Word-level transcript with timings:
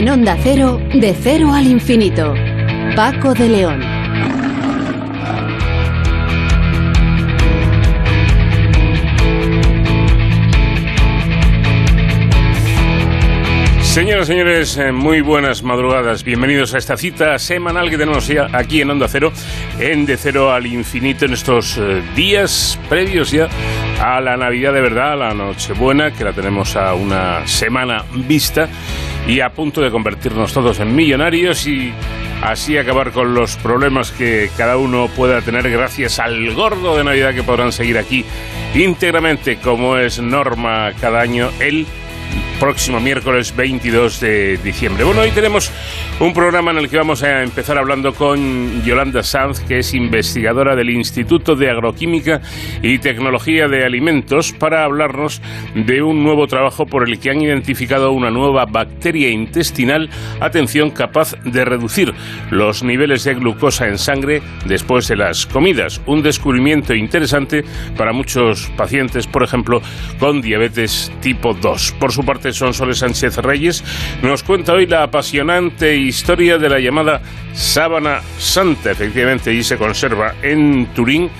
En 0.00 0.08
Onda 0.08 0.34
Cero, 0.42 0.80
de 0.94 1.12
cero 1.12 1.52
al 1.52 1.66
infinito. 1.66 2.32
Paco 2.96 3.34
de 3.34 3.48
León. 3.50 3.82
Señoras 13.82 14.24
y 14.24 14.32
señores, 14.32 14.78
eh, 14.78 14.90
muy 14.90 15.20
buenas 15.20 15.62
madrugadas. 15.62 16.24
Bienvenidos 16.24 16.72
a 16.72 16.78
esta 16.78 16.96
cita 16.96 17.38
semanal 17.38 17.90
que 17.90 17.98
tenemos 17.98 18.26
ya 18.26 18.48
aquí 18.54 18.80
en 18.80 18.88
Onda 18.88 19.06
Cero, 19.06 19.34
en 19.78 20.06
De 20.06 20.16
Cero 20.16 20.50
al 20.50 20.66
Infinito, 20.66 21.26
en 21.26 21.34
estos 21.34 21.76
eh, 21.76 22.02
días 22.16 22.80
previos 22.88 23.32
ya 23.32 23.50
a 24.00 24.18
la 24.22 24.38
Navidad 24.38 24.72
de 24.72 24.80
verdad, 24.80 25.12
a 25.12 25.16
la 25.16 25.34
Nochebuena, 25.34 26.10
que 26.10 26.24
la 26.24 26.32
tenemos 26.32 26.74
a 26.74 26.94
una 26.94 27.46
semana 27.46 28.06
vista 28.14 28.66
y 29.26 29.40
a 29.40 29.50
punto 29.50 29.80
de 29.80 29.90
convertirnos 29.90 30.52
todos 30.52 30.80
en 30.80 30.94
millonarios 30.94 31.66
y 31.66 31.92
así 32.42 32.76
acabar 32.76 33.12
con 33.12 33.34
los 33.34 33.56
problemas 33.56 34.12
que 34.12 34.50
cada 34.56 34.76
uno 34.76 35.08
pueda 35.14 35.42
tener 35.42 35.70
gracias 35.70 36.18
al 36.18 36.52
gordo 36.54 36.96
de 36.96 37.04
Navidad 37.04 37.34
que 37.34 37.42
podrán 37.42 37.72
seguir 37.72 37.98
aquí 37.98 38.24
íntegramente 38.74 39.56
como 39.56 39.96
es 39.96 40.20
norma 40.20 40.92
cada 41.00 41.20
año 41.20 41.50
el 41.60 41.86
próximo 42.60 43.00
miércoles 43.00 43.56
22 43.56 44.20
de 44.20 44.58
diciembre. 44.58 45.04
Bueno, 45.04 45.22
hoy 45.22 45.30
tenemos 45.30 45.72
un 46.20 46.34
programa 46.34 46.70
en 46.72 46.76
el 46.76 46.90
que 46.90 46.98
vamos 46.98 47.22
a 47.22 47.42
empezar 47.42 47.78
hablando 47.78 48.12
con 48.12 48.82
Yolanda 48.84 49.22
Sanz, 49.22 49.60
que 49.60 49.78
es 49.78 49.94
investigadora 49.94 50.76
del 50.76 50.90
Instituto 50.90 51.56
de 51.56 51.70
Agroquímica 51.70 52.42
y 52.82 52.98
Tecnología 52.98 53.66
de 53.66 53.86
Alimentos, 53.86 54.52
para 54.52 54.84
hablarnos 54.84 55.40
de 55.74 56.02
un 56.02 56.22
nuevo 56.22 56.46
trabajo 56.46 56.84
por 56.84 57.08
el 57.08 57.18
que 57.18 57.30
han 57.30 57.40
identificado 57.40 58.12
una 58.12 58.30
nueva 58.30 58.66
bacteria 58.66 59.30
intestinal, 59.30 60.10
atención, 60.40 60.90
capaz 60.90 61.34
de 61.42 61.64
reducir 61.64 62.12
los 62.50 62.82
niveles 62.82 63.24
de 63.24 63.34
glucosa 63.36 63.88
en 63.88 63.96
sangre 63.96 64.42
después 64.66 65.08
de 65.08 65.16
las 65.16 65.46
comidas. 65.46 66.02
Un 66.04 66.22
descubrimiento 66.22 66.94
interesante 66.94 67.64
para 67.96 68.12
muchos 68.12 68.70
pacientes, 68.76 69.26
por 69.26 69.42
ejemplo, 69.42 69.80
con 70.18 70.42
diabetes 70.42 71.10
tipo 71.22 71.54
2. 71.54 71.94
Por 71.98 72.12
su 72.12 72.22
parte, 72.22 72.49
son 72.52 72.74
Soles 72.74 72.98
Sánchez 72.98 73.36
Reyes, 73.38 73.84
nos 74.22 74.42
cuenta 74.42 74.72
hoy 74.72 74.86
la 74.86 75.04
apasionante 75.04 75.96
historia 75.96 76.58
de 76.58 76.68
la 76.68 76.78
llamada 76.78 77.20
sábana 77.52 78.20
santa. 78.38 78.90
Efectivamente, 78.90 79.52
y 79.52 79.62
se 79.62 79.76
conserva 79.76 80.34
en 80.42 80.86
Turín 80.94 81.30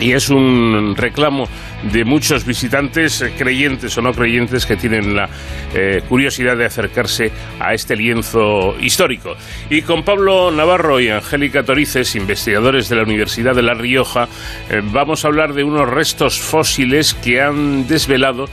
y 0.00 0.12
es 0.12 0.28
un 0.28 0.94
reclamo 0.96 1.48
de 1.92 2.04
muchos 2.04 2.44
visitantes, 2.44 3.22
eh, 3.22 3.32
creyentes 3.38 3.96
o 3.96 4.02
no 4.02 4.12
creyentes, 4.12 4.66
que 4.66 4.76
tienen 4.76 5.14
la 5.14 5.28
eh, 5.74 6.02
curiosidad 6.08 6.56
de 6.56 6.64
acercarse 6.64 7.30
a 7.60 7.74
este 7.74 7.94
lienzo 7.94 8.74
histórico. 8.80 9.36
Y 9.70 9.82
con 9.82 10.02
Pablo 10.02 10.50
Navarro 10.50 10.98
y 11.00 11.10
Angélica 11.10 11.62
Torices, 11.62 12.16
investigadores 12.16 12.88
de 12.88 12.96
la 12.96 13.02
Universidad 13.02 13.54
de 13.54 13.62
La 13.62 13.74
Rioja, 13.74 14.28
eh, 14.70 14.80
vamos 14.82 15.24
a 15.24 15.28
hablar 15.28 15.54
de 15.54 15.62
unos 15.62 15.88
restos 15.88 16.40
fósiles 16.40 17.14
que 17.14 17.40
han 17.40 17.86
desvelado 17.86 18.46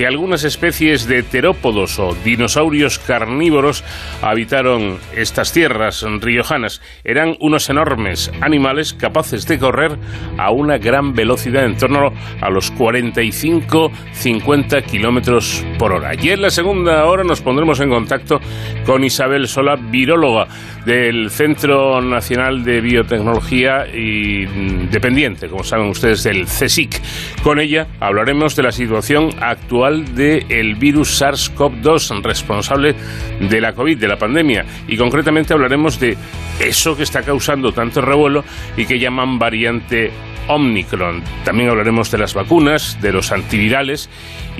que 0.00 0.06
algunas 0.06 0.44
especies 0.44 1.06
de 1.06 1.22
terópodos 1.22 1.98
o 1.98 2.16
dinosaurios 2.24 2.98
carnívoros 2.98 3.84
habitaron 4.22 4.98
estas 5.14 5.52
tierras 5.52 6.02
riojanas. 6.22 6.80
Eran 7.04 7.36
unos 7.38 7.68
enormes 7.68 8.32
animales 8.40 8.94
capaces 8.94 9.46
de 9.46 9.58
correr 9.58 9.98
a 10.38 10.52
una 10.52 10.78
gran 10.78 11.12
velocidad, 11.12 11.66
en 11.66 11.76
torno 11.76 12.14
a 12.40 12.48
los 12.48 12.72
45-50 12.72 14.86
kilómetros 14.86 15.66
por 15.78 15.92
hora. 15.92 16.12
Y 16.14 16.30
en 16.30 16.40
la 16.40 16.48
segunda 16.48 17.04
hora 17.04 17.22
nos 17.22 17.42
pondremos 17.42 17.78
en 17.80 17.90
contacto 17.90 18.40
con 18.86 19.04
Isabel 19.04 19.48
Sola, 19.48 19.76
viróloga 19.76 20.48
del 20.90 21.30
Centro 21.30 22.02
Nacional 22.02 22.64
de 22.64 22.80
Biotecnología 22.80 23.86
y 23.86 24.44
dependiente, 24.90 25.46
como 25.46 25.62
saben 25.62 25.86
ustedes, 25.86 26.24
del 26.24 26.46
CSIC. 26.46 27.00
Con 27.44 27.60
ella 27.60 27.86
hablaremos 28.00 28.56
de 28.56 28.64
la 28.64 28.72
situación 28.72 29.30
actual 29.40 30.16
del 30.16 30.74
virus 30.74 31.22
SARS-CoV-2 31.22 32.24
responsable 32.24 32.96
de 33.38 33.60
la 33.60 33.72
COVID, 33.72 33.98
de 33.98 34.08
la 34.08 34.16
pandemia, 34.16 34.64
y 34.88 34.96
concretamente 34.96 35.52
hablaremos 35.52 36.00
de 36.00 36.16
eso 36.58 36.96
que 36.96 37.04
está 37.04 37.22
causando 37.22 37.70
tanto 37.70 38.00
revuelo 38.00 38.42
y 38.76 38.84
que 38.84 38.98
llaman 38.98 39.38
variante 39.38 40.10
Omicron. 40.48 41.22
También 41.44 41.70
hablaremos 41.70 42.10
de 42.10 42.18
las 42.18 42.34
vacunas, 42.34 43.00
de 43.00 43.12
los 43.12 43.30
antivirales 43.30 44.10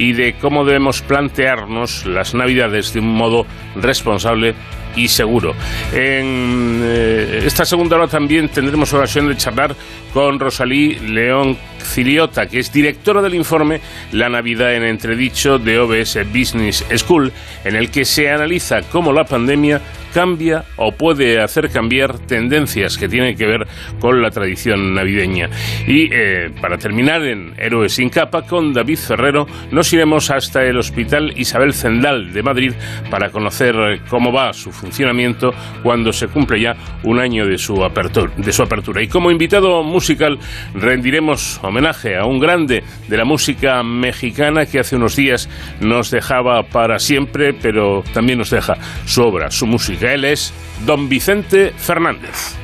y 0.00 0.14
de 0.14 0.32
cómo 0.32 0.64
debemos 0.64 1.02
plantearnos 1.02 2.06
las 2.06 2.34
navidades 2.34 2.94
de 2.94 3.00
un 3.00 3.12
modo 3.12 3.44
responsable 3.76 4.54
y 4.96 5.08
seguro. 5.08 5.54
En 5.92 6.80
eh, 6.82 7.42
esta 7.44 7.66
segunda 7.66 7.96
hora 7.96 8.08
también 8.08 8.48
tendremos 8.48 8.92
ocasión 8.94 9.28
de 9.28 9.36
charlar 9.36 9.76
con 10.14 10.40
Rosalí 10.40 10.94
León 11.00 11.58
Ciliota, 11.82 12.46
que 12.46 12.60
es 12.60 12.72
directora 12.72 13.20
del 13.20 13.34
informe 13.34 13.82
La 14.12 14.30
Navidad 14.30 14.74
en 14.74 14.84
Entredicho 14.84 15.58
de 15.58 15.78
OBS 15.78 16.18
Business 16.32 16.84
School, 16.96 17.30
en 17.64 17.76
el 17.76 17.90
que 17.90 18.06
se 18.06 18.30
analiza 18.30 18.80
cómo 18.90 19.12
la 19.12 19.24
pandemia 19.24 19.82
cambia 20.12 20.64
o 20.76 20.92
puede 20.92 21.40
hacer 21.40 21.70
cambiar 21.70 22.18
tendencias 22.18 22.98
que 22.98 23.08
tienen 23.08 23.36
que 23.36 23.46
ver 23.46 23.66
con 24.00 24.20
la 24.20 24.30
tradición 24.30 24.94
navideña. 24.94 25.48
Y 25.86 26.08
eh, 26.12 26.50
para 26.60 26.78
terminar 26.78 27.24
en 27.24 27.54
Héroes 27.56 27.94
sin 27.94 28.08
capa, 28.08 28.42
con 28.42 28.72
David 28.72 28.98
Ferrero, 28.98 29.46
nos 29.70 29.89
iremos 29.92 30.30
hasta 30.30 30.64
el 30.64 30.78
Hospital 30.78 31.32
Isabel 31.36 31.74
Zendal 31.74 32.32
de 32.32 32.42
Madrid 32.42 32.72
para 33.10 33.30
conocer 33.30 34.00
cómo 34.08 34.32
va 34.32 34.52
su 34.52 34.72
funcionamiento 34.72 35.52
cuando 35.82 36.12
se 36.12 36.28
cumple 36.28 36.60
ya 36.60 36.76
un 37.02 37.18
año 37.18 37.46
de 37.46 37.58
su 37.58 37.84
apertura. 37.84 38.32
De 38.36 38.52
su 38.52 38.62
apertura. 38.62 39.02
Y 39.02 39.08
como 39.08 39.30
invitado 39.30 39.82
musical 39.82 40.38
rendiremos 40.74 41.60
homenaje 41.62 42.16
a 42.16 42.24
un 42.24 42.38
grande 42.38 42.82
de 43.08 43.16
la 43.16 43.24
música 43.24 43.82
mexicana 43.82 44.66
que 44.66 44.80
hace 44.80 44.96
unos 44.96 45.16
días 45.16 45.48
nos 45.80 46.10
dejaba 46.10 46.62
para 46.62 46.98
siempre, 46.98 47.52
pero 47.54 48.02
también 48.12 48.38
nos 48.38 48.50
deja 48.50 48.76
su 49.06 49.22
obra, 49.22 49.50
su 49.50 49.66
música. 49.66 50.12
Él 50.12 50.24
es 50.24 50.52
don 50.86 51.08
Vicente 51.08 51.72
Fernández. 51.76 52.59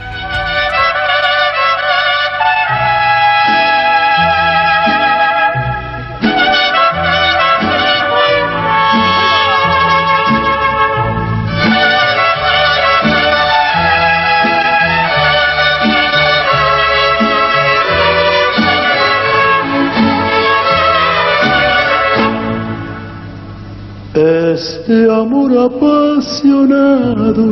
Este 24.88 25.10
amor 25.12 25.50
apasionado. 25.66 27.44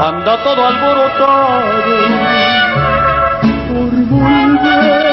Anda 0.00 0.42
todo 0.42 0.66
alborotado. 0.66 1.96
Por 3.68 3.92
volver. 4.08 5.10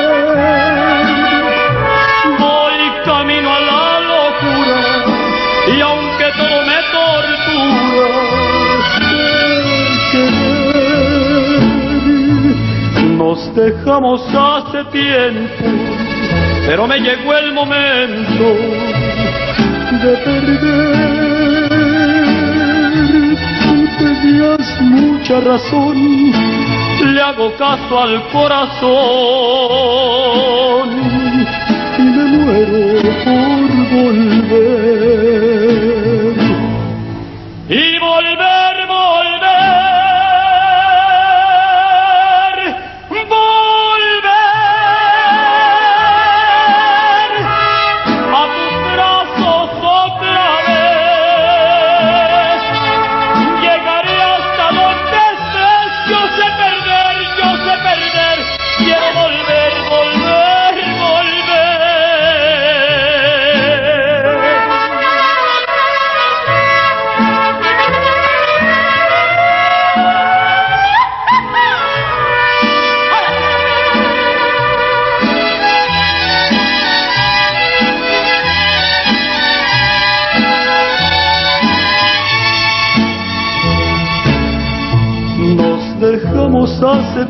Voy 2.40 2.84
camino 3.04 3.50
a 3.54 3.60
la 3.60 4.00
locura 4.00 4.82
y 5.68 5.82
aunque 5.82 6.28
todo 6.38 6.58
me 6.70 6.80
tortura, 6.96 8.12
nos 13.18 13.40
dejamos 13.56 14.22
hace 14.34 14.86
tiempo, 14.86 15.66
pero 16.66 16.88
me 16.88 16.98
llegó 17.02 17.34
el 17.34 17.52
momento 17.52 18.99
de 20.02 20.18
perder. 20.18 21.90
Y 23.76 23.84
tenías 23.98 24.82
mucha 24.82 25.40
razón, 25.42 26.32
le 27.14 27.22
hago 27.22 27.54
caso 27.58 28.00
al 28.00 28.28
corazón 28.30 28.80
y 31.98 32.02
me 32.02 32.24
muero 32.38 32.82
por 33.26 33.68
volver. 33.92 34.99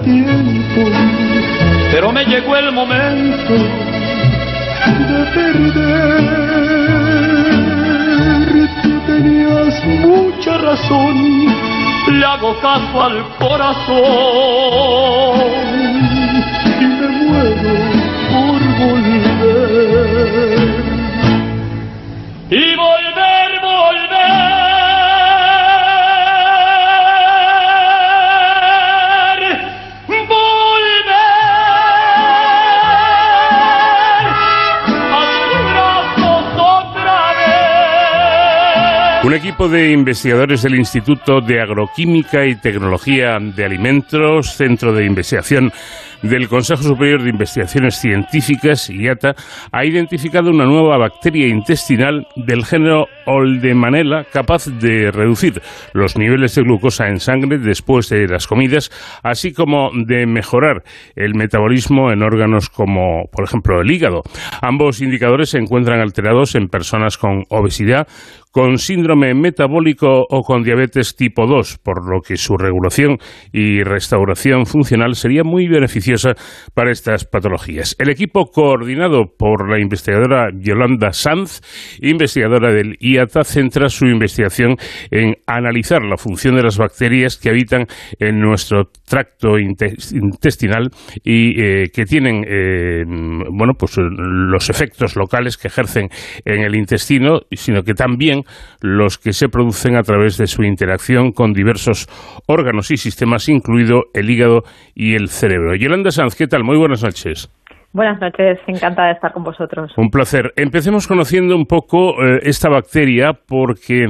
Tiempo, 0.09 0.81
pero 1.91 2.11
me 2.11 2.25
llegó 2.25 2.55
el 2.55 2.71
momento 2.71 3.53
de 3.53 5.25
perder. 5.33 6.49
Tú 8.83 8.93
tenías 9.05 9.85
mucha 9.85 10.57
razón, 10.57 11.15
le 12.11 12.25
hago 12.25 12.59
caso 12.59 13.03
al 13.03 13.23
corazón 13.37 15.08
equipo 39.59 39.75
de 39.75 39.91
investigadores 39.91 40.61
del 40.61 40.75
Instituto 40.75 41.41
de 41.41 41.59
Agroquímica 41.59 42.45
y 42.45 42.55
Tecnología 42.55 43.37
de 43.41 43.65
Alimentos, 43.65 44.55
Centro 44.55 44.93
de 44.93 45.03
Investigación 45.03 45.73
del 46.21 46.47
Consejo 46.47 46.83
Superior 46.83 47.23
de 47.23 47.29
Investigaciones 47.29 47.95
Científicas, 47.95 48.89
IATA, 48.89 49.35
ha 49.71 49.85
identificado 49.85 50.49
una 50.49 50.65
nueva 50.65 50.97
bacteria 50.97 51.47
intestinal 51.47 52.27
del 52.35 52.65
género 52.65 53.07
Oldemanella 53.25 54.25
capaz 54.31 54.65
de 54.65 55.11
reducir 55.11 55.61
los 55.93 56.17
niveles 56.17 56.55
de 56.55 56.63
glucosa 56.63 57.07
en 57.07 57.19
sangre 57.19 57.57
después 57.57 58.09
de 58.09 58.27
las 58.27 58.47
comidas, 58.47 58.91
así 59.23 59.53
como 59.53 59.91
de 59.93 60.25
mejorar 60.25 60.83
el 61.15 61.35
metabolismo 61.35 62.11
en 62.11 62.23
órganos 62.23 62.69
como, 62.69 63.29
por 63.31 63.45
ejemplo, 63.45 63.81
el 63.81 63.91
hígado. 63.91 64.23
Ambos 64.61 65.01
indicadores 65.01 65.49
se 65.49 65.57
encuentran 65.57 66.01
alterados 66.01 66.55
en 66.55 66.67
personas 66.67 67.17
con 67.17 67.43
obesidad, 67.49 68.07
con 68.51 68.77
síndrome 68.77 69.33
metabólico 69.33 70.25
o 70.29 70.41
con 70.41 70.63
diabetes 70.63 71.15
tipo 71.15 71.45
2, 71.45 71.79
por 71.83 72.09
lo 72.09 72.21
que 72.21 72.35
su 72.37 72.57
regulación 72.57 73.17
y 73.51 73.83
restauración 73.83 74.65
funcional 74.65 75.15
sería 75.15 75.43
muy 75.43 75.67
beneficiosa 75.67 76.33
para 76.73 76.91
estas 76.91 77.25
patologías. 77.25 77.95
El 77.99 78.09
equipo 78.09 78.45
coordinado 78.45 79.25
por 79.37 79.69
la 79.69 79.79
investigadora 79.79 80.49
Yolanda 80.53 81.11
Sanz, 81.13 81.61
investigadora 82.01 82.71
del 82.73 82.97
IATA, 82.99 83.43
centra 83.43 83.89
su 83.89 84.05
investigación 84.07 84.75
en 85.11 85.35
analizar 85.45 86.03
la 86.03 86.17
función 86.17 86.55
de 86.55 86.63
las 86.63 86.77
bacterias 86.77 87.37
que 87.37 87.49
habitan 87.49 87.85
en 88.19 88.39
nuestro 88.39 88.89
tracto 89.07 89.57
inte- 89.59 89.95
intestinal 90.13 90.89
y 91.23 91.61
eh, 91.61 91.89
que 91.93 92.05
tienen 92.05 92.43
eh, 92.47 93.03
bueno, 93.51 93.73
pues, 93.77 93.97
los 93.97 94.69
efectos 94.69 95.15
locales 95.15 95.57
que 95.57 95.67
ejercen 95.67 96.09
en 96.45 96.61
el 96.63 96.75
intestino, 96.75 97.41
sino 97.51 97.83
que 97.83 97.93
también 97.93 98.38
los 98.81 99.17
que 99.17 99.33
se 99.33 99.49
producen 99.49 99.95
a 99.95 100.03
través 100.03 100.37
de 100.37 100.47
su 100.47 100.63
interacción 100.63 101.31
con 101.31 101.53
diversos 101.53 102.07
órganos 102.47 102.91
y 102.91 102.97
sistemas, 102.97 103.49
incluido 103.49 104.03
el 104.13 104.29
hígado 104.29 104.61
y 104.95 105.15
el 105.15 105.27
cerebro. 105.29 105.75
Yolanda 105.75 106.11
Sanz, 106.11 106.35
¿qué 106.35 106.47
tal? 106.47 106.63
Muy 106.63 106.77
buenas 106.77 107.03
noches. 107.03 107.49
Buenas 107.91 108.21
noches, 108.21 108.59
encantada 108.67 109.07
de 109.07 109.13
estar 109.15 109.33
con 109.33 109.43
vosotros. 109.43 109.91
Un 109.97 110.09
placer. 110.11 110.51
Empecemos 110.55 111.07
conociendo 111.07 111.55
un 111.55 111.65
poco 111.65 112.23
eh, 112.23 112.37
esta 112.43 112.69
bacteria, 112.69 113.31
porque 113.47 114.03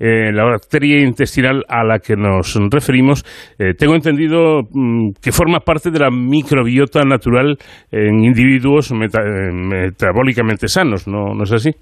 eh, 0.00 0.32
la 0.32 0.44
bacteria 0.44 1.02
intestinal 1.02 1.62
a 1.68 1.84
la 1.84 1.98
que 1.98 2.16
nos 2.16 2.58
referimos, 2.72 3.24
eh, 3.58 3.74
tengo 3.76 3.94
entendido 3.94 4.62
mm, 4.72 5.10
que 5.22 5.30
forma 5.30 5.60
parte 5.60 5.90
de 5.90 5.98
la 5.98 6.08
microbiota 6.10 7.02
natural 7.02 7.58
en 7.90 8.24
individuos 8.24 8.92
meta- 8.92 9.20
metabólicamente 9.52 10.66
sanos, 10.66 11.06
¿no, 11.06 11.34
¿no 11.34 11.42
es 11.42 11.52
así? 11.52 11.72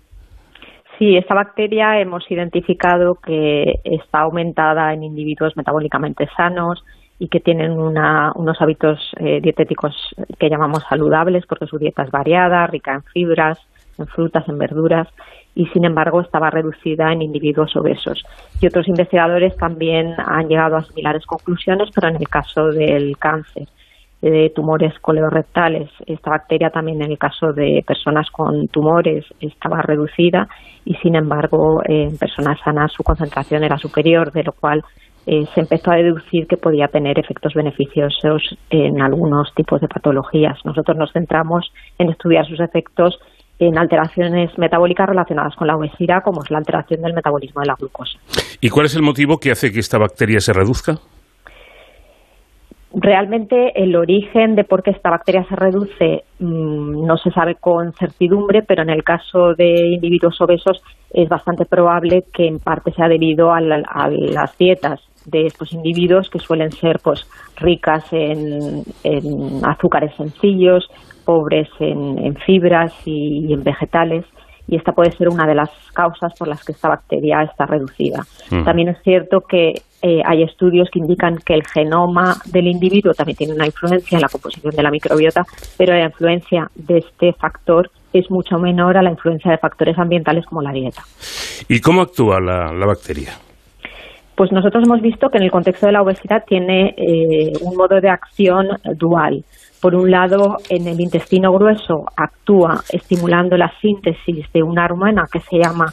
Sí, 0.99 1.17
esta 1.17 1.35
bacteria 1.35 2.01
hemos 2.01 2.31
identificado 2.31 3.17
que 3.17 3.81
está 3.85 4.21
aumentada 4.21 4.95
en 4.95 5.03
individuos 5.03 5.57
metabólicamente 5.57 6.27
sanos 6.37 6.83
y 7.19 7.29
que 7.29 7.41
tienen 7.41 7.73
una- 7.73 8.33
unos 8.35 8.61
hábitos 8.63 8.99
eh, 9.19 9.41
dietéticos 9.43 9.95
que 10.39 10.49
llamamos 10.49 10.85
saludables 10.89 11.45
porque 11.47 11.67
su 11.67 11.79
dieta 11.79 12.03
es 12.03 12.11
variada, 12.11 12.67
rica 12.67 12.95
en 12.95 13.03
fibras, 13.03 13.59
en 13.99 14.07
frutas, 14.07 14.49
en 14.49 14.59
verduras 14.59 15.09
y 15.55 15.67
sin 15.69 15.85
embargo 15.85 16.21
estaba 16.21 16.51
reducida 16.51 17.13
en 17.13 17.23
individuos 17.23 17.75
obesos. 17.77 18.23
Y 18.61 18.67
otros 18.67 18.89
investigadores 18.89 19.57
también 19.57 20.15
han 20.19 20.49
llegado 20.49 20.77
a 20.77 20.83
similares 20.85 21.25
conclusiones, 21.27 21.91
pero 21.95 22.09
en 22.09 22.17
el 22.17 22.29
caso 22.29 22.69
del 22.69 23.19
cáncer. 23.19 23.69
de 24.23 24.51
tumores 24.57 24.99
coleorrectales. 25.01 25.91
Esta 26.07 26.31
bacteria 26.31 26.71
también 26.71 27.03
en 27.03 27.11
el 27.13 27.19
caso 27.19 27.53
de 27.53 27.85
personas 27.87 28.29
con 28.31 28.67
tumores 28.69 29.27
estaba 29.41 29.83
reducida 29.83 30.49
y 30.87 30.95
sin 31.03 31.17
embargo 31.17 31.83
en 31.85 32.17
personas 32.17 32.59
sanas 32.65 32.93
su 32.93 33.03
concentración 33.03 33.65
era 33.65 33.77
superior, 33.77 34.33
de 34.33 34.45
lo 34.45 34.53
cual 34.53 34.83
eh, 35.27 35.45
se 35.53 35.61
empezó 35.61 35.91
a 35.91 35.97
deducir 35.97 36.47
que 36.47 36.57
podía 36.57 36.87
tener 36.87 37.19
efectos 37.19 37.53
beneficiosos 37.53 38.57
en 38.71 39.03
algunos 39.03 39.53
tipos 39.55 39.81
de 39.81 39.89
patologías. 39.89 40.57
Nosotros 40.65 40.97
nos 40.97 41.13
centramos 41.13 41.73
en 41.99 42.11
estudiar 42.11 42.47
sus 42.47 42.61
efectos 42.61 43.19
en 43.59 43.77
alteraciones 43.77 44.57
metabólicas 44.59 45.09
relacionadas 45.09 45.57
con 45.57 45.67
la 45.67 45.77
obesidad, 45.77 46.23
como 46.25 46.43
es 46.45 46.51
la 46.51 46.59
alteración 46.59 47.03
del 47.03 47.15
metabolismo 47.15 47.61
de 47.63 47.67
la 47.67 47.75
glucosa. 47.75 48.19
¿Y 48.61 48.69
cuál 48.69 48.87
es 48.87 48.95
el 48.95 49.03
motivo 49.03 49.39
que 49.39 49.51
hace 49.51 49.73
que 49.73 49.81
esta 49.81 49.99
bacteria 49.99 50.41
se 50.41 50.53
reduzca? 50.53 50.99
Realmente 52.99 53.73
el 53.75 53.95
origen 53.95 54.55
de 54.55 54.65
por 54.65 54.83
qué 54.83 54.91
esta 54.91 55.11
bacteria 55.11 55.45
se 55.45 55.55
reduce 55.55 56.25
mmm, 56.39 57.05
no 57.07 57.19
se 57.19 57.31
sabe 57.31 57.57
con 57.57 57.93
certidumbre, 57.93 58.63
pero 58.63 58.83
en 58.85 58.89
el 58.89 59.05
caso 59.05 59.53
de 59.55 59.87
individuos 59.93 60.41
obesos 60.41 60.83
es 61.13 61.29
bastante 61.29 61.67
probable 61.67 62.25
que 62.33 62.47
en 62.47 62.59
parte 62.59 62.93
sea 62.93 63.07
debido 63.07 63.53
a, 63.53 63.61
la, 63.61 63.83
las 64.09 64.57
dietas 64.57 65.03
de 65.27 65.45
estos 65.45 65.75
individuos 65.75 66.31
que 66.31 66.39
suelen 66.39 66.73
ser 66.73 66.99
pues 67.05 67.29
ricas 67.57 68.11
en, 68.13 68.83
azúcares 69.63 70.15
sencillos, 70.17 70.89
pobres 71.27 71.69
en, 71.81 72.35
fibras 72.47 72.95
y 73.05 73.53
en 73.53 73.63
vegetales 73.63 74.25
y 74.69 74.77
esta 74.77 74.93
puede 74.93 75.13
ser 75.13 75.29
una 75.29 75.47
de 75.47 75.55
las 75.55 75.71
causas 75.95 76.33
por 76.39 76.49
las 76.49 76.65
que 76.65 76.73
esta 76.73 76.89
bacteria 76.89 77.43
está 77.43 77.67
reducida. 77.67 78.25
Mm. 78.51 78.65
También 78.65 78.89
es 78.89 79.03
cierto 79.03 79.41
que 79.41 79.75
eh, 80.03 80.23
hay 80.25 80.43
estudios 80.43 80.89
que 80.93 80.99
indican 80.99 81.37
que 81.39 81.55
el 81.55 81.67
genoma 81.67 82.37
del 82.47 82.67
individuo 82.67 83.13
también 83.15 83.37
tiene 83.37 83.55
una 83.55 83.67
influencia 83.67 84.17
en 84.17 84.23
la 84.23 84.29
composición 84.29 84.75
de 84.75 84.83
la 84.83 84.91
microbiota, 84.91 85.45
pero 85.79 85.95
la 85.95 86.05
influencia 86.05 86.71
de 86.75 86.99
este 86.99 87.33
factor 87.33 87.91
es 88.13 88.31
mucho 88.31 88.59
menor 88.59 88.97
a 88.97 89.03
la 89.03 89.11
influencia 89.11 89.51
de 89.51 89.59
factores 89.59 89.99
ambientales 89.99 90.45
como 90.47 90.63
la 90.63 90.73
dieta. 90.73 91.03
¿Y 91.69 91.81
cómo 91.81 92.03
actúa 92.03 92.41
la, 92.41 92.73
la 92.73 92.87
bacteria? 92.87 93.33
Pues 94.37 94.53
nosotros 94.53 94.85
hemos 94.85 95.01
visto 95.01 95.31
que 95.31 95.39
en 95.39 95.45
el 95.45 95.51
contexto 95.51 95.87
de 95.87 95.93
la 95.93 96.03
obesidad 96.03 96.45
tiene 96.47 96.95
eh, 96.99 97.53
un 97.63 97.75
modo 97.75 98.01
de 98.01 98.11
acción 98.11 98.69
dual. 98.97 99.43
Por 99.81 99.95
un 99.95 100.11
lado, 100.11 100.57
en 100.69 100.89
el 100.89 101.01
intestino 101.01 101.53
grueso 101.53 102.05
actúa 102.17 102.83
estimulando 102.91 103.57
la 103.57 103.73
síntesis 103.81 104.51
de 104.53 104.63
una 104.63 104.85
hormona 104.85 105.25
que 105.31 105.41
se 105.41 105.59
llama 105.59 105.87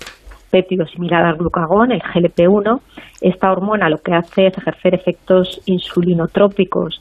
péptido 0.50 0.86
similar 0.86 1.25
al 1.25 1.38
glucagón, 1.38 1.92
el 1.92 2.02
GLP-1. 2.02 2.80
Esta 3.22 3.52
hormona 3.52 3.90
lo 3.90 3.98
que 3.98 4.13
hace 4.13 4.48
es 4.48 4.58
ejercer 4.58 4.94
efectos 4.94 5.62
insulinotrópicos 5.66 7.00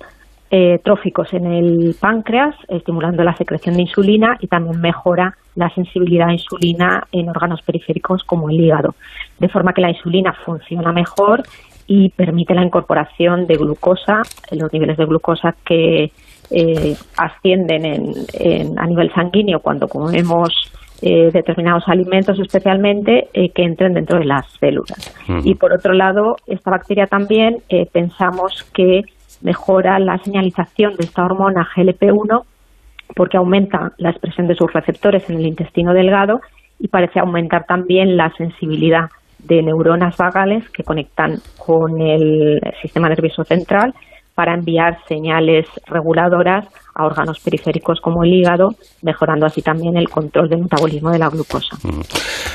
eh, 0.55 0.81
tróficos 0.85 1.33
en 1.33 1.47
el 1.47 1.97
páncreas, 1.99 2.55
estimulando 2.69 3.25
la 3.25 3.35
secreción 3.37 3.75
de 3.75 3.83
insulina 3.83 4.37
y 4.39 4.49
también 4.49 4.81
mejora 4.83 5.35
la 5.55 5.71
sensibilidad 5.71 6.29
a 6.29 6.35
insulina 6.35 7.05
en 7.11 7.31
órganos 7.31 7.63
periféricos 7.63 8.23
como 8.25 8.51
el 8.51 8.61
hígado, 8.61 8.95
de 9.39 9.49
forma 9.49 9.73
que 9.73 9.81
la 9.81 9.89
insulina 9.89 10.35
funciona 10.45 10.93
mejor 10.93 11.43
y 11.87 12.11
permite 12.11 12.55
la 12.55 12.65
incorporación 12.65 13.47
de 13.47 13.57
glucosa, 13.57 14.21
los 14.51 14.71
niveles 14.75 14.99
de 14.99 15.07
glucosa 15.07 15.55
que 15.65 16.13
eh, 16.53 16.97
ascienden 17.17 17.85
en, 17.85 18.13
en, 18.35 18.79
a 18.79 18.87
nivel 18.87 19.13
sanguíneo 19.13 19.61
cuando 19.61 19.89
comemos 19.89 20.53
eh, 21.05 21.31
determinados 21.33 21.89
alimentos 21.89 22.39
especialmente 22.39 23.29
eh, 23.33 23.51
que 23.51 23.65
entren 23.65 23.95
dentro 23.95 24.21
de 24.21 24.25
las 24.25 24.47
células. 24.61 25.13
Mm. 25.27 25.41
Y 25.43 25.57
por 25.57 25.73
otro 25.73 25.95
lado, 25.95 26.37
esta 26.47 26.71
bacteria 26.71 27.09
también 27.09 27.57
eh, 27.69 27.87
pensamos 27.91 28.63
que 28.73 29.03
mejora 29.41 29.99
la 29.99 30.19
señalización 30.19 30.95
de 30.95 31.03
esta 31.03 31.25
hormona 31.25 31.69
GLP-1 31.75 32.45
porque 33.17 33.37
aumenta 33.37 33.91
la 33.99 34.11
expresión 34.11 34.47
de 34.47 34.55
sus 34.55 34.73
receptores 34.73 35.29
en 35.29 35.39
el 35.39 35.47
intestino 35.47 35.93
delgado 35.93 36.41
y 36.79 36.87
parece 36.87 37.19
aumentar 37.19 37.65
también 37.65 38.17
la 38.17 38.33
sensibilidad 38.37 39.11
de 39.41 39.61
neuronas 39.61 40.17
vagales 40.17 40.69
que 40.71 40.85
conectan 40.85 41.41
con 41.59 42.01
el 42.01 42.61
sistema 42.81 43.09
nervioso 43.09 43.43
central 43.43 43.93
para 44.35 44.55
enviar 44.55 44.99
señales 45.07 45.67
reguladoras 45.87 46.67
a 46.95 47.05
órganos 47.05 47.41
periféricos 47.41 48.01
como 48.01 48.25
el 48.25 48.33
hígado, 48.33 48.71
mejorando 49.03 49.47
así 49.47 49.63
también 49.63 49.97
el 49.97 50.09
control 50.09 50.49
del 50.49 50.63
metabolismo 50.63 51.11
de 51.11 51.19
la 51.19 51.29
glucosa. 51.29 51.77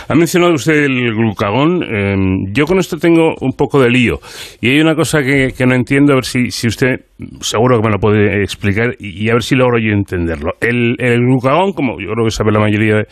Ha 0.10 0.15
mencionado 0.15 0.53
usted 0.53 0.86
el 0.86 1.13
glucagón. 1.13 1.84
Em, 1.84 2.53
yo 2.53 2.65
con 2.65 2.79
esto 2.79 2.98
tengo 2.98 3.34
un 3.41 3.51
poco 3.51 3.82
de 3.82 3.89
lío. 3.89 4.20
Y 4.62 4.70
hay 4.70 4.79
una 4.79 4.96
cosa 4.96 5.22
que, 5.22 5.53
no 5.65 5.74
entiendo, 5.74 6.13
a 6.13 6.15
ver 6.15 6.25
si, 6.25 6.51
si, 6.51 6.67
usted 6.67 7.01
seguro 7.41 7.77
que 7.77 7.88
me 7.88 7.91
lo 7.91 8.00
puede 8.00 8.44
explicar 8.44 8.96
y, 9.00 9.29
a 9.29 9.34
ver 9.34 9.44
si 9.44 9.56
logro 9.56 9.79
yo 9.79 9.91
entenderlo. 9.91 10.53
El, 10.62 10.96
glucagón, 10.98 11.74
como 11.74 12.00
yo 12.00 12.12
creo 12.13 12.25
que 12.25 12.32
sabe 12.32 12.51
la 12.51 12.60
mayoría 12.60 13.03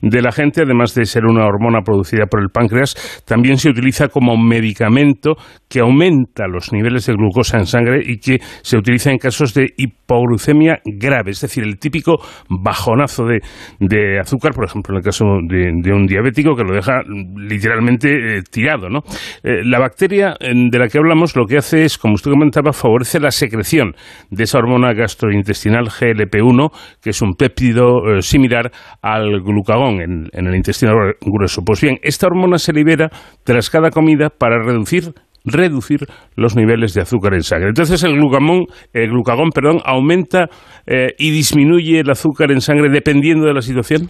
de, 0.00 0.22
la 0.22 0.32
gente, 0.32 0.62
además 0.62 0.94
de 0.94 1.04
ser 1.04 1.24
una 1.24 1.44
hormona 1.44 1.80
producida 1.82 2.26
por 2.26 2.40
el 2.40 2.50
páncreas, 2.50 3.22
también 3.26 3.58
se 3.58 3.68
utiliza 3.70 4.08
como 4.08 4.36
medicamento 4.36 5.36
que 5.68 5.80
aumenta 5.80 6.46
los 6.46 6.72
niveles 6.72 7.06
de 7.06 7.14
glucosa 7.14 7.58
en 7.58 7.66
sangre 7.66 8.00
y 8.04 8.18
que 8.18 8.38
se 8.62 8.76
utiliza 8.76 9.10
en 9.10 9.18
casos 9.18 9.54
de 9.54 9.66
hipoglucemia 9.76 10.67
grave, 10.84 11.30
es 11.30 11.40
decir, 11.40 11.64
el 11.64 11.78
típico 11.78 12.18
bajonazo 12.48 13.24
de, 13.24 14.18
azúcar, 14.20 14.52
por 14.52 14.64
ejemplo, 14.64 14.94
en 14.94 14.98
el 14.98 15.04
caso 15.04 15.24
de, 15.46 15.92
un 15.92 16.06
diabético 16.06 16.54
que 16.54 16.64
lo 16.64 16.74
deja 16.74 17.02
literalmente 17.36 18.38
eh, 18.38 18.42
tirado. 18.50 18.88
¿no? 18.88 19.00
Eh, 19.42 19.62
la 19.64 19.78
bacteria 19.78 20.34
de 20.40 20.78
la 20.78 20.88
que 20.88 20.98
hablamos 20.98 21.36
lo 21.36 21.46
que 21.46 21.58
hace 21.58 21.84
es, 21.84 21.98
como 21.98 22.14
usted 22.14 22.30
comentaba, 22.30 22.72
favorece 22.72 23.20
la 23.20 23.30
secreción 23.30 23.94
de 24.30 24.44
esa 24.44 24.58
hormona 24.58 24.92
gastrointestinal 24.92 25.86
GLP-1, 25.86 26.70
que 27.02 27.10
es 27.10 27.22
un 27.22 27.34
péptido 27.34 28.16
eh, 28.16 28.22
similar 28.22 28.70
al 29.02 29.40
glucagón 29.40 30.00
en, 30.00 30.28
en 30.32 30.46
el 30.46 30.54
intestino 30.54 30.92
grueso. 31.20 31.62
Pues 31.64 31.80
bien, 31.80 31.98
esta 32.02 32.26
hormona 32.26 32.58
se 32.58 32.72
libera 32.72 33.10
tras 33.44 33.70
cada 33.70 33.90
comida 33.90 34.30
para 34.30 34.62
reducir 34.62 35.12
reducir 35.48 36.00
los 36.36 36.56
niveles 36.56 36.94
de 36.94 37.02
azúcar 37.02 37.34
en 37.34 37.42
sangre. 37.42 37.68
Entonces 37.68 38.02
el 38.04 38.14
glucagón, 38.14 38.66
el 38.92 39.10
glucagón 39.10 39.50
perdón, 39.50 39.78
aumenta 39.84 40.48
eh, 40.86 41.14
y 41.18 41.30
disminuye 41.30 42.00
el 42.00 42.10
azúcar 42.10 42.50
en 42.50 42.60
sangre 42.60 42.88
dependiendo 42.90 43.46
de 43.46 43.54
la 43.54 43.62
situación. 43.62 44.08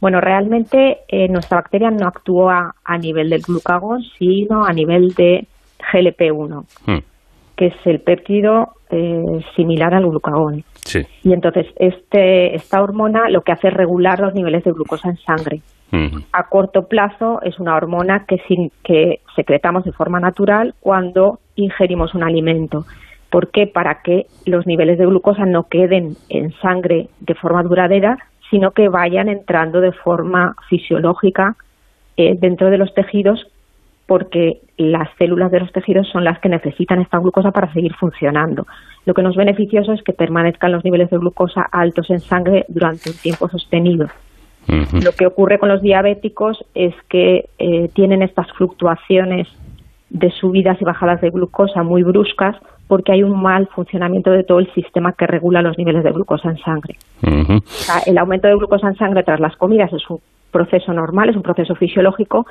Bueno, 0.00 0.20
realmente 0.20 0.98
eh, 1.08 1.28
nuestra 1.28 1.58
bacteria 1.58 1.90
no 1.90 2.06
actúa 2.06 2.74
a 2.84 2.98
nivel 2.98 3.30
del 3.30 3.42
glucagón, 3.42 4.02
sino 4.18 4.64
a 4.64 4.72
nivel 4.72 5.08
de 5.16 5.46
GLP-1, 5.92 6.62
hmm. 6.86 6.98
que 7.56 7.66
es 7.66 7.74
el 7.84 8.00
péptido 8.00 8.74
eh, 8.90 9.40
similar 9.56 9.94
al 9.94 10.06
glucagón. 10.06 10.62
Y 11.22 11.32
entonces 11.32 11.66
este, 11.76 12.54
esta 12.54 12.80
hormona 12.80 13.28
lo 13.28 13.42
que 13.42 13.52
hace 13.52 13.68
es 13.68 13.74
regular 13.74 14.20
los 14.20 14.34
niveles 14.34 14.64
de 14.64 14.72
glucosa 14.72 15.10
en 15.10 15.16
sangre. 15.16 15.60
A 16.32 16.48
corto 16.48 16.86
plazo 16.86 17.40
es 17.42 17.58
una 17.58 17.74
hormona 17.74 18.26
que 18.26 19.20
secretamos 19.34 19.84
de 19.84 19.92
forma 19.92 20.20
natural 20.20 20.74
cuando 20.80 21.40
ingerimos 21.56 22.14
un 22.14 22.22
alimento. 22.22 22.84
¿Por 23.30 23.50
qué? 23.50 23.66
Para 23.66 24.02
que 24.02 24.26
los 24.46 24.66
niveles 24.66 24.98
de 24.98 25.06
glucosa 25.06 25.44
no 25.44 25.64
queden 25.64 26.16
en 26.28 26.52
sangre 26.60 27.08
de 27.20 27.34
forma 27.34 27.62
duradera, 27.62 28.18
sino 28.50 28.70
que 28.72 28.88
vayan 28.88 29.28
entrando 29.28 29.80
de 29.80 29.92
forma 29.92 30.56
fisiológica 30.68 31.56
eh, 32.16 32.36
dentro 32.38 32.70
de 32.70 32.78
los 32.78 32.94
tejidos 32.94 33.46
porque 34.06 34.62
las 34.78 35.10
células 35.18 35.50
de 35.50 35.60
los 35.60 35.70
tejidos 35.70 36.08
son 36.08 36.24
las 36.24 36.38
que 36.40 36.48
necesitan 36.48 37.00
esta 37.00 37.18
glucosa 37.18 37.50
para 37.50 37.70
seguir 37.74 37.92
funcionando. 37.94 38.66
Lo 39.04 39.12
que 39.12 39.22
nos 39.22 39.36
beneficioso 39.36 39.92
es 39.92 40.02
que 40.02 40.14
permanezcan 40.14 40.72
los 40.72 40.82
niveles 40.82 41.10
de 41.10 41.18
glucosa 41.18 41.60
altos 41.70 42.08
en 42.08 42.20
sangre 42.20 42.64
durante 42.68 43.10
un 43.10 43.16
tiempo 43.16 43.48
sostenido. 43.50 44.08
Lo 44.68 45.12
que 45.12 45.26
ocurre 45.26 45.58
con 45.58 45.68
los 45.68 45.80
diabéticos 45.80 46.64
es 46.74 46.94
que 47.08 47.48
eh, 47.58 47.88
tienen 47.94 48.22
estas 48.22 48.50
fluctuaciones 48.52 49.48
de 50.10 50.30
subidas 50.30 50.80
y 50.80 50.84
bajadas 50.84 51.20
de 51.20 51.30
glucosa 51.30 51.82
muy 51.82 52.02
bruscas 52.02 52.56
porque 52.86 53.12
hay 53.12 53.22
un 53.22 53.40
mal 53.40 53.68
funcionamiento 53.68 54.30
de 54.30 54.44
todo 54.44 54.58
el 54.58 54.72
sistema 54.72 55.12
que 55.12 55.26
regula 55.26 55.60
los 55.60 55.76
niveles 55.76 56.02
de 56.02 56.10
glucosa 56.10 56.50
en 56.50 56.58
sangre. 56.58 56.96
el 58.06 58.18
aumento 58.18 58.48
de 58.48 58.56
glucosa 58.56 58.88
en 58.88 58.96
sangre 58.96 59.22
tras 59.22 59.40
las 59.40 59.56
comidas 59.56 59.92
es 59.92 60.08
un 60.08 60.20
proceso 60.50 60.92
normal, 60.92 61.28
es 61.28 61.36
un 61.36 61.42
proceso 61.42 61.74
fisiológico. 61.74 62.46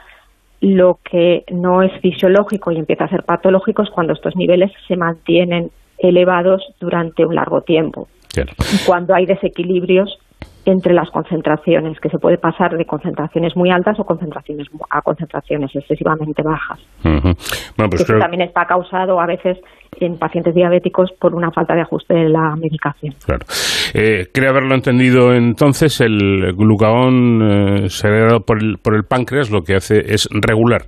Lo 0.62 1.00
que 1.04 1.44
no 1.52 1.82
es 1.82 1.92
fisiológico 2.02 2.72
y 2.72 2.78
empieza 2.78 3.06
a 3.06 3.10
ser 3.10 3.24
patológico 3.24 3.82
es 3.82 3.90
cuando 3.90 4.14
estos 4.14 4.36
niveles 4.36 4.72
se 4.88 4.96
mantienen 4.96 5.72
elevados 5.98 6.64
durante 6.80 7.26
un 7.26 7.36
largo 7.36 7.62
tiempo. 7.62 8.08
Y 8.36 8.86
cuando 8.86 9.16
hay 9.16 9.26
desequilibrios 9.26 10.20
entre 10.68 10.94
las 10.94 11.10
concentraciones, 11.12 11.98
que 12.02 12.10
se 12.10 12.18
puede 12.18 12.38
pasar 12.38 12.76
de 12.78 12.84
concentraciones 12.84 13.56
muy 13.56 13.72
altas 13.72 13.98
o 14.00 14.04
concentraciones 14.04 14.68
a 14.90 15.02
concentraciones 15.02 15.74
excesivamente 15.74 16.44
bajas. 16.44 16.80
Pues 17.02 18.02
Eso 18.02 18.18
también 18.20 18.42
está 18.42 18.66
causado 18.66 19.22
a 19.22 19.26
veces 19.26 19.58
en 20.00 20.18
pacientes 20.18 20.54
diabéticos 20.54 21.12
por 21.22 21.34
una 21.34 21.52
falta 21.52 21.74
de 21.74 21.82
ajuste 21.82 22.14
de 22.14 22.30
la 22.30 22.54
medicación. 22.58 23.14
Claro. 23.26 23.46
Eh, 23.94 24.26
creo 24.34 24.50
haberlo 24.50 24.76
entendido 24.76 25.34
entonces, 25.34 26.02
el 26.02 26.54
glucagón 26.54 27.86
eh, 27.86 27.90
segregado 27.90 28.42
por 28.42 28.62
el, 28.62 28.78
por 28.84 28.94
el 28.94 29.04
páncreas 29.04 29.50
lo 29.50 29.62
que 29.62 29.76
hace 29.76 30.14
es 30.14 30.28
regular 30.30 30.82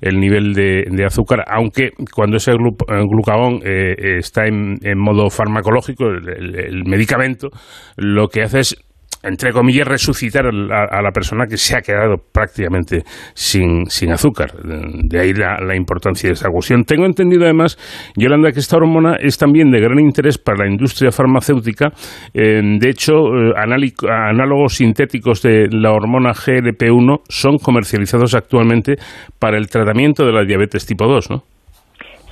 el 0.00 0.18
nivel 0.18 0.54
de, 0.54 1.04
azúcar, 1.04 1.44
aunque 1.46 1.90
cuando 2.14 2.38
ese 2.38 2.52
glucagón 2.54 3.60
eh, 3.64 4.16
está 4.18 4.46
en, 4.46 4.78
modo 4.96 5.28
farmacológico, 5.28 6.06
el 6.08 6.84
medicamento, 6.86 7.48
lo 7.96 8.28
que 8.28 8.42
hace 8.42 8.60
es 8.60 8.86
entre 9.26 9.52
comillas, 9.52 9.86
resucitar 9.86 10.46
a, 10.46 11.02
la 11.02 11.10
persona 11.12 11.46
que 11.46 11.56
se 11.56 11.76
ha 11.76 11.80
quedado 11.80 12.16
prácticamente 12.32 13.02
sin, 13.34 13.86
sin 13.86 14.12
azúcar. 14.12 14.52
De 14.62 15.20
ahí 15.20 15.32
la, 15.32 15.76
importancia 15.76 16.28
de 16.28 16.34
esa 16.34 16.48
cuestión. 16.48 16.84
Tengo 16.84 17.04
entendido 17.04 17.44
además, 17.44 17.76
Yolanda, 18.16 18.52
que 18.52 18.60
esta 18.60 18.76
hormona 18.76 19.16
es 19.16 19.36
también 19.38 19.70
de 19.70 19.80
gran 19.80 19.98
interés 19.98 20.38
para 20.38 20.64
la 20.64 20.70
industria 20.70 21.10
farmacéutica. 21.10 21.90
Eh, 22.32 22.60
de 22.62 22.88
hecho, 22.88 23.12
eh, 23.12 23.52
análogos 23.56 24.74
sintéticos 24.74 25.42
de 25.42 25.68
la 25.70 25.92
hormona 25.92 26.30
GLP-1 26.32 27.20
son 27.28 27.58
comercializados 27.58 28.34
actualmente 28.34 28.96
para 29.38 29.58
el 29.58 29.68
tratamiento 29.68 30.24
de 30.24 30.32
la 30.32 30.44
diabetes 30.44 30.86
tipo 30.86 31.06
2, 31.06 31.30
¿no? 31.30 31.42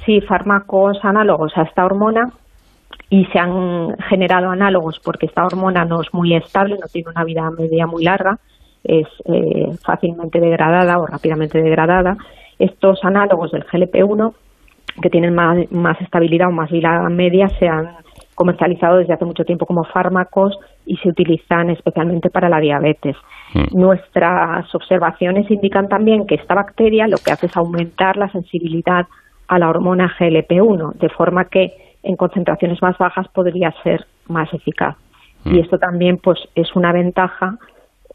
Sí, 0.06 0.20
fármacos 0.20 0.98
análogos 1.02 1.52
a 1.56 1.62
esta 1.62 1.84
hormona 1.84 2.30
y 3.10 3.26
se 3.26 3.38
han 3.38 3.96
generado 4.08 4.50
análogos 4.50 5.00
porque 5.04 5.26
esta 5.26 5.44
hormona 5.44 5.84
no 5.84 6.00
es 6.00 6.12
muy 6.12 6.34
estable, 6.34 6.76
no 6.80 6.86
tiene 6.92 7.10
una 7.10 7.24
vida 7.24 7.50
media 7.50 7.86
muy 7.86 8.04
larga, 8.04 8.38
es 8.82 9.06
eh, 9.26 9.70
fácilmente 9.84 10.40
degradada 10.40 10.98
o 10.98 11.06
rápidamente 11.06 11.60
degradada. 11.62 12.16
Estos 12.58 13.04
análogos 13.04 13.52
del 13.52 13.64
GLP-1, 13.64 14.34
que 15.02 15.10
tienen 15.10 15.34
más, 15.34 15.70
más 15.72 16.00
estabilidad 16.00 16.48
o 16.48 16.52
más 16.52 16.70
vida 16.70 17.08
media, 17.08 17.48
se 17.58 17.68
han 17.68 17.88
comercializado 18.34 18.98
desde 18.98 19.14
hace 19.14 19.24
mucho 19.24 19.44
tiempo 19.44 19.66
como 19.66 19.84
fármacos 19.84 20.58
y 20.86 20.96
se 20.96 21.08
utilizan 21.08 21.70
especialmente 21.70 22.30
para 22.30 22.48
la 22.48 22.60
diabetes. 22.60 23.16
Mm. 23.54 23.78
Nuestras 23.78 24.74
observaciones 24.74 25.50
indican 25.50 25.88
también 25.88 26.26
que 26.26 26.34
esta 26.34 26.54
bacteria 26.54 27.06
lo 27.06 27.16
que 27.18 27.32
hace 27.32 27.46
es 27.46 27.56
aumentar 27.56 28.16
la 28.16 28.30
sensibilidad 28.30 29.06
a 29.46 29.58
la 29.58 29.68
hormona 29.68 30.12
GLP-1, 30.18 30.94
de 30.94 31.08
forma 31.10 31.46
que 31.46 31.83
en 32.04 32.16
concentraciones 32.16 32.80
más 32.82 32.96
bajas 32.98 33.26
podría 33.28 33.72
ser 33.82 34.06
más 34.28 34.52
eficaz. 34.52 34.96
Y 35.44 35.54
mm. 35.54 35.58
esto 35.58 35.78
también 35.78 36.18
pues 36.18 36.38
es 36.54 36.74
una 36.76 36.92
ventaja 36.92 37.58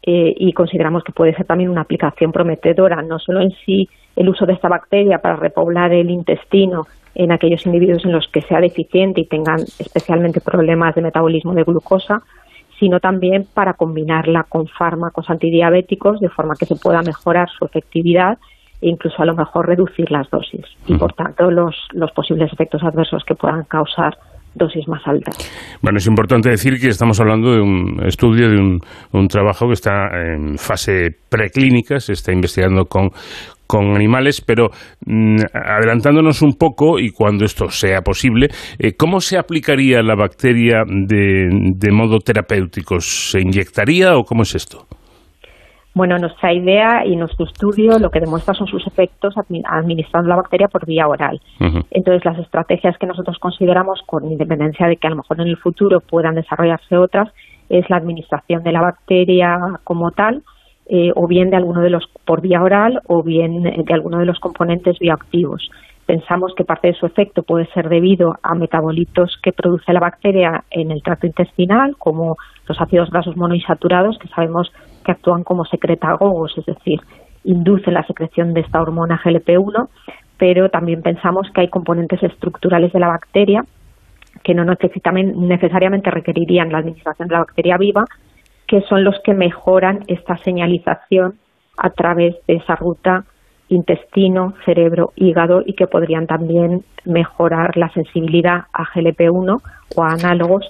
eh, 0.02 0.34
y 0.36 0.52
consideramos 0.52 1.04
que 1.04 1.12
puede 1.12 1.34
ser 1.34 1.46
también 1.46 1.70
una 1.70 1.82
aplicación 1.82 2.32
prometedora, 2.32 3.02
no 3.02 3.18
solo 3.18 3.40
en 3.40 3.50
sí 3.64 3.88
el 4.16 4.28
uso 4.28 4.46
de 4.46 4.54
esta 4.54 4.68
bacteria 4.68 5.18
para 5.18 5.36
repoblar 5.36 5.92
el 5.92 6.10
intestino 6.10 6.86
en 7.14 7.32
aquellos 7.32 7.66
individuos 7.66 8.04
en 8.04 8.12
los 8.12 8.28
que 8.28 8.42
sea 8.42 8.60
deficiente 8.60 9.20
y 9.20 9.26
tengan 9.26 9.60
especialmente 9.60 10.40
problemas 10.40 10.94
de 10.94 11.02
metabolismo 11.02 11.54
de 11.54 11.64
glucosa, 11.64 12.22
sino 12.78 12.98
también 12.98 13.46
para 13.52 13.74
combinarla 13.74 14.44
con 14.44 14.66
fármacos 14.66 15.28
antidiabéticos 15.28 16.20
de 16.20 16.30
forma 16.30 16.54
que 16.58 16.66
se 16.66 16.76
pueda 16.76 17.02
mejorar 17.02 17.48
su 17.50 17.64
efectividad 17.64 18.38
e 18.80 18.88
incluso 18.88 19.22
a 19.22 19.26
lo 19.26 19.34
mejor 19.34 19.66
reducir 19.66 20.10
las 20.10 20.28
dosis 20.30 20.64
y 20.86 20.96
por 20.96 21.12
tanto 21.12 21.50
los, 21.50 21.76
los 21.92 22.10
posibles 22.12 22.52
efectos 22.52 22.82
adversos 22.82 23.22
que 23.26 23.34
puedan 23.34 23.64
causar 23.64 24.16
dosis 24.54 24.88
más 24.88 25.06
altas. 25.06 25.36
Bueno, 25.80 25.98
es 25.98 26.06
importante 26.06 26.50
decir 26.50 26.80
que 26.80 26.88
estamos 26.88 27.20
hablando 27.20 27.52
de 27.52 27.60
un 27.60 28.00
estudio, 28.04 28.48
de 28.48 28.56
un, 28.56 28.80
un 29.12 29.28
trabajo 29.28 29.66
que 29.66 29.74
está 29.74 30.08
en 30.12 30.58
fase 30.58 31.10
preclínica, 31.28 32.00
se 32.00 32.12
está 32.12 32.32
investigando 32.32 32.86
con, 32.86 33.10
con 33.66 33.94
animales, 33.94 34.40
pero 34.40 34.70
mm, 35.06 35.36
adelantándonos 35.54 36.42
un 36.42 36.54
poco 36.54 36.98
y 36.98 37.10
cuando 37.10 37.44
esto 37.44 37.68
sea 37.68 38.00
posible, 38.00 38.48
eh, 38.78 38.94
¿cómo 38.96 39.20
se 39.20 39.38
aplicaría 39.38 40.02
la 40.02 40.16
bacteria 40.16 40.82
de, 40.86 41.48
de 41.76 41.92
modo 41.92 42.18
terapéutico? 42.18 42.98
¿Se 42.98 43.40
inyectaría 43.40 44.16
o 44.16 44.24
cómo 44.24 44.42
es 44.42 44.56
esto? 44.56 44.86
Bueno, 45.92 46.18
nuestra 46.18 46.52
idea 46.52 47.04
y 47.04 47.16
nuestro 47.16 47.46
estudio 47.46 47.98
lo 47.98 48.10
que 48.10 48.20
demuestra 48.20 48.54
son 48.54 48.68
sus 48.68 48.86
efectos 48.86 49.34
administrando 49.36 50.28
la 50.28 50.36
bacteria 50.36 50.68
por 50.68 50.86
vía 50.86 51.08
oral. 51.08 51.40
Entonces, 51.90 52.24
las 52.24 52.38
estrategias 52.38 52.96
que 52.98 53.06
nosotros 53.06 53.38
consideramos, 53.40 54.00
con 54.06 54.30
independencia 54.30 54.86
de 54.86 54.96
que 54.96 55.08
a 55.08 55.10
lo 55.10 55.16
mejor 55.16 55.40
en 55.40 55.48
el 55.48 55.56
futuro 55.56 56.00
puedan 56.00 56.36
desarrollarse 56.36 56.96
otras, 56.96 57.28
es 57.68 57.88
la 57.90 57.96
administración 57.96 58.62
de 58.62 58.72
la 58.72 58.82
bacteria 58.82 59.58
como 59.82 60.12
tal, 60.12 60.42
eh, 60.86 61.10
o 61.14 61.26
bien 61.26 61.50
de 61.50 61.56
alguno 61.56 61.80
de 61.80 61.90
los 61.90 62.08
por 62.24 62.40
vía 62.40 62.62
oral, 62.62 63.00
o 63.06 63.22
bien 63.22 63.62
de 63.62 63.94
alguno 63.94 64.18
de 64.18 64.26
los 64.26 64.38
componentes 64.38 64.98
bioactivos 64.98 65.70
pensamos 66.10 66.52
que 66.56 66.64
parte 66.64 66.88
de 66.88 66.94
su 66.94 67.06
efecto 67.06 67.44
puede 67.44 67.66
ser 67.66 67.88
debido 67.88 68.34
a 68.42 68.56
metabolitos 68.56 69.38
que 69.40 69.52
produce 69.52 69.92
la 69.92 70.00
bacteria 70.00 70.64
en 70.68 70.90
el 70.90 71.04
tracto 71.04 71.28
intestinal, 71.28 71.94
como 71.98 72.36
los 72.66 72.80
ácidos 72.80 73.10
grasos 73.10 73.36
monoinsaturados, 73.36 74.18
que 74.18 74.26
sabemos 74.26 74.72
que 75.04 75.12
actúan 75.12 75.44
como 75.44 75.64
secretagogos, 75.64 76.56
es 76.58 76.66
decir, 76.66 77.00
inducen 77.44 77.94
la 77.94 78.06
secreción 78.06 78.54
de 78.54 78.60
esta 78.60 78.80
hormona 78.80 79.20
GLP-1, 79.22 79.88
pero 80.36 80.68
también 80.68 81.02
pensamos 81.02 81.50
que 81.52 81.62
hay 81.62 81.68
componentes 81.68 82.22
estructurales 82.22 82.92
de 82.92 83.00
la 83.00 83.08
bacteria 83.08 83.64
que 84.42 84.54
no 84.54 84.64
necesariamente 84.64 86.10
requerirían 86.10 86.72
la 86.72 86.78
administración 86.78 87.28
de 87.28 87.34
la 87.34 87.40
bacteria 87.40 87.76
viva, 87.76 88.04
que 88.66 88.80
son 88.82 89.04
los 89.04 89.16
que 89.24 89.34
mejoran 89.34 90.00
esta 90.06 90.36
señalización 90.38 91.34
a 91.76 91.90
través 91.90 92.36
de 92.46 92.54
esa 92.54 92.76
ruta 92.76 93.24
intestino, 93.68 94.54
cerebro, 94.64 95.12
hígado 95.14 95.62
y 95.64 95.74
que 95.74 95.86
podrían 95.86 96.26
también 96.26 96.84
mejorar 97.04 97.76
la 97.76 97.88
sensibilidad 97.90 98.64
a 98.72 98.84
GLP-1 98.84 99.60
o 99.96 100.02
a 100.02 100.12
análogos 100.12 100.68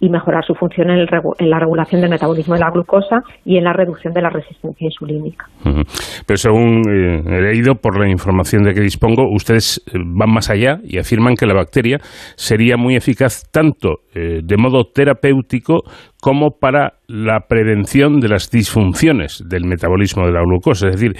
y 0.00 0.08
mejorar 0.08 0.44
su 0.44 0.54
función 0.54 0.90
en, 0.90 1.06
la 1.50 1.58
regulación 1.58 2.00
del 2.00 2.10
metabolismo 2.10 2.54
de 2.54 2.60
la 2.60 2.70
glucosa 2.70 3.22
y 3.44 3.58
en 3.58 3.64
la 3.64 3.74
reducción 3.74 4.14
de 4.14 4.22
la 4.22 4.30
resistencia 4.30 4.86
insulínica. 4.86 5.46
Pero 5.62 6.36
según 6.36 6.82
eh, 6.88 7.22
he 7.26 7.42
leído 7.42 7.74
por 7.74 8.00
la 8.00 8.08
información 8.10 8.64
de 8.64 8.72
que 8.72 8.80
dispongo, 8.80 9.30
ustedes 9.30 9.82
eh, 9.86 9.98
van 9.98 10.32
más 10.32 10.48
allá 10.48 10.78
y 10.82 10.98
afirman 10.98 11.34
que 11.34 11.46
la 11.46 11.54
bacteria 11.54 11.98
sería 12.36 12.78
muy 12.78 12.96
eficaz 12.96 13.44
tanto 13.52 13.98
eh, 14.14 14.40
de 14.42 14.56
modo 14.56 14.84
terapéutico 14.84 15.82
como 16.20 16.52
para 16.58 16.94
la 17.06 17.40
prevención 17.48 18.20
de 18.20 18.28
las 18.28 18.50
disfunciones 18.50 19.44
del 19.46 19.64
metabolismo 19.66 20.26
de 20.26 20.32
la 20.32 20.42
glucosa, 20.42 20.88
es 20.88 20.96
decir, 20.96 21.12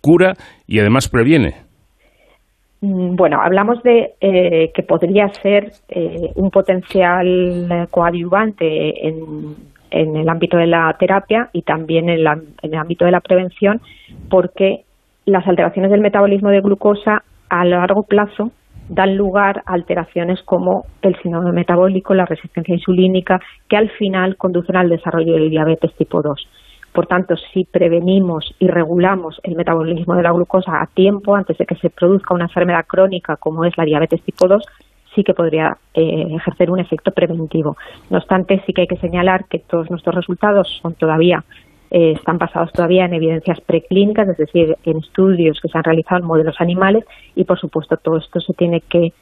cura 0.00 0.34
y 0.66 0.80
además 0.80 1.08
previene. 1.08 1.63
Mm, 2.84 3.16
bueno, 3.16 3.40
hablamos 3.40 3.82
de 3.82 4.14
eh, 4.20 4.70
que 4.74 4.82
podría 4.82 5.28
ser 5.42 5.72
eh, 5.88 6.32
un 6.34 6.50
potencial 6.50 7.88
coadyuvante 7.90 9.08
en, 9.08 9.56
el 9.90 10.28
ámbito 10.28 10.56
de 10.56 10.66
la 10.66 10.94
terapia 10.98 11.50
y 11.52 11.62
también 11.62 12.08
en, 12.08 12.18
el 12.62 12.74
ámbito 12.74 13.04
de 13.04 13.12
la 13.12 13.20
prevención, 13.20 13.80
porque 14.28 14.84
las 15.24 15.46
alteraciones 15.46 15.90
del 15.92 16.00
metabolismo 16.00 16.50
de 16.50 16.60
glucosa 16.60 17.22
a 17.48 17.64
largo 17.64 18.02
plazo 18.02 18.50
dan 18.88 19.16
lugar 19.16 19.62
a 19.64 19.72
alteraciones 19.72 20.42
como 20.42 20.84
el 21.00 21.16
síndrome 21.22 21.52
metabólico, 21.52 22.12
la 22.12 22.26
resistencia 22.26 22.74
insulínica, 22.74 23.40
que 23.68 23.76
al 23.76 23.88
final 23.90 24.36
conducen 24.36 24.76
al 24.76 24.90
desarrollo 24.90 25.34
del 25.34 25.48
diabetes 25.48 25.94
tipo 25.94 26.20
2. 26.20 26.48
Por 26.94 27.08
tanto, 27.08 27.34
si 27.52 27.64
prevenimos 27.64 28.54
y 28.60 28.68
regulamos 28.68 29.40
el 29.42 29.56
metabolismo 29.56 30.14
de 30.14 30.22
la 30.22 30.30
glucosa 30.30 30.80
a 30.80 30.86
tiempo, 30.86 31.34
antes 31.34 31.58
de 31.58 31.66
que 31.66 31.74
se 31.74 31.90
produzca 31.90 32.34
una 32.34 32.44
enfermedad 32.44 32.86
crónica 32.86 33.36
como 33.36 33.64
es 33.64 33.76
la 33.76 33.84
diabetes 33.84 34.22
tipo 34.22 34.46
2, 34.46 34.64
sí 35.12 35.24
que 35.24 35.34
podría 35.34 35.76
eh, 35.92 36.26
ejercer 36.30 36.70
un 36.70 36.78
efecto 36.78 37.10
preventivo. 37.10 37.76
No 38.10 38.18
obstante, 38.18 38.62
sí 38.64 38.72
que 38.72 38.82
hay 38.82 38.86
que 38.86 38.96
señalar 38.98 39.46
que 39.46 39.58
todos 39.58 39.90
nuestros 39.90 40.14
resultados 40.14 40.68
son 40.80 40.94
todavía 40.94 41.44
eh, 41.90 42.12
están 42.12 42.38
basados 42.38 42.72
todavía 42.72 43.06
en 43.06 43.14
evidencias 43.14 43.60
preclínicas, 43.60 44.28
es 44.28 44.36
decir, 44.36 44.76
en 44.84 44.98
estudios 44.98 45.60
que 45.60 45.68
se 45.68 45.76
han 45.76 45.84
realizado 45.84 46.20
en 46.20 46.26
modelos 46.28 46.60
animales 46.60 47.04
y, 47.34 47.42
por 47.42 47.58
supuesto, 47.58 47.96
todo 47.96 48.18
esto 48.18 48.40
se 48.40 48.52
tiene 48.54 48.82
que 48.82 49.12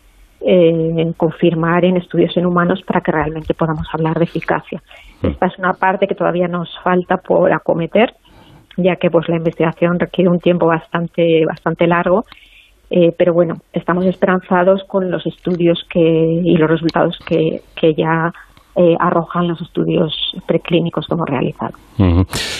eh, 0.43 1.13
confirmar 1.17 1.87
en 1.87 1.97
estudios 1.97 2.37
en 2.37 2.45
humanos 2.45 2.83
para 2.83 3.01
que 3.01 3.13
realmente 3.13 3.55
podamos 3.55 3.87
hablar 3.95 4.19
de 4.19 4.25
eficacia. 4.25 4.83
Esta 5.23 5.47
es 5.47 5.59
una 5.59 5.73
parte 5.75 6.07
que 6.07 6.15
todavía 6.15 6.49
nos 6.49 6.69
falta 6.83 7.17
por 7.17 7.53
acometer, 7.53 8.15
ya 8.77 8.97
que 8.97 9.11
pues 9.11 9.29
la 9.29 9.37
investigación 9.37 9.99
requiere 9.99 10.31
un 10.31 10.39
tiempo 10.39 10.67
bastante 10.67 11.45
bastante 11.47 11.87
largo. 11.87 12.25
Eh, 12.91 13.11
pero 13.17 13.33
bueno, 13.33 13.55
estamos 13.73 14.05
esperanzados 14.05 14.83
con 14.87 15.11
los 15.11 15.25
estudios 15.27 15.83
que, 15.91 16.01
y 16.01 16.57
los 16.57 16.69
resultados 16.69 17.19
que, 17.27 17.63
que 17.75 17.95
ya 17.95 18.31
eh, 18.75 18.95
arrojan 18.99 19.49
los 19.49 19.61
estudios 19.61 20.15
preclínicos 20.47 21.07
que 21.07 21.15
hemos 21.15 21.29
realizado. 21.29 21.73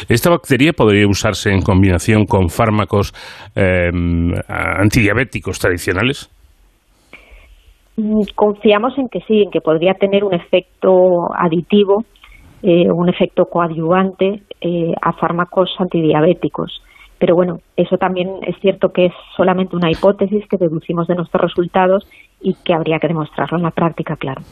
¿Esta 0.09 0.31
bacteria 0.31 0.73
podría 0.73 1.07
usarse 1.07 1.51
en 1.51 1.63
combinación 1.63 2.25
con 2.27 2.49
fármacos 2.49 3.13
eh, 3.57 3.91
antidiabéticos 4.49 5.59
tradicionales? 5.59 6.31
Mm, 7.97 8.23
confiamos 8.35 8.97
en 8.99 9.09
que 9.09 9.21
sí, 9.21 9.43
en 9.43 9.51
que 9.51 9.61
podría 9.61 9.95
tener 9.95 10.25
un 10.25 10.35
efecto 10.35 11.29
aditivo, 11.35 12.05
eh, 12.63 12.91
un 12.91 13.09
efecto 13.09 13.47
coadyuvante 13.47 14.43
eh, 14.61 14.93
a 15.01 15.13
fármacos 15.13 15.71
antidiabéticos. 15.79 16.83
Pero 17.19 17.37
bueno, 17.37 17.59
eso 17.77 17.99
también 17.99 18.29
es 18.47 18.57
cierto 18.61 18.89
que 18.89 19.07
es 19.07 19.13
solamente 19.37 19.77
una 19.77 19.91
hipótesis 19.91 20.45
que 20.49 20.57
deducimos 20.57 21.07
de 21.07 21.15
nuestros 21.15 21.41
resultados 21.41 22.05
y 22.41 22.55
que 22.65 22.75
habría 22.75 22.99
que 22.99 23.07
demostrarlo 23.07 23.59
en 23.59 23.65
la 23.65 23.71
práctica, 23.71 24.17
claro. 24.17 24.43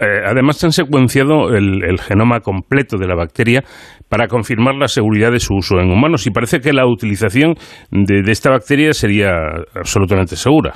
Eh, 0.00 0.22
además, 0.26 0.62
han 0.64 0.72
secuenciado 0.72 1.54
el, 1.54 2.00
genoma 2.00 2.40
completo 2.40 2.96
de 2.96 3.06
la 3.06 3.14
bacteria 3.14 3.62
para 4.08 4.26
confirmar 4.26 4.74
la 4.74 4.88
seguridad 4.88 5.30
de 5.30 5.38
su 5.38 5.54
uso 5.54 5.78
en 5.78 5.92
humanos 5.92 6.26
y 6.26 6.30
parece 6.30 6.58
que 6.58 6.72
la 6.72 6.86
utilización 6.86 7.54
de 7.90 8.30
esta 8.32 8.50
bacteria 8.50 8.92
sería 8.92 9.30
absolutamente 9.74 10.34
segura. 10.34 10.74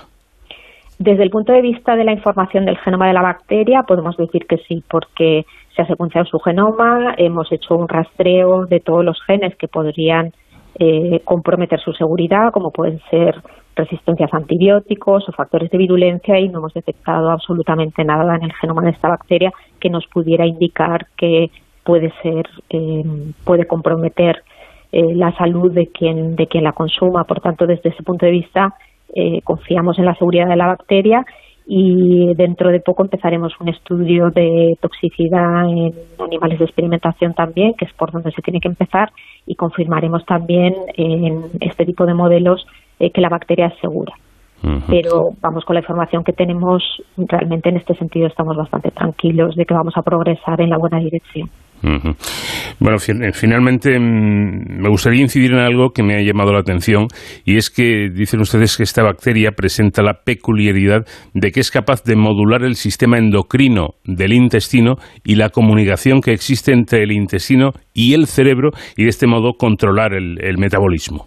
Desde 0.99 1.23
el 1.23 1.31
punto 1.31 1.53
de 1.53 1.61
vista 1.61 1.95
de 1.95 2.05
la 2.05 2.13
información 2.13 2.65
del 2.65 2.79
genoma 2.79 3.07
de 3.07 3.13
la 3.13 3.23
bacteria, 3.23 3.83
podemos 3.83 4.17
decir 4.17 4.47
que 4.47 4.57
sí, 4.67 4.83
porque 4.89 5.45
se 5.75 5.83
ha 5.83 5.87
secuenciado 5.87 6.27
su 6.27 6.39
genoma, 6.39 7.15
hemos 7.19 7.53
hecho 7.53 7.77
un 7.77 7.87
rastreo 7.87 8.65
de 8.65 8.81
todos 8.81 9.05
los 9.05 9.23
genes 9.25 9.55
que 9.57 9.69
podrían 9.69 10.33
eh, 10.79 11.21
comprometer 11.25 11.81
su 11.81 11.93
seguridad, 11.93 12.51
como 12.51 12.71
pueden 12.71 13.01
ser 13.11 13.35
resistencias 13.75 14.33
a 14.33 14.39
antibióticos 14.39 15.29
o 15.29 15.33
factores 15.33 15.71
de 15.71 15.77
virulencia, 15.77 16.39
y 16.39 16.49
no 16.49 16.61
hemos 16.61 16.73
detectado 16.73 17.31
absolutamente 17.31 18.03
nada 18.03 18.35
en 18.37 18.45
el 18.45 18.53
genoma 18.55 18.83
de 18.83 18.91
esta 18.91 19.09
bacteria 19.09 19.53
que 19.79 19.91
nos 19.91 20.07
pudiera 20.07 20.47
indicar 20.47 21.09
que 21.17 21.51
puede 21.85 22.11
ser, 22.23 22.49
eh, 22.71 23.05
puede 23.45 23.67
comprometer 23.67 24.43
eh, 24.93 25.15
la 25.15 25.37
salud 25.37 25.73
de 25.73 25.89
quien, 25.89 26.37
de 26.37 26.47
quien 26.47 26.65
la 26.65 26.73
consuma. 26.73 27.25
Por 27.25 27.41
tanto, 27.41 27.67
desde 27.67 27.91
ese 27.91 28.03
punto 28.03 28.25
de 28.25 28.33
vista, 28.33 28.75
eh, 29.15 29.41
confiamos 29.43 29.99
en 29.99 30.05
la 30.05 30.15
seguridad 30.15 30.49
de 30.49 30.57
la 30.57 30.67
bacteria 30.67 31.25
y 31.67 32.35
dentro 32.35 32.71
de 32.71 32.81
poco 32.81 33.03
empezaremos 33.03 33.53
un 33.61 33.69
estudio 33.69 34.31
de 34.31 34.77
toxicidad 34.81 35.69
en 35.69 35.93
animales 36.25 36.61
de 36.61 36.65
experimentación 36.65 37.35
también, 37.35 37.75
que 37.75 37.87
es 37.87 37.93
por 37.95 38.13
donde 38.13 38.31
se 38.31 38.43
tiene 38.43 38.61
que 38.61 38.69
empezar, 38.69 39.11
y 39.47 39.57
confirmaremos 39.57 40.25
también 40.27 40.75
en 40.97 41.45
este 41.61 41.85
tipo 41.85 42.07
de 42.07 42.15
modelos 42.15 42.65
eh, 43.01 43.11
que 43.11 43.21
la 43.21 43.29
bacteria 43.29 43.67
es 43.67 43.79
segura. 43.81 44.15
Pero 44.89 45.31
vamos 45.41 45.65
con 45.65 45.75
la 45.75 45.81
información 45.81 46.25
que 46.25 46.33
tenemos, 46.33 46.83
realmente 47.17 47.69
en 47.69 47.77
este 47.77 47.95
sentido 47.95 48.27
estamos 48.27 48.57
bastante 48.57 48.91
tranquilos 48.91 49.55
de 49.55 49.65
que 49.65 49.75
vamos 49.75 49.95
a 49.97 50.03
progresar 50.03 50.61
en 50.61 50.71
la 50.71 50.79
buena 50.79 50.99
dirección. 50.99 51.49
Bueno, 52.79 52.97
eh, 52.97 53.33
finalmente 53.33 53.99
mm, 53.99 54.81
me 54.81 54.89
gustaría 54.89 55.23
incidir 55.23 55.53
en 55.53 55.59
algo 55.59 55.91
que 55.91 56.03
me 56.03 56.17
ha 56.17 56.23
llamado 56.23 56.53
la 56.53 56.61
atención 56.61 57.07
y 57.45 57.57
es 57.57 57.71
que 57.71 58.09
dicen 58.13 58.41
ustedes 58.41 58.77
que 58.77 58.83
esta 58.83 59.03
bacteria 59.03 59.53
presenta 59.53 60.03
la 60.03 60.15
peculiaridad 60.25 61.07
de 61.35 61.53
que 61.53 61.61
es 61.61 61.71
capaz 61.71 62.03
de 62.05 62.17
modular 62.17 62.63
el 62.65 62.75
sistema 62.75 63.19
endocrino 63.19 63.91
del 64.05 64.33
intestino 64.33 64.97
y 65.25 65.37
la 65.37 65.51
comunicación 65.51 66.21
que 66.21 66.33
existe 66.33 66.73
entre 66.73 67.03
el 67.03 67.13
intestino 67.13 67.71
y 67.95 68.15
el 68.15 68.27
cerebro 68.27 68.71
y 68.97 69.05
de 69.05 69.11
este 69.11 69.27
modo 69.27 69.53
controlar 69.59 70.13
el, 70.15 70.59
metabolismo. 70.59 71.27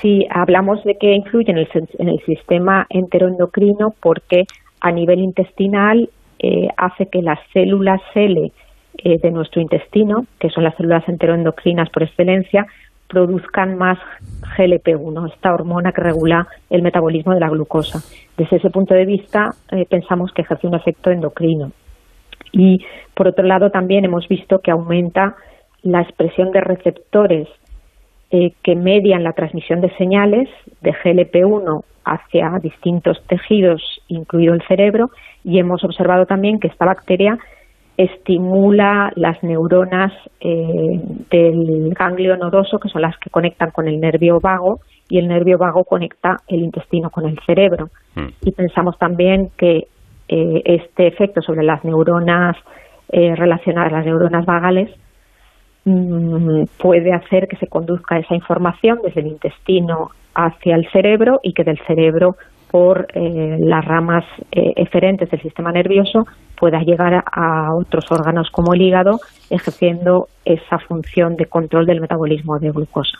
Sí, 0.00 0.26
hablamos 0.30 0.82
de 0.84 0.96
que 0.96 1.14
influye 1.14 1.50
en 1.50 1.58
el, 1.58 1.68
en 1.98 2.08
el 2.08 2.20
sistema 2.26 2.86
enteroendocrino 2.90 3.94
porque 4.00 4.44
a 4.80 4.92
nivel 4.92 5.20
intestinal 5.20 6.10
eh, 6.38 6.68
hace 6.76 7.06
que 7.06 7.22
las 7.22 7.38
células 7.52 8.00
L 8.14 8.52
eh, 8.98 9.18
de 9.18 9.30
nuestro 9.30 9.60
intestino, 9.60 10.26
que 10.38 10.50
son 10.50 10.64
las 10.64 10.76
células 10.76 11.08
enteroendocrinas 11.08 11.88
por 11.90 12.02
excelencia, 12.02 12.66
produzcan 13.08 13.78
más 13.78 13.98
GLP-1, 14.56 15.32
esta 15.32 15.54
hormona 15.54 15.92
que 15.92 16.02
regula 16.02 16.46
el 16.70 16.82
metabolismo 16.82 17.32
de 17.32 17.40
la 17.40 17.48
glucosa. 17.48 18.00
Desde 18.36 18.56
ese 18.56 18.70
punto 18.70 18.94
de 18.94 19.06
vista, 19.06 19.54
eh, 19.70 19.86
pensamos 19.88 20.32
que 20.32 20.42
ejerce 20.42 20.66
un 20.66 20.74
efecto 20.74 21.10
endocrino. 21.10 21.72
Y, 22.52 22.84
por 23.14 23.28
otro 23.28 23.44
lado, 23.44 23.70
también 23.70 24.04
hemos 24.04 24.28
visto 24.28 24.58
que 24.60 24.70
aumenta 24.70 25.36
la 25.82 26.02
expresión 26.02 26.50
de 26.50 26.60
receptores 26.60 27.48
eh, 28.30 28.52
que 28.62 28.74
median 28.74 29.22
la 29.22 29.32
transmisión 29.32 29.80
de 29.80 29.94
señales 29.96 30.48
de 30.80 30.92
GLP-1 30.92 31.82
hacia 32.04 32.58
distintos 32.62 33.22
tejidos, 33.26 33.82
incluido 34.08 34.54
el 34.54 34.62
cerebro, 34.62 35.10
y 35.44 35.58
hemos 35.58 35.82
observado 35.84 36.26
también 36.26 36.58
que 36.58 36.68
esta 36.68 36.86
bacteria 36.86 37.38
estimula 37.96 39.10
las 39.16 39.42
neuronas 39.42 40.12
eh, 40.40 41.00
del 41.30 41.94
ganglio 41.94 42.36
nodoso, 42.36 42.78
que 42.78 42.88
son 42.88 43.02
las 43.02 43.16
que 43.18 43.30
conectan 43.30 43.70
con 43.70 43.88
el 43.88 43.98
nervio 44.00 44.38
vago, 44.40 44.80
y 45.08 45.18
el 45.18 45.28
nervio 45.28 45.56
vago 45.58 45.84
conecta 45.84 46.36
el 46.48 46.60
intestino 46.60 47.10
con 47.10 47.26
el 47.26 47.38
cerebro. 47.46 47.88
Mm. 48.14 48.28
Y 48.42 48.52
pensamos 48.52 48.98
también 48.98 49.50
que 49.56 49.86
eh, 50.28 50.62
este 50.64 51.06
efecto 51.06 51.40
sobre 51.40 51.64
las 51.64 51.84
neuronas 51.84 52.56
eh, 53.10 53.34
relacionadas, 53.34 53.92
las 53.92 54.04
neuronas 54.04 54.44
vagales, 54.44 54.90
mm, 55.86 56.64
puede 56.78 57.14
hacer 57.14 57.48
que 57.48 57.56
se 57.56 57.66
conduzca 57.66 58.18
esa 58.18 58.34
información 58.34 59.00
desde 59.02 59.22
el 59.22 59.28
intestino 59.28 60.10
hacia 60.34 60.76
el 60.76 60.86
cerebro 60.90 61.40
y 61.42 61.54
que 61.54 61.64
del 61.64 61.78
cerebro 61.86 62.36
por 62.70 63.06
eh, 63.14 63.56
las 63.58 63.84
ramas 63.84 64.24
eh, 64.52 64.74
eferentes 64.76 65.30
del 65.30 65.40
sistema 65.40 65.72
nervioso 65.72 66.26
pueda 66.58 66.80
llegar 66.80 67.24
a 67.24 67.74
otros 67.74 68.04
órganos 68.10 68.50
como 68.50 68.74
el 68.74 68.82
hígado, 68.82 69.20
ejerciendo 69.48 70.28
esa 70.44 70.78
función 70.80 71.36
de 71.36 71.46
control 71.46 71.86
del 71.86 72.00
metabolismo 72.00 72.58
de 72.58 72.70
glucosa. 72.70 73.18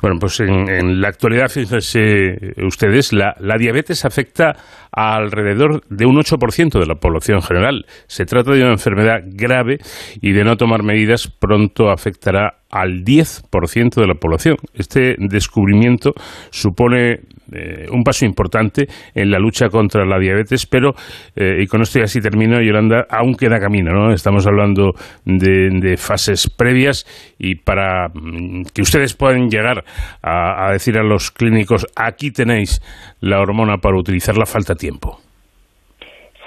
Bueno, 0.00 0.18
pues 0.20 0.40
en, 0.40 1.00
la 1.00 1.08
actualidad, 1.08 1.48
fíjense 1.48 2.54
ustedes, 2.64 3.12
la, 3.12 3.34
la, 3.40 3.56
diabetes 3.56 4.04
afecta 4.04 4.52
a 4.92 5.16
alrededor 5.16 5.82
de 5.88 6.06
un 6.06 6.16
8% 6.16 6.78
de 6.78 6.86
la 6.86 6.96
población 6.96 7.42
general. 7.42 7.86
Se 8.06 8.24
trata 8.24 8.52
de 8.52 8.62
una 8.62 8.72
enfermedad 8.72 9.20
grave 9.24 9.78
y 10.20 10.32
de 10.32 10.44
no 10.44 10.56
tomar 10.56 10.82
medidas 10.82 11.28
pronto 11.28 11.90
afectará 11.90 12.58
al 12.70 13.04
10% 13.04 13.94
de 13.94 14.06
la 14.06 14.14
población. 14.14 14.56
Este 14.74 15.16
descubrimiento 15.18 16.12
supone 16.50 17.20
eh, 17.52 17.86
un 17.92 18.02
paso 18.02 18.26
importante 18.26 18.88
en 19.14 19.30
la 19.30 19.38
lucha 19.38 19.68
contra 19.68 20.04
la 20.04 20.18
diabetes, 20.18 20.66
pero, 20.66 20.94
eh, 21.36 21.62
y 21.62 21.66
con 21.66 21.80
esto 21.80 22.00
ya 22.00 22.08
sí 22.08 22.20
termino, 22.20 22.60
Yolanda, 22.60 23.06
aún 23.08 23.34
queda 23.34 23.60
camino, 23.60 23.92
¿no? 23.92 24.12
Estamos 24.12 24.46
hablando 24.48 24.94
de, 25.24 25.96
fases 25.96 26.50
previas 26.50 27.06
y 27.38 27.54
para 27.54 28.08
mm, 28.08 28.64
que 28.74 28.82
ustedes 28.82 29.14
puedan 29.14 29.48
llegar 29.48 29.84
a, 30.22 30.72
decir 30.72 30.98
a 30.98 31.02
los 31.02 31.30
clínicos, 31.30 31.86
aquí 31.96 32.30
tenéis 32.30 32.80
la 33.20 33.40
hormona 33.40 33.78
para 33.78 33.98
utilizarla, 33.98 34.46
falta 34.46 34.74
tiempo. 34.74 35.18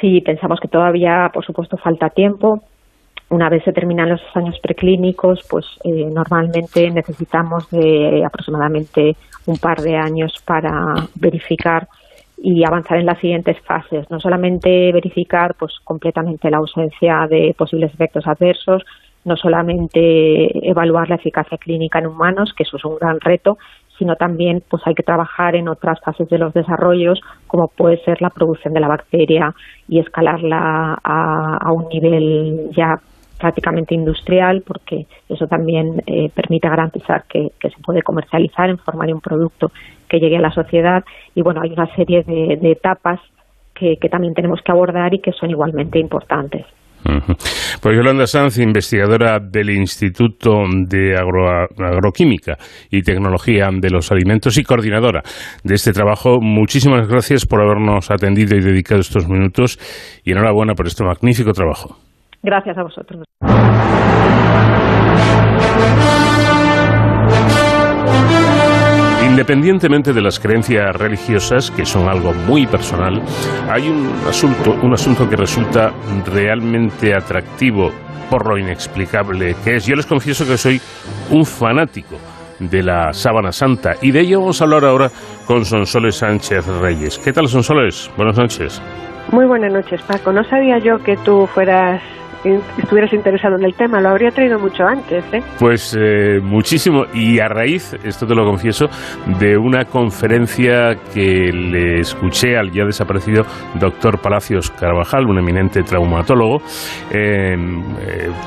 Sí, 0.02 0.22
pensamos 0.22 0.60
que 0.62 0.68
todavía, 0.68 1.30
por 1.34 1.46
supuesto, 1.46 1.78
falta 1.78 2.10
tiempo 2.10 2.64
una 3.30 3.48
vez 3.48 3.64
se 3.64 3.74
terminan 3.74 4.10
los 4.10 4.22
años 4.34 4.58
preclínicos, 4.60 5.46
pues 5.50 5.66
eh, 5.84 6.10
normalmente 6.12 6.90
necesitamos 6.90 7.70
de 7.70 8.24
aproximadamente 8.26 9.16
un 9.46 9.58
par 9.58 9.82
de 9.82 9.96
años 9.96 10.34
para 10.46 10.72
verificar 11.16 11.88
y 12.42 12.66
avanzar 12.66 12.98
en 12.98 13.06
las 13.06 13.20
siguientes 13.20 13.58
fases. 13.62 14.10
No 14.10 14.20
solamente 14.20 14.92
verificar 14.92 15.56
pues 15.60 15.74
completamente 15.84 16.50
la 16.50 16.58
ausencia 16.58 17.28
de 17.30 17.54
posibles 17.58 17.94
efectos 17.94 18.26
adversos, 18.26 18.84
no 19.26 19.36
solamente 19.36 20.70
evaluar 20.70 21.10
la 21.10 21.16
eficacia 21.16 21.58
clínica 21.58 22.00
en 22.00 22.08
humanos, 22.08 22.54
que 22.56 22.64
eso 22.64 22.78
es 22.78 22.86
un 22.86 22.98
gran 22.98 23.20
reto, 23.20 23.58
sino 24.00 24.16
también 24.16 24.64
pues 24.68 24.82
hay 24.86 24.96
que 24.96 25.04
trabajar 25.04 25.56
en 25.56 25.68
otras 25.68 26.00
fases 26.00 26.28
de 26.30 26.40
los 26.40 26.54
desarrollos, 26.54 27.20
como 27.46 27.68
puede 27.68 28.02
ser 28.04 28.22
la 28.22 28.30
producción 28.30 28.74
de 28.74 28.80
la 28.80 28.88
bacteria 28.88 29.54
y 29.88 30.00
escalarla 30.00 30.98
a, 31.04 31.72
un 31.74 31.90
nivel 31.90 32.70
ya 32.72 33.00
prácticamente 33.38 33.94
industrial 33.94 34.64
porque 34.66 35.06
eso 35.28 35.48
también 35.48 36.02
eh, 36.08 36.30
permite 36.34 36.68
garantizar 36.68 37.26
que, 37.26 37.52
se 37.62 37.82
puede 37.84 38.02
comercializar 38.02 38.70
en 38.70 38.78
forma 38.78 39.06
de 39.06 39.14
un 39.14 39.22
producto 39.22 39.72
que 40.08 40.20
llegue 40.20 40.38
a 40.38 40.42
la 40.42 40.52
sociedad 40.52 41.04
y 41.36 41.42
bueno 41.42 41.62
hay 41.62 41.72
una 41.72 41.94
serie 41.96 42.24
de, 42.24 42.72
etapas 42.72 43.20
que, 43.74 43.98
también 44.10 44.34
tenemos 44.34 44.62
que 44.62 44.72
abordar 44.72 45.14
y 45.14 45.20
que 45.20 45.32
son 45.32 45.50
igualmente 45.52 46.00
importantes. 46.00 46.66
Pues 47.82 47.96
Yolanda 47.96 48.28
Sanz, 48.28 48.58
investigadora 48.58 49.40
del 49.40 49.70
Instituto 49.70 50.64
de 50.88 51.16
Agroquímica 51.18 52.58
y 52.90 53.02
Tecnología 53.02 53.70
de 53.72 53.90
los 53.90 54.12
Alimentos 54.12 54.58
y 54.58 54.64
coordinadora 54.64 55.22
de 55.64 55.76
este 55.76 55.92
trabajo, 55.92 56.40
muchísimas 56.42 57.08
gracias 57.08 57.46
por 57.46 57.62
habernos 57.62 58.12
atendido 58.12 58.56
y 58.56 58.62
dedicado 58.62 59.02
estos 59.02 59.28
minutos 59.28 59.80
y 60.24 60.32
enhorabuena 60.32 60.74
por 60.74 60.88
este 60.88 61.04
magnífico 61.04 61.52
trabajo. 61.54 61.98
Gracias 62.42 62.78
a 62.78 62.84
vosotros. 62.84 63.24
Independientemente 69.30 70.12
de 70.12 70.22
las 70.22 70.40
creencias 70.40 70.96
religiosas, 70.96 71.70
que 71.70 71.86
son 71.86 72.10
algo 72.10 72.34
muy 72.34 72.66
personal, 72.66 73.22
hay 73.70 73.88
un 73.88 74.10
asunto, 74.28 74.76
un 74.82 74.92
asunto 74.92 75.30
que 75.30 75.36
resulta 75.36 75.92
realmente 76.26 77.14
atractivo 77.14 77.92
por 78.30 78.50
lo 78.50 78.58
inexplicable 78.58 79.56
que 79.64 79.76
es. 79.76 79.86
Yo 79.86 79.96
les 79.96 80.08
confieso 80.08 80.46
que 80.46 80.58
soy 80.58 80.82
un 81.30 81.46
fanático 81.46 82.18
de 82.60 82.82
la 82.82 83.14
sábana 83.14 83.52
santa 83.52 83.94
y 84.02 84.12
de 84.12 84.22
ello 84.22 84.40
vamos 84.40 84.60
a 84.62 84.66
hablar 84.66 84.84
ahora 84.84 85.10
con 85.46 85.64
Sonsoles 85.64 86.16
Sánchez 86.16 86.66
Reyes. 86.82 87.20
¿Qué 87.20 87.32
tal 87.32 87.48
Sonsoles? 87.48 88.12
Buenas 88.18 88.38
noches. 88.38 88.82
Muy 89.32 89.46
buenas 89.46 89.72
noches 89.72 90.02
Paco. 90.02 90.34
No 90.34 90.44
sabía 90.44 90.80
yo 90.80 90.98
que 91.04 91.16
tú 91.18 91.46
fueras 91.54 92.02
estuvieras 92.44 93.14
interesado 93.14 93.56
en 93.58 93.66
el 93.66 93.74
tema. 93.74 94.00
Lo 94.02 94.10
habría 94.10 94.30
traído 94.30 94.60
mucho 94.60 94.84
antes, 94.84 95.24
¿eh? 95.34 95.42
Pues 95.60 95.98
eh, 96.00 96.40
muchísimo. 96.42 97.06
Y 97.14 97.40
a 97.40 97.48
raíz, 97.48 97.94
esto 98.04 98.26
te 98.26 98.36
lo 98.36 98.46
confieso, 98.46 98.88
de 99.40 99.58
una 99.58 99.86
conferencia 99.86 100.96
que 101.14 101.52
le 101.52 102.00
escuché 102.00 102.58
al 102.58 102.72
ya 102.72 102.86
desaparecido 102.86 103.44
doctor 103.76 104.22
Palacios 104.22 104.72
Carvajal, 104.72 105.26
un 105.26 105.40
eminente 105.40 105.84
traumatólogo. 105.84 106.62
Eh, 107.12 107.56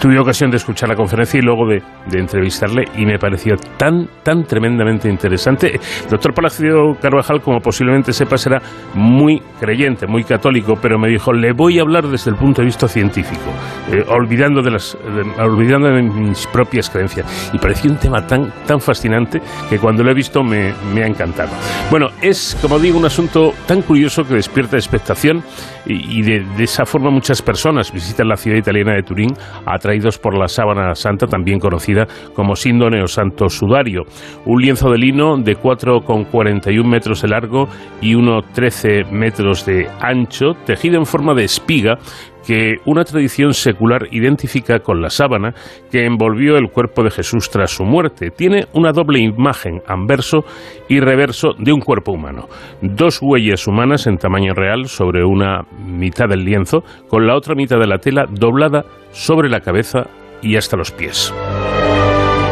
tuve 0.01 0.19
ocasión 0.19 0.51
de 0.51 0.57
escuchar 0.57 0.89
la 0.89 0.97
conferencia 0.97 1.39
y 1.39 1.43
luego 1.43 1.67
de, 1.67 1.83
de, 2.07 2.19
entrevistarle 2.19 2.85
y 2.97 3.05
me 3.05 3.19
pareció 3.19 3.57
tan, 3.77 4.09
tan 4.23 4.45
tremendamente 4.45 5.09
interesante. 5.09 5.79
Doctor 6.11 6.35
Palacios 6.35 6.99
Carvajal, 6.99 7.41
como 7.41 7.61
posiblemente 7.61 8.13
sepas, 8.13 8.47
era 8.47 8.61
muy 8.95 9.41
creyente, 9.61 10.07
muy 10.07 10.25
católico, 10.25 10.75
pero 10.81 10.99
me 10.99 11.09
dijo, 11.09 11.33
le 11.33 11.53
voy 11.53 11.79
a 11.79 11.83
hablar 11.83 12.07
desde 12.07 12.31
el 12.31 12.37
punto 12.37 12.63
de 12.63 12.67
vista 12.67 12.89
científico. 12.89 13.51
Eh, 13.91 14.05
olvidando, 14.09 14.63
de 14.63 14.71
las, 14.71 14.97
olvidando 15.39 15.89
de 15.89 16.03
mis 16.03 16.47
propias 16.47 16.89
creencias. 16.89 17.51
Y 17.53 17.59
parecía 17.59 17.91
un 17.91 17.99
tema 17.99 18.25
tan, 18.25 18.53
tan 18.65 18.81
fascinante 18.81 19.41
que 19.69 19.79
cuando 19.79 20.05
lo 20.05 20.11
he 20.13 20.15
visto 20.15 20.43
me, 20.45 20.73
me 20.95 21.03
ha 21.03 21.07
encantado. 21.07 21.51
Bueno, 21.91 22.09
es, 22.21 22.57
como 22.63 22.79
digo, 22.79 22.99
un 22.99 23.05
asunto 23.07 23.53
tan 23.67 23.83
curioso 23.83 24.23
que 24.25 24.35
despierta 24.35 24.77
expectación 24.77 25.43
y, 25.85 26.23
de, 26.23 26.45
de, 26.57 26.65
esa 26.65 26.85
forma 26.85 27.11
muchas 27.11 27.43
personas 27.43 27.93
visitan 27.93 28.29
la 28.29 28.37
ciudad 28.37 28.57
italiana 28.57 28.95
de 28.95 29.03
Turín 29.03 29.35
atraídos 29.67 30.17
por 30.17 30.39
la 30.39 30.47
sábana 30.47 30.95
santa, 30.95 31.27
también 31.27 31.59
conocida 31.59 32.07
como 32.35 32.55
síndone 32.55 33.03
o 33.03 33.09
santo 33.09 33.49
sudario, 33.49 34.03
un 34.47 34.63
lienzo 34.63 34.91
de 34.91 34.99
lino 34.99 35.37
de 35.39 35.57
4,41 35.57 36.85
metros 36.85 37.23
de 37.23 37.29
largo 37.29 37.69
y 38.01 38.15
1,13 38.15 39.11
metros 39.11 39.67
de 39.67 39.89
ancho, 40.01 40.55
tejido 40.65 40.99
en 40.99 41.07
forma 41.07 41.35
de 41.35 41.45
espiga 41.45 41.99
que 42.47 42.77
una 42.87 43.05
tradición 43.05 43.55
secular 43.55 44.09
identifica 44.11 44.81
con 44.81 45.01
la 45.01 45.11
sábana 45.11 45.55
que 45.91 46.05
envolvió 46.05 46.57
el 46.57 46.71
cuerpo 46.71 47.03
de 47.03 47.11
Jesús 47.11 47.51
tras 47.51 47.71
su 47.71 47.85
muerte. 47.85 48.31
Tiene 48.31 48.67
una 48.73 48.93
doble 48.93 49.21
imagen, 49.21 49.81
anverso 49.87 50.45
y 50.89 51.01
reverso, 51.01 51.53
de 51.59 51.73
un 51.73 51.81
cuerpo 51.81 52.13
humano. 52.13 52.49
Dos 52.81 53.21
huellas 53.23 53.67
humanas 53.67 54.07
en 54.07 54.19
tamaño 54.19 54.55
real 54.55 54.87
sobre 54.87 55.25
una 55.25 55.63
mitad 55.87 56.29
del 56.29 56.45
lienzo, 56.45 56.83
con 57.09 57.27
la 57.27 57.37
otra 57.37 57.55
mitad 57.55 57.79
de 57.79 57.87
la 57.87 57.99
tela 57.99 58.27
doblada 58.31 58.85
sobre 59.11 59.49
la 59.49 59.61
cabeza 59.61 60.07
y 60.43 60.57
hasta 60.57 60.77
los 60.77 60.91
pies. 60.91 61.33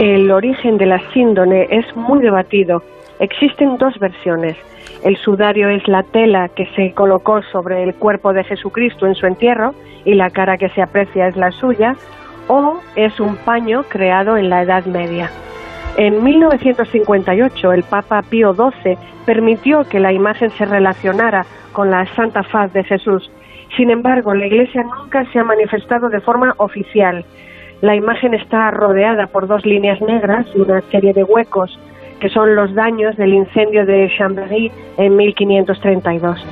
El 0.01 0.31
origen 0.31 0.79
de 0.79 0.87
la 0.87 0.99
síndone 1.13 1.67
es 1.71 1.85
muy 1.95 2.21
debatido. 2.21 2.83
Existen 3.21 3.77
dos 3.77 3.99
versiones. 3.99 4.57
El 5.05 5.17
sudario 5.19 5.69
es 5.69 5.87
la 5.87 6.03
tela 6.03 6.49
que 6.49 6.65
se 6.75 6.95
colocó 6.95 7.43
sobre 7.53 7.83
el 7.83 7.95
cuerpo 7.95 8.33
de 8.33 8.45
Jesucristo 8.45 9.07
en 9.07 9.15
su 9.15 9.27
entierro 9.27 9.75
y 10.07 10.15
la 10.15 10.31
cara 10.31 10.57
que 10.57 10.71
se 10.71 10.81
aprecia 10.81 11.29
es 11.29 11.37
la 11.37 11.51
suya, 11.53 11.97
o 12.49 12.81
es 12.97 13.21
un 13.21 13.37
paño 13.37 13.85
creado 13.85 14.39
en 14.39 14.49
la 14.49 14.63
Edad 14.63 14.87
Media. 14.87 15.31
En 15.99 16.25
1958 16.25 17.73
el 17.73 17.83
Papa 17.83 18.23
Pío 18.23 18.55
XII 18.55 18.97
permitió 19.27 19.85
que 19.85 20.01
la 20.01 20.15
imagen 20.15 20.49
se 20.53 20.65
relacionara 20.65 21.45
con 21.73 21.91
la 21.91 22.07
Santa 22.17 22.43
Faz 22.43 22.73
de 22.73 22.85
Jesús. 22.85 23.31
Sin 23.77 23.91
embargo, 23.91 24.35
la 24.35 24.47
Iglesia 24.47 24.83
nunca 24.83 25.27
se 25.31 25.39
ha 25.39 25.45
manifestado 25.45 26.09
de 26.09 26.21
forma 26.21 26.55
oficial. 26.57 27.27
La 27.83 27.95
imagen 27.95 28.33
está 28.33 28.71
rodeada 28.71 29.27
por 29.27 29.47
dos 29.47 29.67
líneas 29.67 30.01
negras 30.01 30.47
y 30.55 30.61
una 30.61 30.81
serie 30.91 31.13
de 31.13 31.23
huecos 31.23 31.79
que 32.21 32.29
son 32.29 32.55
los 32.55 32.75
daños 32.75 33.17
del 33.17 33.35
incendio 33.35 33.85
de 33.85 34.11
Chambéry 34.17 34.71
en 34.99 35.17
1532. 35.17 36.47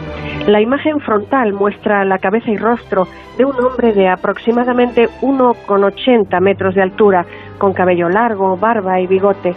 La 0.49 0.61
imagen 0.61 0.99
frontal 1.01 1.53
muestra 1.53 2.05
la 2.05 2.19
cabeza 2.19 2.51
y 2.51 2.57
rostro 2.57 3.07
de 3.37 3.45
un 3.45 3.55
hombre 3.61 3.93
de 3.93 4.09
aproximadamente 4.09 5.09
1,80 5.21 6.41
metros 6.41 6.75
de 6.75 6.83
altura, 6.83 7.27
con 7.59 7.75
cabello 7.75 8.09
largo, 8.09 8.57
barba 8.57 8.99
y 9.01 9.07
bigote. 9.07 9.55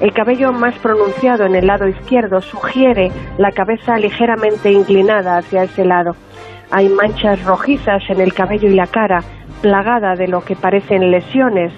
El 0.00 0.12
cabello 0.12 0.52
más 0.52 0.78
pronunciado 0.78 1.44
en 1.44 1.56
el 1.56 1.66
lado 1.66 1.88
izquierdo 1.88 2.40
sugiere 2.40 3.10
la 3.36 3.50
cabeza 3.50 3.98
ligeramente 3.98 4.70
inclinada 4.70 5.38
hacia 5.38 5.64
ese 5.64 5.84
lado. 5.84 6.14
Hay 6.70 6.88
manchas 6.88 7.44
rojizas 7.44 8.02
en 8.08 8.20
el 8.20 8.32
cabello 8.32 8.68
y 8.68 8.74
la 8.74 8.86
cara, 8.86 9.24
plagada 9.60 10.14
de 10.14 10.28
lo 10.28 10.42
que 10.42 10.54
parecen 10.54 11.10
lesiones, 11.10 11.72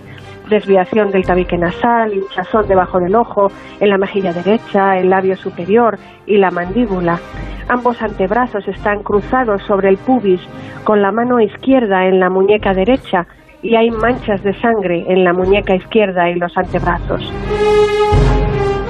desviación 0.50 1.10
del 1.10 1.24
tabique 1.24 1.56
nasal, 1.56 2.12
hinchazón 2.12 2.68
debajo 2.68 3.00
del 3.00 3.14
ojo, 3.16 3.50
en 3.80 3.88
la 3.88 3.96
mejilla 3.96 4.34
derecha, 4.34 4.98
el 4.98 5.08
labio 5.08 5.36
superior 5.36 5.98
y 6.26 6.36
la 6.36 6.50
mandíbula. 6.50 7.18
Ambos 7.68 8.02
antebrazos 8.02 8.68
están 8.68 9.02
cruzados 9.02 9.62
sobre 9.62 9.88
el 9.88 9.96
pubis, 9.96 10.40
con 10.84 11.00
la 11.00 11.12
mano 11.12 11.40
izquierda 11.40 12.06
en 12.06 12.20
la 12.20 12.28
muñeca 12.28 12.74
derecha 12.74 13.26
y 13.62 13.76
hay 13.76 13.90
manchas 13.90 14.42
de 14.42 14.58
sangre 14.60 15.04
en 15.08 15.24
la 15.24 15.32
muñeca 15.32 15.74
izquierda 15.74 16.28
y 16.30 16.34
los 16.34 16.56
antebrazos. 16.56 17.32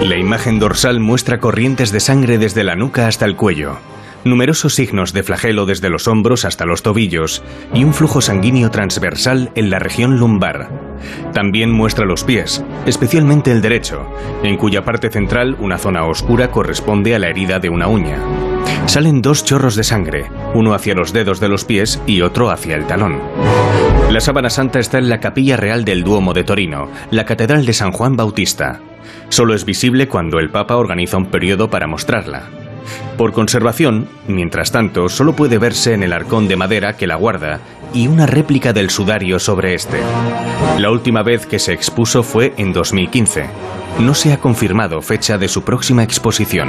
La 0.00 0.16
imagen 0.16 0.58
dorsal 0.58 0.98
muestra 0.98 1.38
corrientes 1.38 1.92
de 1.92 2.00
sangre 2.00 2.38
desde 2.38 2.64
la 2.64 2.74
nuca 2.74 3.06
hasta 3.06 3.26
el 3.26 3.36
cuello, 3.36 3.76
numerosos 4.24 4.74
signos 4.74 5.12
de 5.12 5.22
flagelo 5.22 5.66
desde 5.66 5.90
los 5.90 6.08
hombros 6.08 6.44
hasta 6.44 6.66
los 6.66 6.82
tobillos 6.82 7.42
y 7.74 7.84
un 7.84 7.94
flujo 7.94 8.20
sanguíneo 8.20 8.70
transversal 8.70 9.50
en 9.54 9.70
la 9.70 9.78
región 9.78 10.18
lumbar. 10.18 10.70
También 11.32 11.70
muestra 11.70 12.04
los 12.04 12.24
pies, 12.24 12.64
especialmente 12.86 13.52
el 13.52 13.62
derecho, 13.62 14.06
en 14.42 14.56
cuya 14.56 14.84
parte 14.84 15.10
central 15.10 15.56
una 15.60 15.78
zona 15.78 16.04
oscura 16.04 16.50
corresponde 16.50 17.14
a 17.14 17.18
la 17.18 17.28
herida 17.28 17.58
de 17.58 17.70
una 17.70 17.88
uña. 17.88 18.18
Salen 18.86 19.22
dos 19.22 19.44
chorros 19.44 19.76
de 19.76 19.84
sangre, 19.84 20.26
uno 20.54 20.74
hacia 20.74 20.94
los 20.94 21.12
dedos 21.12 21.40
de 21.40 21.48
los 21.48 21.64
pies 21.64 22.00
y 22.06 22.22
otro 22.22 22.50
hacia 22.50 22.76
el 22.76 22.86
talón. 22.86 23.20
La 24.10 24.20
sábana 24.20 24.50
santa 24.50 24.80
está 24.80 24.98
en 24.98 25.08
la 25.08 25.20
capilla 25.20 25.56
real 25.56 25.84
del 25.84 26.02
Duomo 26.02 26.32
de 26.32 26.44
Torino, 26.44 26.88
la 27.10 27.24
catedral 27.24 27.64
de 27.64 27.72
San 27.72 27.92
Juan 27.92 28.16
Bautista. 28.16 28.80
Solo 29.28 29.54
es 29.54 29.64
visible 29.64 30.08
cuando 30.08 30.40
el 30.40 30.50
Papa 30.50 30.76
organiza 30.76 31.16
un 31.16 31.26
periodo 31.26 31.70
para 31.70 31.86
mostrarla. 31.86 32.59
Por 33.16 33.32
conservación, 33.32 34.08
mientras 34.26 34.72
tanto, 34.72 35.08
solo 35.08 35.34
puede 35.34 35.58
verse 35.58 35.94
en 35.94 36.02
el 36.02 36.12
arcón 36.12 36.48
de 36.48 36.56
madera 36.56 36.96
que 36.96 37.06
la 37.06 37.16
guarda 37.16 37.60
y 37.92 38.06
una 38.06 38.26
réplica 38.26 38.72
del 38.72 38.90
sudario 38.90 39.38
sobre 39.38 39.74
este. 39.74 40.00
La 40.78 40.90
última 40.90 41.22
vez 41.22 41.46
que 41.46 41.58
se 41.58 41.72
expuso 41.72 42.22
fue 42.22 42.54
en 42.56 42.72
2015. 42.72 43.46
No 43.98 44.14
se 44.14 44.32
ha 44.32 44.38
confirmado 44.38 45.02
fecha 45.02 45.36
de 45.36 45.48
su 45.48 45.62
próxima 45.62 46.02
exposición. 46.02 46.68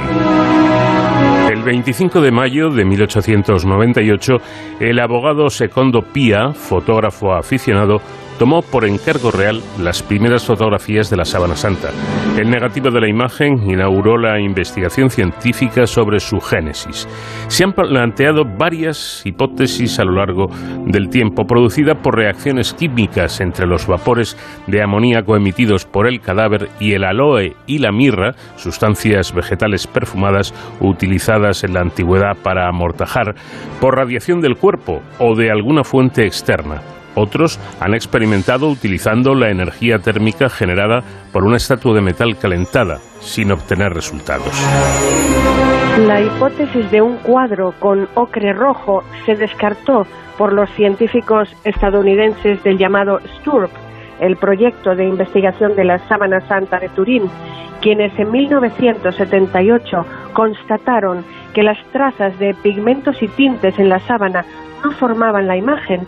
El 1.50 1.62
25 1.62 2.20
de 2.20 2.30
mayo 2.30 2.70
de 2.70 2.84
1898, 2.84 4.36
el 4.80 4.98
abogado 4.98 5.48
Secondo 5.48 6.02
Pía, 6.02 6.52
fotógrafo 6.52 7.32
aficionado, 7.32 8.00
tomó 8.42 8.60
por 8.60 8.84
encargo 8.84 9.30
real 9.30 9.62
las 9.78 10.02
primeras 10.02 10.44
fotografías 10.44 11.08
de 11.08 11.16
la 11.16 11.24
Sábana 11.24 11.54
Santa. 11.54 11.90
El 12.36 12.50
negativo 12.50 12.90
de 12.90 13.00
la 13.00 13.08
imagen 13.08 13.70
inauguró 13.70 14.18
la 14.18 14.40
investigación 14.40 15.10
científica 15.10 15.86
sobre 15.86 16.18
su 16.18 16.40
génesis. 16.40 17.06
Se 17.46 17.62
han 17.62 17.72
planteado 17.72 18.42
varias 18.44 19.22
hipótesis 19.24 20.00
a 20.00 20.04
lo 20.04 20.16
largo 20.16 20.48
del 20.86 21.08
tiempo, 21.08 21.44
producida 21.46 21.94
por 21.94 22.16
reacciones 22.16 22.74
químicas 22.74 23.40
entre 23.40 23.64
los 23.64 23.86
vapores 23.86 24.36
de 24.66 24.82
amoníaco 24.82 25.36
emitidos 25.36 25.84
por 25.84 26.08
el 26.08 26.20
cadáver 26.20 26.68
y 26.80 26.94
el 26.94 27.04
aloe 27.04 27.54
y 27.68 27.78
la 27.78 27.92
mirra, 27.92 28.34
sustancias 28.56 29.32
vegetales 29.32 29.86
perfumadas 29.86 30.52
utilizadas 30.80 31.62
en 31.62 31.74
la 31.74 31.80
antigüedad 31.82 32.36
para 32.42 32.66
amortajar, 32.68 33.36
por 33.80 33.94
radiación 33.94 34.40
del 34.40 34.56
cuerpo 34.56 35.00
o 35.20 35.36
de 35.36 35.52
alguna 35.52 35.84
fuente 35.84 36.26
externa. 36.26 36.82
Otros 37.14 37.60
han 37.80 37.94
experimentado 37.94 38.68
utilizando 38.68 39.34
la 39.34 39.50
energía 39.50 39.98
térmica 39.98 40.48
generada 40.48 41.02
por 41.32 41.44
una 41.44 41.56
estatua 41.56 41.94
de 41.94 42.00
metal 42.00 42.36
calentada, 42.38 42.98
sin 43.20 43.52
obtener 43.52 43.92
resultados. 43.92 44.52
La 46.06 46.22
hipótesis 46.22 46.90
de 46.90 47.02
un 47.02 47.18
cuadro 47.18 47.74
con 47.78 48.08
ocre 48.14 48.54
rojo 48.54 49.04
se 49.26 49.34
descartó 49.34 50.06
por 50.38 50.52
los 50.52 50.70
científicos 50.70 51.54
estadounidenses 51.64 52.62
del 52.62 52.78
llamado 52.78 53.20
STURP, 53.38 53.70
el 54.20 54.36
proyecto 54.36 54.94
de 54.94 55.06
investigación 55.06 55.76
de 55.76 55.84
la 55.84 55.98
Sábana 56.08 56.40
Santa 56.48 56.78
de 56.78 56.88
Turín, 56.90 57.24
quienes 57.82 58.18
en 58.18 58.30
1978 58.30 60.06
constataron 60.32 61.24
que 61.52 61.62
las 61.62 61.78
trazas 61.92 62.38
de 62.38 62.54
pigmentos 62.54 63.22
y 63.22 63.28
tintes 63.28 63.78
en 63.78 63.88
la 63.88 64.00
sábana 64.00 64.46
no 64.82 64.92
formaban 64.92 65.46
la 65.46 65.56
imagen 65.56 66.06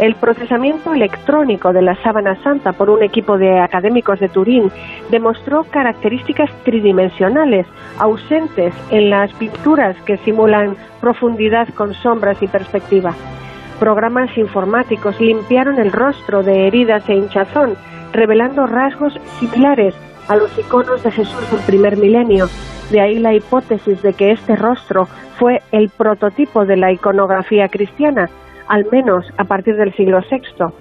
el 0.00 0.14
procesamiento 0.14 0.94
electrónico 0.94 1.74
de 1.74 1.82
la 1.82 1.94
sábana 2.02 2.42
santa 2.42 2.72
por 2.72 2.88
un 2.88 3.02
equipo 3.02 3.36
de 3.36 3.60
académicos 3.60 4.18
de 4.18 4.30
Turín 4.30 4.72
demostró 5.10 5.64
características 5.64 6.50
tridimensionales 6.64 7.66
ausentes 7.98 8.74
en 8.90 9.10
las 9.10 9.30
pinturas 9.34 9.94
que 10.06 10.16
simulan 10.18 10.74
profundidad 11.02 11.68
con 11.74 11.92
sombras 11.92 12.42
y 12.42 12.48
perspectiva. 12.48 13.14
Programas 13.78 14.36
informáticos 14.38 15.20
limpiaron 15.20 15.78
el 15.78 15.92
rostro 15.92 16.42
de 16.42 16.66
heridas 16.66 17.06
e 17.08 17.14
hinchazón, 17.14 17.74
revelando 18.12 18.66
rasgos 18.66 19.12
similares 19.38 19.94
a 20.28 20.36
los 20.36 20.56
iconos 20.58 21.02
de 21.02 21.10
Jesús 21.10 21.50
del 21.50 21.60
primer 21.60 21.98
milenio. 21.98 22.48
De 22.90 23.02
ahí 23.02 23.18
la 23.18 23.34
hipótesis 23.34 24.00
de 24.00 24.14
que 24.14 24.32
este 24.32 24.56
rostro 24.56 25.08
fue 25.38 25.60
el 25.72 25.90
prototipo 25.90 26.64
de 26.64 26.76
la 26.76 26.90
iconografía 26.90 27.68
cristiana, 27.68 28.30
al 28.70 28.86
menos 28.92 29.26
a 29.36 29.44
partir 29.44 29.76
del 29.76 29.92
siglo 29.94 30.20
VI. 30.30 30.72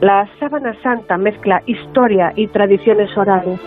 La 0.00 0.28
sábana 0.38 0.72
santa 0.82 1.18
mezcla 1.18 1.62
historia 1.66 2.32
y 2.36 2.46
tradiciones 2.46 3.16
orales. 3.18 3.60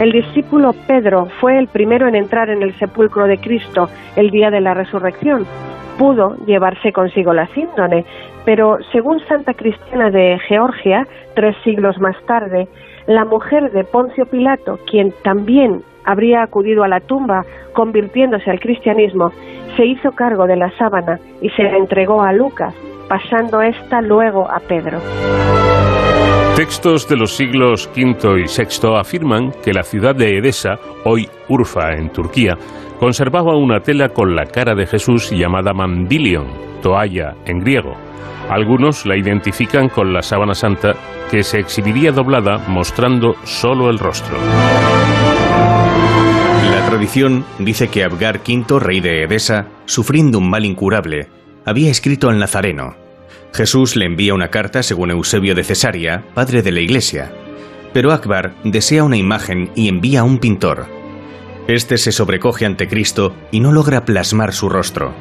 El 0.00 0.10
discípulo 0.10 0.74
Pedro 0.88 1.28
fue 1.40 1.56
el 1.56 1.68
primero 1.68 2.08
en 2.08 2.16
entrar 2.16 2.50
en 2.50 2.62
el 2.62 2.76
sepulcro 2.78 3.26
de 3.26 3.38
Cristo 3.38 3.88
el 4.16 4.30
día 4.30 4.50
de 4.50 4.60
la 4.60 4.74
resurrección. 4.74 5.46
Pudo 5.98 6.34
llevarse 6.46 6.92
consigo 6.92 7.32
la 7.32 7.46
síndone, 7.48 8.04
pero 8.44 8.78
según 8.90 9.20
Santa 9.28 9.54
Cristina 9.54 10.10
de 10.10 10.40
Georgia, 10.48 11.06
tres 11.36 11.54
siglos 11.62 11.98
más 12.00 12.16
tarde, 12.26 12.66
la 13.06 13.24
mujer 13.24 13.70
de 13.70 13.84
Poncio 13.84 14.26
Pilato, 14.26 14.80
quien 14.90 15.14
también 15.22 15.82
habría 16.04 16.42
acudido 16.42 16.82
a 16.82 16.88
la 16.88 16.98
tumba 16.98 17.44
convirtiéndose 17.72 18.50
al 18.50 18.58
cristianismo, 18.58 19.30
se 19.76 19.86
hizo 19.86 20.10
cargo 20.10 20.48
de 20.48 20.56
la 20.56 20.70
sábana 20.76 21.20
y 21.40 21.50
se 21.50 21.62
la 21.62 21.76
entregó 21.76 22.22
a 22.22 22.32
Lucas, 22.32 22.74
pasando 23.12 23.60
esta 23.60 24.00
luego 24.00 24.50
a 24.50 24.58
Pedro. 24.60 24.98
Textos 26.56 27.06
de 27.06 27.16
los 27.16 27.36
siglos 27.36 27.90
V 27.94 28.40
y 28.40 28.44
VI 28.44 28.96
afirman 28.98 29.52
que 29.62 29.74
la 29.74 29.82
ciudad 29.82 30.14
de 30.14 30.38
Edesa, 30.38 30.78
hoy 31.04 31.28
Urfa 31.46 31.92
en 31.92 32.08
Turquía, 32.08 32.56
conservaba 32.98 33.54
una 33.54 33.80
tela 33.80 34.08
con 34.08 34.34
la 34.34 34.46
cara 34.46 34.74
de 34.74 34.86
Jesús 34.86 35.30
llamada 35.30 35.74
mandilion, 35.74 36.46
toalla 36.80 37.34
en 37.44 37.58
griego. 37.58 37.92
Algunos 38.48 39.04
la 39.04 39.18
identifican 39.18 39.90
con 39.90 40.14
la 40.14 40.22
sábana 40.22 40.54
santa 40.54 40.94
que 41.30 41.42
se 41.42 41.58
exhibiría 41.58 42.12
doblada 42.12 42.64
mostrando 42.66 43.34
solo 43.44 43.90
el 43.90 43.98
rostro. 43.98 44.38
La 46.70 46.86
tradición 46.88 47.44
dice 47.58 47.88
que 47.88 48.04
Abgar 48.04 48.38
V, 48.38 48.80
rey 48.80 49.00
de 49.00 49.24
Edesa, 49.24 49.66
sufriendo 49.84 50.38
un 50.38 50.48
mal 50.48 50.64
incurable, 50.64 51.28
había 51.66 51.90
escrito 51.90 52.30
al 52.30 52.38
Nazareno. 52.38 53.01
Jesús 53.52 53.96
le 53.96 54.06
envía 54.06 54.32
una 54.32 54.48
carta 54.48 54.82
según 54.82 55.10
Eusebio 55.10 55.54
de 55.54 55.62
Cesarea, 55.62 56.24
padre 56.34 56.62
de 56.62 56.72
la 56.72 56.80
iglesia, 56.80 57.32
pero 57.92 58.12
Akbar 58.12 58.54
desea 58.64 59.04
una 59.04 59.18
imagen 59.18 59.70
y 59.74 59.88
envía 59.88 60.20
a 60.20 60.24
un 60.24 60.38
pintor. 60.38 60.86
Este 61.68 61.98
se 61.98 62.12
sobrecoge 62.12 62.64
ante 62.64 62.88
Cristo 62.88 63.34
y 63.50 63.60
no 63.60 63.70
logra 63.70 64.06
plasmar 64.06 64.54
su 64.54 64.70
rostro. 64.70 65.12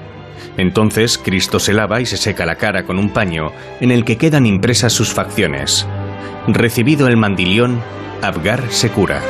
Entonces 0.57 1.17
Cristo 1.17 1.59
se 1.59 1.73
lava 1.73 1.99
y 1.99 2.05
se 2.05 2.17
seca 2.17 2.45
la 2.45 2.55
cara 2.55 2.85
con 2.85 2.97
un 2.97 3.11
paño 3.11 3.51
en 3.81 3.91
el 3.91 4.05
que 4.05 4.17
quedan 4.17 4.45
impresas 4.45 4.93
sus 4.93 5.09
facciones. 5.09 5.85
Recibido 6.47 7.07
el 7.07 7.17
mandilión, 7.17 7.81
Abgar 8.21 8.63
se 8.69 8.89
cura. 8.89 9.21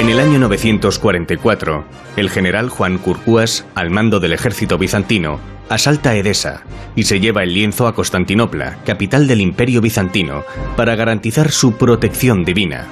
En 0.00 0.08
el 0.08 0.18
año 0.18 0.40
944, 0.40 1.84
el 2.16 2.28
general 2.28 2.70
Juan 2.70 2.98
Curcuas, 2.98 3.64
al 3.74 3.90
mando 3.90 4.18
del 4.18 4.32
ejército 4.32 4.78
bizantino, 4.78 5.38
asalta 5.74 6.14
Edesa 6.14 6.62
y 6.94 7.04
se 7.04 7.20
lleva 7.20 7.42
el 7.42 7.54
lienzo 7.54 7.86
a 7.86 7.94
Constantinopla, 7.94 8.78
capital 8.84 9.26
del 9.26 9.40
imperio 9.40 9.80
bizantino, 9.80 10.44
para 10.76 10.94
garantizar 10.96 11.50
su 11.50 11.76
protección 11.76 12.44
divina. 12.44 12.86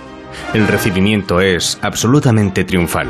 El 0.54 0.66
recibimiento 0.66 1.40
es 1.40 1.78
absolutamente 1.82 2.64
triunfal. 2.64 3.08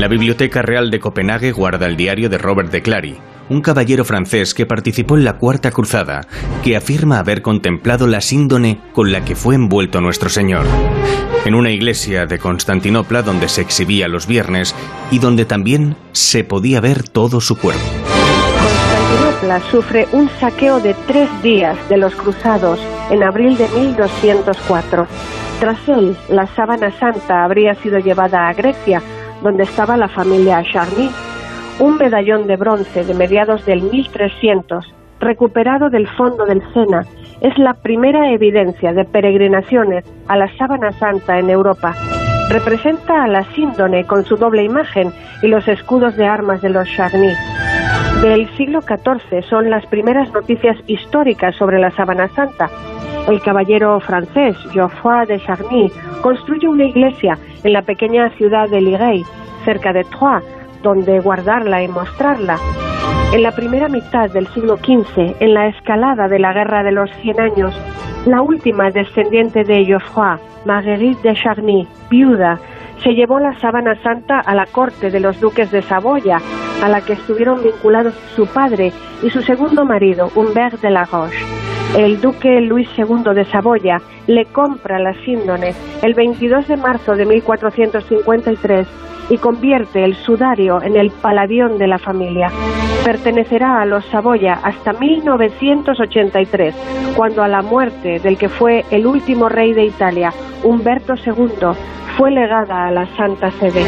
La 0.00 0.08
Biblioteca 0.08 0.62
Real 0.62 0.90
de 0.90 0.98
Copenhague 0.98 1.52
guarda 1.52 1.86
el 1.86 1.96
diario 1.96 2.28
de 2.28 2.38
Robert 2.38 2.72
de 2.72 2.82
Clary, 2.82 3.18
un 3.48 3.60
caballero 3.60 4.04
francés 4.04 4.54
que 4.54 4.66
participó 4.66 5.16
en 5.16 5.24
la 5.24 5.38
Cuarta 5.38 5.70
Cruzada, 5.70 6.22
que 6.64 6.76
afirma 6.76 7.18
haber 7.18 7.42
contemplado 7.42 8.06
la 8.06 8.20
síndone 8.20 8.80
con 8.92 9.12
la 9.12 9.24
que 9.24 9.36
fue 9.36 9.54
envuelto 9.54 10.00
nuestro 10.00 10.28
Señor, 10.28 10.64
en 11.44 11.54
una 11.54 11.70
iglesia 11.70 12.26
de 12.26 12.38
Constantinopla 12.38 13.22
donde 13.22 13.48
se 13.48 13.60
exhibía 13.60 14.08
los 14.08 14.26
viernes 14.26 14.74
y 15.10 15.18
donde 15.18 15.44
también 15.44 15.96
se 16.12 16.42
podía 16.42 16.80
ver 16.80 17.08
todo 17.08 17.40
su 17.40 17.56
cuerpo. 17.56 18.11
Constantinopla 19.42 19.60
sufre 19.70 20.06
un 20.12 20.28
saqueo 20.28 20.80
de 20.80 20.94
tres 21.06 21.28
días 21.42 21.76
de 21.88 21.96
los 21.96 22.14
cruzados 22.14 22.80
en 23.10 23.22
abril 23.22 23.56
de 23.56 23.68
1204. 23.68 25.06
Tras 25.60 25.88
él, 25.88 26.16
la 26.28 26.46
sábana 26.46 26.90
santa 26.92 27.44
habría 27.44 27.74
sido 27.74 27.98
llevada 27.98 28.48
a 28.48 28.52
Grecia, 28.52 29.02
donde 29.42 29.64
estaba 29.64 29.96
la 29.96 30.08
familia 30.08 30.62
Charny 30.72 31.10
un 31.80 31.96
medallón 31.96 32.46
de 32.46 32.56
bronce 32.56 33.04
de 33.04 33.14
mediados 33.14 33.64
del 33.66 33.82
1300, 33.82 34.94
recuperado 35.18 35.90
del 35.90 36.06
fondo 36.06 36.44
del 36.44 36.62
Sena, 36.72 37.04
es 37.40 37.56
la 37.58 37.74
primera 37.74 38.30
evidencia 38.30 38.92
de 38.92 39.04
peregrinaciones 39.04 40.04
a 40.28 40.36
la 40.36 40.54
Sábana 40.56 40.92
Santa 40.92 41.38
en 41.38 41.50
Europa. 41.50 41.94
Representa 42.50 43.24
a 43.24 43.28
la 43.28 43.42
síndone 43.54 44.06
con 44.06 44.24
su 44.24 44.36
doble 44.36 44.62
imagen 44.62 45.12
y 45.42 45.48
los 45.48 45.66
escudos 45.66 46.16
de 46.16 46.26
armas 46.26 46.60
de 46.60 46.68
los 46.68 46.88
Charny. 46.94 47.32
Del 48.20 48.48
siglo 48.56 48.80
XIV 48.82 49.42
son 49.48 49.70
las 49.70 49.86
primeras 49.86 50.32
noticias 50.32 50.76
históricas 50.86 51.56
sobre 51.56 51.78
la 51.78 51.90
Sábana 51.90 52.28
Santa. 52.34 52.68
El 53.28 53.40
caballero 53.40 53.98
francés 54.00 54.56
Geoffroy 54.72 55.26
de 55.26 55.40
Charny 55.40 55.90
construye 56.20 56.68
una 56.68 56.84
iglesia 56.84 57.38
en 57.64 57.72
la 57.72 57.82
pequeña 57.82 58.30
ciudad 58.36 58.68
de 58.68 58.80
Liguey, 58.80 59.24
cerca 59.64 59.92
de 59.92 60.04
Troyes, 60.04 60.44
donde 60.82 61.20
guardarla 61.20 61.82
y 61.82 61.88
mostrarla. 61.88 62.58
En 63.32 63.42
la 63.42 63.52
primera 63.52 63.88
mitad 63.88 64.30
del 64.30 64.46
siglo 64.48 64.76
XV, 64.76 65.36
en 65.40 65.54
la 65.54 65.68
escalada 65.68 66.28
de 66.28 66.38
la 66.38 66.52
Guerra 66.52 66.82
de 66.82 66.92
los 66.92 67.10
Cien 67.22 67.40
Años, 67.40 67.74
la 68.26 68.42
última 68.42 68.90
descendiente 68.90 69.64
de 69.64 69.84
Geoffroy, 69.84 70.38
Marguerite 70.64 71.28
de 71.28 71.34
Charny, 71.34 71.88
viuda, 72.10 72.58
se 73.02 73.14
llevó 73.14 73.40
la 73.40 73.58
sábana 73.58 73.94
santa 74.02 74.40
a 74.40 74.54
la 74.54 74.66
corte 74.66 75.10
de 75.10 75.18
los 75.18 75.40
duques 75.40 75.70
de 75.70 75.82
Saboya, 75.82 76.38
a 76.82 76.88
la 76.88 77.00
que 77.00 77.14
estuvieron 77.14 77.62
vinculados 77.62 78.14
su 78.36 78.46
padre 78.46 78.92
y 79.22 79.30
su 79.30 79.40
segundo 79.40 79.84
marido, 79.84 80.30
Humbert 80.34 80.80
de 80.80 80.90
la 80.90 81.04
Roche. 81.04 81.38
El 81.96 82.20
duque 82.20 82.60
Luis 82.60 82.88
II 82.96 83.34
de 83.34 83.44
Saboya 83.44 84.00
le 84.26 84.46
compra 84.46 84.98
la 84.98 85.14
síndone 85.24 85.74
el 86.02 86.14
22 86.14 86.66
de 86.68 86.76
marzo 86.76 87.12
de 87.12 87.24
1453 87.26 88.86
y 89.30 89.38
convierte 89.38 90.04
el 90.04 90.16
sudario 90.16 90.82
en 90.82 90.96
el 90.96 91.10
paladión 91.10 91.78
de 91.78 91.86
la 91.86 91.98
familia. 91.98 92.50
Pertenecerá 93.04 93.80
a 93.80 93.86
los 93.86 94.04
Saboya 94.06 94.54
hasta 94.62 94.92
1983, 94.92 96.74
cuando 97.16 97.42
a 97.42 97.48
la 97.48 97.62
muerte 97.62 98.18
del 98.20 98.36
que 98.36 98.48
fue 98.48 98.84
el 98.90 99.06
último 99.06 99.48
rey 99.48 99.72
de 99.72 99.84
Italia, 99.84 100.32
Humberto 100.62 101.14
II, 101.14 101.76
fue 102.16 102.30
legada 102.30 102.86
a 102.86 102.90
la 102.90 103.06
Santa 103.16 103.50
Sede. 103.52 103.84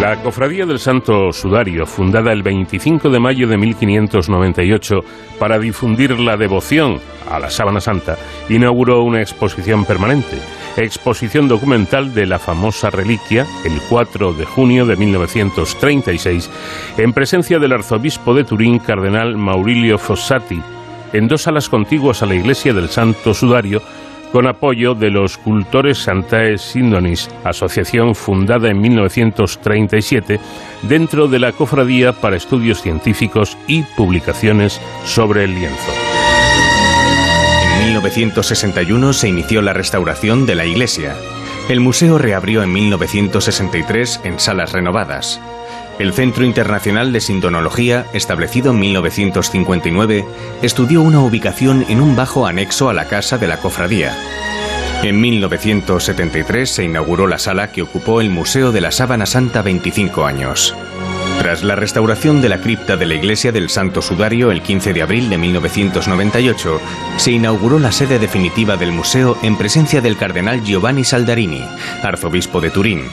La 0.00 0.20
Cofradía 0.22 0.66
del 0.66 0.78
Santo 0.78 1.32
Sudario, 1.32 1.86
fundada 1.86 2.32
el 2.32 2.42
25 2.42 3.08
de 3.08 3.20
mayo 3.20 3.48
de 3.48 3.56
1598 3.56 5.00
para 5.38 5.58
difundir 5.58 6.18
la 6.18 6.36
devoción 6.36 7.00
a 7.30 7.38
la 7.38 7.50
Sábana 7.50 7.80
Santa, 7.80 8.16
inauguró 8.48 9.02
una 9.02 9.22
exposición 9.22 9.84
permanente, 9.84 10.38
exposición 10.76 11.48
documental 11.48 12.12
de 12.12 12.26
la 12.26 12.38
famosa 12.38 12.90
reliquia, 12.90 13.46
el 13.64 13.80
4 13.88 14.34
de 14.34 14.44
junio 14.44 14.84
de 14.84 14.96
1936, 14.96 16.50
en 16.98 17.12
presencia 17.12 17.58
del 17.58 17.72
arzobispo 17.72 18.34
de 18.34 18.44
Turín, 18.44 18.78
cardenal 18.78 19.36
Maurilio 19.36 19.98
Fossati, 19.98 20.60
en 21.12 21.28
dos 21.28 21.42
salas 21.42 21.68
contiguas 21.68 22.22
a 22.22 22.26
la 22.26 22.34
iglesia 22.34 22.74
del 22.74 22.88
Santo 22.88 23.32
Sudario, 23.32 23.80
con 24.34 24.48
apoyo 24.48 24.96
de 24.96 25.10
los 25.10 25.38
cultores 25.38 25.98
Santae 25.98 26.58
Sindonis, 26.58 27.30
asociación 27.44 28.16
fundada 28.16 28.68
en 28.68 28.80
1937 28.80 30.40
dentro 30.82 31.28
de 31.28 31.38
la 31.38 31.52
Cofradía 31.52 32.12
para 32.14 32.34
Estudios 32.34 32.82
Científicos 32.82 33.56
y 33.68 33.82
Publicaciones 33.96 34.80
sobre 35.04 35.44
el 35.44 35.54
lienzo. 35.54 35.92
En 37.78 37.86
1961 37.86 39.12
se 39.12 39.28
inició 39.28 39.62
la 39.62 39.72
restauración 39.72 40.46
de 40.46 40.56
la 40.56 40.66
iglesia. 40.66 41.14
El 41.68 41.78
museo 41.78 42.18
reabrió 42.18 42.64
en 42.64 42.72
1963 42.72 44.22
en 44.24 44.40
salas 44.40 44.72
renovadas. 44.72 45.40
El 45.98 46.12
Centro 46.12 46.44
Internacional 46.44 47.12
de 47.12 47.20
Sindonología, 47.20 48.06
establecido 48.12 48.72
en 48.72 48.80
1959, 48.80 50.24
estudió 50.62 51.02
una 51.02 51.20
ubicación 51.20 51.86
en 51.88 52.00
un 52.00 52.16
bajo 52.16 52.46
anexo 52.46 52.88
a 52.88 52.94
la 52.94 53.06
casa 53.06 53.38
de 53.38 53.46
la 53.46 53.58
cofradía. 53.58 54.16
En 55.04 55.20
1973 55.20 56.68
se 56.68 56.84
inauguró 56.84 57.26
la 57.26 57.38
sala 57.38 57.70
que 57.70 57.82
ocupó 57.82 58.20
el 58.20 58.30
Museo 58.30 58.72
de 58.72 58.80
la 58.80 58.90
Sábana 58.90 59.26
Santa 59.26 59.62
25 59.62 60.24
años. 60.24 60.74
Tras 61.38 61.62
la 61.62 61.76
restauración 61.76 62.40
de 62.40 62.48
la 62.48 62.58
cripta 62.58 62.96
de 62.96 63.06
la 63.06 63.14
iglesia 63.14 63.52
del 63.52 63.68
Santo 63.68 64.02
Sudario 64.02 64.50
el 64.50 64.62
15 64.62 64.94
de 64.94 65.02
abril 65.02 65.28
de 65.28 65.38
1998, 65.38 66.80
se 67.18 67.32
inauguró 67.32 67.78
la 67.78 67.92
sede 67.92 68.18
definitiva 68.18 68.76
del 68.76 68.92
museo 68.92 69.36
en 69.42 69.56
presencia 69.56 70.00
del 70.00 70.16
cardenal 70.16 70.64
Giovanni 70.64 71.04
Saldarini, 71.04 71.62
arzobispo 72.02 72.60
de 72.60 72.70
Turín. 72.70 73.04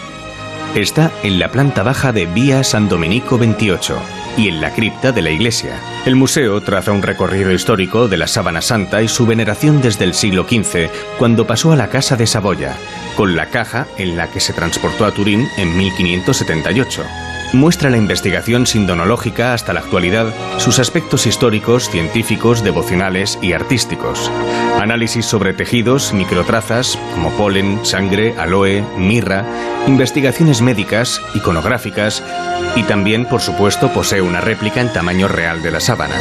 Está 0.76 1.12
en 1.24 1.38
la 1.38 1.52
planta 1.52 1.84
baja 1.84 2.14
de 2.14 2.26
Vía 2.26 2.64
San 2.64 2.88
Domenico 2.88 3.38
28 3.38 3.98
y 4.38 4.48
en 4.48 4.62
la 4.62 4.74
cripta 4.74 5.12
de 5.12 5.22
la 5.22 5.30
iglesia. 5.30 5.78
El 6.06 6.16
museo 6.16 6.62
traza 6.62 6.94
un 6.94 7.02
recorrido 7.02 7.52
histórico 7.52 8.08
de 8.08 8.16
la 8.16 8.26
Sábana 8.26 8.62
Santa 8.62 9.02
y 9.02 9.10
su 9.10 9.26
veneración 9.26 9.82
desde 9.82 10.06
el 10.06 10.14
siglo 10.14 10.46
XV, 10.48 10.90
cuando 11.20 11.46
pasó 11.46 11.74
a 11.74 11.76
la 11.76 11.90
Casa 11.90 12.16
de 12.16 12.26
Saboya, 12.26 12.78
con 13.18 13.36
la 13.36 13.48
caja 13.48 13.86
en 13.98 14.16
la 14.16 14.32
que 14.32 14.40
se 14.40 14.54
transportó 14.54 15.06
a 15.06 15.12
Turín 15.12 15.46
en 15.58 15.76
1578 15.76 17.04
muestra 17.54 17.90
la 17.90 17.98
investigación 17.98 18.66
sindonológica 18.68 19.54
hasta 19.54 19.74
la 19.74 19.82
actualidad, 19.82 20.34
sus 20.58 20.80
aspectos 20.80 21.26
históricos, 21.26 21.90
científicos, 21.90 22.64
devocionales 22.64 23.38
y 23.42 23.54
artísticos. 23.54 24.32
Análisis 24.80 25.26
sobre 25.26 25.54
tejidos, 25.54 26.14
microtrazas, 26.14 26.98
como 27.14 27.32
polen, 27.32 27.86
sangre, 27.86 28.36
aloe, 28.38 28.84
mirra, 28.98 29.46
investigaciones 29.88 30.62
médicas, 30.62 31.22
iconográficas 31.34 32.24
y 32.76 32.84
también, 32.84 33.26
por 33.26 33.42
supuesto, 33.42 33.92
posee 33.94 34.22
una 34.22 34.42
réplica 34.42 34.82
en 34.82 34.94
tamaño 34.94 35.28
real 35.28 35.62
de 35.62 35.72
la 35.72 35.80
sábana. 35.80 36.16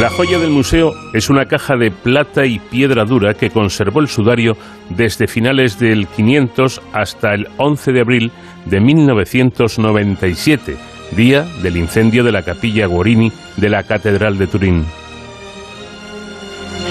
La 0.00 0.10
joya 0.10 0.38
del 0.38 0.50
museo 0.50 0.92
es 1.14 1.30
una 1.30 1.46
caja 1.46 1.74
de 1.74 1.90
plata 1.90 2.44
y 2.44 2.58
piedra 2.58 3.06
dura 3.06 3.32
que 3.32 3.48
conservó 3.48 4.00
el 4.00 4.08
sudario 4.08 4.54
desde 4.90 5.26
finales 5.26 5.78
del 5.78 6.06
500 6.06 6.82
hasta 6.92 7.32
el 7.32 7.48
11 7.56 7.92
de 7.92 8.00
abril 8.02 8.32
de 8.66 8.80
1997, 8.80 10.76
día 11.12 11.46
del 11.62 11.78
incendio 11.78 12.24
de 12.24 12.32
la 12.32 12.42
capilla 12.42 12.86
Guarini 12.86 13.32
de 13.56 13.70
la 13.70 13.84
Catedral 13.84 14.36
de 14.36 14.46
Turín. 14.46 14.84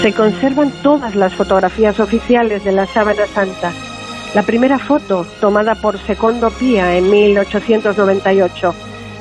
Se 0.02 0.12
conservan 0.12 0.72
todas 0.82 1.14
las 1.14 1.32
fotografías 1.32 2.00
oficiales 2.00 2.64
de 2.64 2.72
la 2.72 2.86
Sábana 2.86 3.26
Santa. 3.26 3.72
La 4.34 4.42
primera 4.42 4.80
foto, 4.80 5.24
tomada 5.40 5.76
por 5.76 5.96
Secondo 5.98 6.50
Pia 6.50 6.96
en 6.96 7.08
1898, 7.08 8.74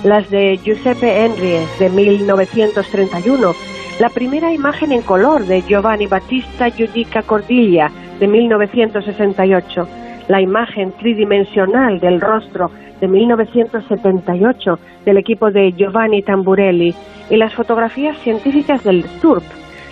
las 0.04 0.30
de 0.30 0.60
Giuseppe 0.64 1.24
Henry 1.24 1.60
de 1.80 1.90
1931, 1.90 3.56
la 4.00 4.10
primera 4.10 4.52
imagen 4.52 4.92
en 4.92 5.02
color 5.02 5.46
de 5.46 5.62
Giovanni 5.62 6.06
Battista 6.08 6.68
Giudica 6.68 7.22
Cordiglia 7.24 7.90
de 8.20 8.28
1968, 8.28 9.88
la 10.28 10.42
imagen 10.42 10.92
tridimensional 10.94 12.00
del 12.02 12.20
rostro 12.20 12.72
de 13.00 13.08
1978 13.08 14.80
del 15.06 15.18
equipo 15.18 15.50
de 15.50 15.72
Giovanni 15.72 16.22
Tamburelli. 16.24 16.94
Y 17.30 17.38
las 17.38 17.54
fotografías 17.54 18.18
científicas 18.20 18.84
del 18.84 19.04
STURP, 19.04 19.44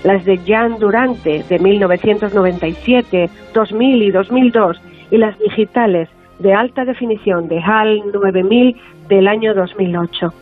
las 0.03 0.25
de 0.25 0.37
Jan 0.45 0.79
Durante 0.79 1.43
de 1.43 1.59
1997, 1.59 3.29
2000 3.53 4.03
y 4.03 4.11
2002 4.11 4.81
y 5.11 5.17
las 5.17 5.39
digitales 5.39 6.09
de 6.39 6.53
alta 6.53 6.83
definición 6.83 7.47
de 7.47 7.61
HAL 7.61 8.11
9000 8.11 8.75
del 9.07 9.27
año 9.29 9.53
2008. 9.53 10.33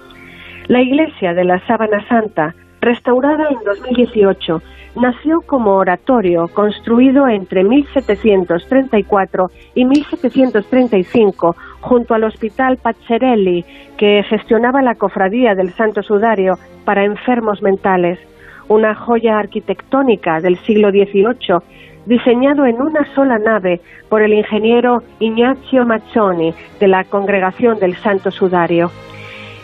La 0.67 0.82
iglesia 0.82 1.34
de 1.34 1.43
la 1.43 1.60
Sábana 1.67 2.06
Santa 2.08 2.56
restaurada 2.82 3.48
en 3.50 3.63
2018, 3.63 4.62
nació 4.96 5.41
como 5.41 5.76
oratorio 5.76 6.48
construido 6.50 7.28
entre 7.28 7.63
1734 7.63 9.52
y 9.76 9.86
1735 9.86 11.56
junto 11.80 12.13
al 12.13 12.24
Hospital 12.24 12.78
Pazzerelli, 12.78 13.63
que 13.98 14.24
gestionaba 14.28 14.82
la 14.82 14.96
cofradía 14.96 15.56
del 15.56 15.72
Santo 15.74 16.02
Sudario 16.04 16.58
para 16.84 17.06
enfermos 17.06 17.62
mentales, 17.62 18.20
una 18.67 18.96
joya 18.96 19.38
arquitectónica 19.38 20.39
del 20.39 20.58
siglo 20.60 20.89
XVIII 20.89 21.60
diseñado 22.06 22.65
en 22.65 22.82
una 22.82 23.06
sola 23.13 23.38
nave 23.38 23.80
por 24.10 24.22
el 24.22 24.34
ingeniero 24.34 25.04
Ignazio 25.20 25.86
Mazzoni 25.86 26.54
de 26.80 26.88
la 26.88 27.04
Congregación 27.04 27.80
del 27.80 27.96
Santo 27.98 28.32
Sudario. 28.32 28.89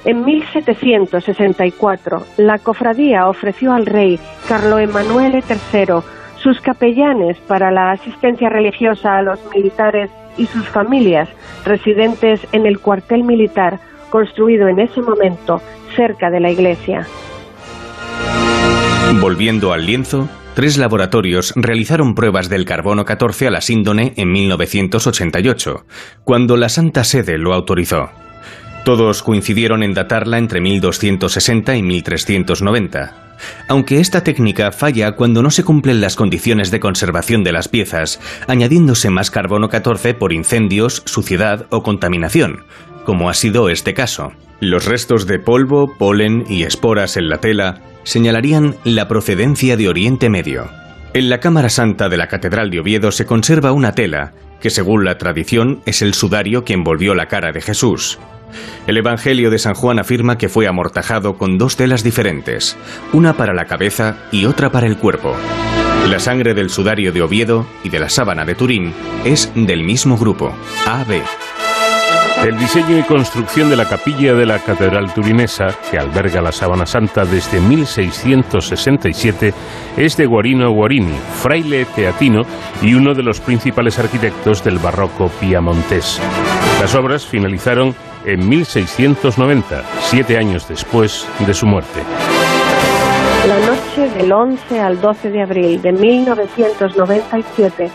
En 0.08 0.24
1764, 0.24 2.26
la 2.38 2.58
cofradía 2.60 3.28
ofreció 3.28 3.74
al 3.74 3.86
rey 3.86 4.18
Carlo 4.48 4.80
Emanuele 4.80 5.44
III 5.50 5.96
sus 6.42 6.62
capellanes 6.62 7.38
para 7.40 7.72
la 7.72 7.92
asistencia 7.92 8.48
religiosa 8.48 9.18
a 9.18 9.22
los 9.22 9.38
militares 9.54 10.10
y 10.38 10.46
sus 10.46 10.66
familias 10.70 11.28
residentes 11.66 12.40
en 12.54 12.66
el 12.66 12.80
cuartel 12.80 13.26
militar 13.26 13.82
construido 14.10 14.70
en 14.70 14.80
ese 14.80 15.02
momento 15.02 15.62
cerca 15.94 16.30
de 16.30 16.40
la 16.40 16.52
iglesia. 16.52 17.06
Volviendo 19.20 19.74
al 19.74 19.86
lienzo, 19.86 20.30
tres 20.56 20.78
laboratorios 20.78 21.52
realizaron 21.58 22.16
pruebas 22.16 22.48
del 22.48 22.64
carbono 22.64 23.04
14 23.04 23.48
a 23.48 23.52
la 23.52 23.60
síndone 23.60 24.14
en 24.16 24.32
1988, 24.32 25.86
cuando 26.24 26.56
la 26.56 26.70
Santa 26.70 27.04
Sede 27.04 27.38
lo 27.38 27.54
autorizó. 27.54 28.10
Todos 28.86 29.24
coincidieron 29.24 29.84
en 29.84 29.94
datarla 29.94 30.38
entre 30.38 30.62
1260 30.62 31.76
y 31.76 31.84
1390. 31.84 33.28
Aunque 33.68 34.00
esta 34.00 34.24
técnica 34.24 34.72
falla 34.72 35.12
cuando 35.14 35.44
no 35.44 35.52
se 35.52 35.64
cumplen 35.64 36.02
las 36.02 36.16
condiciones 36.16 36.72
de 36.72 36.80
conservación 36.80 37.44
de 37.44 37.52
las 37.52 37.68
piezas, 37.68 38.20
añadiéndose 38.48 39.10
más 39.10 39.32
carbono 39.32 39.70
14 39.70 40.14
por 40.14 40.34
incendios, 40.34 41.04
suciedad 41.06 41.68
o 41.70 41.84
contaminación, 41.84 42.64
como 43.06 43.30
ha 43.30 43.34
sido 43.34 43.70
este 43.70 43.94
caso. 43.94 44.32
Los 44.60 44.86
restos 44.86 45.28
de 45.28 45.40
polvo, 45.40 45.96
polen 45.98 46.46
y 46.50 46.64
esporas 46.64 47.18
en 47.18 47.30
la 47.30 47.38
tela 47.38 47.82
señalarían 48.04 48.76
la 48.84 49.08
procedencia 49.08 49.78
de 49.78 49.90
Oriente 49.90 50.30
Medio. 50.30 50.70
En 51.18 51.30
la 51.30 51.40
Cámara 51.40 51.70
Santa 51.70 52.10
de 52.10 52.18
la 52.18 52.28
Catedral 52.28 52.70
de 52.70 52.80
Oviedo 52.80 53.12
se 53.12 53.26
conserva 53.26 53.72
una 53.72 53.94
tela 53.94 54.34
que 54.62 54.70
según 54.70 55.04
la 55.04 55.18
tradición 55.18 55.82
es 55.88 56.04
el 56.04 56.14
sudario 56.14 56.64
que 56.64 56.74
envolvió 56.74 57.16
la 57.16 57.26
cara 57.26 57.52
de 57.52 57.60
Jesús. 57.60 58.20
El 58.86 58.98
Evangelio 58.98 59.50
de 59.50 59.58
San 59.58 59.74
Juan 59.74 59.98
afirma 59.98 60.38
que 60.38 60.48
fue 60.48 60.68
amortajado 60.68 61.36
con 61.40 61.58
dos 61.58 61.76
telas 61.76 62.04
diferentes, 62.04 62.78
una 63.14 63.34
para 63.34 63.56
la 63.56 63.66
cabeza 63.66 64.18
y 64.32 64.46
otra 64.46 64.72
para 64.72 64.86
el 64.86 64.98
cuerpo. 64.98 65.36
La 66.08 66.20
sangre 66.20 66.54
del 66.54 66.70
sudario 66.70 67.12
de 67.12 67.24
Oviedo 67.24 67.66
y 67.84 67.90
de 67.90 67.98
la 67.98 68.10
sábana 68.10 68.46
de 68.46 68.54
Turín 68.54 68.94
es 69.26 69.52
del 69.56 69.84
mismo 69.84 70.20
grupo, 70.20 70.56
AB. 70.86 71.24
El 72.44 72.58
diseño 72.58 72.98
y 72.98 73.04
construcción 73.04 73.70
de 73.70 73.76
la 73.76 73.86
capilla 73.86 74.34
de 74.34 74.46
la 74.46 74.60
Catedral 74.60 75.14
Turinesa, 75.14 75.68
que 75.90 75.98
alberga 75.98 76.42
la 76.42 76.52
Sábana 76.52 76.86
Santa 76.86 77.26
desde 77.26 77.60
1667, 77.60 79.54
es 79.98 80.16
de 80.16 80.26
Guarino 80.26 80.72
Guarini, 80.72 81.18
fraile 81.42 81.86
teatino 81.94 82.44
y 82.82 82.94
uno 82.94 83.14
de 83.14 83.24
los 83.24 83.42
principales 83.42 84.00
arquitectos 84.00 84.64
del 84.64 84.78
barroco 84.78 85.30
piamontés. 85.42 86.22
Las 86.80 86.96
obras 86.96 87.26
finalizaron 87.26 87.94
en 88.24 88.48
1690, 88.48 89.84
siete 90.02 90.38
años 90.38 90.68
después 90.68 91.28
de 91.40 91.54
su 91.54 91.66
muerte. 91.66 92.02
La 93.48 93.60
noche 93.60 94.10
del 94.18 94.32
11 94.32 94.80
al 94.80 95.00
12 95.00 95.32
de 95.32 95.42
abril 95.42 95.82
de 95.82 95.92
1997, 95.92 97.90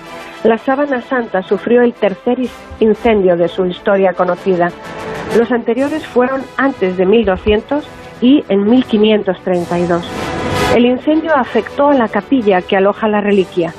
la 0.45 0.59
Sábana 0.59 1.01
Santa 1.03 1.43
sufrió 1.43 1.83
el 1.83 1.95
tercer 1.95 2.39
incendio 2.81 3.37
de 3.37 3.49
su 3.49 3.65
historia 3.65 4.13
conocida. 4.13 4.71
Los 5.39 5.53
anteriores 5.53 6.05
fueron 6.07 6.43
antes 6.57 6.97
de 6.97 7.07
1200 7.07 7.87
y 8.21 8.45
en 8.49 8.65
1532. 8.65 10.05
El 10.75 10.87
incendio 10.87 11.35
afectó 11.37 11.91
a 11.91 11.95
la 11.95 12.09
capilla 12.09 12.61
que 12.63 12.77
aloja 12.77 13.07
la 13.07 13.21
reliquia, 13.21 13.73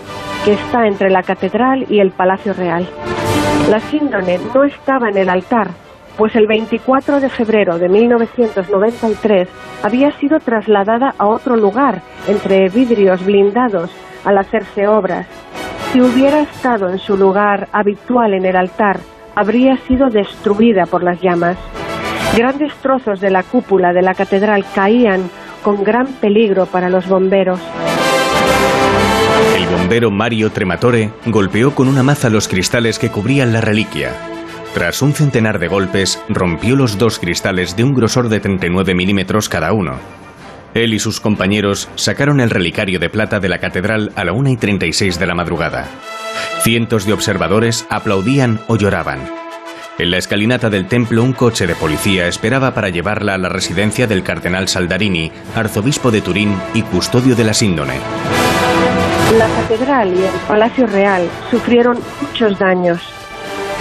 que 0.46 0.54
está 0.54 0.88
entre 0.88 1.10
la 1.10 1.24
catedral 1.24 1.86
y 1.90 2.00
el 2.00 2.12
Palacio 2.12 2.54
Real. 2.54 2.88
La 3.70 3.80
síndone 3.80 4.40
no 4.54 4.64
estaba 4.64 5.10
en 5.10 5.18
el 5.18 5.30
altar, 5.30 5.70
pues 6.18 6.36
el 6.36 6.48
24 6.48 7.20
de 7.20 7.30
febrero 7.30 7.78
de 7.78 7.90
1993 7.90 9.50
había 9.84 10.12
sido 10.14 10.40
trasladada 10.40 11.14
a 11.18 11.28
otro 11.28 11.56
lugar, 11.56 12.02
entre 12.28 12.70
vidrios 12.70 13.26
blindados, 13.26 13.92
al 14.24 14.38
hacerse 14.38 14.88
obras. 14.88 15.28
Si 15.94 16.02
hubiera 16.02 16.42
estado 16.42 16.90
en 16.90 16.98
su 16.98 17.16
lugar 17.16 17.68
habitual 17.72 18.34
en 18.34 18.46
el 18.46 18.56
altar, 18.56 19.00
habría 19.36 19.78
sido 19.78 20.10
destruida 20.10 20.88
por 20.88 21.04
las 21.04 21.22
llamas. 21.22 21.56
Grandes 22.36 22.74
trozos 22.82 23.22
de 23.22 23.30
la 23.30 23.44
cúpula 23.44 23.94
de 23.94 24.02
la 24.02 24.16
catedral 24.16 24.66
caían 24.74 25.30
con 25.62 25.84
gran 25.84 26.08
peligro 26.14 26.66
para 26.66 26.90
los 26.90 27.08
bomberos. 27.08 27.60
El 29.56 29.68
bombero 29.68 30.10
Mario 30.10 30.50
Trematore 30.52 31.12
golpeó 31.28 31.76
con 31.76 31.88
una 31.88 32.02
maza 32.02 32.32
los 32.32 32.48
cristales 32.48 32.98
que 32.98 33.12
cubrían 33.12 33.54
la 33.54 33.62
reliquia. 33.62 34.14
Tras 34.74 35.04
un 35.04 35.14
centenar 35.14 35.60
de 35.60 35.68
golpes, 35.68 36.20
rompió 36.28 36.76
los 36.76 36.98
dos 36.98 37.20
cristales 37.20 37.76
de 37.76 37.84
un 37.84 37.94
grosor 37.94 38.30
de 38.30 38.40
39 38.40 38.96
milímetros 38.96 39.48
cada 39.48 39.72
uno. 39.74 40.23
Él 40.74 40.94
y 40.94 41.00
sus 41.00 41.20
compañeros 41.20 41.88
sacaron 41.96 42.40
el 42.40 42.50
relicario 42.50 43.00
de 43.00 43.10
plata 43.10 43.40
de 43.40 43.50
la 43.50 43.60
catedral 43.60 44.12
a 44.16 44.24
la 44.24 44.34
1 44.34 44.50
y 44.50 44.58
36 44.58 45.20
de 45.20 45.28
la 45.28 45.36
madrugada. 45.36 45.88
Cientos 46.62 47.06
de 47.06 47.14
observadores 47.14 47.86
aplaudían 47.90 48.60
o 48.68 48.76
lloraban. 48.76 49.20
En 50.00 50.10
la 50.10 50.18
escalinata 50.18 50.72
del 50.72 50.88
templo 50.88 51.22
un 51.22 51.34
coche 51.34 51.68
de 51.68 51.76
policía 51.76 52.28
esperaba 52.28 52.74
para 52.74 52.90
llevarla 52.90 53.36
a 53.36 53.38
la 53.38 53.50
residencia 53.50 54.08
del 54.08 54.24
cardenal 54.24 54.68
Saldarini, 54.68 55.32
arzobispo 55.56 56.10
de 56.10 56.22
Turín 56.22 56.58
y 56.74 56.82
custodio 56.82 57.36
de 57.36 57.44
la 57.44 57.54
síndone. 57.54 58.00
La 59.38 59.48
catedral 59.48 60.12
y 60.12 60.24
el 60.24 60.40
Palacio 60.48 60.88
Real 60.88 61.30
sufrieron 61.52 62.00
muchos 62.22 62.58
daños. 62.58 63.00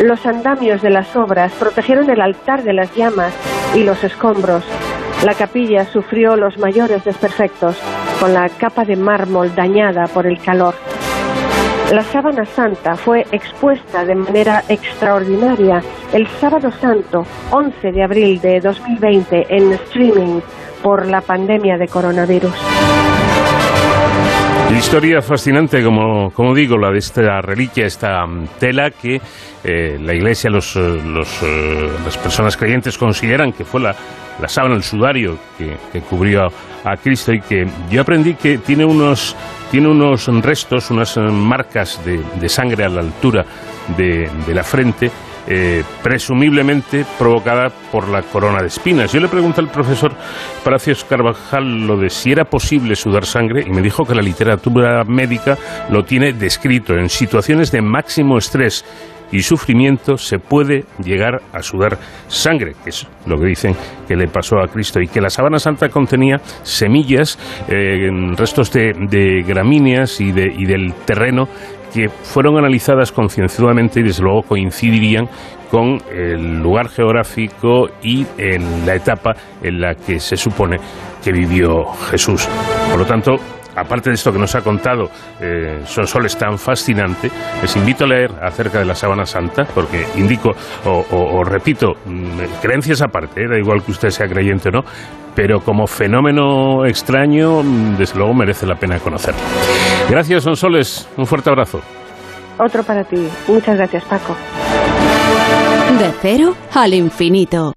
Los 0.03 0.26
andamios 0.26 0.82
de 0.82 0.90
las 0.90 1.16
obras 1.16 1.53
protegieron 1.53 2.11
el 2.11 2.20
altar 2.20 2.62
de 2.62 2.74
las 2.74 2.95
llamas 2.95 3.32
y 3.74 3.82
los 3.82 4.05
escombros, 4.05 4.64
la 5.25 5.35
capilla 5.35 5.85
sufrió 5.85 6.37
los 6.37 6.59
mayores 6.59 7.05
desperfectos, 7.05 7.77
con 8.18 8.35
la 8.35 8.49
capa 8.49 8.85
de 8.85 8.97
mármol 8.97 9.55
dañada 9.55 10.07
por 10.07 10.27
el 10.27 10.41
calor. 10.41 10.75
La 11.93 12.03
sábana 12.03 12.45
santa 12.45 12.97
fue 12.97 13.25
expuesta 13.31 14.05
de 14.05 14.14
manera 14.14 14.64
extraordinaria 14.68 15.83
el 16.12 16.27
sábado 16.41 16.73
santo 16.73 17.25
11 17.51 17.93
de 17.93 18.03
abril 18.03 18.41
de 18.41 18.61
2020 18.61 19.47
en 19.49 19.73
streaming 19.73 20.41
por 20.83 21.07
la 21.07 21.20
pandemia 21.20 21.77
de 21.77 21.87
coronavirus. 21.87 22.55
Historia 24.79 25.23
fascinante, 25.23 25.83
como, 25.83 26.31
como 26.33 26.55
digo, 26.55 26.77
la 26.77 26.91
de 26.91 26.99
esta 26.99 27.41
reliquia, 27.41 27.87
esta 27.87 28.27
mm, 28.27 28.49
tela 28.59 28.91
que 28.91 29.20
eh, 29.64 29.99
la 30.01 30.14
Iglesia, 30.14 30.51
los, 30.51 30.77
eh, 30.77 31.01
los, 31.05 31.43
eh, 31.43 31.91
las 32.05 32.16
personas 32.18 32.57
creyentes 32.57 32.99
consideran 32.99 33.53
que 33.53 33.64
fue 33.64 33.81
la, 33.81 33.95
la 34.41 34.49
sábana, 34.49 34.75
el 34.75 34.83
sudario 34.83 35.39
que, 35.57 36.01
cubrió 36.01 36.47
a, 36.85 36.97
Cristo 36.97 37.33
y 37.33 37.41
que 37.41 37.66
yo 37.91 38.03
aprendí 38.03 38.35
que 38.35 38.59
tiene 38.59 38.85
unos, 38.85 39.37
tiene 39.70 39.89
unos 39.89 40.27
restos, 40.43 40.91
unas 40.91 41.16
marcas 41.16 42.01
de, 42.05 42.49
sangre 42.49 42.85
a 42.85 42.89
la 42.89 43.01
altura 43.01 43.45
de, 43.97 44.29
de 44.47 44.55
la 44.55 44.64
frente 44.64 45.11
eh, 45.47 45.82
presumiblemente 46.03 47.05
provocada 47.18 47.70
por 47.90 48.09
la 48.09 48.22
corona 48.22 48.61
de 48.61 48.68
espinas. 48.68 49.12
Yo 49.12 49.20
le 49.20 49.28
pregunté 49.28 49.61
al 49.61 49.70
profesor 49.70 50.12
Palacios 50.64 51.05
Carvajal 51.05 51.86
lo 51.86 51.97
de 51.97 52.11
si 52.11 52.32
era 52.32 52.45
posible 52.45 52.95
sudar 52.95 53.24
sangre 53.24 53.64
y 53.66 53.70
me 53.70 53.82
dijo 53.82 54.05
que 54.05 54.14
la 54.14 54.22
literatura 54.22 55.05
médica 55.05 55.59
lo 55.90 56.05
tiene 56.05 56.32
descrito 56.32 56.95
en 56.95 57.09
situaciones 57.09 57.72
de 57.72 57.82
máximo 57.82 58.38
estrés 58.38 58.84
y 59.32 59.40
sufrimiento 59.40 60.16
se 60.16 60.38
puede 60.38 60.84
llegar 61.03 61.40
a 61.53 61.62
sudar 61.62 61.99
sangre, 62.28 62.74
que 62.84 62.90
es 62.90 63.07
lo 63.26 63.38
que 63.38 63.47
dicen 63.47 63.74
que 64.07 64.14
le 64.14 64.28
pasó 64.28 64.59
a 64.59 64.68
Cristo, 64.68 65.01
y 65.01 65.09
que 65.09 65.20
la 65.20 65.30
sábana 65.30 65.59
santa 65.59 65.88
contenía 65.88 66.36
semillas, 66.62 67.38
eh, 67.68 68.11
restos 68.36 68.70
de, 68.70 69.43
gramíneas 69.47 70.18
de, 70.18 70.53
y 70.57 70.66
del 70.66 70.93
terreno 71.07 71.49
que 71.93 72.09
fueron 72.09 72.59
analizadas 72.59 73.12
concienzudamente 73.12 74.01
y 74.01 74.05
desde 74.05 74.22
luego 74.22 74.43
coincidirían 74.43 75.28
con 75.70 75.99
el 76.11 76.61
lugar 76.61 76.88
geográfico 76.88 77.88
y 78.03 78.26
en 78.36 78.86
la 78.86 78.95
etapa 78.95 79.32
en 79.62 79.80
la 79.80 79.95
que 79.95 80.20
se 80.20 80.36
supone 80.36 80.76
que 81.24 81.32
vivió 81.32 81.84
Jesús. 82.11 82.47
Por 82.90 82.99
lo 82.99 83.07
tanto, 83.07 83.36
aparte 83.76 84.11
de 84.11 84.14
esto 84.14 84.32
que 84.32 84.38
nos 84.38 84.55
ha 84.55 84.61
contado 84.61 85.09
eh, 85.40 85.80
Sonsoles 85.84 86.36
tan 86.36 86.59
fascinante, 86.59 87.30
les 87.61 87.76
invito 87.76 88.05
a 88.05 88.09
leer 88.09 88.30
acerca 88.43 88.78
de 88.78 88.84
la 88.84 88.95
Sábana 88.95 89.24
Santa, 89.24 89.64
porque 89.74 90.07
indico, 90.16 90.51
o, 90.84 91.43
repito, 91.45 91.93
mm, 92.05 92.61
creencias 92.61 93.03
aparte, 93.03 93.43
eh, 93.43 93.49
da 93.49 93.59
igual 93.59 93.82
que 93.82 93.93
usted 93.93 94.11
sea 94.11 94.28
creyente 94.28 94.68
o 94.68 94.72
no, 94.72 94.84
pero 95.35 95.61
como 95.61 95.87
fenómeno 95.87 96.85
extraño, 96.85 97.62
mm, 97.62 97.97
desde 97.97 98.18
luego 98.18 98.35
merece 98.35 98.66
la 98.66 98.76
pena 98.76 98.99
conocerlo. 98.99 99.41
Gracias, 100.09 100.45
Sonsoles, 100.45 101.09
un 101.16 101.26
fuerte 101.26 101.51
abrazo. 101.51 101.80
Otro 102.59 102.83
para 102.83 103.05
ti. 103.05 103.28
Muchas 103.49 103.76
gracias, 103.76 104.05
Paco. 104.05 104.37
De 105.99 106.12
cero 106.20 106.55
al 106.74 106.95
infinito. 106.95 107.72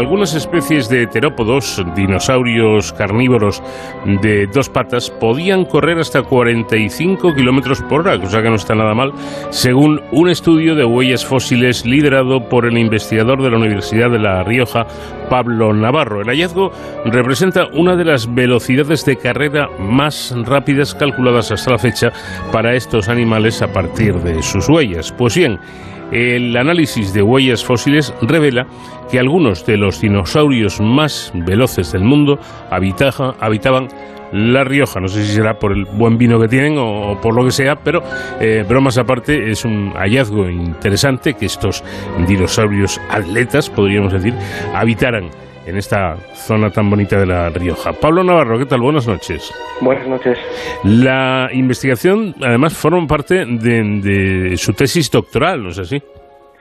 Algunas 0.00 0.32
especies 0.32 0.88
de 0.88 1.06
terópodos, 1.06 1.84
dinosaurios 1.94 2.94
carnívoros 2.94 3.62
de 4.22 4.46
dos 4.46 4.70
patas, 4.70 5.10
podían 5.10 5.66
correr 5.66 5.98
hasta 5.98 6.22
45 6.22 7.34
kilómetros 7.34 7.82
por 7.82 8.00
hora, 8.00 8.18
cosa 8.18 8.40
que 8.40 8.48
no 8.48 8.54
está 8.54 8.74
nada 8.74 8.94
mal, 8.94 9.12
según 9.50 10.00
un 10.10 10.30
estudio 10.30 10.74
de 10.74 10.86
huellas 10.86 11.26
fósiles 11.26 11.84
liderado 11.84 12.48
por 12.48 12.64
el 12.64 12.78
investigador 12.78 13.42
de 13.42 13.50
la 13.50 13.58
Universidad 13.58 14.10
de 14.10 14.18
La 14.18 14.42
Rioja, 14.42 14.86
Pablo 15.28 15.74
Navarro. 15.74 16.22
El 16.22 16.28
hallazgo 16.28 16.72
representa 17.04 17.66
una 17.66 17.94
de 17.94 18.06
las 18.06 18.32
velocidades 18.34 19.04
de 19.04 19.18
carrera 19.18 19.68
más 19.78 20.34
rápidas 20.46 20.94
calculadas 20.94 21.52
hasta 21.52 21.72
la 21.72 21.78
fecha 21.78 22.10
para 22.50 22.74
estos 22.74 23.10
animales 23.10 23.60
a 23.60 23.70
partir 23.70 24.14
de 24.14 24.42
sus 24.42 24.66
huellas. 24.66 25.12
Pues 25.12 25.36
bien, 25.36 25.60
el 26.12 26.56
análisis 26.56 27.12
de 27.12 27.22
huellas 27.22 27.64
fósiles 27.64 28.14
revela 28.22 28.66
que 29.10 29.18
algunos 29.18 29.66
de 29.66 29.76
los 29.76 30.00
dinosaurios 30.00 30.80
más 30.80 31.32
veloces 31.34 31.92
del 31.92 32.04
mundo 32.04 32.38
habitaban 32.70 33.88
la 34.32 34.64
Rioja. 34.64 35.00
No 35.00 35.08
sé 35.08 35.24
si 35.24 35.34
será 35.34 35.58
por 35.58 35.72
el 35.72 35.84
buen 35.84 36.18
vino 36.18 36.40
que 36.40 36.48
tienen 36.48 36.76
o, 36.78 37.18
por 37.20 37.34
lo 37.34 37.44
que 37.44 37.50
sea, 37.50 37.76
pero 37.76 38.02
eh, 38.40 38.64
bromas 38.68 38.98
aparte, 38.98 39.50
es 39.50 39.64
un 39.64 39.92
hallazgo 39.94 40.48
interesante 40.48 41.34
que 41.34 41.46
estos 41.46 41.82
dinosaurios 42.26 43.00
atletas, 43.10 43.68
podríamos 43.70 44.12
decir, 44.12 44.34
habitaran 44.74 45.30
en 45.70 45.76
esta 45.76 46.16
zona 46.34 46.70
tan 46.70 46.90
bonita 46.90 47.18
de 47.18 47.26
La 47.26 47.48
Rioja. 47.48 47.92
Pablo 47.92 48.22
Navarro, 48.22 48.58
¿qué 48.58 48.66
tal? 48.66 48.80
Buenas 48.80 49.06
noches. 49.06 49.52
Buenas 49.80 50.06
noches. 50.06 50.38
La 50.84 51.48
investigación, 51.52 52.34
además, 52.42 52.76
forma 52.76 53.06
parte 53.06 53.46
de, 53.46 54.00
de 54.02 54.56
su 54.56 54.72
tesis 54.72 55.10
doctoral, 55.10 55.62
¿no 55.62 55.68
es 55.68 55.78
así? 55.78 56.02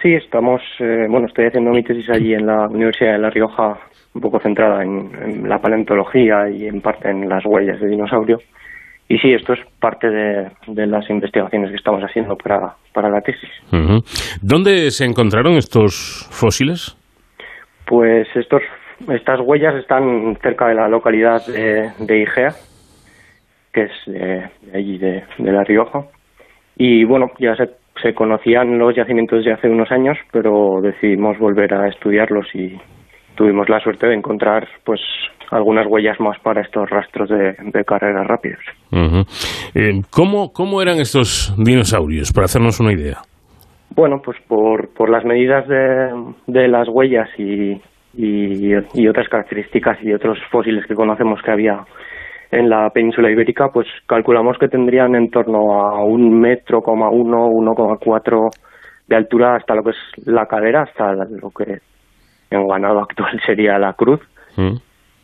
Sí, 0.01 0.13
estamos, 0.13 0.61
eh, 0.79 1.07
bueno, 1.09 1.27
estoy 1.27 1.47
haciendo 1.47 1.71
mi 1.71 1.83
tesis 1.83 2.09
allí 2.09 2.33
en 2.33 2.45
la 2.45 2.67
Universidad 2.67 3.13
de 3.13 3.19
La 3.19 3.29
Rioja, 3.29 3.77
un 4.13 4.21
poco 4.21 4.39
centrada 4.39 4.81
en, 4.81 5.47
la 5.49 5.57
paleontología 5.57 6.49
y 6.49 6.67
en 6.67 6.79
parte 6.79 7.09
en 7.09 7.27
las 7.27 7.43
huellas 7.45 7.81
de 7.81 7.89
dinosaurio. 7.89 8.37
Y 9.09 9.17
sí, 9.17 9.33
esto 9.33 9.53
es 9.53 9.59
parte 9.79 10.07
de, 10.07 10.87
las 10.87 11.09
investigaciones 11.09 11.71
que 11.71 11.77
estamos 11.77 12.01
haciendo 12.01 12.37
para, 12.37 12.75
para 12.93 13.09
la 13.09 13.21
tesis. 13.21 13.49
¿Dónde 14.41 14.91
se 14.91 15.03
encontraron 15.03 15.55
estos 15.55 16.27
fósiles? 16.31 16.95
Pues 17.85 18.27
estos, 18.35 18.61
estas 19.07 19.39
huellas 19.41 19.75
están 19.75 20.37
cerca 20.41 20.67
de 20.67 20.75
la 20.75 20.87
localidad 20.87 21.45
de, 21.45 22.17
Igea, 22.21 22.49
que 23.73 23.83
es 23.83 23.91
de, 24.05 24.49
allí, 24.73 24.97
de, 24.97 25.23
de 25.37 25.51
La 25.51 25.63
Rioja. 25.63 26.05
Y 26.75 27.03
bueno, 27.05 27.27
ya 27.39 27.55
se 27.55 27.69
se 28.01 28.13
conocían 28.13 28.77
los 28.77 28.95
yacimientos 28.95 29.43
de 29.43 29.53
hace 29.53 29.67
unos 29.67 29.91
años, 29.91 30.17
pero 30.31 30.79
decidimos 30.81 31.37
volver 31.37 31.73
a 31.73 31.87
estudiarlos 31.87 32.47
y 32.53 32.77
tuvimos 33.35 33.69
la 33.69 33.79
suerte 33.79 34.07
de 34.07 34.15
encontrar 34.15 34.67
pues 34.83 35.01
algunas 35.51 35.87
huellas 35.87 36.19
más 36.19 36.39
para 36.39 36.61
estos 36.61 36.89
rastros 36.89 37.29
de, 37.29 37.83
carreras 37.85 38.27
rápidas. 38.27 38.59
Eh, 39.73 40.01
¿cómo, 40.11 40.53
¿Cómo 40.53 40.81
eran 40.81 40.99
estos 40.99 41.53
dinosaurios, 41.57 42.31
para 42.31 42.45
hacernos 42.45 42.79
una 42.79 42.93
idea? 42.93 43.17
Bueno, 43.95 44.21
pues 44.23 44.37
por, 44.47 44.89
por 44.93 45.09
las 45.09 45.25
medidas 45.25 45.67
de, 45.67 46.33
de 46.47 46.67
las 46.67 46.87
huellas 46.87 47.27
y, 47.39 47.81
y, 48.13 48.73
y, 48.73 49.07
otras 49.07 49.29
características 49.29 50.01
y 50.03 50.13
otros 50.13 50.37
fósiles 50.51 50.85
que 50.85 50.95
conocemos 50.95 51.41
que 51.41 51.51
había 51.51 51.85
en 52.51 52.69
la 52.69 52.89
península 52.89 53.29
ibérica, 53.29 53.69
pues 53.71 53.87
calculamos 54.07 54.57
que 54.57 54.67
tendrían 54.67 55.15
en 55.15 55.29
torno 55.29 55.79
a 55.79 56.03
un 56.03 56.39
metro, 56.39 56.81
coma 56.81 57.09
uno, 57.09 57.47
uno 57.47 57.73
coma 57.75 57.97
cuatro 58.03 58.49
de 59.07 59.15
altura 59.15 59.55
hasta 59.55 59.75
lo 59.75 59.83
que 59.83 59.91
es 59.91 60.27
la 60.27 60.45
cadera, 60.47 60.83
hasta 60.83 61.13
lo 61.13 61.49
que 61.51 61.79
en 62.49 62.67
ganado 62.67 62.99
actual 62.99 63.39
sería 63.45 63.77
la 63.77 63.93
cruz. 63.93 64.19
Mm. 64.57 64.75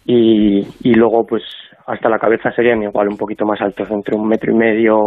Y, 0.08 0.60
y 0.84 0.94
luego, 0.94 1.26
pues 1.26 1.44
hasta 1.88 2.10
la 2.10 2.20
cabeza 2.20 2.52
serían 2.52 2.84
igual 2.84 3.08
un 3.10 3.18
poquito 3.18 3.46
más 3.46 3.60
altos, 3.62 3.90
entre 3.90 4.16
un 4.16 4.28
metro 4.28 4.52
y 4.52 4.56
medio, 4.56 4.98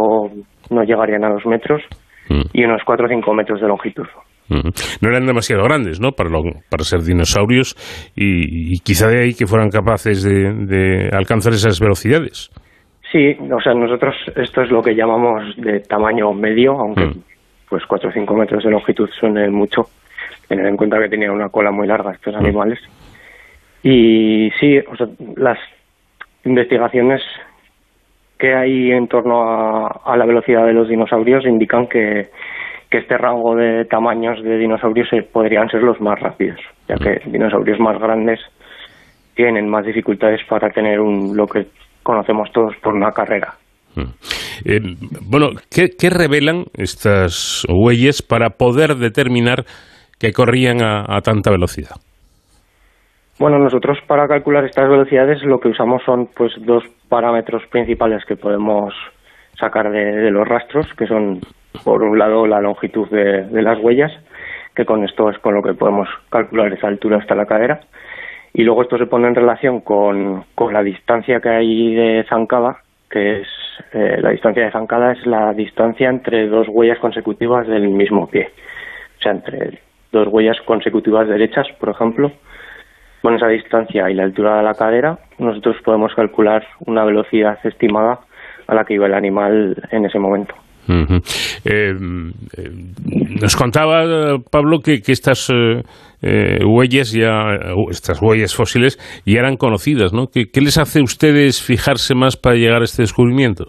no 0.69 0.83
llegarían 0.83 1.23
a 1.23 1.29
dos 1.29 1.45
metros, 1.45 1.81
mm. 2.29 2.41
y 2.53 2.63
unos 2.63 2.81
cuatro 2.85 3.05
o 3.05 3.09
cinco 3.09 3.33
metros 3.33 3.61
de 3.61 3.67
longitud. 3.67 4.07
No 4.49 5.09
eran 5.09 5.25
demasiado 5.25 5.63
grandes, 5.63 5.99
¿no? 5.99 6.11
Para, 6.11 6.29
para 6.69 6.83
ser 6.83 7.01
dinosaurios 7.01 7.75
y, 8.15 8.79
quizá 8.79 9.07
de 9.07 9.21
ahí 9.21 9.33
que 9.33 9.45
fueran 9.45 9.69
capaces 9.69 10.23
de, 10.23 11.09
alcanzar 11.11 11.53
esas 11.53 11.79
velocidades. 11.79 12.49
Sí, 13.11 13.35
o 13.51 13.61
sea, 13.61 13.73
nosotros 13.73 14.15
esto 14.35 14.61
es 14.61 14.71
lo 14.71 14.81
que 14.81 14.95
llamamos 14.95 15.55
de 15.57 15.79
tamaño 15.81 16.31
medio, 16.33 16.73
aunque 16.73 17.05
mm. 17.05 17.23
pues 17.69 17.83
4 17.87 18.09
o 18.09 18.11
5 18.11 18.35
metros 18.35 18.63
de 18.63 18.71
longitud 18.71 19.09
suene 19.19 19.49
mucho, 19.49 19.83
tener 20.47 20.67
en 20.67 20.77
cuenta 20.77 20.99
que 20.99 21.09
tenían 21.09 21.31
una 21.31 21.49
cola 21.49 21.71
muy 21.71 21.87
larga 21.87 22.11
estos 22.11 22.33
mm. 22.33 22.37
animales. 22.37 22.79
Y 23.81 24.51
sí, 24.59 24.77
o 24.77 24.95
sea, 24.95 25.07
las 25.37 25.57
investigaciones 26.43 27.21
que 28.37 28.53
hay 28.53 28.91
en 28.91 29.07
torno 29.07 29.87
a 29.87 30.15
la 30.15 30.25
velocidad 30.25 30.65
de 30.65 30.73
los 30.73 30.87
dinosaurios 30.87 31.45
indican 31.45 31.87
que, 31.87 32.29
que 32.89 32.97
este 32.97 33.17
rango 33.17 33.55
de 33.55 33.85
tamaños 33.85 34.41
de 34.43 34.57
dinosaurios 34.57 35.07
podrían 35.31 35.69
ser 35.69 35.83
los 35.83 36.01
más 36.01 36.19
rápidos, 36.19 36.59
ya 36.87 36.95
que 36.95 37.21
dinosaurios 37.29 37.79
más 37.79 37.99
grandes 37.99 38.39
tienen 39.35 39.69
más 39.69 39.85
dificultades 39.85 40.41
para 40.49 40.69
tener 40.69 40.99
un, 40.99 41.37
lo 41.37 41.45
que 41.45 41.67
conocemos 42.03 42.51
todos 42.51 42.75
por 42.81 42.93
una 42.93 43.11
carrera. 43.11 43.53
Eh, 44.65 44.79
bueno, 45.21 45.49
¿qué, 45.69 46.09
revelan 46.09 46.65
estas 46.73 47.65
huellas 47.69 48.21
para 48.21 48.51
poder 48.51 48.95
determinar 48.95 49.65
que 50.19 50.33
corrían 50.33 50.81
a, 50.81 51.21
tanta 51.21 51.51
velocidad? 51.51 51.95
Bueno, 53.39 53.57
nosotros 53.59 53.97
para 54.07 54.27
calcular 54.27 54.65
estas 54.65 54.89
velocidades 54.89 55.43
lo 55.43 55.59
que 55.59 55.69
usamos 55.69 56.01
son 56.03 56.27
pues 56.35 56.51
dos 56.65 56.83
parámetros 57.07 57.63
principales 57.71 58.25
que 58.25 58.35
podemos 58.35 58.93
sacar 59.57 59.91
de 59.91 60.29
los 60.31 60.45
rastros, 60.47 60.87
que 60.97 61.05
son 61.05 61.39
por 61.83 62.03
un 62.03 62.17
lado 62.17 62.47
la 62.47 62.61
longitud 62.61 63.07
de, 63.09 63.61
las 63.61 63.79
huellas, 63.79 64.11
que 64.75 64.85
con 64.85 65.03
esto 65.03 65.29
es 65.29 65.37
con 65.39 65.55
lo 65.55 65.61
que 65.61 65.73
podemos 65.73 66.07
calcular 66.29 66.71
esa 66.73 66.87
altura 66.87 67.17
hasta 67.17 67.35
la 67.35 67.45
cadera, 67.45 67.81
y 68.53 68.63
luego 68.63 68.81
esto 68.81 68.97
se 68.97 69.05
pone 69.05 69.27
en 69.27 69.35
relación 69.35 69.81
con, 69.81 70.45
con 70.55 70.73
la 70.73 70.83
distancia 70.83 71.39
que 71.39 71.49
hay 71.49 71.93
de 71.93 72.25
zancada, 72.29 72.77
que 73.09 73.41
es 73.41 73.47
eh, 73.93 74.17
la 74.21 74.31
distancia 74.31 74.65
de 74.65 74.71
zancada 74.71 75.13
es 75.13 75.25
la 75.25 75.53
distancia 75.53 76.09
entre 76.09 76.47
dos 76.47 76.67
huellas 76.69 76.99
consecutivas 76.99 77.67
del 77.67 77.89
mismo 77.89 78.27
pie, 78.27 78.49
o 79.17 79.21
sea, 79.21 79.31
entre 79.33 79.79
dos 80.11 80.27
huellas 80.27 80.59
consecutivas 80.65 81.27
derechas, 81.27 81.67
por 81.79 81.89
ejemplo, 81.89 82.31
con 83.21 83.35
esa 83.35 83.47
distancia 83.47 84.09
y 84.09 84.13
la 84.13 84.23
altura 84.23 84.57
de 84.57 84.63
la 84.63 84.73
cadera, 84.73 85.19
nosotros 85.37 85.77
podemos 85.83 86.13
calcular 86.15 86.65
una 86.85 87.03
velocidad 87.03 87.59
estimada 87.63 88.19
a 88.67 88.75
la 88.75 88.85
que 88.85 88.93
iba 88.93 89.07
el 89.07 89.13
animal 89.13 89.75
en 89.91 90.05
ese 90.05 90.19
momento. 90.19 90.55
Eh, 90.89 91.13
eh, 91.65 91.93
nos 93.41 93.55
contaba 93.55 94.37
Pablo 94.51 94.79
que, 94.79 95.01
estas 95.05 95.49
eh, 95.51 96.59
huellas 96.65 97.11
ya, 97.11 97.57
estas 97.91 98.21
huellas 98.21 98.55
fósiles 98.55 98.97
ya 99.25 99.39
eran 99.39 99.55
conocidas, 99.55 100.13
¿no? 100.13 100.27
¿Qué, 100.27 100.47
les 100.61 100.77
hace 100.77 100.99
a 100.99 101.03
ustedes 101.03 101.61
fijarse 101.61 102.15
más 102.15 102.37
para 102.37 102.55
llegar 102.55 102.81
a 102.81 102.85
este 102.85 103.03
descubrimiento? 103.03 103.65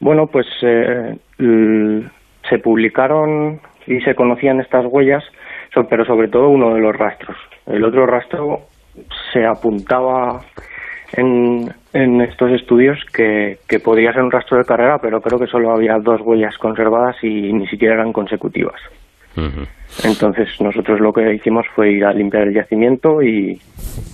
Bueno, 0.00 0.26
pues 0.30 0.46
se 0.60 2.58
publicaron 2.62 3.60
y 3.86 4.00
se 4.00 4.14
conocían 4.14 4.60
estas 4.60 4.84
huellas, 4.88 5.24
pero 5.88 6.04
sobre 6.04 6.28
todo 6.28 6.48
uno 6.48 6.74
de 6.74 6.80
los 6.80 6.94
rastros. 6.94 7.36
El 7.66 7.84
otro 7.84 8.06
rastro 8.06 8.60
se 9.32 9.44
apuntaba 9.44 10.40
en, 11.12 11.72
en 11.92 12.20
estos 12.20 12.50
estudios 12.52 12.98
que, 13.12 13.58
que, 13.68 13.80
podría 13.80 14.12
ser 14.12 14.22
un 14.22 14.30
rastro 14.30 14.58
de 14.58 14.64
carrera, 14.64 14.98
pero 14.98 15.20
creo 15.20 15.38
que 15.38 15.46
solo 15.46 15.72
había 15.72 15.98
dos 15.98 16.20
huellas 16.22 16.56
conservadas 16.58 17.16
y 17.22 17.52
ni 17.52 17.66
siquiera 17.68 17.94
eran 17.94 18.12
consecutivas. 18.12 18.80
Entonces 20.02 20.48
nosotros 20.60 20.98
lo 20.98 21.12
que 21.12 21.34
hicimos 21.34 21.66
fue 21.74 21.92
ir 21.92 22.04
a 22.06 22.12
limpiar 22.12 22.44
el 22.44 22.54
yacimiento 22.54 23.22
y, 23.22 23.60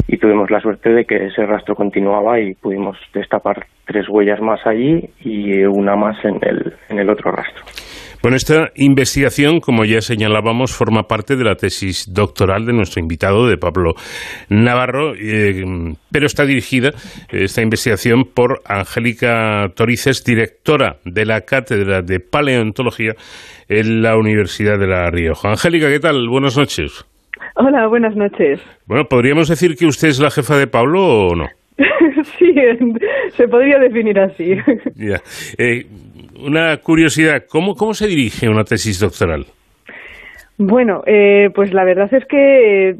y, 0.08 0.16
tuvimos 0.16 0.50
la 0.50 0.60
suerte 0.60 0.90
de 0.90 1.04
que 1.04 1.26
ese 1.26 1.46
rastro 1.46 1.76
continuaba 1.76 2.40
y 2.40 2.54
pudimos 2.54 2.98
destapar 3.14 3.66
tres 3.86 4.08
huellas 4.08 4.40
más 4.40 4.66
allí 4.66 5.08
y 5.20 5.62
una 5.64 5.94
más 5.94 6.16
en 6.24 6.38
el, 6.42 6.74
en 6.88 6.98
el 6.98 7.08
otro 7.08 7.30
rastro. 7.30 7.62
Bueno, 8.22 8.36
esta 8.36 8.70
investigación, 8.76 9.58
como 9.58 9.84
ya 9.84 10.00
señalábamos, 10.00 10.72
forma 10.72 11.08
parte 11.08 11.34
de 11.34 11.42
la 11.42 11.56
tesis 11.56 12.14
doctoral 12.14 12.64
de 12.66 12.72
nuestro 12.72 13.00
invitado, 13.02 13.48
de 13.48 13.58
Pablo 13.58 13.94
Navarro, 14.48 15.14
eh, 15.18 15.64
pero 16.12 16.26
está 16.26 16.46
dirigida, 16.46 16.92
esta 17.32 17.62
investigación, 17.62 18.24
por 18.32 18.62
Angélica 18.64 19.72
Torices, 19.74 20.22
directora 20.22 20.98
de 21.04 21.26
la 21.26 21.40
Cátedra 21.40 22.02
de 22.02 22.20
Paleontología 22.20 23.16
en 23.68 24.02
la 24.02 24.16
Universidad 24.16 24.78
de 24.78 24.86
La 24.86 25.10
Rioja. 25.10 25.50
Angélica, 25.50 25.88
¿qué 25.88 25.98
tal? 25.98 26.28
Buenas 26.28 26.56
noches. 26.56 27.04
Hola, 27.56 27.88
buenas 27.88 28.14
noches. 28.14 28.60
Bueno, 28.86 29.06
¿podríamos 29.08 29.48
decir 29.48 29.74
que 29.76 29.86
usted 29.86 30.06
es 30.06 30.20
la 30.20 30.30
jefa 30.30 30.56
de 30.56 30.68
Pablo 30.68 31.26
o 31.26 31.34
no? 31.34 31.48
sí, 32.38 32.54
se 33.36 33.48
podría 33.48 33.78
definir 33.78 34.18
así. 34.20 34.56
Ya. 34.94 35.20
Eh, 35.58 35.86
una 36.44 36.76
curiosidad, 36.78 37.44
¿cómo, 37.48 37.74
¿cómo 37.74 37.94
se 37.94 38.06
dirige 38.06 38.48
una 38.48 38.64
tesis 38.64 39.00
doctoral? 39.00 39.46
Bueno, 40.58 41.02
eh, 41.06 41.50
pues 41.54 41.72
la 41.72 41.84
verdad 41.84 42.12
es 42.12 42.24
que 42.26 42.96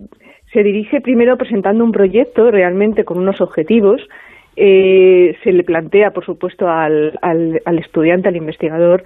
se 0.52 0.62
dirige 0.62 1.00
primero 1.00 1.36
presentando 1.36 1.84
un 1.84 1.92
proyecto 1.92 2.50
realmente 2.50 3.04
con 3.04 3.18
unos 3.18 3.40
objetivos. 3.40 4.00
Eh, 4.56 5.36
se 5.42 5.52
le 5.52 5.64
plantea, 5.64 6.10
por 6.10 6.26
supuesto, 6.26 6.68
al, 6.68 7.18
al, 7.22 7.60
al 7.64 7.78
estudiante, 7.78 8.28
al 8.28 8.36
investigador, 8.36 9.04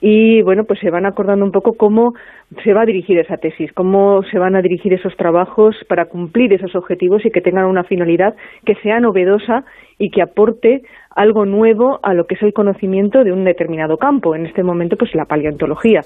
y 0.00 0.42
bueno, 0.42 0.64
pues 0.64 0.80
se 0.80 0.90
van 0.90 1.06
acordando 1.06 1.44
un 1.44 1.52
poco 1.52 1.74
cómo 1.74 2.14
se 2.62 2.72
va 2.72 2.82
a 2.82 2.86
dirigir 2.86 3.18
esa 3.18 3.36
tesis, 3.36 3.72
cómo 3.72 4.22
se 4.30 4.38
van 4.38 4.56
a 4.56 4.62
dirigir 4.62 4.92
esos 4.92 5.16
trabajos 5.16 5.76
para 5.88 6.06
cumplir 6.06 6.52
esos 6.52 6.74
objetivos 6.74 7.24
y 7.24 7.30
que 7.30 7.40
tengan 7.40 7.66
una 7.66 7.84
finalidad 7.84 8.34
que 8.64 8.74
sea 8.76 9.00
novedosa 9.00 9.64
y 9.98 10.10
que 10.10 10.22
aporte 10.22 10.82
algo 11.10 11.46
nuevo 11.46 12.00
a 12.02 12.14
lo 12.14 12.26
que 12.26 12.34
es 12.34 12.42
el 12.42 12.52
conocimiento 12.52 13.24
de 13.24 13.32
un 13.32 13.44
determinado 13.44 13.96
campo, 13.96 14.34
en 14.34 14.46
este 14.46 14.62
momento 14.62 14.96
pues 14.96 15.14
la 15.14 15.26
paleontología. 15.26 16.02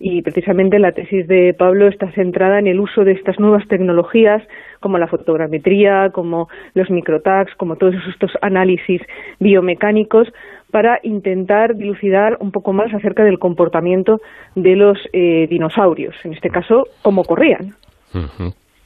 Y 0.00 0.22
precisamente 0.22 0.78
la 0.78 0.92
tesis 0.92 1.26
de 1.26 1.54
Pablo 1.58 1.88
está 1.88 2.10
centrada 2.12 2.60
en 2.60 2.68
el 2.68 2.78
uso 2.78 3.02
de 3.02 3.12
estas 3.12 3.40
nuevas 3.40 3.66
tecnologías 3.66 4.42
como 4.78 4.96
la 4.96 5.08
fotogrametría, 5.08 6.10
como 6.12 6.48
los 6.74 6.88
microtags, 6.88 7.52
como 7.56 7.74
todos 7.76 7.96
estos 8.08 8.30
análisis 8.40 9.02
biomecánicos 9.40 10.28
para 10.70 10.98
intentar 11.02 11.76
dilucidar 11.76 12.36
un 12.40 12.52
poco 12.52 12.72
más 12.72 12.92
acerca 12.92 13.24
del 13.24 13.38
comportamiento 13.38 14.20
de 14.54 14.76
los 14.76 14.98
eh, 15.12 15.46
dinosaurios, 15.48 16.14
en 16.24 16.34
este 16.34 16.50
caso, 16.50 16.84
cómo 17.02 17.24
corrían. 17.24 17.74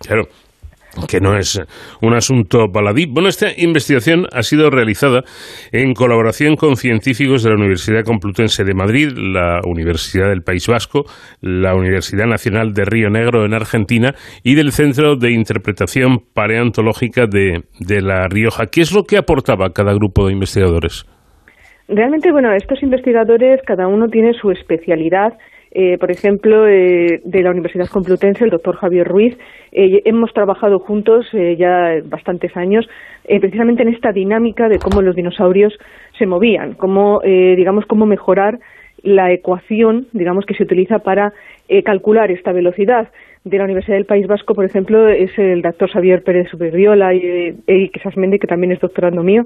Claro. 0.00 0.24
que 1.08 1.20
no 1.20 1.38
es 1.38 1.58
un 2.02 2.12
asunto 2.12 2.66
baladí. 2.70 3.06
Bueno, 3.06 3.30
esta 3.30 3.48
investigación 3.56 4.26
ha 4.30 4.42
sido 4.42 4.68
realizada 4.68 5.22
en 5.72 5.94
colaboración 5.94 6.56
con 6.56 6.76
científicos 6.76 7.42
de 7.42 7.50
la 7.50 7.56
Universidad 7.56 8.04
Complutense 8.04 8.62
de 8.62 8.74
Madrid, 8.74 9.10
la 9.16 9.60
Universidad 9.64 10.28
del 10.28 10.42
País 10.42 10.66
Vasco, 10.68 11.04
la 11.40 11.74
Universidad 11.74 12.26
Nacional 12.26 12.74
de 12.74 12.84
Río 12.84 13.08
Negro 13.08 13.46
en 13.46 13.54
Argentina 13.54 14.14
y 14.42 14.54
del 14.54 14.72
Centro 14.72 15.16
de 15.16 15.32
Interpretación 15.32 16.18
Paleontológica 16.34 17.26
de, 17.26 17.62
de 17.80 18.02
La 18.02 18.28
Rioja. 18.28 18.66
¿Qué 18.66 18.82
es 18.82 18.92
lo 18.92 19.04
que 19.04 19.16
aportaba 19.16 19.72
cada 19.72 19.94
grupo 19.94 20.26
de 20.26 20.34
investigadores? 20.34 21.06
Realmente, 21.95 22.32
bueno, 22.32 22.53
estos 22.53 22.82
investigadores, 22.82 23.61
cada 23.62 23.86
uno 23.86 24.09
tiene 24.09 24.32
su 24.32 24.51
especialidad 24.51 25.34
eh, 25.74 25.97
por 25.97 26.11
ejemplo, 26.11 26.68
eh, 26.68 27.22
de 27.24 27.43
la 27.43 27.51
Universidad 27.51 27.88
Complutense, 27.88 28.45
el 28.45 28.51
doctor 28.51 28.76
Javier 28.76 29.09
Ruiz, 29.09 29.38
eh, 29.72 30.03
hemos 30.05 30.32
trabajado 30.34 30.78
juntos 30.78 31.26
ya 31.32 31.95
bastantes 32.05 32.55
años 32.57 32.86
precisamente 33.24 33.82
en 33.82 33.88
esta 33.88 34.12
dinámica 34.12 34.68
de 34.68 34.78
cómo 34.78 35.01
los 35.01 35.16
dinosaurios 35.16 35.72
se 36.18 36.26
movían, 36.26 36.74
cómo, 36.74 37.20
digamos, 37.22 37.86
cómo 37.86 38.05
mejorar 38.05 38.59
la 39.03 39.32
ecuación, 39.32 40.09
digamos, 40.12 40.45
que 40.45 40.55
se 40.55 40.64
utiliza 40.64 40.99
para 40.99 41.32
calcular 41.84 42.30
esta 42.30 42.53
velocidad. 42.53 43.09
De 43.45 43.59
la 43.59 43.64
Universidad 43.64 43.97
del 43.97 44.07
País 44.07 44.26
Vasco, 44.26 44.55
por 44.55 44.64
ejemplo, 44.64 45.09
es 45.09 45.36
el 45.38 45.62
doctor 45.62 45.90
Xavier 45.90 46.22
Pérez 46.22 46.49
Superriola 46.49 47.14
y 47.14 47.57
Eric 47.66 48.01
Sasmende, 48.03 48.38
que 48.38 48.47
también 48.47 48.72
es 48.72 48.80
doctorando 48.80 49.22
mío, 49.22 49.45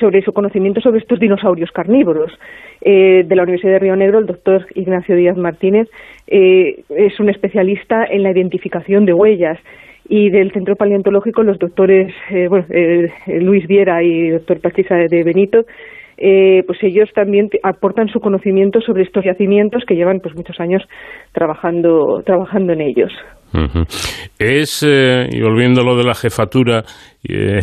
sobre 0.00 0.22
su 0.22 0.32
conocimiento 0.32 0.80
sobre 0.80 0.98
estos 0.98 1.20
dinosaurios 1.20 1.70
carnívoros. 1.70 2.32
Eh, 2.80 3.24
de 3.26 3.36
la 3.36 3.42
Universidad 3.42 3.74
de 3.74 3.78
Río 3.78 3.96
Negro, 3.96 4.18
el 4.18 4.26
doctor 4.26 4.66
Ignacio 4.74 5.14
Díaz 5.14 5.36
Martínez, 5.36 5.88
eh, 6.26 6.82
es 6.88 7.20
un 7.20 7.28
especialista 7.28 8.04
en 8.04 8.22
la 8.22 8.30
identificación 8.30 9.04
de 9.04 9.12
huellas. 9.12 9.58
Y 10.08 10.30
del 10.30 10.50
Centro 10.50 10.74
Paleontológico, 10.74 11.44
los 11.44 11.60
doctores 11.60 12.12
eh, 12.30 13.12
Luis 13.26 13.64
Viera 13.68 14.02
y 14.02 14.28
el 14.28 14.32
doctor 14.38 14.60
Pachisa 14.60 14.96
de 14.96 15.22
Benito, 15.22 15.66
pues 16.66 16.78
ellos 16.82 17.08
también 17.14 17.48
aportan 17.62 18.08
su 18.08 18.20
conocimiento 18.20 18.80
sobre 18.80 19.02
estos 19.04 19.24
yacimientos 19.24 19.84
que 19.86 19.94
llevan 19.94 20.20
pues 20.20 20.34
muchos 20.36 20.60
años 20.60 20.82
trabajando, 21.32 22.22
trabajando 22.24 22.72
en 22.74 22.82
ellos. 22.82 23.10
Es, 24.38 24.84
eh, 24.86 25.26
y 25.30 25.40
volviendo 25.40 25.80
a 25.80 25.84
lo 25.84 25.96
de 25.96 26.04
la 26.04 26.14
jefatura 26.14 26.84
eh, 27.28 27.60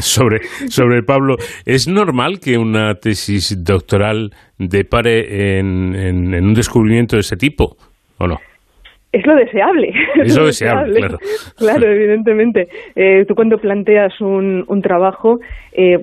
sobre, 0.00 0.40
sobre 0.68 1.02
Pablo, 1.02 1.36
¿es 1.64 1.88
normal 1.88 2.40
que 2.40 2.58
una 2.58 2.94
tesis 2.94 3.64
doctoral 3.64 4.30
depare 4.58 5.58
en, 5.58 5.94
en, 5.94 6.44
un 6.44 6.54
descubrimiento 6.54 7.16
de 7.16 7.20
ese 7.20 7.36
tipo 7.36 7.76
o 8.18 8.26
no? 8.26 8.36
Es 9.12 9.26
lo 9.26 9.34
deseable. 9.34 9.92
Es 10.22 10.36
lo 10.38 10.46
deseable, 10.46 10.98
claro. 10.98 11.18
Claro, 11.58 11.86
evidentemente. 11.86 12.68
Eh, 12.94 13.24
tú 13.26 13.34
cuando 13.34 13.58
planteas 13.58 14.20
un, 14.20 14.64
un 14.68 14.82
trabajo, 14.82 15.40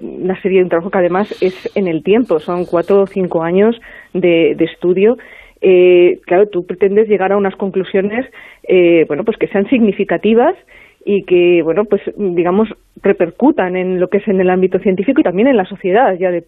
una 0.01 0.41
serie 0.41 0.59
de 0.59 0.63
un 0.63 0.69
trabajo 0.69 0.89
que 0.89 0.97
además 0.97 1.31
es 1.41 1.69
en 1.75 1.87
el 1.87 2.03
tiempo, 2.03 2.39
son 2.39 2.65
cuatro 2.65 3.01
o 3.01 3.07
cinco 3.07 3.43
años 3.43 3.79
de, 4.13 4.55
de 4.55 4.65
estudio, 4.65 5.17
eh, 5.61 6.19
claro, 6.25 6.47
tú 6.47 6.65
pretendes 6.65 7.07
llegar 7.07 7.31
a 7.31 7.37
unas 7.37 7.55
conclusiones, 7.55 8.25
eh, 8.67 9.05
bueno, 9.07 9.23
pues 9.23 9.37
que 9.37 9.47
sean 9.47 9.67
significativas 9.69 10.55
y 11.03 11.23
que, 11.23 11.61
bueno, 11.63 11.85
pues 11.85 12.01
digamos, 12.15 12.69
repercutan 13.01 13.75
en 13.75 13.99
lo 13.99 14.09
que 14.09 14.17
es 14.17 14.27
en 14.27 14.39
el 14.41 14.49
ámbito 14.49 14.79
científico 14.79 15.21
y 15.21 15.23
también 15.23 15.47
en 15.47 15.57
la 15.57 15.65
sociedad, 15.65 16.13
ya 16.19 16.31
de, 16.31 16.43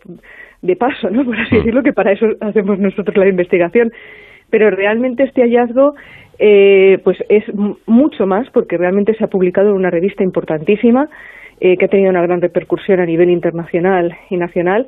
de 0.61 0.75
paso, 0.75 1.09
¿no? 1.09 1.23
Por 1.25 1.39
así 1.39 1.55
mm. 1.55 1.57
decirlo, 1.57 1.83
que 1.83 1.93
para 1.93 2.11
eso 2.11 2.27
hacemos 2.41 2.77
nosotros 2.77 3.15
la 3.17 3.27
investigación. 3.27 3.91
Pero 4.49 4.69
realmente 4.71 5.23
este 5.23 5.41
hallazgo, 5.41 5.93
eh, 6.39 6.99
pues 7.03 7.17
es 7.29 7.43
mucho 7.85 8.25
más 8.25 8.47
porque 8.53 8.77
realmente 8.77 9.13
se 9.15 9.23
ha 9.23 9.27
publicado 9.27 9.69
en 9.69 9.75
una 9.75 9.89
revista 9.89 10.23
importantísima 10.23 11.09
eh, 11.59 11.75
que 11.77 11.85
ha 11.85 11.89
tenido 11.89 12.09
una 12.09 12.21
gran 12.21 12.41
repercusión 12.41 12.99
a 13.01 13.05
nivel 13.05 13.29
internacional 13.29 14.15
y 14.29 14.37
nacional 14.37 14.87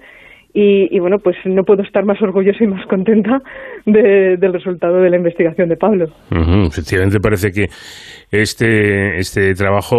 y, 0.54 1.00
bueno, 1.00 1.18
pues 1.24 1.38
no 1.46 1.64
puedo 1.64 1.82
estar 1.82 2.04
más 2.04 2.22
orgullosa 2.22 2.64
y 2.64 2.68
más 2.68 2.86
contenta 2.88 3.40
del 3.86 4.54
resultado 4.54 4.98
de 4.98 5.10
la 5.10 5.16
investigación 5.16 5.70
de 5.70 5.78
Pablo. 5.78 6.08
efectivamente 6.68 7.20
parece 7.22 7.52
que 7.52 7.68
este, 8.32 9.18
este 9.18 9.54
trabajo, 9.54 9.98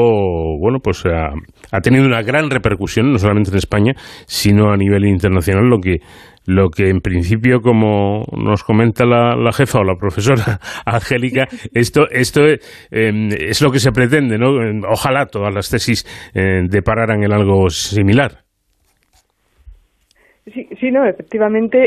bueno, 0.61 0.79
pues 0.83 1.05
ha, 1.07 1.81
tenido 1.81 2.05
una 2.07 2.23
gran 2.23 2.51
repercusión, 2.51 3.13
no 3.13 3.19
solamente 3.19 3.51
en 3.51 3.57
España, 3.57 3.93
sino 4.27 4.71
a 4.71 4.77
nivel 4.77 5.07
internacional, 5.07 5.69
lo 5.69 5.79
que 5.79 6.01
lo 6.47 6.71
que 6.71 6.89
en 6.89 7.01
principio, 7.01 7.61
como 7.61 8.25
nos 8.37 8.65
comenta 8.65 9.05
la, 9.05 9.53
jefa 9.53 9.81
o 9.81 9.85
la 9.85 9.97
profesora 9.97 10.59
Angélica, 10.87 11.47
esto, 11.75 12.09
esto 12.11 12.43
em, 12.91 13.29
es 13.31 13.63
lo 13.63 13.71
que 13.71 13.79
se 13.79 13.93
pretende, 13.93 14.39
¿no? 14.39 14.51
Ojalá 14.89 15.27
todas 15.27 15.55
las 15.55 15.71
tesis 15.71 16.05
eh, 16.35 16.63
depararan 16.69 17.23
en 17.23 17.33
algo 17.33 17.69
similar. 17.71 18.43
Sí, 20.53 20.69
sí, 20.81 20.91
no, 20.91 21.07
efectivamente, 21.07 21.79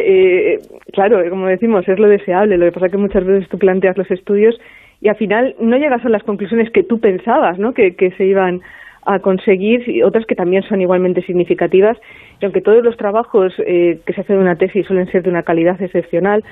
eh, 0.54 0.60
claro, 0.94 1.22
como 1.30 1.48
decimos, 1.48 1.88
es 1.88 2.00
lo 2.00 2.08
deseable. 2.08 2.58
Lo 2.58 2.66
que 2.66 2.72
pasa 2.72 2.86
es 2.86 2.92
que 2.94 2.98
muchas 2.98 3.26
veces 3.26 3.50
tú 3.50 3.60
planteas 3.60 3.98
los 3.98 4.10
estudios 4.10 4.56
y 5.02 5.10
al 5.10 5.18
final 5.18 5.56
no 5.60 5.78
llegas 5.78 6.06
a 6.06 6.10
las 6.10 6.24
conclusiones 6.24 6.72
que 6.72 6.84
tú 6.84 7.00
pensabas, 7.00 7.60
¿no? 7.60 7.74
Que 7.74 7.94
se 8.18 8.26
iban 8.26 8.62
a 9.06 9.20
conseguir 9.20 9.88
y 9.88 10.02
otras 10.02 10.26
que 10.26 10.36
también 10.36 10.64
son 10.64 10.82
igualmente 10.82 11.22
significativas. 11.22 11.98
Y 12.42 12.46
aunque 12.46 12.62
todos 12.62 12.84
los 12.84 12.98
trabajos 12.98 13.54
eh, 13.60 14.00
que 14.06 14.14
se 14.14 14.22
hacen 14.22 14.38
en 14.38 14.42
una 14.42 14.56
tesis 14.56 14.86
suelen 14.86 15.10
ser 15.12 15.24
de 15.24 15.30
una 15.30 15.44
calidad 15.44 15.82
excepcional, 15.82 16.44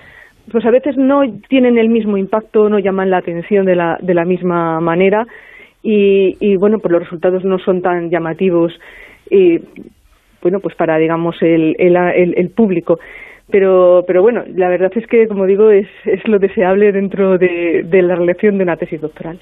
pues 0.51 0.65
a 0.65 0.71
veces 0.71 0.97
no 0.97 1.21
tienen 1.47 1.77
el 1.77 1.89
mismo 1.89 2.17
impacto, 2.17 2.69
no 2.69 2.79
llaman 2.79 3.09
la 3.09 3.17
atención 3.17 3.65
de 3.65 3.75
la, 3.75 3.97
de 4.01 4.13
la 4.13 4.25
misma 4.25 4.79
manera 4.79 5.25
y, 5.85 6.55
bueno, 6.55 6.79
pues 6.79 6.93
los 6.93 7.03
resultados 7.03 7.43
no 7.43 7.59
son 7.59 7.81
tan 7.81 8.09
llamativos. 8.09 8.73
Y 9.29 9.59
bueno, 10.41 10.61
pues 10.61 10.75
para, 10.75 10.97
digamos, 10.97 11.35
el, 11.41 11.75
el, 11.77 11.97
el, 12.37 12.49
público. 12.51 12.99
Pero, 13.51 14.03
pero 14.07 14.21
bueno, 14.21 14.43
la 14.55 14.69
verdad 14.69 14.91
es 14.95 15.05
que, 15.05 15.27
como 15.27 15.45
digo, 15.45 15.69
es, 15.69 15.87
es 16.05 16.25
lo 16.27 16.39
deseable 16.39 16.91
dentro 16.93 17.37
de, 17.37 17.83
la 17.91 18.15
relación 18.15 18.57
de 18.57 18.63
una 18.63 18.77
tesis 18.77 19.01
doctoral. 19.01 19.39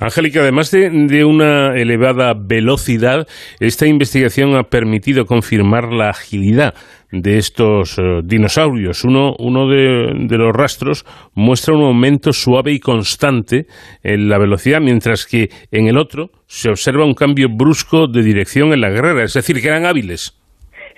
Angélica, 0.00 0.40
además 0.40 0.70
de, 0.70 1.24
una 1.24 1.76
elevada 1.76 2.32
velocidad, 2.34 3.26
esta 3.60 3.86
investigación 3.86 4.56
ha 4.56 4.64
permitido 4.64 5.26
confirmar 5.26 5.92
la 5.92 6.08
agilidad 6.08 6.74
de 7.12 7.36
estos 7.36 7.98
eh, 7.98 8.22
dinosaurios. 8.24 9.04
Uno, 9.04 9.34
uno 9.38 9.68
de, 9.68 10.26
de, 10.26 10.38
los 10.38 10.52
rastros 10.52 11.04
muestra 11.34 11.74
un 11.74 11.84
aumento 11.84 12.32
suave 12.32 12.72
y 12.72 12.80
constante 12.80 13.66
en 14.02 14.28
la 14.28 14.38
velocidad, 14.38 14.80
mientras 14.80 15.26
que 15.26 15.50
en 15.70 15.86
el 15.86 15.98
otro 15.98 16.30
se 16.46 16.70
observa 16.70 17.04
un 17.04 17.14
cambio 17.14 17.48
brusco 17.54 18.08
de 18.08 18.22
dirección 18.22 18.72
en 18.72 18.80
la 18.80 18.90
guerrera, 18.90 19.22
es 19.22 19.34
decir, 19.34 19.60
que 19.60 19.68
eran 19.68 19.84
hábiles. 19.84 20.43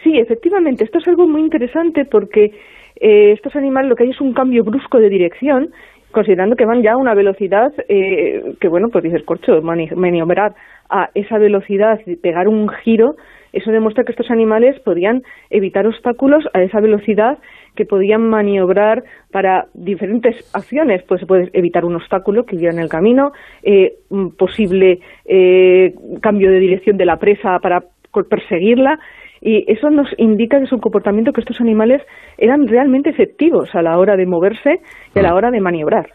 Sí, 0.03 0.19
efectivamente, 0.19 0.85
esto 0.85 0.99
es 0.99 1.09
algo 1.09 1.27
muy 1.27 1.41
interesante 1.41 2.05
porque 2.05 2.53
eh, 2.97 3.33
estos 3.33 3.55
animales 3.57 3.89
lo 3.89 3.97
que 3.97 4.05
hay 4.05 4.11
es 4.11 4.21
un 4.21 4.33
cambio 4.33 4.65
brusco 4.65 4.99
de 4.99 5.09
dirección, 5.09 5.71
considerando 6.11 6.57
que 6.57 6.67
van 6.67 6.83
ya 6.83 6.93
a 6.93 6.97
una 6.97 7.15
velocidad 7.15 7.73
eh, 7.89 8.55
que, 8.61 8.69
bueno, 8.69 8.89
pues 8.91 9.05
dices, 9.05 9.23
corcho, 9.25 9.61
maniobrar 9.63 10.55
a 10.89 11.11
esa 11.15 11.39
velocidad 11.39 12.01
y 12.07 12.17
pegar 12.17 12.49
un 12.49 12.69
giro, 12.69 13.17
eso 13.53 13.71
demuestra 13.71 14.05
que 14.05 14.13
estos 14.13 14.31
animales 14.31 14.79
podían 14.81 15.23
evitar 15.51 15.87
obstáculos 15.87 16.45
a 16.53 16.63
esa 16.63 16.81
velocidad 16.81 17.39
que 17.75 17.87
podían 17.87 18.29
maniobrar 18.29 19.05
para 19.33 19.67
diferentes 19.73 20.37
acciones, 20.55 21.03
pues 21.05 21.21
se 21.21 21.27
puede 21.27 21.51
evitar 21.53 21.85
un 21.85 21.97
obstáculo 21.97 22.45
que 22.45 22.57
hubiera 22.57 22.75
en 22.75 22.81
el 22.81 22.89
camino, 22.89 23.33
eh, 23.63 23.95
un 24.11 24.37
posible 24.37 25.01
eh, 25.25 25.95
cambio 26.21 26.51
de 26.51 26.61
dirección 26.61 26.97
de 26.97 27.07
la 27.07 27.17
presa 27.17 27.59
para 27.61 27.83
perseguirla, 28.29 28.99
y 29.47 29.65
eso 29.69 29.91
nos 29.91 30.09
indica 30.19 30.59
que 30.59 30.65
es 30.65 30.73
un 30.73 30.81
comportamiento 30.81 31.31
que 31.31 31.41
estos 31.41 31.61
animales 31.61 32.03
eran 32.37 32.67
realmente 32.67 33.11
efectivos 33.11 33.73
a 33.77 33.81
la 33.81 33.97
hora 33.97 34.17
de 34.17 34.27
moverse 34.27 34.81
y 35.15 35.19
a 35.21 35.23
la 35.23 35.31
mm. 35.31 35.37
hora 35.37 35.51
de 35.53 35.61
maniobrar. 35.61 36.07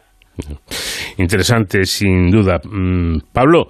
Interesante, 1.17 1.85
sin 1.85 2.29
duda. 2.29 2.59
Mm, 2.61 3.19
Pablo, 3.33 3.67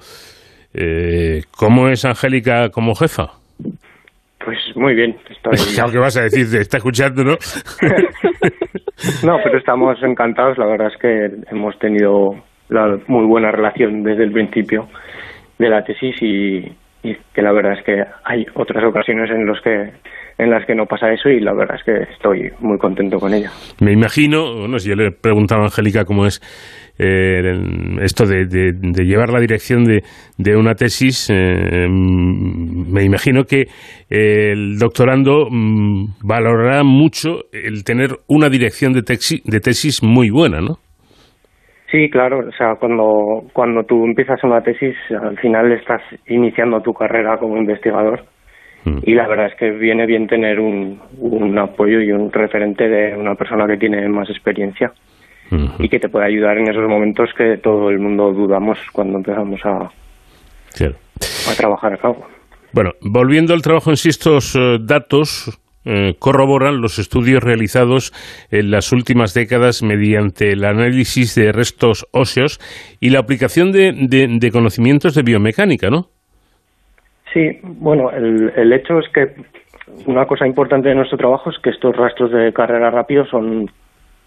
eh, 0.74 1.42
¿cómo 1.56 1.90
es 1.90 2.04
Angélica 2.06 2.70
como 2.70 2.96
jefa? 2.96 3.34
Pues 4.44 4.58
muy 4.76 4.96
bien. 4.96 5.16
Estoy... 5.30 5.54
¿Qué 5.92 6.00
vas 6.00 6.18
a 6.18 6.24
decir? 6.24 6.60
Está 6.60 6.78
escuchando, 6.78 7.24
¿no? 7.24 7.34
no, 9.24 9.38
pero 9.44 9.60
estamos 9.60 10.02
encantados. 10.02 10.58
La 10.58 10.66
verdad 10.66 10.88
es 10.88 11.00
que 11.00 11.30
hemos 11.52 11.78
tenido 11.78 12.32
la 12.70 12.98
muy 13.08 13.28
buena 13.28 13.52
relación 13.52 14.02
desde 14.02 14.24
el 14.24 14.32
principio 14.32 14.88
de 15.60 15.70
la 15.70 15.84
tesis 15.84 16.16
y, 16.24 16.66
que 17.34 17.42
la 17.42 17.52
verdad 17.52 17.74
es 17.80 17.86
que 17.86 18.04
hay 18.24 18.46
otras 18.56 18.84
ocasiones 18.84 19.30
en 19.32 19.46
los 19.46 19.60
que 19.62 19.92
en 20.38 20.50
las 20.50 20.66
que 20.66 20.74
no 20.74 20.88
pasa 20.88 21.12
eso 21.12 21.30
y 21.30 21.40
la 21.40 21.54
verdad 21.54 21.78
es 21.78 21.84
que 21.84 22.14
estoy 22.14 22.50
muy 22.62 22.80
contento 22.80 23.20
con 23.20 23.32
ella. 23.32 23.52
Me 23.80 23.92
imagino, 23.92 24.62
bueno, 24.62 24.80
si 24.80 24.90
yo 24.90 24.96
le 24.96 25.12
preguntaba 25.12 25.62
a 25.62 25.66
Angélica 25.66 26.04
cómo 26.04 26.26
es 26.26 26.42
eh, 26.98 27.42
esto 28.02 28.26
de, 28.26 28.46
llevar 29.06 29.30
la 29.30 29.40
dirección 29.40 29.84
de, 29.84 30.02
de 30.38 30.56
una 30.56 30.74
tesis, 30.74 31.30
eh, 31.30 31.88
me 31.88 33.04
imagino 33.04 33.44
que 33.44 33.66
el 34.10 34.78
doctorando 34.80 35.48
mm, 35.50 36.18
valorará 36.24 36.84
mucho 36.84 37.46
el 37.52 37.84
tener 37.84 38.10
una 38.28 38.50
dirección 38.50 38.94
de, 38.94 39.04
tesis, 39.04 39.44
de 39.44 39.60
tesis 39.60 40.02
muy 40.02 40.32
buena, 40.32 40.60
¿no? 40.60 40.80
Sí, 41.92 42.10
claro. 42.10 42.48
O 42.48 42.52
sea, 42.54 42.76
cuando, 42.80 43.44
cuando 43.52 43.84
tú 43.84 44.06
empiezas 44.06 44.42
una 44.44 44.62
tesis, 44.62 44.96
al 45.10 45.38
final 45.38 45.72
estás 45.74 46.02
iniciando 46.28 46.82
tu 46.82 46.94
carrera 46.94 47.38
como 47.38 47.58
investigador. 47.58 48.24
Mm. 48.86 49.00
Y 49.04 49.14
la 49.14 49.28
verdad 49.28 49.48
es 49.48 49.56
que 49.56 49.72
viene 49.72 50.06
bien 50.06 50.26
tener 50.28 50.60
un, 50.60 51.00
un 51.20 51.60
apoyo 51.60 52.00
y 52.00 52.12
un 52.12 52.32
referente 52.32 52.88
de 52.88 53.16
una 53.16 53.36
persona 53.36 53.68
que 53.68 53.78
tiene 53.78 54.08
más 54.08 54.30
experiencia 54.30 54.92
y 55.80 55.90
que 55.90 56.00
te 56.00 56.08
puede 56.08 56.28
ayudar 56.28 56.58
en 56.58 56.70
esos 56.70 56.88
momentos 56.88 57.30
que 57.38 57.58
todo 57.58 57.90
el 57.90 58.00
mundo 58.00 58.32
dudamos 58.32 58.80
cuando 58.94 59.18
empezamos 59.18 59.60
a, 59.66 59.80
a 59.82 61.56
trabajar 61.58 61.94
a 61.94 61.98
cabo. 61.98 62.26
Bueno, 62.72 62.92
volviendo 63.02 63.54
al 63.54 63.62
trabajo 63.62 63.90
en 63.90 63.98
sí, 63.98 64.08
estos 64.08 64.56
eh, 64.56 64.78
datos 64.80 65.60
eh, 65.84 66.14
corroboran 66.20 66.80
los 66.80 67.00
estudios 67.00 67.44
realizados 67.44 68.12
en 68.52 68.70
las 68.70 68.92
últimas 68.92 69.34
décadas 69.34 69.82
mediante 69.82 70.52
el 70.52 70.64
análisis 70.64 71.34
de 71.34 71.52
restos 71.52 72.06
óseos 72.12 72.60
y 73.00 73.10
la 73.10 73.20
aplicación 73.20 73.72
de, 73.72 73.92
de, 73.92 74.52
conocimientos 74.52 75.16
de 75.16 75.24
biomecánica, 75.24 75.90
¿no? 75.90 76.08
Sí, 77.34 77.60
bueno, 77.64 78.12
el, 78.12 78.52
el, 78.56 78.74
hecho 78.74 79.00
es 79.00 79.08
que 79.14 79.34
una 80.06 80.26
cosa 80.26 80.46
importante 80.46 80.90
de 80.90 80.96
nuestro 80.96 81.18
trabajo 81.18 81.50
es 81.50 81.58
que 81.64 81.72
estos 81.72 81.96
rastros 81.96 82.32
de 82.32 82.54
carrera 82.54 82.92
rápido 82.92 83.26
son, 83.26 83.66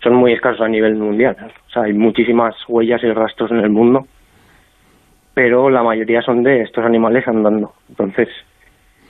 son 0.02 0.14
muy 0.14 0.32
escasos 0.32 0.62
a 0.62 0.68
nivel 0.68 0.96
mundial. 0.96 1.36
O 1.68 1.70
sea, 1.70 1.84
hay 1.84 1.92
muchísimas 1.92 2.54
huellas 2.66 3.02
y 3.04 3.12
rastros 3.12 3.50
en 3.52 3.58
el 3.58 3.70
mundo, 3.70 4.06
pero 5.34 5.70
la 5.70 5.82
mayoría 5.82 6.22
son 6.22 6.42
de 6.42 6.62
estos 6.62 6.84
animales 6.84 7.28
andando. 7.28 7.74
Entonces, 7.90 8.28
Mm. 8.28 8.53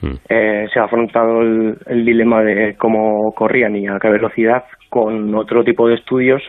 Eh, 0.03 0.67
se 0.71 0.79
ha 0.79 0.83
afrontado 0.83 1.41
el, 1.41 2.05
dilema 2.05 2.41
de 2.43 2.75
cómo 2.77 3.33
corrían 3.33 3.75
y 3.75 3.87
a 3.87 3.97
qué 3.99 4.09
velocidad 4.09 4.63
con 4.89 5.33
otro 5.33 5.63
tipo 5.63 5.87
de 5.87 5.95
estudios 5.95 6.41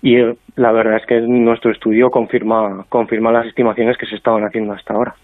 y 0.00 0.16
eh, 0.16 0.34
la 0.56 0.72
verdad 0.72 0.96
es 0.96 1.06
que 1.06 1.20
nuestro 1.20 1.72
estudio 1.72 2.10
confirma 2.10 2.84
confirma 2.88 3.32
las 3.32 3.46
estimaciones 3.46 3.96
que 3.96 4.06
se 4.06 4.16
estaban 4.16 4.42
haciendo 4.44 4.74
hasta 4.74 4.94
ahora. 4.94 5.14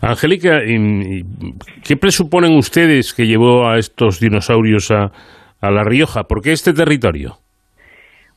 Angélica, 0.00 0.60
¿qué 0.60 1.96
presuponen 1.96 2.56
ustedes 2.56 3.14
que 3.14 3.26
llevó 3.26 3.68
a 3.68 3.78
estos 3.78 4.18
dinosaurios 4.18 4.90
a, 4.90 5.12
a 5.60 5.70
La 5.70 5.84
Rioja? 5.84 6.24
¿Por 6.24 6.42
qué 6.42 6.50
este 6.50 6.72
territorio? 6.72 7.43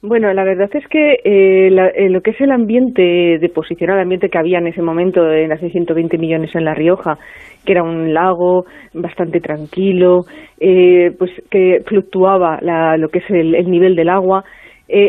Bueno, 0.04 0.32
la 0.32 0.44
verdad 0.44 0.70
es 0.74 0.88
que 0.88 1.14
eh, 1.24 1.70
eh, 1.70 2.10
lo 2.10 2.22
que 2.22 2.30
es 2.30 2.40
el 2.40 2.52
ambiente, 2.52 3.02
de 3.02 3.50
posicionar 3.50 3.96
el 3.98 4.04
ambiente 4.04 4.30
que 4.30 4.38
había 4.38 4.60
en 4.60 4.68
ese 4.68 4.84
momento, 4.84 5.28
en 5.32 5.52
hace 5.52 5.72
120 5.72 6.20
millones 6.20 6.54
en 6.54 6.66
La 6.66 6.76
Rioja, 6.76 7.18
que 7.66 7.72
era 7.72 7.82
un 7.82 8.14
lago 8.14 8.66
bastante 8.94 9.40
tranquilo, 9.40 10.20
eh, 10.60 11.12
pues 11.18 11.32
que 11.50 11.82
fluctuaba 11.88 12.60
lo 12.98 13.10
que 13.10 13.20
es 13.20 13.30
el, 13.30 13.72
nivel 13.72 13.96
del 13.96 14.10
agua, 14.10 14.44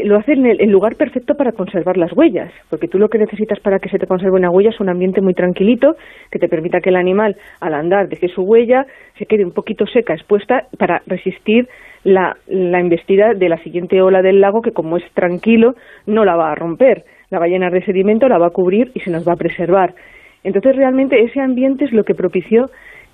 lo 0.04 0.16
hace 0.16 0.32
en 0.32 0.46
el, 0.46 0.70
lugar 0.70 0.96
perfecto 0.96 1.34
para 1.34 1.52
conservar 1.52 1.98
las 1.98 2.12
huellas, 2.16 2.50
porque 2.70 2.88
tú 2.88 2.98
lo 2.98 3.08
que 3.08 3.18
necesitas 3.18 3.60
para 3.60 3.78
que 3.78 3.90
se 3.90 3.98
te 3.98 4.06
conserve 4.06 4.36
una 4.36 4.50
huella 4.50 4.70
es 4.70 4.80
un 4.80 4.88
ambiente 4.88 5.20
muy 5.20 5.34
tranquilito, 5.34 5.96
que 6.32 6.38
te 6.38 6.48
permita 6.48 6.80
que 6.80 6.88
el 6.88 6.96
animal, 6.96 7.36
al 7.60 7.74
andar, 7.74 8.08
deje 8.08 8.28
su 8.28 8.40
huella, 8.40 8.86
se 9.18 9.26
quede 9.26 9.44
un 9.44 9.52
poquito 9.52 9.86
seca, 9.86 10.14
expuesta, 10.14 10.64
para 10.78 11.02
resistir 11.06 11.68
la, 12.08 12.36
la 12.46 12.80
embestida 12.80 13.34
de 13.34 13.48
la 13.48 13.58
siguiente 13.58 14.00
ola 14.00 14.22
del 14.22 14.40
lago 14.40 14.62
que 14.62 14.72
como 14.72 14.96
es 14.96 15.04
tranquilo 15.12 15.74
no 16.06 16.24
la 16.24 16.36
va 16.36 16.52
a 16.52 16.54
romper, 16.54 17.04
la 17.30 17.38
va 17.38 17.44
a 17.44 17.48
llenar 17.48 17.72
de 17.72 17.84
sedimento, 17.84 18.28
la 18.28 18.38
va 18.38 18.46
a 18.46 18.50
cubrir 18.50 18.90
y 18.94 19.00
se 19.00 19.10
nos 19.10 19.28
va 19.28 19.34
a 19.34 19.36
preservar. 19.36 19.94
Entonces 20.42 20.76
realmente 20.76 21.22
ese 21.22 21.40
ambiente 21.40 21.84
es 21.84 21.92
lo 21.92 22.04
que 22.04 22.14
propició 22.14 22.66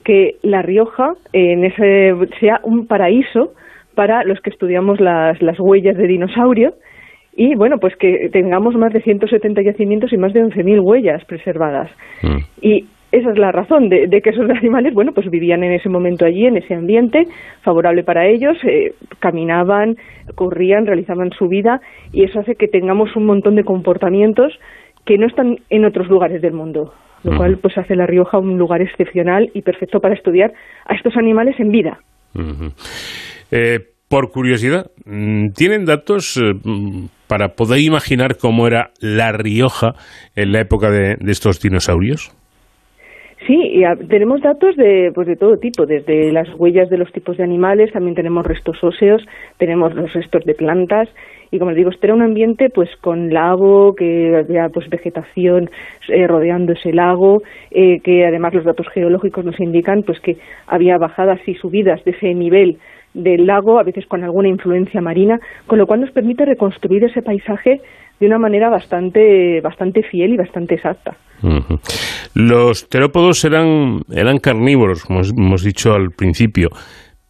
que 0.04 0.36
La 0.42 0.62
Rioja 0.62 1.14
en 1.32 1.64
ese, 1.64 2.12
sea 2.38 2.60
un 2.62 2.86
paraíso 2.86 3.52
para 3.94 4.22
los 4.24 4.40
que 4.40 4.50
estudiamos 4.50 5.00
las, 5.00 5.40
las 5.42 5.58
huellas 5.58 5.96
de 5.96 6.06
dinosaurio 6.06 6.74
y 7.36 7.56
bueno, 7.56 7.78
pues 7.80 7.96
que 7.96 8.28
tengamos 8.32 8.76
más 8.76 8.92
de 8.92 9.02
170 9.02 9.62
yacimientos 9.62 10.12
y 10.12 10.16
más 10.16 10.32
de 10.32 10.44
11.000 10.44 10.80
huellas 10.80 11.24
preservadas. 11.24 11.90
Mm. 12.22 12.38
Y 12.60 12.86
esa 13.18 13.30
es 13.30 13.38
la 13.38 13.52
razón 13.52 13.88
de, 13.88 14.08
que 14.22 14.30
esos 14.30 14.48
animales, 14.50 14.92
bueno, 14.92 15.12
pues 15.12 15.30
vivían 15.30 15.62
en 15.62 15.72
ese 15.72 15.88
momento 15.88 16.24
allí, 16.24 16.46
en 16.46 16.56
ese 16.56 16.74
ambiente 16.74 17.24
favorable 17.62 18.02
para 18.02 18.26
ellos, 18.26 18.56
eh, 18.64 18.94
caminaban, 19.20 19.96
corrían, 20.34 20.86
realizaban 20.86 21.30
su 21.30 21.48
vida 21.48 21.80
y 22.12 22.24
eso 22.24 22.40
hace 22.40 22.56
que 22.56 22.68
tengamos 22.68 23.14
un 23.16 23.26
montón 23.26 23.54
de 23.54 23.64
comportamientos 23.64 24.52
que 25.06 25.18
no 25.18 25.26
están 25.26 25.58
en 25.70 25.84
otros 25.84 26.08
lugares 26.08 26.42
del 26.42 26.54
mundo, 26.54 26.92
lo 27.22 27.36
cual 27.36 27.58
pues 27.58 27.76
hace 27.78 27.94
La 27.94 28.06
Rioja 28.06 28.38
un 28.38 28.58
lugar 28.58 28.82
excepcional 28.82 29.50
y 29.54 29.62
perfecto 29.62 30.00
para 30.00 30.14
estudiar 30.14 30.52
a 30.86 30.94
estos 30.94 31.16
animales 31.16 31.54
en 31.60 31.68
vida. 31.68 32.00
Eh, 33.50 33.80
por 34.08 34.30
curiosidad, 34.30 34.90
mm, 35.04 35.50
¿tienen 35.50 35.84
datos 35.84 36.38
eh, 36.38 36.54
para 37.28 37.50
poder 37.50 37.80
imaginar 37.80 38.38
cómo 38.38 38.66
era 38.66 38.90
La 39.00 39.32
Rioja 39.32 39.92
en 40.34 40.52
la 40.52 40.60
época 40.60 40.90
de 40.90 41.16
estos 41.26 41.60
dinosaurios? 41.60 42.34
Sí, 43.46 43.54
y 43.56 44.06
tenemos 44.06 44.40
datos 44.40 44.74
de, 44.76 45.12
pues 45.14 45.26
de 45.26 45.36
todo 45.36 45.58
tipo, 45.58 45.84
desde 45.84 46.32
las 46.32 46.48
huellas 46.58 46.88
de 46.88 46.96
los 46.96 47.12
tipos 47.12 47.36
de 47.36 47.44
animales, 47.44 47.92
también 47.92 48.14
tenemos 48.14 48.46
restos 48.46 48.82
óseos, 48.82 49.22
tenemos 49.58 49.94
los 49.94 50.10
restos 50.14 50.44
de 50.44 50.54
plantas, 50.54 51.10
y 51.50 51.58
como 51.58 51.70
les 51.70 51.78
digo, 51.78 51.90
este 51.90 52.06
era 52.06 52.14
un 52.14 52.22
ambiente 52.22 52.70
pues 52.70 52.88
con 53.02 53.34
lago, 53.34 53.94
que 53.94 54.34
había 54.34 54.70
pues 54.70 54.88
vegetación 54.88 55.68
eh, 56.08 56.26
rodeando 56.26 56.72
ese 56.72 56.92
lago, 56.92 57.42
eh, 57.70 58.00
que 58.00 58.24
además 58.24 58.54
los 58.54 58.64
datos 58.64 58.88
geológicos 58.88 59.44
nos 59.44 59.60
indican 59.60 60.04
pues 60.04 60.20
que 60.20 60.38
había 60.66 60.96
bajadas 60.96 61.40
y 61.46 61.54
subidas 61.54 62.02
de 62.04 62.12
ese 62.12 62.32
nivel 62.32 62.78
del 63.12 63.46
lago, 63.46 63.78
a 63.78 63.84
veces 63.84 64.06
con 64.06 64.24
alguna 64.24 64.48
influencia 64.48 65.00
marina, 65.00 65.38
con 65.66 65.78
lo 65.78 65.86
cual 65.86 66.00
nos 66.00 66.10
permite 66.10 66.44
reconstruir 66.44 67.04
ese 67.04 67.22
paisaje 67.22 67.80
de 68.20 68.26
una 68.26 68.38
manera 68.38 68.70
bastante, 68.70 69.60
bastante 69.60 70.02
fiel 70.02 70.34
y 70.34 70.36
bastante 70.36 70.74
exacta. 70.74 71.16
Los 72.34 72.88
terópodos 72.88 73.44
eran, 73.44 74.00
eran 74.14 74.38
carnívoros, 74.38 75.04
como 75.04 75.20
hemos 75.20 75.62
dicho 75.62 75.92
al 75.92 76.10
principio, 76.10 76.70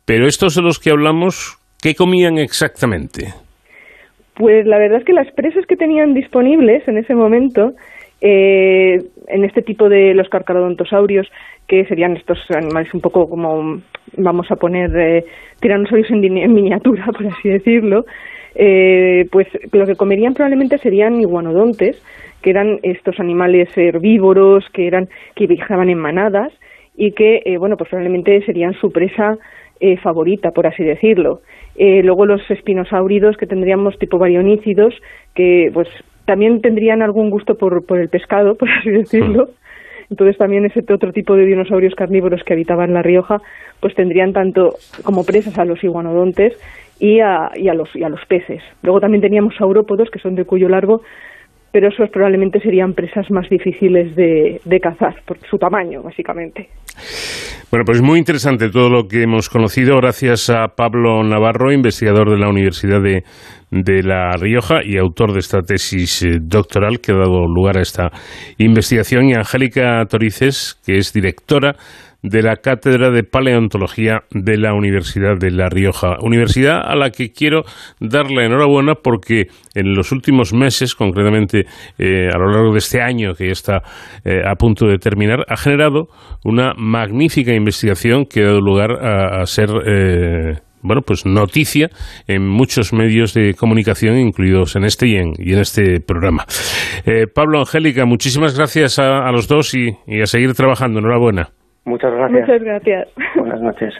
pero 0.05 0.27
estos 0.27 0.55
de 0.55 0.63
los 0.63 0.79
que 0.79 0.91
hablamos, 0.91 1.59
¿qué 1.83 1.95
comían 1.95 2.39
exactamente? 2.39 3.35
Pues 4.35 4.67
la 4.67 4.79
verdad 4.79 4.99
es 4.99 5.05
que 5.05 5.13
las 5.13 5.31
presas 5.33 5.65
que 5.67 5.77
tenían 5.77 6.13
disponibles 6.13 6.87
en 6.89 6.99
ese 6.99 7.15
momento, 7.15 7.73
eh, 8.21 8.99
en 9.29 9.45
este 9.45 9.63
tipo 9.63 9.89
de 9.89 10.15
los 10.15 10.29
carcarodontosaurios, 10.29 11.27
que 11.69 11.85
serían 11.87 12.17
estos 12.17 12.39
animales 12.51 12.93
un 12.93 13.01
poco 13.01 13.29
como, 13.29 13.81
vamos 14.17 14.47
a 14.51 14.57
poner, 14.57 14.91
eh, 14.97 15.25
tiranosaurios 15.61 16.11
en, 16.11 16.21
miniatura, 16.53 17.07
por 17.17 17.27
así 17.27 17.49
decirlo, 17.49 18.05
eh, 18.55 19.27
pues 19.31 19.47
lo 19.73 19.87
que 19.87 19.97
comerían 19.97 20.35
probablemente 20.35 20.79
serían 20.79 21.21
iguanodontes, 21.21 22.03
que 22.43 22.51
eran 22.51 22.79
estos 22.83 23.19
animales 23.21 23.69
herbívoros, 23.77 24.65
que 24.73 24.87
eran 24.87 25.09
que 25.35 25.47
viajaban 25.47 25.89
en 25.89 25.99
manadas 25.99 26.53
y 26.97 27.13
que, 27.13 27.43
eh, 27.45 27.57
bueno, 27.59 27.77
pues 27.77 27.91
probablemente 27.91 28.45
serían 28.45 28.75
su 28.75 28.93
presa 28.93 29.37
eh, 29.81 29.97
favorita, 29.99 30.51
por 30.53 30.67
así 30.67 30.85
decirlo. 30.85 31.41
Eh, 31.77 32.03
luego 32.05 32.27
los 32.27 32.41
espinosáuridos 32.49 33.37
que 33.37 33.47
tendríamos 33.47 33.99
tipo 33.99 34.19
varionícidos, 34.19 34.95
que 35.35 35.71
pues 35.75 35.89
también 36.27 36.61
tendrían 36.61 37.03
algún 37.03 37.31
gusto 37.31 37.57
por, 37.57 37.85
por 37.85 37.99
el 37.99 38.09
pescado, 38.09 38.55
por 38.59 38.69
así 38.71 38.91
decirlo. 38.91 39.49
Entonces 40.11 40.37
también 40.37 40.67
ese 40.67 40.81
otro 40.93 41.13
tipo 41.13 41.35
de 41.35 41.47
dinosaurios 41.47 41.95
carnívoros 41.95 42.43
que 42.45 42.53
habitaban 42.53 42.93
La 42.93 43.03
Rioja, 43.03 43.41
pues 43.81 43.95
tendrían 43.95 44.33
tanto 44.33 44.75
como 45.03 45.25
presas 45.25 45.59
a 45.59 45.65
los 45.65 45.83
iguanodontes 45.83 46.53
y 46.99 47.21
a, 47.21 47.51
y 47.55 47.69
a, 47.69 47.75
los, 47.75 47.89
y 47.95 48.03
a 48.03 48.09
los 48.09 48.21
peces. 48.27 48.63
Luego 48.83 49.01
también 49.01 49.23
teníamos 49.23 49.55
saurópodos, 49.57 50.11
que 50.11 50.19
son 50.19 50.35
de 50.35 50.45
cuello 50.45 50.69
largo, 50.69 51.01
pero 51.75 51.89
esos 51.89 52.09
probablemente 52.11 52.61
serían 52.61 52.95
presas 52.95 53.29
más 53.33 53.49
difíciles 53.51 54.15
de, 54.15 54.61
cazar, 54.81 55.17
por 55.27 55.39
su 55.51 55.59
tamaño, 55.59 56.03
básicamente. 56.05 56.69
Bueno, 57.69 57.85
pues 57.85 58.01
muy 58.01 58.21
interesante 58.21 58.71
todo 58.71 58.89
lo 58.89 59.09
que 59.09 59.23
hemos 59.25 59.49
conocido 59.49 59.97
gracias 59.97 60.51
a 60.51 60.69
Pablo 60.69 61.25
Navarro, 61.25 61.73
investigador 61.73 62.31
de 62.31 62.39
la 62.39 62.49
Universidad 62.49 63.03
de, 63.03 63.25
de 63.73 64.03
La 64.05 64.37
Rioja 64.37 64.85
y 64.85 64.99
autor 64.99 65.33
de 65.33 65.41
esta 65.41 65.63
tesis 65.63 66.23
eh, 66.23 66.39
doctoral 66.41 67.01
que 67.01 67.11
ha 67.11 67.17
dado 67.17 67.45
lugar 67.53 67.79
a 67.79 67.83
esta 67.83 68.13
investigación, 68.59 69.29
y 69.29 69.35
Angélica 69.35 70.05
Torices, 70.09 70.81
que 70.87 70.97
es 70.99 71.13
directora 71.13 71.75
de 72.25 72.43
la 72.43 72.57
Cátedra 72.57 73.11
de 73.11 73.23
Paleontología 73.23 74.23
de 74.31 74.57
la 74.57 74.73
Universidad 74.73 75.37
de 75.39 75.51
La 75.51 75.69
Rioja. 75.69 76.17
Universidad 76.23 76.81
a 76.83 76.97
la 76.97 77.11
que 77.11 77.33
quiero 77.33 77.65
dar 78.01 78.31
la 78.31 78.47
enhorabuena 78.47 78.95
porque 78.95 79.49
en 79.75 79.95
los 79.95 80.11
últimos 80.11 80.55
meses, 80.55 80.95
concretamente 80.95 81.67
eh, 81.99 82.31
a 82.33 82.39
lo 82.39 82.51
largo 82.51 82.73
de 82.73 82.79
este 82.79 83.03
año 83.03 83.35
que 83.35 83.47
ya 83.47 83.53
está 83.53 83.83
eh, 84.25 84.41
a 84.43 84.55
punto 84.55 84.87
de 84.87 84.97
terminar, 84.97 85.45
ha 85.49 85.57
generado 85.59 86.09
una 86.45 86.73
magnífica 86.79 87.53
investigación 87.53 88.25
que 88.25 88.41
ha 88.41 88.47
dado 88.47 88.61
lugar 88.61 88.93
a, 88.93 89.45
ser 89.45 89.69
eh, 89.87 90.55
bueno, 90.81 91.03
pues 91.03 91.27
noticia 91.27 91.91
en 92.27 92.49
muchos 92.49 92.95
medios 92.95 93.35
de 93.35 93.53
comunicación, 93.53 94.19
incluidos 94.19 94.77
en 94.77 94.85
este 94.85 95.09
y 95.09 95.17
en, 95.17 95.33
y 95.39 95.53
en 95.53 95.59
este 95.59 96.01
programa. 96.01 96.47
Pablo 97.35 97.61
Angélica, 97.61 98.07
muchísimas 98.07 98.57
gracias 98.57 98.99
a, 98.99 99.31
los 99.31 99.47
dos 99.47 99.75
y 99.75 100.21
a 100.21 100.27
seguir 100.27 100.53
trabajando. 100.55 101.01
Enhorabuena. 101.01 101.51
Muchas 101.85 102.13
gracias. 102.13 102.41
Muchas 102.41 102.63
gracias. 102.63 103.09
Buenas 103.37 103.61
noches. 103.61 103.95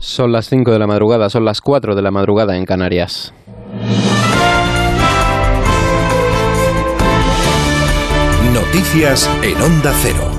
Son 0.00 0.32
las 0.32 0.46
5 0.46 0.72
de 0.72 0.78
la 0.78 0.86
madrugada, 0.86 1.30
son 1.30 1.44
las 1.44 1.60
4 1.60 1.94
de 1.94 2.02
la 2.02 2.10
madrugada 2.10 2.56
en 2.56 2.64
Canarias. 2.64 3.32
Noticias 8.52 9.30
en 9.42 9.62
Onda 9.62 9.92
Cero. 10.02 10.31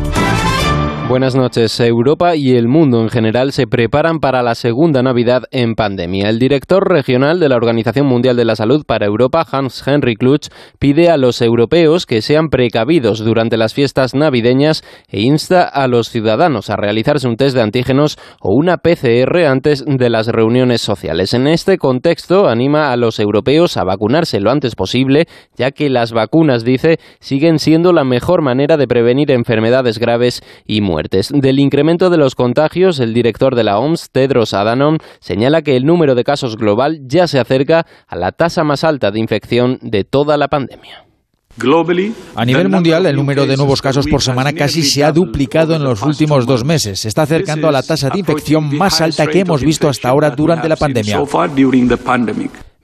Buenas 1.13 1.35
noches. 1.35 1.79
Europa 1.79 2.35
y 2.35 2.55
el 2.55 2.67
mundo 2.67 2.99
en 3.03 3.09
general 3.09 3.51
se 3.51 3.67
preparan 3.67 4.19
para 4.19 4.41
la 4.41 4.55
segunda 4.55 5.03
Navidad 5.03 5.43
en 5.51 5.75
pandemia. 5.75 6.27
El 6.27 6.39
director 6.39 6.89
regional 6.89 7.39
de 7.39 7.49
la 7.49 7.55
Organización 7.55 8.07
Mundial 8.07 8.35
de 8.35 8.45
la 8.45 8.55
Salud 8.55 8.83
para 8.83 9.05
Europa, 9.05 9.45
Hans 9.51 9.87
Henry 9.87 10.15
Klutsch, 10.15 10.49
pide 10.79 11.11
a 11.11 11.17
los 11.17 11.39
europeos 11.43 12.07
que 12.07 12.23
sean 12.23 12.49
precavidos 12.49 13.23
durante 13.23 13.57
las 13.57 13.75
fiestas 13.75 14.15
navideñas 14.15 14.83
e 15.07 15.21
insta 15.21 15.61
a 15.65 15.87
los 15.87 16.09
ciudadanos 16.09 16.71
a 16.71 16.77
realizarse 16.77 17.27
un 17.27 17.37
test 17.37 17.55
de 17.55 17.61
antígenos 17.61 18.17
o 18.41 18.55
una 18.55 18.77
PCR 18.77 19.45
antes 19.45 19.85
de 19.85 20.09
las 20.09 20.25
reuniones 20.25 20.81
sociales. 20.81 21.35
En 21.35 21.45
este 21.45 21.77
contexto, 21.77 22.47
anima 22.47 22.91
a 22.91 22.97
los 22.97 23.19
europeos 23.19 23.77
a 23.77 23.83
vacunarse 23.83 24.39
lo 24.39 24.49
antes 24.49 24.73
posible, 24.73 25.27
ya 25.55 25.69
que 25.69 25.91
las 25.91 26.11
vacunas, 26.11 26.63
dice, 26.63 26.97
siguen 27.19 27.59
siendo 27.59 27.93
la 27.93 28.03
mejor 28.03 28.41
manera 28.41 28.77
de 28.77 28.87
prevenir 28.87 29.29
enfermedades 29.29 29.99
graves 29.99 30.41
y 30.65 30.81
del 31.09 31.59
incremento 31.59 32.09
de 32.09 32.17
los 32.17 32.35
contagios, 32.35 32.99
el 32.99 33.13
director 33.13 33.55
de 33.55 33.63
la 33.63 33.79
OMS, 33.79 34.09
Tedros 34.11 34.53
Adhanom, 34.53 34.97
señala 35.19 35.61
que 35.61 35.75
el 35.75 35.85
número 35.85 36.15
de 36.15 36.23
casos 36.23 36.57
global 36.57 37.01
ya 37.05 37.27
se 37.27 37.39
acerca 37.39 37.85
a 38.07 38.15
la 38.15 38.31
tasa 38.31 38.63
más 38.63 38.83
alta 38.83 39.11
de 39.11 39.19
infección 39.19 39.79
de 39.81 40.03
toda 40.03 40.37
la 40.37 40.47
pandemia. 40.47 41.05
A 42.35 42.45
nivel 42.45 42.67
mundial, 42.67 43.05
el 43.05 43.15
número 43.15 43.45
de 43.45 43.55
nuevos 43.55 43.81
casos 43.81 44.07
por 44.07 44.21
semana 44.21 44.53
casi 44.53 44.81
se 44.81 45.03
ha 45.03 45.11
duplicado 45.11 45.75
en 45.75 45.83
los 45.83 46.01
últimos 46.01 46.47
dos 46.47 46.63
meses. 46.65 47.01
Se 47.01 47.07
está 47.07 47.23
acercando 47.23 47.67
a 47.67 47.71
la 47.71 47.83
tasa 47.83 48.09
de 48.09 48.19
infección 48.19 48.75
más 48.75 49.01
alta 49.01 49.27
que 49.27 49.41
hemos 49.41 49.61
visto 49.61 49.87
hasta 49.87 50.09
ahora 50.09 50.31
durante 50.31 50.67
la 50.67 50.75
pandemia. 50.75 51.23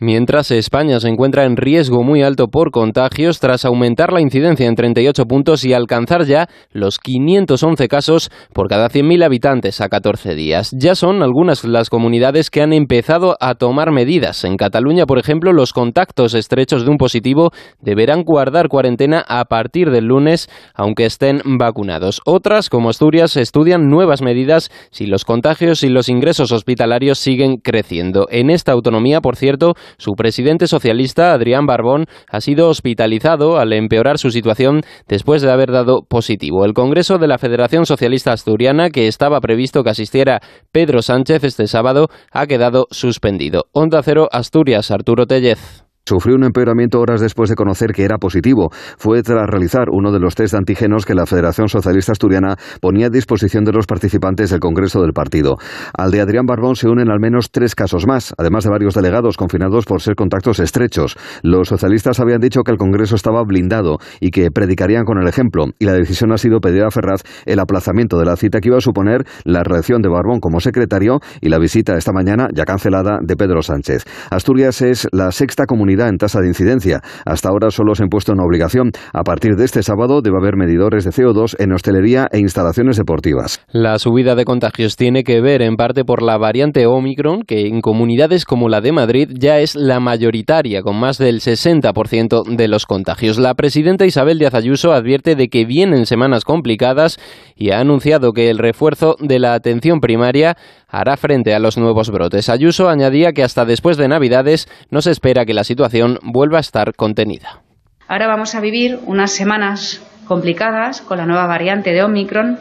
Mientras 0.01 0.49
España 0.51 0.97
se 1.01 1.09
encuentra 1.09 1.43
en 1.43 1.57
riesgo 1.57 2.03
muy 2.03 2.23
alto 2.23 2.47
por 2.47 2.71
contagios 2.71 3.41
tras 3.41 3.65
aumentar 3.65 4.13
la 4.13 4.21
incidencia 4.21 4.65
en 4.65 4.75
38 4.75 5.25
puntos 5.25 5.65
y 5.65 5.73
alcanzar 5.73 6.23
ya 6.23 6.47
los 6.71 6.99
511 6.99 7.89
casos 7.89 8.31
por 8.53 8.69
cada 8.69 8.87
100.000 8.87 9.25
habitantes 9.25 9.81
a 9.81 9.89
14 9.89 10.35
días. 10.35 10.71
Ya 10.71 10.95
son 10.95 11.21
algunas 11.21 11.65
las 11.65 11.89
comunidades 11.89 12.49
que 12.49 12.61
han 12.61 12.71
empezado 12.71 13.35
a 13.41 13.55
tomar 13.55 13.91
medidas. 13.91 14.45
En 14.45 14.55
Cataluña, 14.55 15.05
por 15.05 15.19
ejemplo, 15.19 15.51
los 15.51 15.73
contactos 15.73 16.33
estrechos 16.33 16.85
de 16.85 16.91
un 16.91 16.97
positivo 16.97 17.51
deberán 17.81 18.23
guardar 18.23 18.69
cuarentena 18.69 19.25
a 19.27 19.43
partir 19.45 19.91
del 19.91 20.05
lunes, 20.05 20.49
aunque 20.75 21.07
estén 21.07 21.41
vacunados. 21.43 22.21
Otras, 22.25 22.69
como 22.69 22.89
Asturias, 22.89 23.35
estudian 23.35 23.89
nuevas 23.89 24.21
medidas 24.21 24.71
si 24.91 25.07
los 25.07 25.25
contagios 25.25 25.83
y 25.83 25.89
los 25.89 26.07
ingresos 26.07 26.53
hospitalarios 26.53 27.19
siguen 27.19 27.57
creciendo. 27.57 28.27
En 28.31 28.49
esta 28.49 28.71
autonomía, 28.71 29.19
por 29.19 29.35
cierto, 29.35 29.73
su 29.97 30.13
presidente 30.13 30.67
socialista, 30.67 31.33
Adrián 31.33 31.65
Barbón, 31.65 32.05
ha 32.29 32.41
sido 32.41 32.69
hospitalizado 32.69 33.57
al 33.57 33.73
empeorar 33.73 34.17
su 34.17 34.31
situación 34.31 34.81
después 35.07 35.41
de 35.41 35.51
haber 35.51 35.71
dado 35.71 36.03
positivo. 36.07 36.65
El 36.65 36.73
Congreso 36.73 37.17
de 37.17 37.27
la 37.27 37.37
Federación 37.37 37.85
Socialista 37.85 38.31
Asturiana, 38.31 38.89
que 38.89 39.07
estaba 39.07 39.39
previsto 39.41 39.83
que 39.83 39.89
asistiera 39.89 40.41
Pedro 40.71 41.01
Sánchez 41.01 41.43
este 41.43 41.67
sábado, 41.67 42.07
ha 42.31 42.47
quedado 42.47 42.87
suspendido. 42.91 43.65
Onda 43.71 44.01
Cero 44.03 44.29
Asturias, 44.31 44.91
Arturo 44.91 45.25
Tellez. 45.25 45.88
Sufrió 46.05 46.35
un 46.35 46.43
empeoramiento 46.43 46.99
horas 46.99 47.21
después 47.21 47.49
de 47.49 47.55
conocer 47.55 47.91
que 47.91 48.03
era 48.03 48.17
positivo. 48.17 48.71
Fue 48.97 49.21
tras 49.21 49.47
realizar 49.47 49.89
uno 49.91 50.11
de 50.11 50.19
los 50.19 50.33
test 50.33 50.53
de 50.53 50.57
antígenos 50.57 51.05
que 51.05 51.13
la 51.13 51.27
Federación 51.27 51.69
Socialista 51.69 52.13
Asturiana 52.13 52.55
ponía 52.81 53.07
a 53.07 53.09
disposición 53.11 53.63
de 53.63 53.73
los 53.73 53.85
participantes 53.85 54.49
del 54.49 54.59
Congreso 54.59 55.01
del 55.01 55.13
partido. 55.13 55.57
Al 55.93 56.09
de 56.09 56.21
Adrián 56.21 56.47
Barbón 56.47 56.75
se 56.75 56.89
unen 56.89 57.11
al 57.11 57.19
menos 57.19 57.51
tres 57.51 57.75
casos 57.75 58.07
más, 58.07 58.33
además 58.39 58.63
de 58.63 58.71
varios 58.71 58.95
delegados 58.95 59.37
confinados 59.37 59.85
por 59.85 60.01
ser 60.01 60.15
contactos 60.15 60.59
estrechos. 60.59 61.15
Los 61.43 61.67
socialistas 61.67 62.19
habían 62.19 62.41
dicho 62.41 62.63
que 62.63 62.71
el 62.71 62.77
Congreso 62.77 63.15
estaba 63.15 63.43
blindado 63.43 63.99
y 64.19 64.31
que 64.31 64.49
predicarían 64.49 65.05
con 65.05 65.19
el 65.19 65.27
ejemplo, 65.27 65.65
y 65.77 65.85
la 65.85 65.93
decisión 65.93 66.31
ha 66.31 66.37
sido 66.39 66.59
pedir 66.59 66.85
a 66.85 66.91
Ferraz 66.91 67.21
el 67.45 67.59
aplazamiento 67.59 68.17
de 68.17 68.25
la 68.25 68.35
cita 68.35 68.61
que 68.61 68.69
iba 68.69 68.77
a 68.77 68.81
suponer 68.81 69.25
la 69.43 69.61
reelección 69.61 70.01
de 70.01 70.09
Barbón 70.09 70.39
como 70.39 70.59
secretario 70.59 71.19
y 71.39 71.49
la 71.49 71.59
visita 71.59 71.95
esta 71.97 72.13
mañana, 72.13 72.47
ya 72.51 72.65
cancelada, 72.65 73.19
de 73.21 73.35
Pedro 73.35 73.61
Sánchez. 73.61 74.05
Asturias 74.31 74.81
es 74.81 75.07
la 75.11 75.31
sexta 75.31 75.67
comunidad 75.67 75.98
en 76.07 76.17
tasa 76.17 76.39
de 76.39 76.47
incidencia. 76.47 77.01
Hasta 77.25 77.49
ahora 77.49 77.71
solo 77.71 77.95
se 77.95 78.03
ha 78.03 78.05
impuesto 78.05 78.33
una 78.33 78.45
obligación. 78.45 78.91
A 79.13 79.23
partir 79.23 79.55
de 79.55 79.65
este 79.65 79.83
sábado 79.83 80.21
debe 80.21 80.37
haber 80.39 80.55
medidores 80.55 81.03
de 81.03 81.11
CO2 81.11 81.55
en 81.59 81.73
hostelería 81.73 82.27
e 82.31 82.39
instalaciones 82.39 82.97
deportivas. 82.97 83.59
La 83.71 83.99
subida 83.99 84.35
de 84.35 84.45
contagios 84.45 84.95
tiene 84.95 85.23
que 85.23 85.41
ver 85.41 85.61
en 85.61 85.75
parte 85.75 86.05
por 86.05 86.21
la 86.21 86.37
variante 86.37 86.85
Omicron, 86.85 87.41
que 87.43 87.67
en 87.67 87.81
comunidades 87.81 88.45
como 88.45 88.69
la 88.69 88.81
de 88.81 88.91
Madrid 88.91 89.29
ya 89.33 89.59
es 89.59 89.75
la 89.75 89.99
mayoritaria, 89.99 90.81
con 90.81 90.99
más 90.99 91.17
del 91.17 91.39
60% 91.39 92.55
de 92.55 92.67
los 92.67 92.85
contagios. 92.85 93.37
La 93.37 93.55
presidenta 93.55 94.05
Isabel 94.05 94.39
Díaz 94.39 94.53
Ayuso 94.53 94.93
advierte 94.93 95.35
de 95.35 95.47
que 95.47 95.65
vienen 95.65 96.05
semanas 96.05 96.43
complicadas 96.43 97.19
y 97.55 97.71
ha 97.71 97.79
anunciado 97.79 98.31
que 98.31 98.49
el 98.49 98.57
refuerzo 98.57 99.15
de 99.19 99.39
la 99.39 99.53
atención 99.53 99.99
primaria 99.99 100.55
hará 100.87 101.17
frente 101.17 101.53
a 101.53 101.59
los 101.59 101.77
nuevos 101.77 102.09
brotes. 102.09 102.49
Ayuso 102.49 102.89
añadía 102.89 103.31
que 103.33 103.43
hasta 103.43 103.65
después 103.65 103.97
de 103.97 104.07
Navidades 104.07 104.67
no 104.89 105.01
se 105.01 105.11
espera 105.11 105.45
que 105.45 105.53
la 105.53 105.63
situación 105.63 105.78
vuelva 106.21 106.57
a 106.57 106.61
estar 106.61 106.93
contenida. 106.95 107.61
Ahora 108.07 108.27
vamos 108.27 108.55
a 108.55 108.61
vivir 108.61 108.99
unas 109.05 109.31
semanas 109.31 110.01
complicadas 110.27 111.01
con 111.01 111.17
la 111.17 111.25
nueva 111.25 111.47
variante 111.47 111.91
de 111.91 112.03
Omicron, 112.03 112.57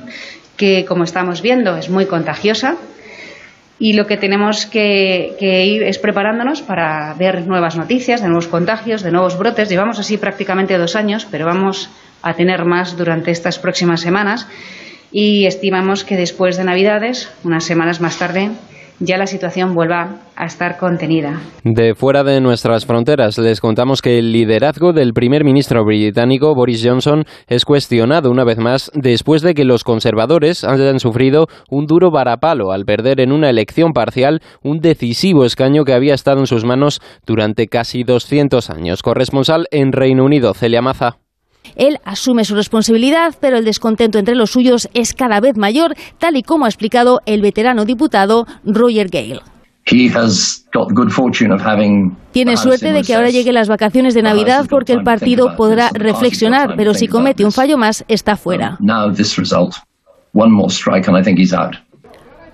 que 0.56 0.84
como 0.84 1.04
estamos 1.04 1.42
viendo 1.42 1.76
es 1.76 1.88
muy 1.88 2.06
contagiosa. 2.06 2.76
Y 3.80 3.92
lo 3.92 4.06
que 4.06 4.16
tenemos 4.16 4.66
que, 4.66 5.36
ir 5.40 5.84
es 5.84 5.98
preparándonos 5.98 6.62
para 6.62 7.14
ver 7.14 7.46
nuevas 7.46 7.76
noticias 7.76 8.20
de 8.20 8.26
nuevos 8.26 8.48
contagios, 8.48 9.02
de 9.02 9.12
nuevos 9.12 9.38
brotes. 9.38 9.68
Llevamos 9.68 10.00
así 10.00 10.16
prácticamente 10.16 10.76
dos 10.76 10.96
años, 10.96 11.26
pero 11.30 11.46
vamos 11.46 11.88
a 12.22 12.34
tener 12.34 12.64
más 12.64 12.96
durante 12.96 13.30
estas 13.30 13.58
próximas 13.58 14.00
semanas 14.00 14.48
y 15.12 15.46
estimamos 15.46 16.04
que 16.04 16.16
después 16.16 16.56
de 16.56 16.64
Navidades, 16.64 17.30
unas 17.44 17.64
semanas 17.64 18.00
más 18.00 18.18
tarde, 18.18 18.50
ya 19.00 19.16
la 19.16 19.26
situación 19.26 19.74
vuelva 19.74 20.16
a 20.36 20.46
estar 20.46 20.76
contenida. 20.78 21.40
De 21.64 21.94
fuera 21.94 22.24
de 22.24 22.40
nuestras 22.40 22.86
fronteras, 22.86 23.38
les 23.38 23.60
contamos 23.60 24.02
que 24.02 24.18
el 24.18 24.32
liderazgo 24.32 24.92
del 24.92 25.12
primer 25.12 25.44
ministro 25.44 25.84
británico 25.84 26.54
Boris 26.54 26.82
Johnson 26.84 27.24
es 27.46 27.64
cuestionado 27.64 28.30
una 28.30 28.44
vez 28.44 28.58
más 28.58 28.90
después 28.94 29.42
de 29.42 29.54
que 29.54 29.64
los 29.64 29.84
conservadores 29.84 30.64
hayan 30.64 31.00
sufrido 31.00 31.46
un 31.70 31.86
duro 31.86 32.10
varapalo 32.10 32.72
al 32.72 32.84
perder 32.84 33.20
en 33.20 33.32
una 33.32 33.50
elección 33.50 33.92
parcial 33.92 34.40
un 34.62 34.78
decisivo 34.78 35.44
escaño 35.44 35.84
que 35.84 35.94
había 35.94 36.14
estado 36.14 36.40
en 36.40 36.46
sus 36.46 36.64
manos 36.64 37.00
durante 37.26 37.66
casi 37.68 38.04
200 38.04 38.70
años. 38.70 39.02
Corresponsal 39.02 39.66
en 39.70 39.92
Reino 39.92 40.24
Unido, 40.24 40.54
Celia 40.54 40.82
Maza. 40.82 41.18
Él 41.76 41.98
asume 42.04 42.44
su 42.44 42.54
responsabilidad, 42.54 43.34
pero 43.40 43.58
el 43.58 43.64
descontento 43.64 44.18
entre 44.18 44.34
los 44.34 44.50
suyos 44.50 44.88
es 44.94 45.14
cada 45.14 45.40
vez 45.40 45.56
mayor, 45.56 45.94
tal 46.18 46.36
y 46.36 46.42
como 46.42 46.64
ha 46.64 46.68
explicado 46.68 47.20
el 47.26 47.42
veterano 47.42 47.84
diputado 47.84 48.46
Roger 48.64 49.08
Gale. 49.08 49.40
Tiene 52.32 52.56
suerte 52.58 52.92
de 52.92 53.02
que 53.02 53.14
ahora 53.14 53.30
lleguen 53.30 53.54
las 53.54 53.68
vacaciones 53.68 54.12
de 54.12 54.22
Navidad 54.22 54.66
porque 54.68 54.92
el 54.92 55.02
partido 55.02 55.56
podrá 55.56 55.88
reflexionar, 55.94 56.74
pero 56.76 56.92
si 56.92 57.08
comete 57.08 57.44
un 57.44 57.52
fallo 57.52 57.78
más, 57.78 58.04
está 58.06 58.36
fuera. 58.36 58.76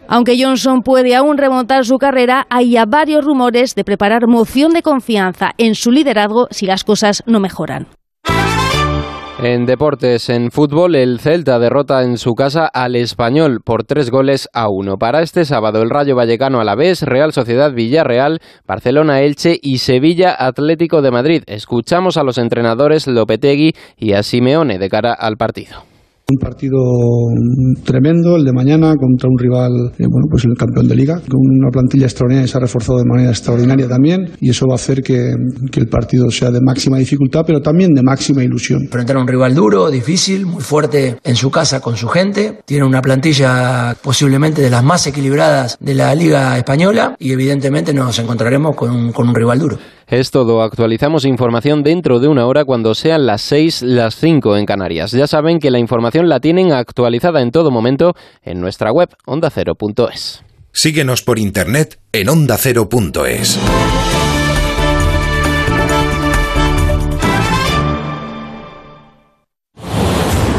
Aunque 0.07 0.37
Johnson 0.41 0.83
puede 0.83 1.17
aún 1.17 1.39
remontar 1.39 1.85
su 1.85 1.97
carrera, 1.99 2.47
hay 2.51 2.71
ya 2.73 2.85
varios 2.85 3.25
rumores 3.25 3.75
de 3.75 3.85
preparar 3.85 4.27
moción 4.29 4.73
de 4.73 4.83
confianza 4.83 5.53
en 5.59 5.75
su 5.75 5.91
liderazgo 5.91 6.47
si 6.51 6.67
las 6.67 6.85
cosas 6.85 7.23
no 7.27 7.41
mejoran. 7.41 7.87
En 9.43 9.67
deportes, 9.67 10.31
en 10.31 10.53
fútbol, 10.53 10.95
el 10.95 11.19
Celta 11.19 11.59
derrota 11.59 12.03
en 12.05 12.19
su 12.19 12.35
casa 12.35 12.67
al 12.67 12.95
Español 12.95 13.61
por 13.63 13.85
tres 13.85 14.11
goles 14.11 14.49
a 14.55 14.69
uno. 14.71 14.97
Para 14.97 15.23
este 15.23 15.45
sábado, 15.45 15.83
el 15.83 15.91
Rayo 15.91 16.15
Vallecano 16.15 16.61
a 16.61 16.65
la 16.65 16.77
vez, 16.77 17.03
Real 17.03 17.33
Sociedad 17.33 17.73
Villarreal, 17.73 18.41
Barcelona 18.67 19.23
Elche 19.23 19.59
y 19.61 19.79
Sevilla 19.79 20.35
Atlético 20.39 21.03
de 21.03 21.11
Madrid. 21.11 21.43
Escuchamos 21.47 22.17
a 22.17 22.23
los 22.23 22.39
entrenadores 22.39 23.09
Lopetegui 23.09 23.73
y 23.99 24.13
a 24.13 24.23
Simeone 24.23 24.79
de 24.79 24.89
cara 24.89 25.13
al 25.13 25.37
partido. 25.37 25.94
Un 26.27 26.39
partido 26.39 26.81
tremendo, 27.85 28.37
el 28.37 28.45
de 28.45 28.53
mañana, 28.53 28.95
contra 28.97 29.29
un 29.29 29.39
rival, 29.39 29.93
eh, 29.99 30.07
bueno, 30.09 30.27
pues 30.31 30.45
el 30.47 30.55
campeón 30.57 30.89
de 30.89 30.97
liga, 30.97 31.21
con 31.21 31.39
una 31.39 31.69
plantilla 31.71 32.07
extraordinaria 32.07 32.49
se 32.49 32.57
ha 32.57 32.61
reforzado 32.61 32.99
de 32.99 33.05
manera 33.05 33.29
extraordinaria 33.29 33.87
también, 33.87 34.31
y 34.41 34.49
eso 34.49 34.67
va 34.67 34.73
a 34.73 34.77
hacer 34.77 35.03
que, 35.03 35.35
que, 35.71 35.81
el 35.81 35.89
partido 35.89 36.31
sea 36.31 36.51
de 36.51 36.61
máxima 36.63 36.97
dificultad, 36.97 37.43
pero 37.47 37.61
también 37.61 37.93
de 37.93 38.03
máxima 38.03 38.43
ilusión. 38.43 38.89
Frente 38.91 39.13
a 39.13 39.19
un 39.19 39.29
rival 39.29 39.55
duro, 39.55 39.91
difícil, 39.91 40.47
muy 40.47 40.63
fuerte 40.63 41.19
en 41.23 41.37
su 41.37 41.51
casa 41.51 41.81
con 41.81 41.95
su 41.99 42.09
gente, 42.09 42.61
tiene 42.65 42.87
una 42.87 43.03
plantilla 43.03 43.95
posiblemente 44.03 44.63
de 44.63 44.71
las 44.71 44.83
más 44.83 45.07
equilibradas 45.07 45.77
de 45.79 45.95
la 45.95 46.15
liga 46.15 46.57
española, 46.57 47.17
y 47.19 47.33
evidentemente 47.33 47.93
nos 47.93 48.19
encontraremos 48.19 48.75
con 48.75 48.91
un, 48.91 49.13
con 49.13 49.29
un 49.29 49.35
rival 49.35 49.59
duro. 49.59 49.77
Es 50.07 50.31
todo. 50.31 50.63
Actualizamos 50.63 51.25
información 51.25 51.83
dentro 51.83 52.21
de 52.21 52.29
una 52.29 52.47
hora 52.47 52.65
cuando 52.65 52.95
sean 52.95 53.27
las 53.27 53.43
6, 53.43 53.83
las 53.83 54.17
5 54.17 54.57
en 54.57 54.67
Canarias. 54.67 55.13
Ya 55.13 55.27
saben 55.27 55.59
que 55.59 55.71
la 55.71 55.79
información 55.79 56.29
la 56.29 56.41
tienen 56.41 56.73
actualizada 56.73 57.41
en 57.41 57.51
todo 57.51 57.71
momento 57.71 58.15
en 58.43 58.61
nuestra 58.61 58.93
web 58.93 59.09
ondacero.es. 59.27 60.43
Síguenos 60.73 61.23
por 61.23 61.39
internet 61.39 62.01
en 62.13 62.29
ondacero.es. 62.29 63.59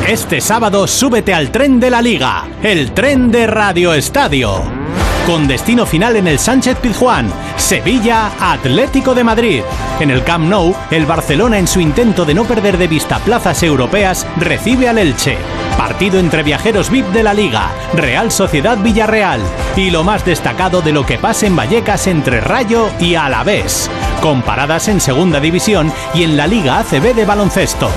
Este 0.07 0.39
sábado 0.39 0.87
súbete 0.87 1.33
al 1.33 1.51
tren 1.51 1.79
de 1.79 1.89
la 1.89 2.01
Liga, 2.01 2.47
el 2.61 2.91
tren 2.93 3.31
de 3.31 3.47
Radio 3.47 3.91
Estadio. 3.91 4.84
Con 5.25 5.47
destino 5.47 5.87
final 5.87 6.17
en 6.17 6.27
el 6.27 6.37
Sánchez 6.37 6.77
Pizjuán, 6.77 7.33
Sevilla 7.57 8.31
Atlético 8.39 9.15
de 9.15 9.23
Madrid. 9.23 9.63
En 9.99 10.11
el 10.11 10.23
Camp 10.23 10.45
Nou, 10.47 10.75
el 10.91 11.07
Barcelona 11.07 11.57
en 11.57 11.67
su 11.67 11.79
intento 11.79 12.25
de 12.25 12.35
no 12.35 12.43
perder 12.45 12.77
de 12.77 12.87
vista 12.87 13.17
plazas 13.17 13.63
europeas 13.63 14.27
recibe 14.37 14.87
al 14.87 14.99
Elche. 14.99 15.37
Partido 15.79 16.19
entre 16.19 16.43
viajeros 16.43 16.91
VIP 16.91 17.07
de 17.07 17.23
la 17.23 17.33
Liga, 17.33 17.71
Real 17.95 18.31
Sociedad 18.31 18.77
Villarreal 18.77 19.41
y 19.75 19.89
lo 19.89 20.03
más 20.03 20.23
destacado 20.23 20.81
de 20.81 20.91
lo 20.91 21.07
que 21.07 21.17
pasa 21.17 21.47
en 21.47 21.55
Vallecas 21.55 22.05
entre 22.05 22.39
Rayo 22.39 22.91
y 22.99 23.15
Alavés. 23.15 23.89
Comparadas 24.21 24.87
en 24.89 25.01
Segunda 25.01 25.39
División 25.39 25.91
y 26.13 26.21
en 26.21 26.37
la 26.37 26.45
Liga 26.45 26.77
ACB 26.77 27.15
de 27.15 27.25
baloncesto. 27.25 27.89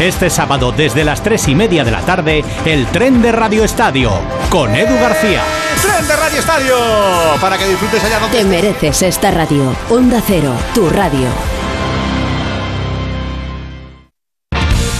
Este 0.00 0.28
sábado 0.28 0.72
desde 0.72 1.04
las 1.04 1.22
3 1.22 1.48
y 1.48 1.54
media 1.54 1.84
de 1.84 1.92
la 1.92 2.00
tarde, 2.00 2.44
el 2.64 2.86
tren 2.86 3.22
de 3.22 3.30
Radio 3.30 3.62
Estadio, 3.62 4.10
con 4.50 4.74
Edu 4.74 4.94
García. 5.00 5.42
¡Tren 5.82 6.06
de 6.08 6.16
Radio 6.16 6.38
Estadio! 6.40 6.76
Para 7.40 7.56
que 7.58 7.68
disfrutes 7.68 8.02
allá 8.04 8.18
donde 8.18 8.38
Te 8.38 8.44
mereces 8.44 9.02
esta 9.02 9.30
radio. 9.30 9.74
Onda 9.90 10.20
Cero, 10.26 10.54
tu 10.74 10.88
radio. 10.88 11.57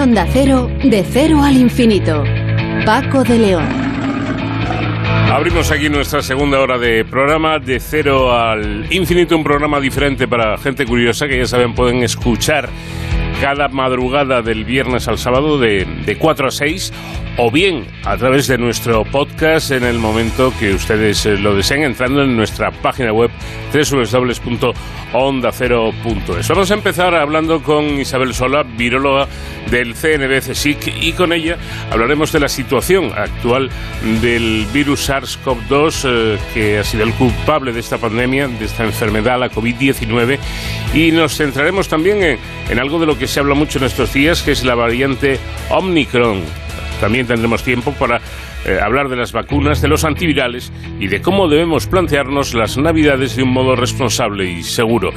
Onda 0.00 0.26
Cero, 0.32 0.70
de 0.82 1.04
cero 1.04 1.42
al 1.42 1.58
infinito. 1.58 2.24
Paco 2.86 3.22
de 3.22 3.36
León. 3.38 3.68
Abrimos 5.30 5.70
aquí 5.70 5.90
nuestra 5.90 6.22
segunda 6.22 6.58
hora 6.58 6.78
de 6.78 7.04
programa 7.04 7.58
de 7.58 7.78
cero 7.80 8.32
al 8.32 8.90
infinito, 8.90 9.36
un 9.36 9.44
programa 9.44 9.78
diferente 9.78 10.26
para 10.26 10.56
gente 10.56 10.86
curiosa 10.86 11.28
que 11.28 11.36
ya 11.36 11.44
saben 11.44 11.74
pueden 11.74 12.02
escuchar 12.02 12.70
cada 13.42 13.68
madrugada 13.68 14.40
del 14.40 14.64
viernes 14.64 15.06
al 15.06 15.18
sábado 15.18 15.58
de, 15.58 15.84
de 16.06 16.16
4 16.16 16.48
a 16.48 16.50
6 16.50 16.92
o 17.36 17.50
bien 17.50 17.86
a 18.04 18.16
través 18.16 18.46
de 18.46 18.58
nuestro 18.58 19.04
podcast 19.04 19.70
en 19.70 19.84
el 19.84 19.98
momento 19.98 20.52
que 20.58 20.74
ustedes 20.74 21.24
eh, 21.26 21.36
lo 21.36 21.54
deseen 21.54 21.82
entrando 21.82 22.22
en 22.22 22.36
nuestra 22.36 22.70
página 22.70 23.12
web 23.12 23.30
www.ondacero.es. 23.72 26.48
Vamos 26.48 26.70
a 26.70 26.74
empezar 26.74 27.14
hablando 27.14 27.62
con 27.62 28.00
Isabel 28.00 28.34
Sola, 28.34 28.62
viróloga 28.62 29.28
del 29.70 29.94
CNB 29.94 30.40
CSIC 30.40 30.94
y 31.00 31.12
con 31.12 31.32
ella 31.32 31.56
hablaremos 31.90 32.32
de 32.32 32.40
la 32.40 32.48
situación 32.48 33.12
actual 33.16 33.70
del 34.20 34.66
virus 34.72 35.08
SARS-CoV-2 35.08 36.02
eh, 36.04 36.38
que 36.52 36.78
ha 36.78 36.84
sido 36.84 37.04
el 37.04 37.14
culpable 37.14 37.72
de 37.72 37.80
esta 37.80 37.98
pandemia, 37.98 38.48
de 38.48 38.64
esta 38.64 38.84
enfermedad, 38.84 39.38
la 39.38 39.50
COVID-19 39.50 40.38
y 40.94 41.12
nos 41.12 41.36
centraremos 41.36 41.88
también 41.88 42.22
en, 42.22 42.38
en 42.68 42.78
algo 42.78 42.98
de 42.98 43.06
lo 43.06 43.18
que 43.18 43.26
se 43.26 43.40
habla 43.40 43.54
mucho 43.54 43.78
en 43.78 43.84
estos 43.84 44.12
días 44.12 44.42
que 44.42 44.52
es 44.52 44.64
la 44.64 44.74
variante 44.74 45.38
Omicron 45.70 46.42
también 47.00 47.26
tendremos 47.26 47.62
tiempo 47.62 47.92
para 47.92 48.20
eh, 48.66 48.78
hablar 48.80 49.08
de 49.08 49.16
las 49.16 49.32
vacunas, 49.32 49.80
de 49.80 49.88
los 49.88 50.04
antivirales 50.04 50.72
y 50.98 51.08
de 51.08 51.20
cómo 51.22 51.48
debemos 51.48 51.86
plantearnos 51.86 52.54
las 52.54 52.76
navidades 52.76 53.36
de 53.36 53.42
un 53.42 53.52
modo 53.52 53.74
responsable 53.74 54.44
y 54.44 54.62
seguro. 54.62 55.12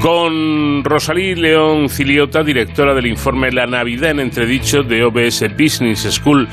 Con 0.00 0.84
Rosalí 0.84 1.34
León 1.34 1.88
Ciliota, 1.88 2.42
directora 2.42 2.94
del 2.94 3.06
informe 3.06 3.50
La 3.50 3.66
Navidad 3.66 4.10
en 4.10 4.20
Entredicho 4.20 4.82
de 4.82 5.04
OBS 5.04 5.44
Business 5.58 6.08
School, 6.10 6.48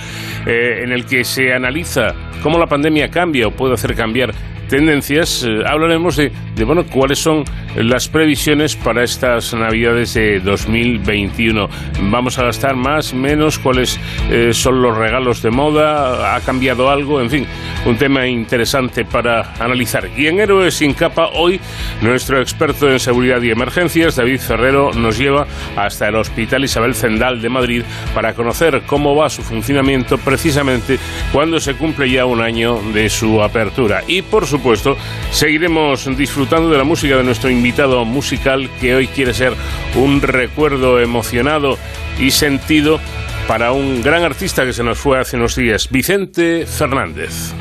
eh, 0.46 0.82
en 0.84 0.92
el 0.92 1.06
que 1.06 1.24
se 1.24 1.54
analiza 1.54 2.16
cómo 2.42 2.58
la 2.58 2.66
pandemia 2.66 3.10
cambia 3.10 3.48
o 3.48 3.52
puede 3.52 3.76
hacer 3.76 3.96
cambiar 3.96 4.34
tendencias, 4.72 5.44
eh, 5.44 5.64
hablaremos 5.68 6.16
de, 6.16 6.32
de, 6.56 6.64
bueno, 6.64 6.86
cuáles 6.86 7.20
son 7.20 7.44
las 7.76 8.08
previsiones 8.08 8.78
para 8.78 9.04
estas 9.04 9.54
navidades 9.54 10.14
de 10.14 10.40
2021. 10.40 11.70
¿Vamos 12.04 12.40
a 12.40 12.44
gastar 12.44 12.78
más, 12.78 13.14
menos? 13.14 13.60
¿Cuáles 13.60 14.00
eh, 14.30 14.52
son 14.54 14.82
los 14.82 14.98
regalos 14.98 15.42
de 15.42 15.52
moda? 15.52 16.36
¿Ha 16.36 16.40
cambiado 16.40 16.90
algo? 16.90 17.20
En 17.20 17.30
fin, 17.30 17.46
un 17.86 17.98
tema 17.98 18.26
interesante 18.28 19.04
para 19.04 19.54
analizar. 19.60 20.08
Y 20.16 20.28
en 20.28 20.40
Héroes 20.40 20.76
sin 20.76 20.94
capa, 20.94 21.32
hoy 21.34 21.60
nuestro 22.02 22.40
experto 22.40 22.90
en 22.90 23.00
seguridad 23.02 23.42
y 23.42 23.52
emergencias, 23.52 24.16
David 24.16 24.40
Ferrero, 24.40 24.94
nos 24.94 25.18
lleva 25.18 25.48
hasta 25.76 26.08
el 26.08 26.16
Hospital 26.16 26.64
Isabel 26.64 26.96
Zendal 26.96 27.42
de 27.42 27.50
Madrid 27.50 27.84
para 28.16 28.34
conocer 28.34 28.84
cómo 28.86 29.18
va 29.18 29.30
su 29.30 29.42
funcionamiento 29.42 30.18
precisamente 30.18 30.98
cuando 31.34 31.60
se 31.60 31.74
cumple 31.74 32.10
ya 32.10 32.24
un 32.24 32.40
año 32.40 32.80
de 32.94 33.10
su 33.10 33.44
apertura. 33.44 34.04
Y 34.08 34.22
por 34.22 34.46
supuesto, 34.46 34.61
supuesto, 34.62 34.96
seguiremos 35.32 36.16
disfrutando 36.16 36.70
de 36.70 36.78
la 36.78 36.84
música 36.84 37.18
de 37.18 37.24
nuestro 37.24 37.50
invitado 37.50 38.06
musical 38.06 38.70
que 38.80 38.94
hoy 38.94 39.08
quiere 39.08 39.34
ser 39.34 39.54
un 39.96 40.22
recuerdo 40.22 41.00
emocionado 41.00 41.80
y 42.20 42.30
sentido 42.30 43.00
para 43.48 43.72
un 43.72 44.04
gran 44.04 44.24
artista 44.24 44.64
que 44.64 44.74
se 44.74 44.84
nos 44.84 45.00
fue 45.00 45.20
hace 45.20 45.36
unos 45.36 45.56
días, 45.56 45.90
Vicente 45.90 46.68
Fernández. 46.68 47.56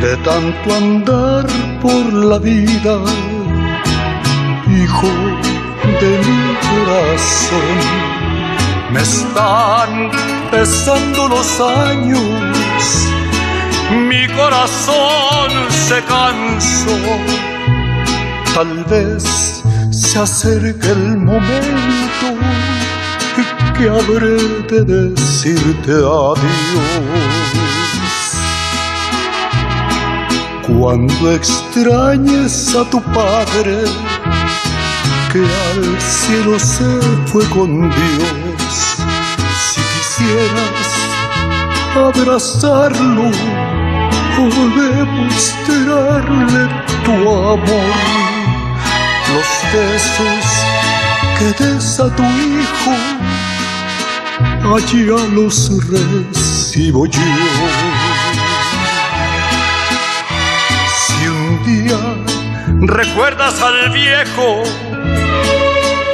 De 0.00 0.16
tanto 0.18 0.74
andar 0.74 1.46
por 1.80 2.12
la 2.12 2.38
vida, 2.38 2.98
hijo 4.68 5.08
de 6.00 6.18
mi 6.26 6.56
corazón. 6.68 7.78
Me 8.92 9.00
están 9.00 10.10
pesando 10.50 11.28
los 11.28 11.60
años, 11.60 12.22
mi 14.08 14.26
corazón 14.36 15.50
se 15.70 16.02
cansó. 16.04 16.98
Tal 18.54 18.84
vez 18.84 19.62
se 19.90 20.18
acerque 20.18 20.88
el 20.88 21.16
momento 21.16 22.26
que 23.76 23.88
habré 23.88 24.38
de 24.68 24.84
decirte 24.84 25.92
adiós. 25.92 27.85
Cuando 30.66 31.30
extrañes 31.32 32.74
a 32.74 32.82
tu 32.90 33.00
padre, 33.00 33.84
que 35.32 35.38
al 35.38 36.00
cielo 36.00 36.58
se 36.58 37.00
fue 37.26 37.44
con 37.50 37.88
Dios, 37.88 38.98
si 39.70 39.80
quisieras 39.80 40.88
abrazarlo 41.94 43.30
o 44.38 44.46
demostrarle 44.80 46.68
tu 47.04 47.12
amor, 47.12 47.94
los 49.30 49.50
besos 49.72 50.46
que 51.38 51.64
des 51.64 52.00
a 52.00 52.08
tu 52.16 52.24
hijo, 52.24 52.92
allá 54.74 55.18
los 55.32 55.70
recibo 55.88 57.06
yo. 57.06 57.20
Día 61.66 61.98
recuerdas 62.82 63.60
al 63.60 63.90
viejo 63.90 64.62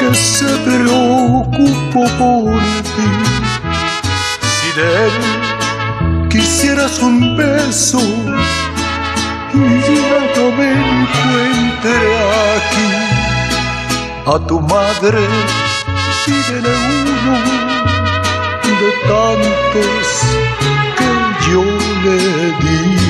que 0.00 0.14
se 0.14 0.46
preocupó 0.64 2.04
por 2.18 2.58
ti. 2.94 3.10
Si 4.56 4.80
de 4.80 5.06
él 5.06 6.28
quisieras 6.30 6.98
un 7.00 7.36
beso 7.36 8.00
y 9.52 9.64
ya 9.88 10.20
no 10.36 10.46
me 10.56 10.68
encuentre 10.72 11.98
aquí, 12.56 12.90
a 14.26 14.46
tu 14.46 14.58
madre 14.60 15.26
pídele 16.24 16.74
uno 17.10 17.36
de 18.80 18.90
tantos 19.06 20.08
que 20.96 21.50
yo 21.50 21.62
le 22.04 22.16
di. 22.62 23.01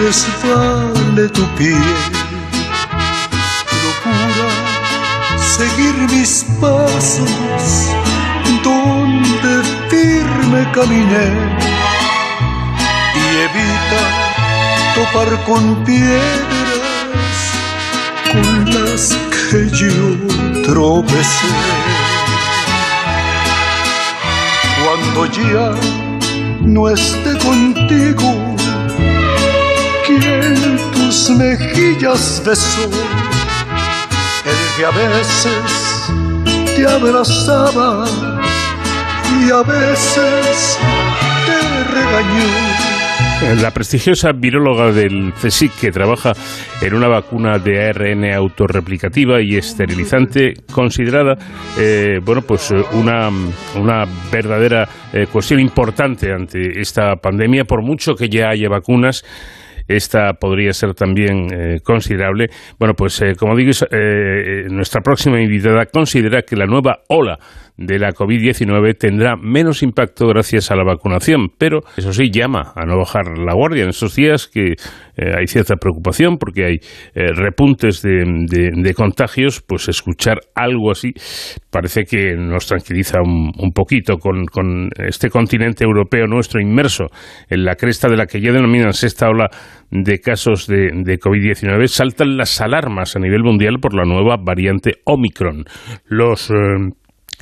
Resbale 0.00 1.28
tu 1.28 1.44
pie. 1.56 1.76
Procura 3.70 4.50
seguir 5.56 5.94
mis 6.10 6.44
pasos 6.60 7.30
donde 8.62 9.62
firme 9.88 10.66
caminé 10.72 11.28
y 13.14 13.24
evita 13.46 14.02
topar 14.94 15.44
con 15.44 15.84
piedras 15.84 16.34
con 18.32 18.74
las 18.74 19.16
que 19.50 19.68
yo 19.70 20.62
tropecé. 20.64 21.54
Cuando 24.82 25.26
ya 25.26 25.74
no 26.60 26.88
esté 26.88 27.38
contigo, 27.38 28.53
quien 30.20 30.76
tus 30.92 31.30
mejillas 31.30 32.42
besó, 32.44 32.90
el 34.44 34.76
que 34.76 34.84
a 34.84 34.90
veces 34.90 36.12
te 36.76 36.86
abrazaba 36.86 38.06
y 39.40 39.50
a 39.50 39.62
veces 39.62 40.78
te 41.46 41.84
regañó. 41.92 42.94
La 43.60 43.72
prestigiosa 43.72 44.30
viróloga 44.32 44.90
del 44.90 45.32
CSIC 45.34 45.72
que 45.78 45.90
trabaja 45.90 46.32
en 46.80 46.94
una 46.94 47.08
vacuna 47.08 47.58
de 47.58 47.88
ARN 47.88 48.32
autorreplicativa 48.32 49.42
y 49.42 49.56
esterilizante 49.56 50.54
considerada 50.72 51.34
eh, 51.78 52.20
bueno 52.24 52.42
pues 52.42 52.70
una, 52.92 53.28
una 53.76 54.04
verdadera 54.32 54.88
eh, 55.12 55.26
cuestión 55.30 55.60
importante 55.60 56.32
ante 56.32 56.80
esta 56.80 57.16
pandemia 57.16 57.64
por 57.64 57.82
mucho 57.82 58.14
que 58.14 58.28
ya 58.28 58.48
haya 58.48 58.68
vacunas 58.70 59.24
esta 59.88 60.34
podría 60.34 60.72
ser 60.72 60.94
también 60.94 61.48
eh, 61.52 61.80
considerable. 61.82 62.50
Bueno, 62.78 62.94
pues 62.94 63.20
eh, 63.22 63.34
como 63.36 63.56
digo, 63.56 63.70
eh, 63.90 64.66
nuestra 64.70 65.00
próxima 65.00 65.40
invitada 65.40 65.86
considera 65.86 66.42
que 66.42 66.56
la 66.56 66.66
nueva 66.66 67.02
ola 67.08 67.38
de 67.76 67.98
la 67.98 68.12
COVID-19 68.12 68.96
tendrá 68.98 69.36
menos 69.36 69.82
impacto 69.82 70.26
gracias 70.28 70.70
a 70.70 70.76
la 70.76 70.84
vacunación, 70.84 71.48
pero 71.58 71.80
eso 71.96 72.12
sí 72.12 72.30
llama 72.30 72.72
a 72.76 72.84
no 72.86 72.96
bajar 72.96 73.36
la 73.38 73.54
guardia 73.54 73.82
en 73.82 73.90
estos 73.90 74.14
días 74.14 74.46
que 74.46 74.74
hay 75.16 75.46
cierta 75.46 75.76
preocupación 75.76 76.38
porque 76.38 76.64
hay 76.64 76.78
repuntes 77.14 78.02
de, 78.02 78.94
contagios, 78.94 79.62
pues 79.66 79.88
escuchar 79.88 80.38
algo 80.54 80.90
así 80.90 81.12
parece 81.70 82.04
que 82.04 82.36
nos 82.36 82.66
tranquiliza 82.66 83.20
un, 83.20 83.50
un 83.58 83.72
poquito 83.72 84.18
con, 84.18 84.46
con, 84.46 84.90
este 84.96 85.28
continente 85.28 85.84
europeo 85.84 86.26
nuestro 86.26 86.60
inmerso 86.60 87.06
en 87.48 87.64
la 87.64 87.74
cresta 87.74 88.08
de 88.08 88.16
la 88.16 88.26
que 88.26 88.40
ya 88.40 88.52
denominan 88.52 88.92
sexta 88.92 89.28
ola 89.28 89.48
de 89.90 90.18
casos 90.18 90.66
de, 90.66 90.90
de 90.92 91.18
COVID-19, 91.18 91.86
saltan 91.86 92.36
las 92.36 92.60
alarmas 92.60 93.16
a 93.16 93.20
nivel 93.20 93.42
mundial 93.42 93.76
por 93.80 93.94
la 93.94 94.04
nueva 94.04 94.36
variante 94.42 94.94
Omicron. 95.04 95.64
Los 96.06 96.50
eh, 96.50 96.54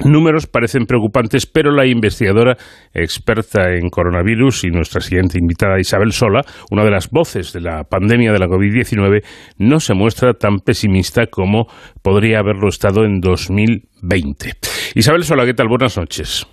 números 0.05 0.47
parecen 0.47 0.87
preocupantes, 0.87 1.47
pero 1.47 1.71
la 1.71 1.87
investigadora 1.87 2.57
experta 2.95 3.75
en 3.75 3.89
coronavirus 3.89 4.65
y 4.65 4.71
nuestra 4.71 5.01
siguiente 5.01 5.39
invitada 5.39 5.81
Isabel 5.81 6.13
Sola, 6.13 6.43
una 6.71 6.85
de 6.85 6.91
las 6.91 7.11
voces 7.11 7.53
de 7.53 7.61
la 7.61 7.85
pandemia 7.85 8.33
de 8.33 8.39
la 8.39 8.47
COVID-19, 8.47 9.25
no 9.59 9.81
se 9.81 9.95
muestra 9.95 10.35
tan 10.35 10.59
pesimista 10.59 11.27
como 11.27 11.67
podría 12.03 12.39
haberlo 12.39 12.69
estado 12.69 13.05
en 13.05 13.21
2020. 13.21 14.53
Isabel 14.95 15.25
Sola, 15.25 15.45
¿qué 15.45 15.55
tal? 15.55 15.69
Buenas 15.69 15.97
noches. 15.97 16.47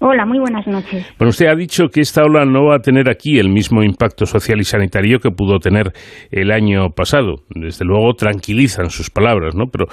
Hola, 0.00 0.24
muy 0.26 0.38
buenas 0.38 0.64
noches. 0.68 1.12
Bueno, 1.18 1.30
usted 1.30 1.48
ha 1.48 1.56
dicho 1.56 1.88
que 1.88 2.00
esta 2.00 2.22
ola 2.22 2.44
no 2.44 2.66
va 2.66 2.76
a 2.76 2.78
tener 2.78 3.10
aquí 3.10 3.40
el 3.40 3.48
mismo 3.48 3.82
impacto 3.82 4.26
social 4.26 4.60
y 4.60 4.64
sanitario 4.64 5.18
que 5.18 5.30
pudo 5.30 5.58
tener 5.58 5.90
el 6.30 6.52
año 6.52 6.90
pasado. 6.90 7.42
Desde 7.50 7.84
luego 7.84 8.12
tranquilizan 8.14 8.90
sus 8.90 9.10
palabras, 9.10 9.56
¿no? 9.56 9.64
Pero 9.66 9.86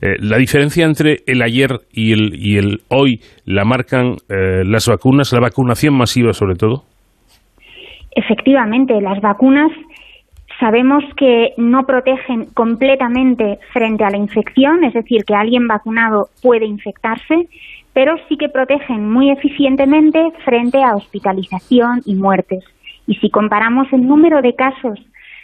eh, 0.00 0.16
la 0.18 0.38
diferencia 0.38 0.86
entre 0.86 1.18
el 1.26 1.42
ayer 1.42 1.72
y 1.92 2.12
el, 2.12 2.32
y 2.34 2.56
el 2.56 2.78
hoy 2.88 3.20
la 3.44 3.64
marcan 3.66 4.16
eh, 4.30 4.64
las 4.64 4.88
vacunas, 4.88 5.30
la 5.34 5.40
vacunación 5.40 5.94
masiva 5.94 6.32
sobre 6.32 6.54
todo. 6.54 6.84
Efectivamente, 8.16 8.98
las 9.02 9.20
vacunas 9.20 9.70
sabemos 10.58 11.04
que 11.18 11.50
no 11.58 11.82
protegen 11.84 12.46
completamente 12.54 13.58
frente 13.72 14.04
a 14.04 14.10
la 14.10 14.16
infección, 14.16 14.84
es 14.84 14.94
decir, 14.94 15.24
que 15.26 15.34
alguien 15.34 15.66
vacunado 15.66 16.28
puede 16.42 16.66
infectarse 16.66 17.46
pero 17.92 18.16
sí 18.28 18.36
que 18.36 18.48
protegen 18.48 19.10
muy 19.10 19.30
eficientemente 19.30 20.20
frente 20.44 20.82
a 20.82 20.96
hospitalización 20.96 22.02
y 22.04 22.14
muertes. 22.14 22.64
Y 23.06 23.16
si 23.16 23.30
comparamos 23.30 23.92
el 23.92 24.06
número 24.06 24.42
de 24.42 24.54
casos 24.54 24.98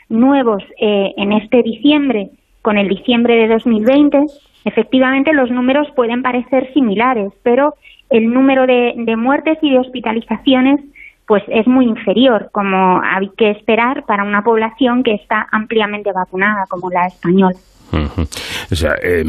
nuevos 0.09 0.63
eh, 0.81 1.13
en 1.17 1.33
este 1.33 1.63
diciembre 1.63 2.31
con 2.63 2.79
el 2.79 2.89
diciembre 2.89 3.35
de 3.37 3.49
2020, 3.49 4.25
efectivamente 4.65 5.33
los 5.33 5.51
números 5.51 5.89
pueden 5.95 6.23
parecer 6.23 6.73
similares, 6.73 7.33
pero 7.43 7.75
el 8.11 8.33
número 8.33 8.67
de, 8.67 8.95
de 8.97 9.17
muertes 9.17 9.59
y 9.63 9.71
de 9.71 9.79
hospitalizaciones 9.79 10.81
pues 11.27 11.43
es 11.49 11.67
muy 11.67 11.87
inferior, 11.87 12.51
como 12.53 13.01
hay 13.03 13.29
que 13.37 13.51
esperar 13.51 14.05
para 14.05 14.23
una 14.23 14.43
población 14.43 15.03
que 15.03 15.15
está 15.15 15.49
ampliamente 15.51 16.13
vacunada, 16.13 16.67
como 16.69 16.89
la 16.89 17.07
española. 17.07 17.57
O 17.93 18.75
sea, 18.75 18.95
eh, 19.03 19.23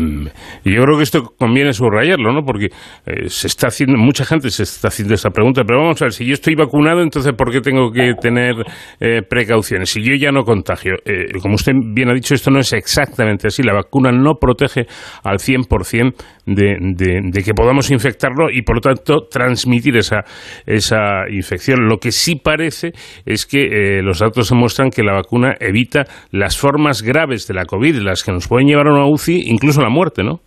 yo 0.63 0.83
creo 0.83 0.97
que 0.97 1.03
esto 1.03 1.23
conviene 1.37 1.73
subrayarlo, 1.73 2.33
¿no? 2.33 2.43
Porque 2.43 2.67
eh, 3.05 3.29
se 3.29 3.47
está 3.47 3.67
haciendo, 3.67 3.97
mucha 3.97 4.25
gente 4.25 4.49
se 4.49 4.63
está 4.63 4.87
haciendo 4.87 5.13
esta 5.13 5.29
pregunta, 5.29 5.63
pero 5.65 5.79
vamos 5.79 6.01
a 6.01 6.05
ver, 6.05 6.13
si 6.13 6.25
yo 6.25 6.33
estoy 6.33 6.55
vacunado, 6.55 7.01
entonces 7.01 7.33
¿por 7.33 7.51
qué 7.51 7.61
tengo 7.61 7.91
que 7.91 8.13
tener 8.19 8.55
eh, 8.99 9.21
precauciones? 9.27 9.89
Si 9.89 10.01
yo 10.01 10.15
ya 10.15 10.31
no 10.31 10.43
contagio, 10.43 10.93
eh, 11.05 11.31
como 11.41 11.55
usted 11.55 11.73
bien 11.93 12.09
ha 12.09 12.13
dicho, 12.13 12.33
esto 12.33 12.51
no 12.51 12.59
es 12.59 12.73
exactamente 12.73 13.47
así. 13.47 13.63
La 13.63 13.73
vacuna 13.73 14.11
no 14.11 14.35
protege 14.35 14.85
al 15.23 15.37
100% 15.37 16.13
de, 16.45 16.77
de, 16.79 17.21
de 17.23 17.43
que 17.43 17.53
podamos 17.53 17.91
infectarlo 17.91 18.49
y, 18.51 18.63
por 18.63 18.77
lo 18.77 18.81
tanto, 18.81 19.27
transmitir 19.29 19.97
esa, 19.97 20.23
esa 20.65 21.29
infección. 21.29 21.87
Lo 21.87 21.97
que 21.97 22.11
sí 22.11 22.35
parece 22.35 22.91
es 23.25 23.45
que 23.45 24.01
los 24.01 24.19
datos 24.19 24.49
demuestran 24.49 24.89
que 24.89 25.03
la 25.03 25.13
vacuna 25.13 25.55
evita 25.59 26.05
las 26.31 26.57
formas 26.57 27.01
graves 27.01 27.47
de 27.47 27.53
la 27.53 27.65
COVID, 27.65 27.97
las 27.97 28.23
que 28.23 28.31
nos 28.31 28.46
pueden 28.47 28.67
llevar 28.67 28.87
a 28.87 28.93
una 28.93 29.05
UCI, 29.05 29.49
incluso 29.49 29.81
la 29.81 29.89
muerte, 29.89 30.23
¿no? 30.23 30.39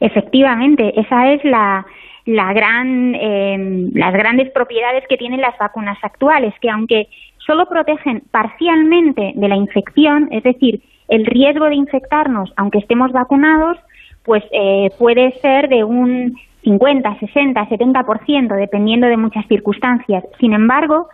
Efectivamente, 0.00 0.98
esa 0.98 1.32
es 1.32 1.44
la, 1.44 1.86
la 2.26 2.52
gran, 2.52 3.14
eh, 3.14 3.88
las 3.94 4.12
grandes 4.12 4.50
propiedades 4.50 5.04
que 5.08 5.16
tienen 5.16 5.40
las 5.40 5.56
vacunas 5.58 5.98
actuales, 6.02 6.54
que 6.60 6.70
aunque 6.70 7.08
solo 7.38 7.66
protegen 7.66 8.22
parcialmente 8.30 9.32
de 9.34 9.48
la 9.48 9.56
infección, 9.56 10.28
es 10.30 10.42
decir, 10.42 10.80
el 11.08 11.26
riesgo 11.26 11.66
de 11.66 11.74
infectarnos, 11.74 12.52
aunque 12.56 12.78
estemos 12.78 13.12
vacunados, 13.12 13.78
pues 14.24 14.42
eh, 14.52 14.90
puede 14.98 15.32
ser 15.40 15.68
de 15.68 15.84
un 15.84 16.36
50, 16.64 17.18
60, 17.18 17.68
70%, 17.68 18.56
dependiendo 18.56 19.06
de 19.08 19.16
muchas 19.16 19.46
circunstancias. 19.48 20.24
Sin 20.38 20.52
embargo, 20.52 21.08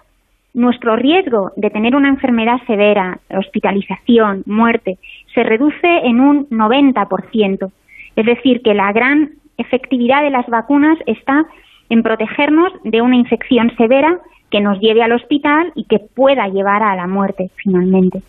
nuestro 0.53 0.97
riesgo 0.97 1.53
de 1.57 1.71
tener 1.71 1.95
una 1.97 2.09
enfermedad 2.09 2.59
severa, 2.67 3.19
hospitalización, 3.31 4.43
muerte, 4.47 4.99
se 5.39 5.45
reduce 5.45 5.87
en 6.03 6.19
un 6.19 6.49
90%. 6.51 7.71
Es 8.17 8.27
decir, 8.27 8.61
que 8.65 8.75
la 8.75 8.93
gran 8.93 9.31
efectividad 9.57 10.25
de 10.25 10.31
las 10.31 10.45
vacunas 10.49 10.99
está 11.07 11.47
en 11.91 12.03
protegernos 12.03 12.73
de 12.83 13.01
una 13.03 13.15
infección 13.15 13.71
severa 13.77 14.19
que 14.51 14.61
nos 14.61 14.81
lleve 14.81 15.01
al 15.01 15.13
hospital 15.13 15.71
y 15.77 15.85
que 15.85 16.01
pueda 16.01 16.49
llevar 16.49 16.83
a 16.83 16.97
la 16.97 17.07
muerte 17.07 17.51
finalmente. 17.63 18.21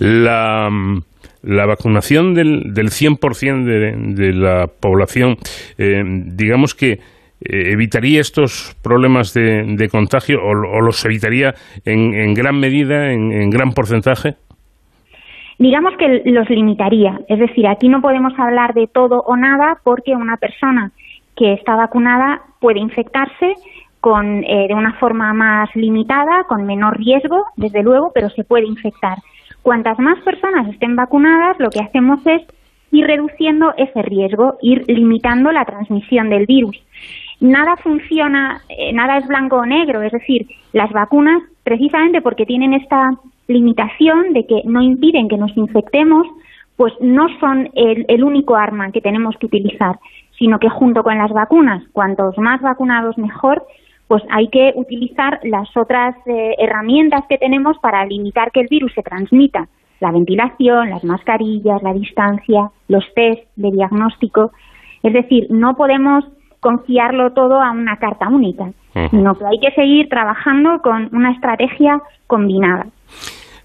La, 0.00 0.68
la 1.42 1.66
vacunación 1.66 2.34
del, 2.34 2.74
del 2.74 2.88
100% 2.88 3.64
de, 3.64 3.94
de 4.14 4.32
la 4.32 4.66
población, 4.66 5.36
eh, 5.78 6.02
digamos 6.04 6.74
que 6.74 6.98
eh, 7.44 7.72
evitaría 7.72 8.20
estos 8.20 8.76
problemas 8.82 9.34
de, 9.34 9.88
contagio 9.90 10.40
o, 10.42 10.80
los 10.80 11.04
evitaría 11.04 11.54
en, 11.84 12.34
gran 12.34 12.60
medida, 12.60 13.12
en, 13.12 13.50
gran 13.50 13.72
porcentaje? 13.72 14.36
Digamos 15.58 15.96
que 15.96 16.22
los 16.26 16.48
limitaría. 16.50 17.20
Es 17.28 17.38
decir, 17.38 17.66
aquí 17.66 17.88
no 17.88 18.00
podemos 18.00 18.32
hablar 18.38 18.74
de 18.74 18.86
todo 18.86 19.22
o 19.22 19.36
nada 19.36 19.78
porque 19.84 20.14
una 20.14 20.36
persona 20.36 20.92
que 21.36 21.54
está 21.54 21.76
vacunada 21.76 22.42
puede 22.60 22.80
infectarse 22.80 23.54
con, 24.00 24.44
eh, 24.44 24.66
de 24.68 24.74
una 24.74 24.94
forma 24.94 25.32
más 25.32 25.74
limitada, 25.74 26.44
con 26.44 26.66
menor 26.66 26.98
riesgo, 26.98 27.44
desde 27.56 27.82
luego, 27.82 28.10
pero 28.14 28.30
se 28.30 28.44
puede 28.44 28.66
infectar. 28.66 29.18
Cuantas 29.62 29.98
más 29.98 30.18
personas 30.24 30.68
estén 30.68 30.96
vacunadas, 30.96 31.56
lo 31.60 31.70
que 31.70 31.80
hacemos 31.80 32.26
es 32.26 32.42
ir 32.90 33.06
reduciendo 33.06 33.72
ese 33.76 34.02
riesgo, 34.02 34.58
ir 34.60 34.84
limitando 34.88 35.52
la 35.52 35.64
transmisión 35.64 36.28
del 36.28 36.46
virus 36.46 36.76
nada 37.42 37.76
funciona, 37.76 38.62
eh, 38.68 38.92
nada 38.92 39.18
es 39.18 39.26
blanco 39.26 39.56
o 39.56 39.66
negro, 39.66 40.00
es 40.02 40.12
decir, 40.12 40.46
las 40.72 40.90
vacunas, 40.92 41.42
precisamente 41.64 42.22
porque 42.22 42.46
tienen 42.46 42.72
esta 42.72 43.10
limitación 43.52 44.32
de 44.32 44.46
que 44.46 44.62
no 44.64 44.82
impiden 44.82 45.28
que 45.28 45.36
nos 45.36 45.56
infectemos, 45.56 46.26
pues 46.76 46.92
no 47.00 47.26
son 47.38 47.70
el, 47.74 48.24
único 48.24 48.56
arma 48.56 48.90
que 48.90 49.00
tenemos 49.00 49.36
que 49.36 49.46
utilizar, 49.46 49.98
sino 50.38 50.58
que 50.58 50.68
junto 50.68 51.02
con 51.02 51.18
las 51.18 51.30
vacunas, 51.30 51.82
cuantos 51.92 52.36
más 52.38 52.60
vacunados 52.60 53.18
mejor, 53.18 53.64
pues 54.08 54.22
hay 54.30 54.48
que 54.48 54.72
utilizar 54.74 55.40
las 55.44 55.68
otras 55.76 56.16
eh, 56.26 56.54
herramientas 56.58 57.24
que 57.28 57.38
tenemos 57.38 57.78
para 57.78 58.04
limitar 58.04 58.50
que 58.50 58.60
el 58.60 58.68
virus 58.68 58.92
se 58.94 59.02
transmita. 59.02 59.68
La 60.00 60.10
ventilación, 60.10 60.90
las 60.90 61.04
mascarillas, 61.04 61.82
la 61.82 61.94
distancia, 61.94 62.70
los 62.88 63.04
test 63.14 63.42
de 63.56 63.70
diagnóstico. 63.70 64.50
Es 65.02 65.12
decir, 65.12 65.46
no 65.50 65.76
podemos 65.76 66.24
confiarlo 66.58 67.32
todo 67.32 67.60
a 67.60 67.70
una 67.70 67.96
carta 67.96 68.28
única, 68.28 68.72
sino 69.10 69.36
que 69.36 69.46
hay 69.46 69.58
que 69.58 69.72
seguir 69.72 70.08
trabajando 70.08 70.80
con 70.80 71.08
una 71.12 71.32
estrategia 71.32 72.00
combinada. 72.26 72.86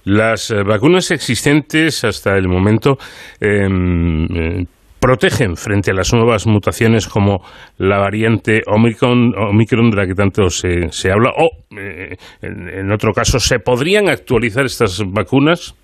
Las 0.07 0.51
eh, 0.51 0.63
vacunas 0.63 1.11
existentes 1.11 2.05
hasta 2.05 2.37
el 2.37 2.47
momento 2.47 2.95
em, 3.41 4.23
eh, 4.23 4.63
protegen 5.01 5.57
frente 5.57 5.91
a 5.91 5.93
las 5.93 6.13
nuevas 6.13 6.47
mutaciones 6.47 7.09
como 7.09 7.39
la 7.77 7.97
variante 7.97 8.61
Omicron, 8.67 9.33
Omicron 9.35 9.89
de 9.89 9.97
la 9.97 10.07
que 10.07 10.13
tanto 10.13 10.49
se, 10.49 10.87
se 10.91 11.11
habla, 11.11 11.31
o 11.37 11.49
eh, 11.77 12.15
en, 12.41 12.89
otro 12.89 13.11
caso, 13.11 13.37
¿se 13.37 13.59
podrían 13.59 14.07
actualizar 14.07 14.63
estas 14.63 15.03
vacunas? 15.05 15.75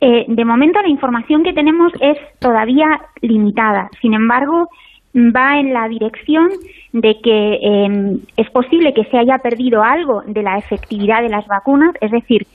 de 0.00 0.44
momento 0.44 0.80
la 0.80 0.88
información 0.88 1.42
que 1.42 1.52
tenemos 1.52 1.92
es 2.00 2.16
todavía 2.38 2.86
limitada. 3.20 3.90
Sin 4.00 4.14
embargo, 4.14 4.68
va 5.16 5.58
en 5.58 5.74
la 5.74 5.88
dirección 5.88 6.48
de 6.92 7.16
que 7.20 7.58
em, 7.60 8.20
es 8.36 8.48
posible 8.50 8.92
que 8.94 9.04
se 9.10 9.18
haya 9.18 9.38
perdido 9.38 9.82
algo 9.82 10.22
de 10.26 10.42
la 10.42 10.56
efectividad 10.56 11.22
de 11.22 11.30
las 11.30 11.46
vacunas, 11.48 11.94
es 12.00 12.12
decir, 12.12 12.46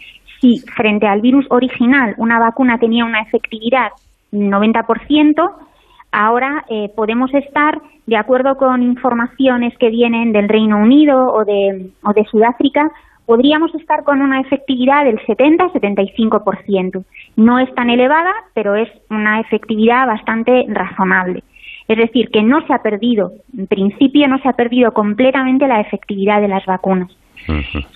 si 0.44 0.60
frente 0.76 1.08
al 1.08 1.22
virus 1.22 1.46
original 1.50 2.14
una 2.18 2.38
vacuna 2.38 2.78
tenía 2.78 3.06
una 3.06 3.22
efectividad 3.22 3.92
90%, 4.34 5.52
ahora 6.12 6.66
eh, 6.70 6.90
podemos 6.96 7.34
estar, 7.34 7.82
de 8.06 8.18
acuerdo 8.18 8.58
con 8.58 8.84
informaciones 8.84 9.78
que 9.78 9.90
vienen 9.90 10.34
del 10.34 10.50
Reino 10.50 10.80
Unido 10.80 11.34
o 11.34 11.46
de, 11.46 11.92
o 12.04 12.14
de 12.14 12.26
Sudáfrica, 12.26 12.92
podríamos 13.26 13.74
estar 13.76 14.04
con 14.04 14.22
una 14.22 14.42
efectividad 14.42 15.06
del 15.06 15.18
70-75%. 15.20 17.06
No 17.38 17.60
es 17.60 17.74
tan 17.74 17.90
elevada, 17.90 18.34
pero 18.54 18.76
es 18.76 18.90
una 19.10 19.40
efectividad 19.40 20.06
bastante 20.08 20.66
razonable. 20.68 21.42
Es 21.88 21.98
decir, 21.98 22.30
que 22.32 22.44
no 22.44 22.66
se 22.68 22.74
ha 22.74 22.80
perdido, 22.80 23.32
en 23.58 23.68
principio 23.68 24.28
no 24.28 24.40
se 24.40 24.50
ha 24.50 24.54
perdido 24.54 24.92
completamente 24.92 25.68
la 25.68 25.80
efectividad 25.80 26.42
de 26.42 26.48
las 26.50 26.66
vacunas. 26.66 27.12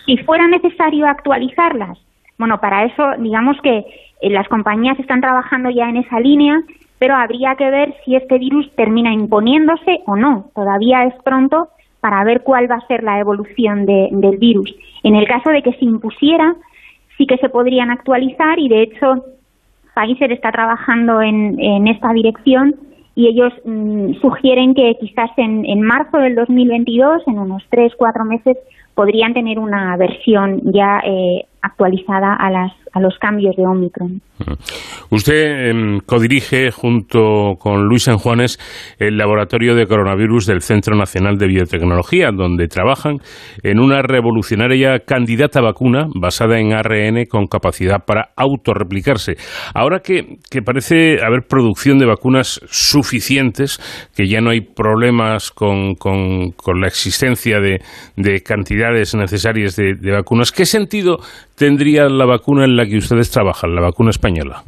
Si 0.05 0.17
fuera 0.17 0.45
necesario 0.47 1.07
actualizarlas, 1.07 1.97
bueno, 2.37 2.59
para 2.59 2.85
eso 2.85 3.03
digamos 3.19 3.57
que 3.61 3.85
eh, 4.21 4.29
las 4.29 4.47
compañías 4.47 4.99
están 4.99 5.21
trabajando 5.21 5.69
ya 5.69 5.89
en 5.89 5.97
esa 5.97 6.19
línea, 6.19 6.61
pero 6.99 7.15
habría 7.15 7.55
que 7.55 7.69
ver 7.69 7.95
si 8.03 8.15
este 8.15 8.37
virus 8.39 8.69
termina 8.75 9.13
imponiéndose 9.13 10.01
o 10.05 10.15
no. 10.15 10.49
Todavía 10.55 11.03
es 11.03 11.13
pronto 11.23 11.69
para 11.99 12.23
ver 12.23 12.41
cuál 12.41 12.69
va 12.69 12.75
a 12.75 12.87
ser 12.87 13.03
la 13.03 13.19
evolución 13.19 13.85
del 13.85 14.37
virus. 14.37 14.73
En 15.03 15.15
el 15.15 15.27
caso 15.27 15.49
de 15.49 15.61
que 15.61 15.73
se 15.73 15.85
impusiera, 15.85 16.55
sí 17.17 17.25
que 17.25 17.37
se 17.37 17.49
podrían 17.49 17.91
actualizar 17.91 18.59
y 18.59 18.69
de 18.69 18.83
hecho 18.83 19.25
Pfizer 19.95 20.31
está 20.31 20.51
trabajando 20.51 21.21
en, 21.21 21.59
en 21.59 21.87
esta 21.87 22.13
dirección 22.13 22.75
y 23.15 23.27
ellos 23.27 23.51
mm, 23.65 24.13
sugieren 24.21 24.75
que 24.75 24.95
quizás 24.99 25.31
en, 25.37 25.65
en 25.65 25.81
marzo 25.81 26.17
del 26.17 26.35
2022, 26.35 27.23
en 27.27 27.39
unos 27.39 27.63
tres, 27.69 27.93
cuatro 27.97 28.23
meses, 28.25 28.57
podrían 28.93 29.33
tener 29.33 29.57
una 29.57 29.97
versión 29.97 30.61
ya 30.71 31.01
eh, 31.03 31.45
actualizada 31.61 32.33
a, 32.33 32.49
las, 32.49 32.71
a 32.93 32.99
los 32.99 33.17
cambios 33.19 33.55
de 33.55 33.65
Omicron. 33.65 34.21
Usted 35.09 35.69
em, 35.69 35.99
codirige 36.05 36.71
junto 36.71 37.55
con 37.59 37.85
Luis 37.87 38.03
San 38.03 38.17
Juanes 38.17 38.59
el 38.99 39.17
laboratorio 39.17 39.73
de 39.75 39.87
coronavirus 39.87 40.45
del 40.45 40.61
Centro 40.61 40.95
Nacional 40.95 41.37
de 41.37 41.47
Biotecnología, 41.47 42.29
donde 42.31 42.67
trabajan 42.67 43.17
en 43.63 43.79
una 43.79 44.01
revolucionaria 44.01 44.99
candidata 44.99 45.61
vacuna 45.61 46.07
basada 46.13 46.59
en 46.59 46.73
ARN 46.73 47.25
con 47.25 47.47
capacidad 47.47 48.05
para 48.05 48.29
autorreplicarse. 48.35 49.35
Ahora 49.73 49.99
que, 49.99 50.37
parece 50.63 51.17
haber 51.25 51.47
producción 51.47 51.97
de 51.97 52.05
vacunas 52.05 52.59
suficientes, 52.69 53.79
que 54.15 54.27
ya 54.27 54.41
no 54.41 54.51
hay 54.51 54.61
problemas 54.61 55.51
con, 55.51 55.95
con, 55.95 56.53
la 56.79 56.87
existencia 56.87 57.59
de, 57.59 57.79
de 58.15 58.41
cantidades 58.41 59.15
necesarias 59.15 59.75
de, 59.75 59.95
de 59.95 60.11
vacunas, 60.11 60.51
¿qué 60.51 60.65
sentido 60.65 61.17
tendría 61.57 62.07
la 62.07 62.25
vacuna 62.25 62.65
en 62.65 62.77
la 62.77 62.85
que 62.85 62.97
ustedes 62.97 63.31
trabajan, 63.31 63.75
la 63.75 63.81
vacuna 63.81 64.11
española? 64.11 64.63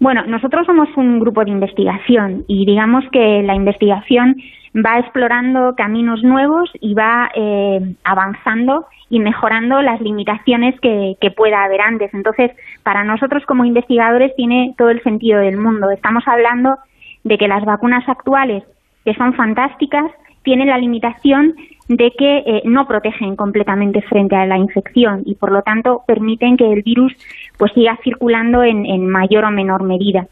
Bueno, 0.00 0.24
nosotros 0.26 0.66
somos 0.66 0.88
un 0.96 1.18
grupo 1.20 1.44
de 1.44 1.50
investigación 1.50 2.44
y 2.46 2.66
digamos 2.66 3.04
que 3.10 3.42
la 3.42 3.54
investigación 3.54 4.36
va 4.74 4.98
explorando 4.98 5.74
caminos 5.76 6.22
nuevos 6.22 6.70
y 6.80 6.94
va 6.94 7.30
eh, 7.34 7.94
avanzando 8.04 8.86
y 9.08 9.20
mejorando 9.20 9.80
las 9.82 10.00
limitaciones 10.00 10.78
que, 10.80 11.16
que, 11.20 11.30
pueda 11.30 11.64
haber 11.64 11.80
antes. 11.80 12.12
Entonces, 12.12 12.50
para 12.82 13.02
nosotros 13.04 13.44
como 13.46 13.64
investigadores 13.64 14.34
tiene 14.36 14.74
todo 14.76 14.90
el 14.90 15.02
sentido 15.02 15.40
del 15.40 15.56
mundo. 15.56 15.90
Estamos 15.90 16.22
hablando 16.26 16.76
de 17.24 17.38
que 17.38 17.48
las 17.48 17.64
vacunas 17.64 18.06
actuales, 18.08 18.62
que 19.04 19.14
son 19.14 19.34
fantásticas, 19.34 20.10
tienen 20.48 20.68
la 20.68 20.78
limitación 20.78 21.56
de 21.88 22.10
que 22.12 22.38
eh, 22.38 22.62
no 22.64 22.88
protegen 22.88 23.36
completamente 23.36 24.00
frente 24.00 24.34
a 24.34 24.46
la 24.46 24.56
infección 24.56 25.22
y 25.26 25.34
por 25.34 25.52
lo 25.52 25.60
tanto 25.60 26.04
permiten 26.06 26.56
que 26.56 26.72
el 26.72 26.80
virus 26.80 27.12
pues 27.58 27.70
siga 27.74 27.98
circulando 28.02 28.62
en, 28.62 29.06
mayor 29.10 29.44
o 29.44 29.50
menor 29.50 29.82
medida. 29.82 30.26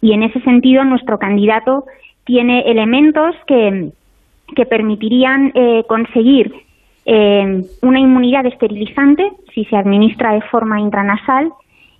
Y 0.00 0.12
en 0.12 0.22
ese 0.22 0.40
sentido 0.40 0.84
nuestro 0.84 1.18
candidato 1.18 1.84
tiene 2.24 2.62
elementos 2.62 3.36
que, 3.46 3.90
que 4.56 4.64
permitirían 4.64 5.52
eh, 5.54 5.84
conseguir 5.86 6.50
eh, 7.04 7.62
una 7.82 8.00
inmunidad 8.00 8.46
esterilizante 8.46 9.32
si 9.52 9.66
se 9.66 9.76
administra 9.76 10.32
de 10.32 10.40
forma 10.50 10.80
intranasal 10.80 11.52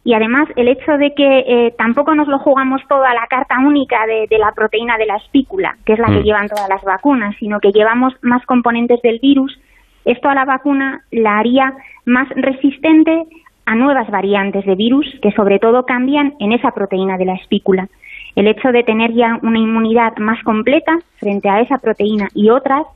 y 0.09 0.15
además 0.15 0.49
el 0.57 0.69
hecho 0.69 0.97
de 0.97 1.13
que 1.13 1.41
eh, 1.47 1.75
tampoco 1.77 2.15
nos 2.15 2.29
lo 2.29 2.39
jugamos 2.39 2.81
todo 2.89 3.05
a 3.05 3.13
la 3.13 3.27
carta 3.29 3.59
única 3.59 4.07
de, 4.07 4.39
la 4.39 4.53
proteína 4.53 4.97
de 4.97 5.05
la 5.05 5.17
espícula, 5.17 5.77
que 5.85 5.93
es 5.93 5.99
la 5.99 6.07
que 6.07 6.21
mm. 6.21 6.23
llevan 6.23 6.49
todas 6.49 6.67
las 6.67 6.83
vacunas, 6.83 7.37
sino 7.39 7.61
que 7.61 7.73
llevamos 7.73 8.15
más 8.23 8.43
componentes 8.47 9.03
del 9.03 9.19
virus, 9.19 9.61
esto 10.07 10.31
a 10.31 10.35
la 10.35 10.47
vacuna 10.47 11.03
la 11.11 11.39
haría 11.39 11.75
más 12.07 12.27
resistente 12.31 13.25
a 13.67 13.75
nuevas 13.75 14.11
variantes 14.11 14.65
de 14.65 14.77
virus 14.77 15.05
que 15.21 15.31
sobre 15.33 15.59
todo 15.59 15.85
cambian 15.85 16.33
en 16.41 16.53
esa 16.53 16.71
proteína 16.71 17.19
de 17.19 17.27
la 17.27 17.35
espícula. 17.35 17.87
El 18.35 18.47
hecho 18.47 18.73
de 18.73 18.85
tener 18.85 19.13
ya 19.13 19.39
una 19.43 19.59
inmunidad 19.59 20.17
más 20.17 20.43
completa 20.43 20.97
frente 21.19 21.51
a 21.51 21.61
esa 21.61 21.77
proteína 21.77 22.29
y 22.33 22.49
otras 22.49 22.87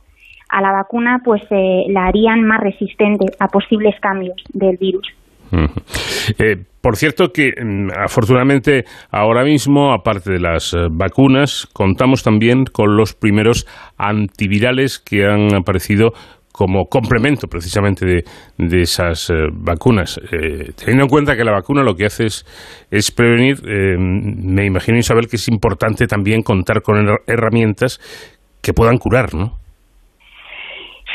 a 0.49 0.61
la 0.63 0.71
vacuna 0.71 1.21
pues 1.23 1.43
eh, 1.51 1.83
la 1.89 2.07
harían 2.07 2.41
más 2.41 2.59
resistente 2.59 3.27
a 3.39 3.49
posibles 3.49 3.99
cambios 3.99 4.41
del 4.51 4.77
virus. 4.77 5.07
Eh, 6.39 6.63
por 6.83 6.97
cierto 6.97 7.31
que 7.31 7.53
mm, 7.57 7.91
afortunadamente 7.97 8.83
ahora 9.09 9.45
mismo, 9.45 9.93
aparte 9.93 10.33
de 10.33 10.39
las 10.39 10.73
eh, 10.73 10.87
vacunas, 10.91 11.65
contamos 11.71 12.23
también 12.23 12.65
con 12.65 12.97
los 12.97 13.13
primeros 13.13 13.65
antivirales 13.97 14.99
que 14.99 15.23
han 15.25 15.55
aparecido 15.55 16.11
como 16.51 16.85
complemento 16.85 17.47
precisamente 17.47 18.05
de, 18.05 18.81
esas 18.81 19.29
eh, 19.29 19.33
vacunas. 19.53 20.19
teniendo 20.29 21.05
en 21.05 21.09
cuenta 21.09 21.37
que 21.37 21.45
la 21.45 21.53
vacuna 21.53 21.83
lo 21.83 21.95
que 21.95 22.05
hace 22.05 22.25
es, 22.25 23.11
prevenir, 23.11 23.63
me 23.97 24.65
imagino 24.65 24.99
Isabel 24.99 25.27
que 25.27 25.37
es 25.37 25.47
importante 25.47 26.05
también 26.05 26.43
contar 26.43 26.83
con 26.83 26.97
herramientas 27.25 27.99
que 28.61 28.73
puedan 28.73 28.97
curar, 28.97 29.33
¿no? 29.33 29.62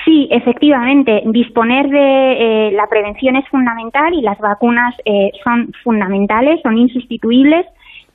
Sí, 0.09 0.27
efectivamente. 0.31 1.23
Disponer 1.27 1.87
de 1.91 1.99
eh, 1.99 2.73
la 2.73 2.87
prevención 2.87 3.37
es 3.37 3.47
fundamental 3.49 4.15
y 4.15 4.23
las 4.23 4.39
vacunas 4.39 4.95
eh, 5.05 5.33
son 5.45 5.71
fundamentales, 5.85 6.63
son 6.63 6.79
insustituibles, 6.79 7.67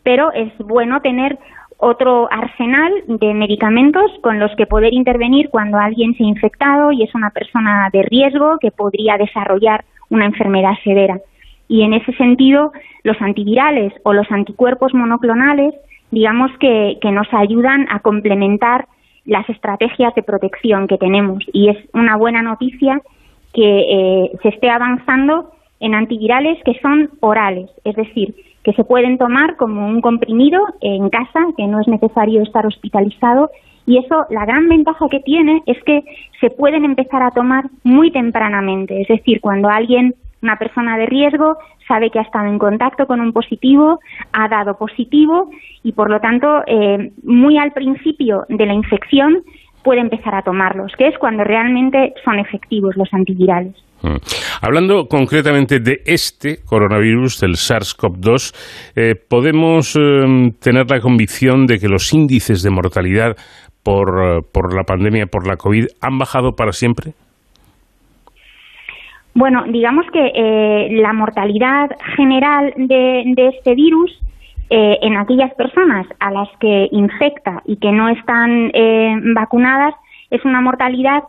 pero 0.01 0.31
es 0.33 0.51
bueno 0.57 1.01
tener 1.01 1.37
otro 1.77 2.27
arsenal 2.31 2.91
de 3.05 3.35
medicamentos 3.35 4.09
con 4.23 4.39
los 4.39 4.49
que 4.55 4.65
poder 4.65 4.91
intervenir 4.91 5.49
cuando 5.51 5.77
alguien 5.77 6.15
se 6.15 6.23
ha 6.23 6.27
infectado 6.27 6.91
y 6.91 7.03
es 7.03 7.13
una 7.13 7.29
persona 7.29 7.91
de 7.93 8.01
riesgo 8.01 8.57
que 8.59 8.71
podría 8.71 9.17
desarrollar 9.17 9.85
una 10.09 10.25
enfermedad 10.25 10.73
severa. 10.83 11.19
Y 11.67 11.83
en 11.83 11.93
ese 11.93 12.11
sentido, 12.13 12.71
los 13.03 13.21
antivirales 13.21 13.93
o 14.01 14.13
los 14.13 14.31
anticuerpos 14.31 14.95
monoclonales, 14.95 15.75
digamos 16.09 16.49
que 16.57 16.97
nos 17.11 17.31
ayudan 17.33 17.85
a 17.91 17.99
complementar 17.99 18.87
las 19.25 19.47
estrategias 19.49 20.13
de 20.15 20.23
protección 20.23 20.87
que 20.87 20.97
tenemos. 20.97 21.43
Y 21.53 21.69
es 21.69 21.77
una 21.93 22.17
buena 22.17 22.41
noticia 22.41 23.01
que 23.53 23.79
eh, 23.79 24.31
se 24.41 24.49
esté 24.49 24.69
avanzando 24.69 25.51
en 25.79 25.95
antivirales 25.95 26.57
que 26.63 26.79
son 26.81 27.09
orales, 27.19 27.69
es 27.83 27.95
decir, 27.95 28.35
que 28.63 28.73
se 28.73 28.83
pueden 28.83 29.17
tomar 29.17 29.57
como 29.57 29.85
un 29.85 30.01
comprimido 30.01 30.61
en 30.81 31.09
casa, 31.09 31.39
que 31.57 31.67
no 31.67 31.81
es 31.81 31.87
necesario 31.87 32.41
estar 32.41 32.65
hospitalizado. 32.65 33.51
Y 33.85 33.97
eso, 33.97 34.25
la 34.29 34.45
gran 34.45 34.69
ventaja 34.69 35.07
que 35.09 35.19
tiene 35.19 35.61
es 35.65 35.81
que 35.83 36.03
se 36.39 36.49
pueden 36.49 36.85
empezar 36.85 37.21
a 37.21 37.31
tomar 37.31 37.65
muy 37.83 38.11
tempranamente, 38.11 39.01
es 39.01 39.09
decir, 39.09 39.41
cuando 39.41 39.67
alguien, 39.67 40.15
una 40.43 40.57
persona 40.57 40.97
de 40.97 41.05
riesgo, 41.05 41.57
sabe 41.87 42.11
que 42.11 42.19
ha 42.19 42.23
estado 42.23 42.47
en 42.47 42.59
contacto 42.59 43.07
con 43.07 43.21
un 43.21 43.31
positivo, 43.31 43.99
ha 44.33 44.47
dado 44.49 44.77
positivo 44.77 45.49
y, 45.83 45.93
por 45.93 46.09
lo 46.09 46.19
tanto, 46.19 46.61
eh, 46.67 47.11
muy 47.23 47.57
al 47.57 47.71
principio 47.71 48.45
de 48.49 48.65
la 48.65 48.73
infección 48.73 49.43
puede 49.83 50.01
empezar 50.01 50.35
a 50.35 50.43
tomarlos, 50.43 50.93
que 50.97 51.07
es 51.07 51.17
cuando 51.17 51.43
realmente 51.43 52.13
son 52.23 52.39
efectivos 52.39 52.95
los 52.95 53.11
antivirales. 53.13 53.75
Mm. 54.01 54.17
Hablando 54.61 55.07
concretamente 55.07 55.79
de 55.79 56.01
este 56.05 56.59
coronavirus, 56.63 57.39
del 57.39 57.55
SARS-CoV-2, 57.55 58.53
eh, 58.95 59.15
¿podemos 59.15 59.95
eh, 59.95 60.01
tener 60.61 60.89
la 60.89 60.99
convicción 60.99 61.65
de 61.65 61.79
que 61.79 61.87
los 61.87 62.13
índices 62.13 62.63
de 62.63 62.69
mortalidad 62.69 63.35
por, 63.81 64.45
por 64.51 64.73
la 64.73 64.83
pandemia, 64.83 65.25
por 65.27 65.47
la 65.47 65.57
COVID, 65.57 65.87
han 66.01 66.17
bajado 66.17 66.55
para 66.55 66.71
siempre? 66.71 67.13
Bueno, 69.35 69.63
digamos 69.67 70.05
que 70.11 70.89
la 70.91 71.11
mortalidad 71.13 71.89
general 72.15 72.73
de, 72.77 73.33
este 73.35 73.73
virus 73.73 74.11
en 74.69 75.17
aquellas 75.17 75.53
personas 75.55 76.05
a 76.19 76.31
las 76.31 76.49
que 76.59 76.87
infecta 76.91 77.61
y 77.65 77.77
que 77.77 77.91
no 77.91 78.09
están 78.09 78.71
vacunadas 79.33 79.95
es 80.29 80.45
una 80.45 80.61
mortalidad 80.61 81.23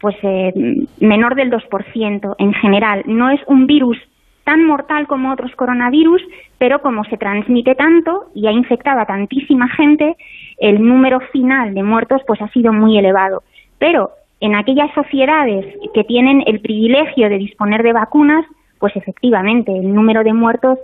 pues 0.00 0.16
eh, 0.22 0.52
menor 0.98 1.34
del 1.34 1.50
2% 1.50 2.34
en 2.38 2.54
general. 2.54 3.02
No 3.06 3.30
es 3.30 3.40
un 3.46 3.66
virus 3.66 3.98
tan 4.44 4.64
mortal 4.64 5.06
como 5.06 5.32
otros 5.32 5.54
coronavirus, 5.54 6.22
pero 6.58 6.80
como 6.80 7.04
se 7.04 7.18
transmite 7.18 7.74
tanto 7.74 8.30
y 8.34 8.46
ha 8.46 8.52
infectado 8.52 9.00
a 9.00 9.06
tantísima 9.06 9.68
gente, 9.68 10.16
el 10.58 10.82
número 10.82 11.20
final 11.32 11.74
de 11.74 11.82
muertos 11.82 12.22
pues 12.26 12.40
ha 12.40 12.48
sido 12.48 12.72
muy 12.72 12.98
elevado. 12.98 13.42
Pero 13.78 14.10
en 14.40 14.54
aquellas 14.54 14.92
sociedades 14.94 15.66
que 15.94 16.04
tienen 16.04 16.42
el 16.46 16.60
privilegio 16.60 17.28
de 17.28 17.38
disponer 17.38 17.82
de 17.82 17.92
vacunas, 17.92 18.44
pues 18.78 18.96
efectivamente 18.96 19.70
el 19.76 19.94
número 19.94 20.24
de 20.24 20.32
muertos 20.32 20.78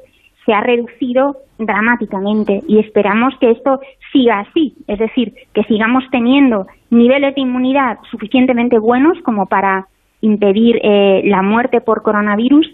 se 0.45 0.53
ha 0.53 0.61
reducido 0.61 1.39
dramáticamente 1.59 2.63
y 2.69 2.79
esperamos 2.79 3.35
que 3.41 3.51
esto 3.51 3.81
siga 4.13 4.41
así, 4.41 4.75
es 4.87 4.99
decir, 4.99 5.35
que 5.53 5.65
sigamos 5.65 6.05
teniendo 6.11 6.67
niveles 6.91 7.35
de 7.35 7.41
inmunidad 7.41 7.99
suficientemente 8.11 8.79
buenos 8.79 9.19
como 9.23 9.47
para 9.47 9.89
impedir 10.21 10.79
eh, 10.83 11.23
la 11.25 11.43
muerte 11.43 11.81
por 11.81 12.03
coronavirus 12.03 12.67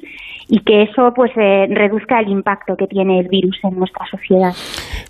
y 0.53 0.61
que 0.65 0.83
eso 0.83 1.13
pues 1.17 1.31
eh, 1.35 1.65
reduzca 1.71 2.21
el 2.21 2.29
impacto 2.29 2.75
que 2.77 2.87
tiene 2.87 3.21
el 3.21 3.29
virus 3.29 3.59
en 3.63 3.79
nuestra 3.79 4.05
sociedad. 4.11 4.53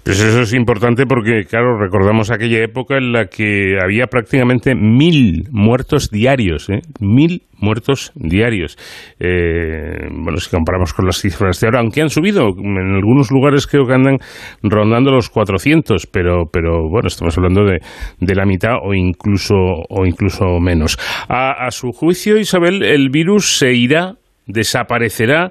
Pues 0.05 0.23
eso 0.23 0.43
es 0.43 0.55
importante 0.55 1.05
porque, 1.05 1.43
claro, 1.51 1.77
recordamos 1.81 2.31
aquella 2.31 2.63
época 2.63 2.97
en 2.97 3.11
la 3.11 3.27
que 3.27 3.77
había 3.83 4.07
prácticamente 4.07 4.77
mil 4.77 5.49
muertos 5.51 6.11
diarios, 6.11 6.71
¿eh? 6.71 6.83
mil 7.01 7.43
muertos 7.59 8.13
diarios. 8.15 8.77
Eh, 9.19 10.07
bueno, 10.13 10.39
si 10.39 10.49
comparamos 10.49 10.95
con 10.95 11.07
las 11.07 11.21
cifras 11.21 11.61
de 11.61 11.67
ahora, 11.67 11.81
aunque 11.81 12.03
han 12.03 12.11
subido, 12.11 12.51
en 12.57 12.95
algunos 12.95 13.33
lugares 13.33 13.67
creo 13.67 13.85
que 13.85 13.95
andan 13.95 14.19
rondando 14.63 15.11
los 15.11 15.29
400, 15.29 16.07
pero, 16.07 16.45
pero 16.53 16.89
bueno, 16.89 17.09
estamos 17.09 17.37
hablando 17.37 17.65
de, 17.65 17.81
de 18.21 18.35
la 18.37 18.47
mitad 18.47 18.75
o 18.81 18.95
incluso, 18.95 19.57
o 19.57 20.07
incluso 20.07 20.61
menos. 20.61 20.97
A, 21.29 21.67
a 21.67 21.73
su 21.73 21.91
juicio, 21.91 22.39
Isabel, 22.39 22.85
el 22.85 23.11
virus 23.11 23.59
se 23.59 23.73
irá 23.75 24.22
desaparecerá 24.47 25.51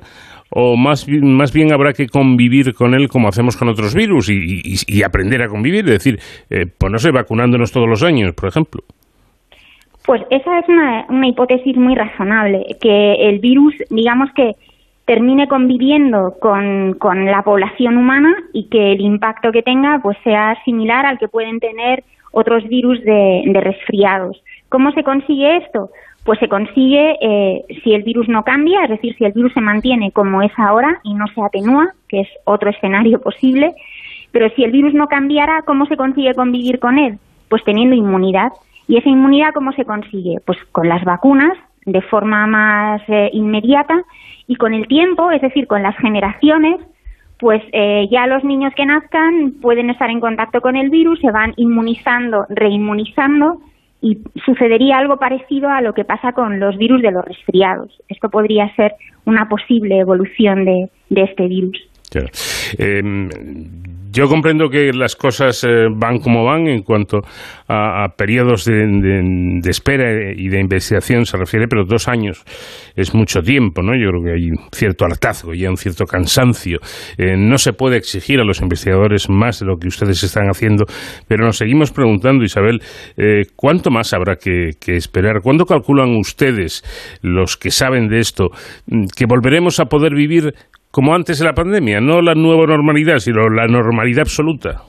o 0.54 0.76
más, 0.76 1.08
más 1.08 1.54
bien 1.54 1.72
habrá 1.72 1.94
que 1.94 2.08
convivir 2.08 2.74
con 2.74 2.94
él 2.94 3.08
como 3.08 3.30
hacemos 3.30 3.56
con 3.56 3.70
otros 3.70 3.96
virus 3.96 4.30
y, 4.30 5.04
aprender 5.04 5.42
a 5.42 5.48
convivir, 5.48 5.86
es 5.86 6.04
decir, 6.04 6.20
eh, 6.50 6.66
pues 6.78 7.12
vacunándonos 7.12 7.72
todos 7.72 7.88
los 7.88 8.04
años, 8.04 8.34
por 8.36 8.50
ejemplo. 8.50 8.82
Pues 10.06 10.22
esa 10.30 10.60
es 10.60 10.68
una, 10.68 11.06
una 11.10 11.28
hipótesis 11.28 11.76
muy 11.78 11.96
razonable, 11.96 12.66
que 12.82 13.14
el 13.30 13.40
virus, 13.40 13.74
digamos 13.90 14.30
que 14.36 14.52
termine 15.06 15.48
conviviendo 15.48 16.36
con, 16.40 16.96
con, 16.96 17.26
la 17.26 17.44
población 17.44 17.98
humana 17.98 18.34
y 18.54 18.68
que 18.70 18.92
el 18.94 19.02
impacto 19.02 19.52
que 19.52 19.64
tenga 19.64 20.00
pues 20.02 20.18
sea 20.24 20.58
similar 20.66 21.06
al 21.06 21.18
que 21.18 21.28
pueden 21.28 21.60
tener 21.60 22.04
otros 22.32 22.68
virus 22.68 23.02
de 23.04 23.44
resfriados. 23.62 24.42
¿Cómo 24.70 24.92
se 24.92 25.04
consigue 25.04 25.58
esto? 25.58 25.90
Pues 26.24 26.40
se 26.40 26.48
consigue 26.48 27.18
eh, 27.22 27.66
si 27.84 27.94
el 27.94 28.04
virus 28.04 28.30
no 28.30 28.44
cambia, 28.44 28.84
es 28.84 28.90
decir, 28.90 29.16
si 29.18 29.26
el 29.26 29.34
virus 29.34 29.54
se 29.54 29.62
mantiene 29.62 30.12
como 30.12 30.42
es 30.42 30.52
ahora 30.58 31.00
y 31.04 31.14
no 31.14 31.26
se 31.34 31.42
atenúa, 31.42 31.94
que 32.08 32.22
es 32.22 32.28
otro 32.46 32.70
escenario 32.70 33.20
posible, 33.24 33.74
pero 34.32 34.50
si 34.56 34.64
el 34.64 34.72
virus 34.72 34.94
no 34.94 35.08
cambiara, 35.08 35.64
¿cómo 35.66 35.86
se 35.88 35.98
consigue 35.98 36.36
convivir 36.36 36.80
con 36.80 37.00
él? 37.00 37.18
Pues 37.50 37.64
teniendo 37.64 37.96
inmunidad. 37.96 38.52
¿Y 38.88 38.98
esa 38.98 39.10
inmunidad 39.10 39.54
cómo 39.54 39.72
se 39.74 39.86
consigue? 39.86 40.38
Pues 40.46 40.58
con 40.72 40.88
las 40.88 41.04
vacunas, 41.04 41.58
de 41.86 42.02
forma 42.02 42.48
más 42.48 43.02
eh, 43.08 43.30
inmediata, 43.34 44.04
y 44.48 44.56
con 44.56 44.74
el 44.74 44.88
tiempo, 44.88 45.32
es 45.32 45.42
decir, 45.42 45.68
con 45.68 45.84
las 45.84 45.98
generaciones, 45.98 46.80
pues 47.40 47.62
eh, 47.72 48.08
ya 48.12 48.28
los 48.28 48.44
niños 48.44 48.74
que 48.76 48.86
nazcan 48.86 49.54
pueden 49.62 49.90
estar 49.90 50.10
en 50.10 50.20
contacto 50.20 50.62
con 50.62 50.76
el 50.76 50.90
virus, 50.90 51.20
se 51.20 51.32
van 51.32 51.54
inmunizando, 51.58 52.46
reinmunizando, 52.50 53.62
y 54.02 54.18
sucedería 54.46 54.98
algo 54.98 55.18
parecido 55.18 55.70
a 55.70 55.82
lo 55.82 55.94
que 55.94 56.04
pasa 56.04 56.34
con 56.34 56.60
los 56.60 56.78
virus 56.78 57.02
de 57.02 57.12
los 57.12 57.24
resfriados. 57.24 58.02
Esto 58.10 58.30
podría 58.30 58.74
ser 58.76 58.94
una 59.26 59.48
posible 59.48 60.00
evolución 60.00 60.66
de, 60.66 60.90
este 61.10 61.48
virus. 61.48 61.78
Em, 62.78 63.30
yo 64.12 64.28
comprendo 64.28 64.70
que 64.70 64.92
las 64.94 65.16
cosas 65.16 65.64
eh, 65.64 65.88
van 65.96 66.20
como 66.20 66.44
van 66.44 66.68
en 66.68 66.84
cuanto 66.84 67.22
a, 67.68 68.10
periodos 68.18 68.66
de, 68.66 69.62
espera 69.70 70.34
y 70.36 70.50
de 70.50 70.60
investigación 70.60 71.26
se 71.26 71.38
refiere, 71.38 71.68
pero 71.70 71.86
dos 71.86 72.10
años 72.10 72.44
es 72.96 73.14
mucho 73.16 73.42
tiempo, 73.42 73.82
¿no? 73.82 73.94
Yo 73.96 74.10
creo 74.10 74.24
que 74.24 74.32
hay 74.32 74.50
un 74.50 74.58
cierto 74.74 75.06
hartazgo, 75.06 75.54
y 75.54 75.66
un 75.66 75.78
cierto 75.78 76.06
cansancio. 76.06 76.80
Eh, 77.18 77.38
no 77.38 77.58
se 77.58 77.72
puede 77.72 77.98
exigir 77.98 78.40
a 78.42 78.44
los 78.44 78.62
investigadores 78.62 79.30
más 79.30 79.60
de 79.60 79.68
lo 79.68 79.78
que 79.78 79.88
ustedes 79.88 80.22
están 80.24 80.48
haciendo, 80.50 80.86
pero 81.28 81.46
nos 81.46 81.58
seguimos 81.58 81.92
preguntando, 81.92 82.44
Isabel, 82.44 82.82
eh, 83.16 83.44
¿cuánto 83.56 83.90
más 83.92 84.14
habrá 84.14 84.36
que, 84.36 84.72
que 84.80 84.98
esperar? 84.98 85.42
¿Cuándo 85.42 85.66
calculan 85.66 86.16
ustedes, 86.18 86.84
los 87.22 87.56
que 87.56 87.72
saben 87.72 88.10
de 88.10 88.20
esto, 88.20 88.50
que 89.16 89.26
volveremos 89.26 89.80
a 89.80 89.86
poder 89.86 90.14
vivir 90.14 90.54
como 90.92 91.16
antes 91.16 91.40
de 91.40 91.46
la 91.46 91.54
pandemia, 91.54 92.02
no 92.02 92.22
la 92.22 92.36
nueva 92.36 92.68
normalidad, 92.68 93.20
sino 93.20 93.50
la 93.50 93.68
normalidad 93.68 94.22
absoluta. 94.22 94.82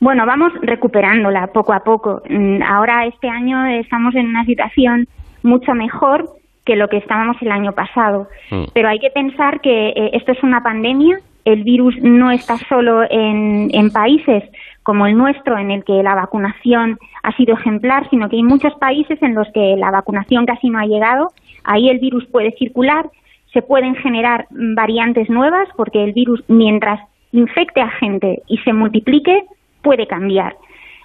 Bueno, 0.00 0.24
vamos 0.26 0.52
recuperándola 0.62 1.48
poco 1.48 1.72
a 1.72 1.80
poco. 1.80 2.22
Mm, 2.28 2.62
ahora 2.62 3.06
este 3.06 3.28
año 3.28 3.66
estamos 3.66 4.14
en 4.14 4.26
una 4.26 4.44
situación 4.44 5.06
mucho 5.42 5.74
mejor 5.74 6.28
que 6.64 6.76
lo 6.76 6.88
que 6.88 6.96
estábamos 6.98 7.36
el 7.40 7.50
año 7.50 7.72
pasado. 7.72 8.28
Mm. 8.50 8.64
Pero 8.72 8.88
hay 8.88 8.98
que 8.98 9.10
pensar 9.10 9.60
que 9.60 9.90
eh, 9.90 10.10
esto 10.14 10.32
es 10.32 10.42
una 10.42 10.62
pandemia, 10.62 11.18
el 11.44 11.64
virus 11.64 11.94
no 12.00 12.30
está 12.30 12.56
solo 12.68 13.02
en, 13.10 13.68
en 13.72 13.90
países 13.90 14.44
como 14.82 15.06
el 15.06 15.16
nuestro, 15.16 15.58
en 15.58 15.70
el 15.70 15.84
que 15.84 16.02
la 16.02 16.14
vacunación 16.14 16.98
ha 17.22 17.36
sido 17.36 17.54
ejemplar, 17.54 18.08
sino 18.10 18.28
que 18.28 18.36
hay 18.36 18.42
muchos 18.42 18.74
países 18.74 19.20
en 19.22 19.34
los 19.34 19.46
que 19.52 19.76
la 19.76 19.90
vacunación 19.90 20.46
casi 20.46 20.70
no 20.70 20.78
ha 20.78 20.86
llegado. 20.86 21.30
Ahí 21.64 21.88
el 21.88 21.98
virus 21.98 22.26
puede 22.26 22.52
circular 22.52 23.06
se 23.52 23.62
pueden 23.62 23.94
generar 23.96 24.46
variantes 24.50 25.28
nuevas 25.28 25.68
porque 25.76 26.02
el 26.02 26.12
virus, 26.12 26.42
mientras 26.48 27.00
infecte 27.32 27.80
a 27.80 27.88
gente 27.88 28.42
y 28.46 28.58
se 28.58 28.72
multiplique, 28.72 29.44
puede 29.82 30.06
cambiar. 30.06 30.56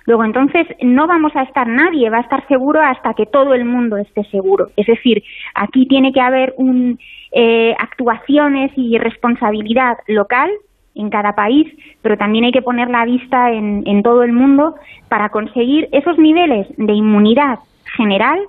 Luego, 0.05 0.23
entonces, 0.23 0.65
no 0.81 1.05
vamos 1.05 1.35
a 1.35 1.43
estar 1.43 1.67
nadie, 1.67 2.09
va 2.09 2.19
a 2.19 2.21
estar 2.21 2.47
seguro 2.47 2.81
hasta 2.81 3.13
que 3.13 3.25
todo 3.25 3.53
el 3.53 3.65
mundo 3.65 3.97
esté 3.97 4.23
seguro. 4.25 4.69
Es 4.77 4.87
decir, 4.87 5.21
aquí 5.53 5.85
tiene 5.85 6.13
que 6.13 6.21
haber 6.21 6.53
un, 6.57 6.97
eh, 7.33 7.75
actuaciones 7.77 8.71
y 8.77 8.97
responsabilidad 8.97 9.97
local 10.07 10.49
en 10.95 11.09
cada 11.09 11.35
país, 11.35 11.67
pero 12.01 12.17
también 12.17 12.45
hay 12.45 12.53
que 12.53 12.61
poner 12.61 12.89
la 12.89 13.03
vista 13.03 13.51
en, 13.51 13.83
en 13.85 14.01
todo 14.01 14.23
el 14.23 14.31
mundo 14.31 14.75
para 15.09 15.27
conseguir 15.27 15.89
esos 15.91 16.17
niveles 16.17 16.67
de 16.77 16.93
inmunidad 16.93 17.59
general 17.97 18.39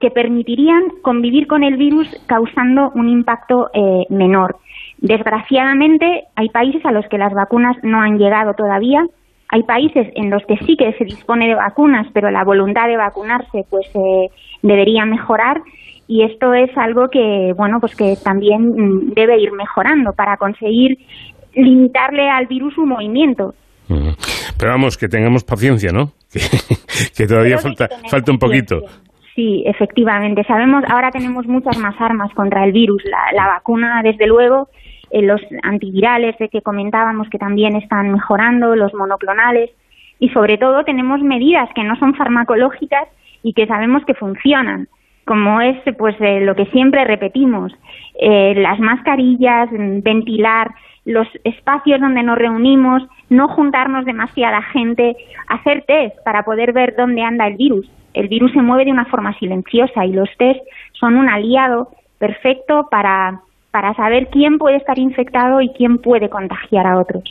que 0.00 0.10
permitirían 0.10 0.82
convivir 1.02 1.46
con 1.46 1.62
el 1.62 1.76
virus 1.76 2.08
causando 2.26 2.90
un 2.94 3.08
impacto 3.08 3.68
eh, 3.74 4.04
menor. 4.08 4.56
Desgraciadamente, 4.98 6.24
hay 6.34 6.48
países 6.48 6.84
a 6.84 6.92
los 6.92 7.06
que 7.08 7.18
las 7.18 7.32
vacunas 7.32 7.76
no 7.82 8.00
han 8.00 8.18
llegado 8.18 8.54
todavía. 8.54 9.02
Hay 9.50 9.62
países 9.64 10.08
en 10.14 10.30
los 10.30 10.42
que 10.46 10.56
sí 10.64 10.76
que 10.76 10.92
se 10.94 11.04
dispone 11.04 11.48
de 11.48 11.54
vacunas, 11.54 12.06
pero 12.14 12.30
la 12.30 12.44
voluntad 12.44 12.86
de 12.86 12.96
vacunarse 12.96 13.64
pues 13.68 13.86
eh, 13.94 14.28
debería 14.62 15.04
mejorar 15.04 15.60
y 16.06 16.24
esto 16.24 16.54
es 16.54 16.70
algo 16.76 17.08
que 17.08 17.52
bueno 17.56 17.78
pues 17.78 17.94
que 17.94 18.14
también 18.22 18.62
mm, 18.62 19.12
debe 19.14 19.40
ir 19.40 19.52
mejorando 19.52 20.12
para 20.16 20.36
conseguir 20.36 20.98
limitarle 21.54 22.28
al 22.28 22.46
virus 22.46 22.74
su 22.74 22.86
movimiento. 22.86 23.54
Pero 24.58 24.72
vamos, 24.72 24.96
que 24.96 25.08
tengamos 25.08 25.42
paciencia, 25.44 25.90
¿no? 25.92 26.12
Que, 27.16 27.26
todavía 27.26 27.58
falta, 27.58 27.88
falta 28.10 28.30
un 28.30 28.38
poquito. 28.38 28.80
Sí, 29.34 29.62
efectivamente. 29.66 30.44
Sabemos, 30.44 30.84
ahora 30.88 31.10
tenemos 31.10 31.46
muchas 31.46 31.78
más 31.78 31.94
armas 32.00 32.32
contra 32.34 32.64
el 32.64 32.72
virus. 32.72 33.02
La, 33.32 33.46
vacuna, 33.46 34.02
desde 34.02 34.26
luego, 34.26 34.68
eh, 35.10 35.22
los 35.22 35.40
antivirales 35.62 36.36
de 36.38 36.48
que 36.48 36.62
comentábamos 36.62 37.28
que 37.30 37.38
también 37.38 37.76
están 37.76 38.12
mejorando, 38.12 38.74
los 38.74 38.92
monoclonales 38.94 39.70
y 40.18 40.28
sobre 40.30 40.58
todo 40.58 40.84
tenemos 40.84 41.22
medidas 41.22 41.68
que 41.74 41.84
no 41.84 41.96
son 41.96 42.14
farmacológicas 42.14 43.08
y 43.42 43.54
que 43.54 43.66
sabemos 43.66 44.04
que 44.04 44.14
funcionan 44.14 44.88
como 45.24 45.60
es 45.60 45.76
pues 45.96 46.16
eh, 46.20 46.40
lo 46.40 46.54
que 46.54 46.66
siempre 46.66 47.04
repetimos 47.04 47.72
eh, 48.20 48.54
las 48.56 48.78
mascarillas 48.80 49.68
ventilar 49.70 50.72
los 51.04 51.26
espacios 51.44 52.00
donde 52.00 52.22
nos 52.22 52.36
reunimos 52.36 53.02
no 53.30 53.48
juntarnos 53.48 54.04
demasiada 54.04 54.60
gente 54.62 55.16
hacer 55.48 55.84
test 55.86 56.16
para 56.24 56.42
poder 56.42 56.72
ver 56.72 56.94
dónde 56.96 57.22
anda 57.22 57.46
el 57.46 57.56
virus 57.56 57.90
el 58.14 58.28
virus 58.28 58.52
se 58.52 58.62
mueve 58.62 58.84
de 58.84 58.92
una 58.92 59.06
forma 59.06 59.36
silenciosa 59.38 60.04
y 60.04 60.12
los 60.12 60.28
test 60.38 60.60
son 60.92 61.16
un 61.16 61.28
aliado 61.28 61.88
perfecto 62.18 62.88
para 62.90 63.40
para 63.70 63.94
saber 63.94 64.28
quién 64.32 64.58
puede 64.58 64.76
estar 64.76 64.98
infectado 64.98 65.60
y 65.60 65.68
quién 65.70 65.98
puede 65.98 66.28
contagiar 66.28 66.86
a 66.86 66.98
otros. 66.98 67.22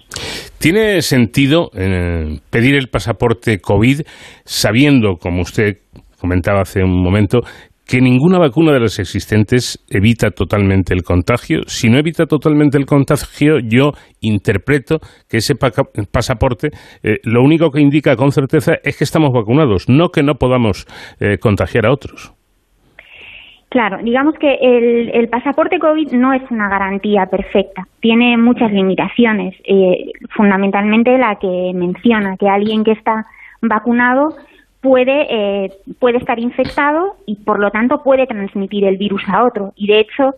¿Tiene 0.57 1.01
sentido 1.01 1.69
eh, 1.73 2.39
pedir 2.49 2.75
el 2.75 2.87
pasaporte 2.87 3.59
COVID 3.59 4.01
sabiendo, 4.45 5.17
como 5.17 5.41
usted 5.41 5.77
comentaba 6.19 6.61
hace 6.61 6.83
un 6.83 7.01
momento, 7.01 7.41
que 7.89 8.01
ninguna 8.01 8.37
vacuna 8.37 8.71
de 8.71 8.81
las 8.81 8.99
existentes 8.99 9.83
evita 9.89 10.29
totalmente 10.29 10.93
el 10.93 11.01
contagio. 11.01 11.61
Si 11.65 11.89
no 11.89 11.97
evita 11.97 12.27
totalmente 12.27 12.77
el 12.77 12.85
contagio, 12.85 13.57
yo 13.57 13.93
interpreto 14.21 14.99
que 15.27 15.37
ese 15.37 15.55
pasaporte 15.55 16.67
eh, 17.01 17.17
lo 17.23 17.41
único 17.41 17.71
que 17.71 17.81
indica 17.81 18.15
con 18.15 18.31
certeza 18.31 18.73
es 18.83 18.95
que 18.95 19.03
estamos 19.03 19.31
vacunados, 19.33 19.89
no 19.89 20.09
que 20.09 20.21
no 20.21 20.35
podamos 20.35 20.85
eh, 21.19 21.39
contagiar 21.39 21.87
a 21.87 21.91
otros. 21.91 22.35
Claro, 23.69 23.97
digamos 24.03 24.35
que 24.39 24.53
el, 24.61 25.09
el, 25.13 25.27
pasaporte 25.27 25.79
COVID 25.79 26.13
no 26.13 26.33
es 26.33 26.43
una 26.51 26.69
garantía 26.69 27.25
perfecta, 27.25 27.83
tiene 28.01 28.37
muchas 28.37 28.71
limitaciones, 28.71 29.55
eh, 29.63 30.11
fundamentalmente 30.35 31.17
la 31.17 31.37
que 31.41 31.71
menciona, 31.73 32.35
que 32.37 32.49
alguien 32.49 32.83
que 32.83 32.91
está 32.91 33.25
vacunado 33.61 34.35
puede, 34.81 35.27
eh, 35.29 35.71
puede 35.99 36.17
estar 36.17 36.39
infectado 36.39 37.15
y 37.25 37.35
por 37.35 37.59
lo 37.59 37.71
tanto 37.71 38.03
puede 38.03 38.27
transmitir 38.27 38.85
el 38.85 38.97
virus 38.97 39.23
a 39.27 39.43
otro. 39.43 39.73
Y 39.75 39.87
de 39.87 39.99
hecho, 39.99 40.35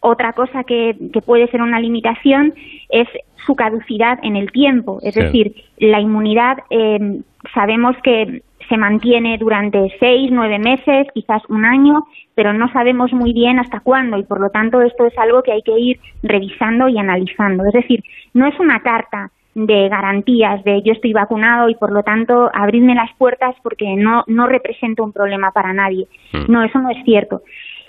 otra 0.00 0.32
cosa 0.32 0.64
que, 0.64 0.96
que 1.12 1.22
puede 1.22 1.48
ser 1.48 1.62
una 1.62 1.80
limitación 1.80 2.54
es 2.88 3.08
su 3.46 3.56
caducidad 3.56 4.18
en 4.22 4.36
el 4.36 4.52
tiempo. 4.52 4.98
Es 5.02 5.14
decir, 5.14 5.54
la 5.78 6.00
inmunidad 6.00 6.58
eh, 6.70 7.20
sabemos 7.54 7.96
que 8.02 8.42
se 8.68 8.76
mantiene 8.76 9.38
durante 9.38 9.90
seis, 9.98 10.30
nueve 10.30 10.58
meses, 10.58 11.06
quizás 11.14 11.42
un 11.48 11.64
año, 11.64 12.06
pero 12.34 12.52
no 12.52 12.70
sabemos 12.72 13.12
muy 13.12 13.32
bien 13.32 13.58
hasta 13.58 13.80
cuándo 13.80 14.18
y 14.18 14.24
por 14.24 14.40
lo 14.40 14.50
tanto 14.50 14.82
esto 14.82 15.06
es 15.06 15.16
algo 15.18 15.42
que 15.42 15.52
hay 15.52 15.62
que 15.62 15.78
ir 15.78 15.98
revisando 16.22 16.88
y 16.88 16.98
analizando. 16.98 17.64
Es 17.64 17.72
decir, 17.72 18.04
no 18.34 18.46
es 18.46 18.58
una 18.60 18.80
carta 18.80 19.30
de 19.66 19.88
garantías 19.88 20.62
de 20.62 20.82
yo 20.82 20.92
estoy 20.92 21.12
vacunado 21.12 21.68
y 21.68 21.74
por 21.74 21.90
lo 21.90 22.02
tanto 22.02 22.50
abridme 22.54 22.94
las 22.94 23.12
puertas 23.16 23.56
porque 23.62 23.96
no, 23.96 24.24
no 24.26 24.46
represento 24.46 25.02
un 25.02 25.12
problema 25.12 25.50
para 25.50 25.72
nadie. 25.72 26.06
Mm. 26.32 26.52
No, 26.52 26.62
eso 26.62 26.78
no 26.78 26.90
es 26.90 27.04
cierto. 27.04 27.42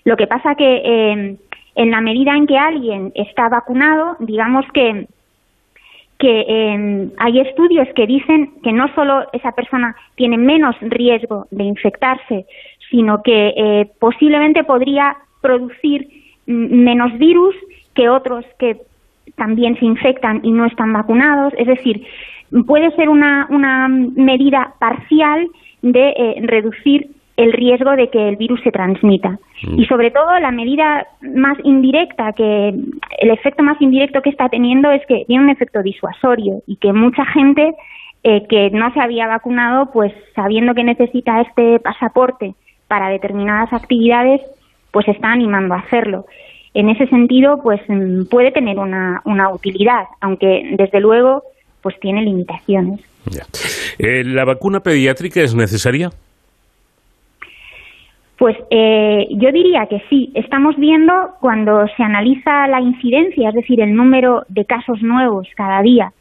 Lo 0.04 0.18
que 0.18 0.28
pasa 0.28 0.56
que 0.56 0.82
eh, 0.84 1.38
en 1.76 1.92
la 1.92 2.02
medida 2.02 2.36
en 2.36 2.48
que 2.48 2.58
alguien 2.58 3.12
está 3.16 3.50
vacunado, 3.50 4.16
digamos 4.20 4.66
que 4.74 5.08
que 6.18 6.42
eh, 6.50 7.10
hay 7.18 7.40
estudios 7.40 7.88
que 7.96 8.06
dicen 8.06 8.52
que 8.62 8.74
no 8.74 8.94
solo 8.94 9.26
esa 9.32 9.54
persona 9.54 9.96
tiene 10.16 10.38
menos 10.38 10.76
riesgo 10.82 11.48
de 11.50 11.64
infectarse, 11.64 12.46
sino 12.92 13.24
que 13.24 13.54
eh, 13.56 13.90
posiblemente 14.00 14.66
podría 14.66 15.16
producir 15.40 16.10
menos 16.46 17.18
virus 17.20 17.56
que 17.94 18.10
otros 18.10 18.44
que 18.58 18.82
también 19.40 19.76
se 19.80 19.86
infectan 19.86 20.42
y 20.44 20.52
no 20.52 20.68
están 20.68 20.94
vacunados. 20.94 21.52
Es 21.58 21.66
decir, 21.66 22.06
puede 22.68 22.92
ser 22.92 23.10
una, 23.10 23.48
una 23.50 23.88
medida 23.88 24.76
parcial 24.80 25.48
de 25.82 26.10
eh, 26.10 26.36
reducir 26.44 27.10
el 27.38 27.54
riesgo 27.54 27.96
de 27.96 28.10
que 28.10 28.30
el 28.30 28.36
virus 28.36 28.62
se 28.64 28.72
transmita. 28.72 29.40
Mm. 29.64 29.80
Y 29.80 29.86
sobre 29.86 30.12
todo 30.12 30.40
la 30.40 30.52
medida 30.52 31.08
más 31.22 31.58
indirecta, 31.64 32.34
que 32.34 32.70
el 32.70 33.30
efecto 33.32 33.64
más 33.64 33.82
indirecto 33.82 34.22
que 34.22 34.30
está 34.30 34.50
teniendo 34.50 34.92
es 34.92 35.06
que 35.08 35.24
tiene 35.26 35.46
un 35.46 35.50
efecto 35.50 35.82
disuasorio 35.82 36.62
y 36.68 36.76
que 36.76 36.92
mucha 36.92 37.26
gente 37.26 37.74
eh, 38.24 38.46
que 38.50 38.70
no 38.72 38.94
se 38.94 39.00
había 39.00 39.28
vacunado, 39.28 39.90
pues 39.94 40.12
sabiendo 40.36 40.76
que 40.76 40.84
necesita 40.84 41.40
este 41.40 41.80
pasaporte 41.80 42.56
para 42.90 43.08
determinadas 43.08 43.72
actividades, 43.72 44.42
pues 44.92 45.08
está 45.08 45.32
animando 45.32 45.76
a 45.76 45.80
hacerlo 45.80 46.26
en 46.74 46.90
ese 46.90 47.08
sentido, 47.08 47.62
pues 47.62 47.82
mm, 47.88 48.26
puede 48.26 48.52
tener 48.52 48.78
una, 48.78 49.22
una 49.26 49.52
utilidad, 49.52 50.04
aunque 50.22 50.76
desde 50.78 51.00
luego, 51.00 51.44
pues 51.82 52.00
tiene 52.00 52.22
limitaciones. 52.22 53.00
Eh, 53.98 54.24
¿La 54.24 54.46
vacuna 54.46 54.80
pediátrica 54.80 55.42
es 55.42 55.56
necesaria? 55.56 56.10
Pues 58.38 58.56
eh, 58.70 59.28
yo 59.32 59.52
diría 59.52 59.88
que 59.88 60.02
sí. 60.10 60.32
Estamos 60.34 60.78
viendo 60.78 61.14
cuando 61.42 61.86
se 61.98 62.04
analiza 62.04 62.68
la 62.68 62.80
incidencia, 62.80 63.50
es 63.50 63.56
decir, 63.56 63.82
el 63.82 63.94
número 63.94 64.44
de 64.48 64.64
casos 64.64 65.02
nuevos 65.02 65.48
cada 65.56 65.82
día, 65.82 66.14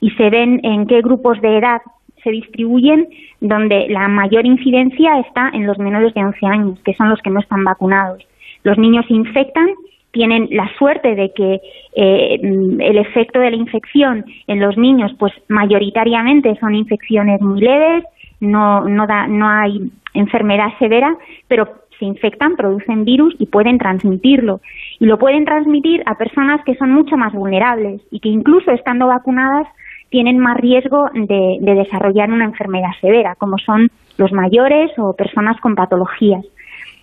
y 0.00 0.10
se 0.12 0.30
ven 0.30 0.60
en 0.62 0.86
qué 0.86 1.02
grupos 1.02 1.40
de 1.42 1.58
edad 1.58 1.82
se 2.24 2.30
distribuyen, 2.30 3.08
donde 3.40 3.88
la 3.88 4.08
mayor 4.08 4.46
incidencia 4.46 5.20
está 5.20 5.50
en 5.52 5.66
los 5.66 5.78
menores 5.78 6.14
de 6.14 6.24
11 6.24 6.46
años, 6.46 6.78
que 6.82 6.94
son 6.94 7.10
los 7.10 7.20
que 7.20 7.30
no 7.30 7.40
están 7.40 7.62
vacunados. 7.62 8.26
Los 8.64 8.78
niños 8.78 9.04
se 9.06 9.14
infectan 9.14 9.68
tienen 10.16 10.48
la 10.50 10.66
suerte 10.78 11.14
de 11.14 11.30
que 11.34 11.60
eh, 11.94 12.38
el 12.40 12.96
efecto 12.96 13.38
de 13.38 13.50
la 13.50 13.56
infección 13.56 14.24
en 14.46 14.60
los 14.60 14.78
niños, 14.78 15.12
pues 15.18 15.34
mayoritariamente 15.48 16.56
son 16.58 16.74
infecciones 16.74 17.38
muy 17.42 17.60
leves, 17.60 18.02
no, 18.40 18.88
no, 18.88 19.06
da, 19.06 19.26
no 19.26 19.46
hay 19.46 19.92
enfermedad 20.14 20.68
severa, 20.78 21.14
pero 21.48 21.68
se 21.98 22.06
infectan, 22.06 22.56
producen 22.56 23.04
virus 23.04 23.34
y 23.38 23.44
pueden 23.44 23.76
transmitirlo. 23.76 24.60
Y 25.00 25.04
lo 25.04 25.18
pueden 25.18 25.44
transmitir 25.44 26.02
a 26.06 26.16
personas 26.16 26.64
que 26.64 26.76
son 26.76 26.92
mucho 26.92 27.18
más 27.18 27.34
vulnerables 27.34 28.00
y 28.10 28.20
que 28.20 28.30
incluso 28.30 28.70
estando 28.70 29.08
vacunadas 29.08 29.66
tienen 30.08 30.38
más 30.38 30.56
riesgo 30.56 31.10
de 31.12 31.74
desarrollar 31.74 32.30
una 32.30 32.46
enfermedad 32.46 32.92
severa, 33.02 33.34
como 33.34 33.58
son 33.58 33.90
los 34.16 34.32
mayores 34.32 34.92
o 34.96 35.14
personas 35.14 35.60
con 35.60 35.74
patologías. 35.74 36.44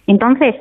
Entonces, 0.07 0.55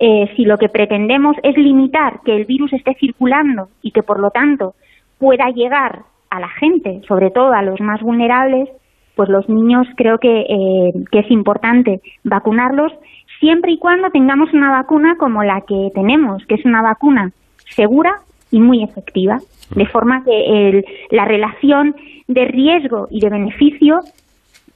eh, 0.00 0.30
si 0.36 0.44
lo 0.44 0.58
que 0.58 0.68
pretendemos 0.68 1.36
es 1.42 1.56
limitar 1.56 2.20
que 2.24 2.36
el 2.36 2.44
virus 2.44 2.72
esté 2.72 2.94
circulando 2.94 3.68
y 3.82 3.90
que 3.90 4.02
por 4.02 4.20
lo 4.20 4.30
tanto 4.30 4.74
pueda 5.18 5.50
llegar 5.50 6.02
a 6.30 6.40
la 6.40 6.48
gente, 6.48 7.00
sobre 7.08 7.30
todo 7.30 7.52
a 7.52 7.62
los 7.62 7.80
más 7.80 8.00
vulnerables, 8.00 8.68
pues 9.16 9.28
los 9.28 9.48
niños 9.48 9.88
creo 9.96 10.18
que, 10.18 10.42
eh, 10.42 10.92
que 11.10 11.18
es 11.20 11.30
importante 11.30 12.00
vacunarlos 12.22 12.92
siempre 13.40 13.72
y 13.72 13.78
cuando 13.78 14.10
tengamos 14.10 14.52
una 14.52 14.70
vacuna 14.70 15.16
como 15.18 15.42
la 15.42 15.62
que 15.62 15.88
tenemos, 15.94 16.44
que 16.46 16.54
es 16.54 16.64
una 16.64 16.82
vacuna 16.82 17.32
segura 17.70 18.14
y 18.50 18.60
muy 18.60 18.84
efectiva, 18.84 19.38
de 19.74 19.86
forma 19.86 20.22
que 20.24 20.68
el, 20.68 20.84
la 21.10 21.24
relación 21.24 21.94
de 22.28 22.44
riesgo 22.44 23.08
y 23.10 23.20
de 23.20 23.30
beneficio 23.30 23.98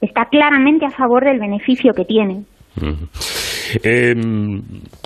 está 0.01 0.24
claramente 0.27 0.86
a 0.86 0.90
favor 0.90 1.24
del 1.24 1.39
beneficio 1.39 1.94
que 1.94 2.05
tiene. 2.05 2.43
Eh, 3.82 4.14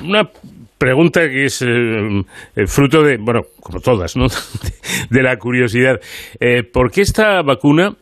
una 0.02 0.30
pregunta 0.78 1.28
que 1.28 1.44
es 1.44 1.62
eh, 1.62 2.66
fruto 2.66 3.02
de, 3.02 3.16
bueno, 3.18 3.42
como 3.60 3.80
todas, 3.80 4.16
¿no? 4.16 4.26
de 5.10 5.22
la 5.22 5.36
curiosidad. 5.36 6.00
Eh, 6.40 6.62
¿Por 6.62 6.90
qué 6.90 7.02
esta 7.02 7.42
vacuna 7.42 7.96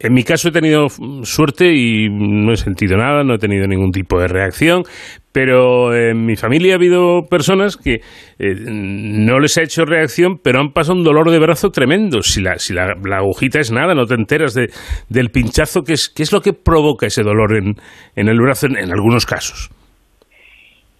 en 0.00 0.14
mi 0.14 0.22
caso 0.22 0.48
he 0.48 0.52
tenido 0.52 0.86
suerte 1.24 1.74
y 1.74 2.08
no 2.08 2.52
he 2.52 2.56
sentido 2.56 2.96
nada, 2.96 3.24
no 3.24 3.34
he 3.34 3.38
tenido 3.38 3.66
ningún 3.66 3.90
tipo 3.90 4.20
de 4.20 4.28
reacción, 4.28 4.84
pero 5.32 5.92
en 5.92 6.24
mi 6.24 6.36
familia 6.36 6.74
ha 6.74 6.76
habido 6.76 7.22
personas 7.28 7.76
que 7.76 7.94
eh, 8.38 8.54
no 8.64 9.40
les 9.40 9.58
ha 9.58 9.62
hecho 9.62 9.84
reacción, 9.84 10.38
pero 10.40 10.60
han 10.60 10.72
pasado 10.72 10.98
un 10.98 11.04
dolor 11.04 11.32
de 11.32 11.40
brazo 11.40 11.70
tremendo. 11.70 12.22
Si 12.22 12.40
la, 12.40 12.58
si 12.58 12.74
la, 12.74 12.94
agujita 13.16 13.58
es 13.58 13.72
nada, 13.72 13.94
no 13.94 14.06
te 14.06 14.14
enteras 14.14 14.54
de, 14.54 14.70
del 15.08 15.30
pinchazo, 15.30 15.82
¿qué 15.82 15.94
es, 15.94 16.08
qué 16.08 16.22
es 16.22 16.32
lo 16.32 16.40
que 16.42 16.52
provoca 16.52 17.06
ese 17.06 17.24
dolor 17.24 17.56
en 17.56 18.28
el 18.28 18.38
brazo 18.38 18.68
en 18.68 18.92
algunos 18.92 19.26
casos? 19.26 19.70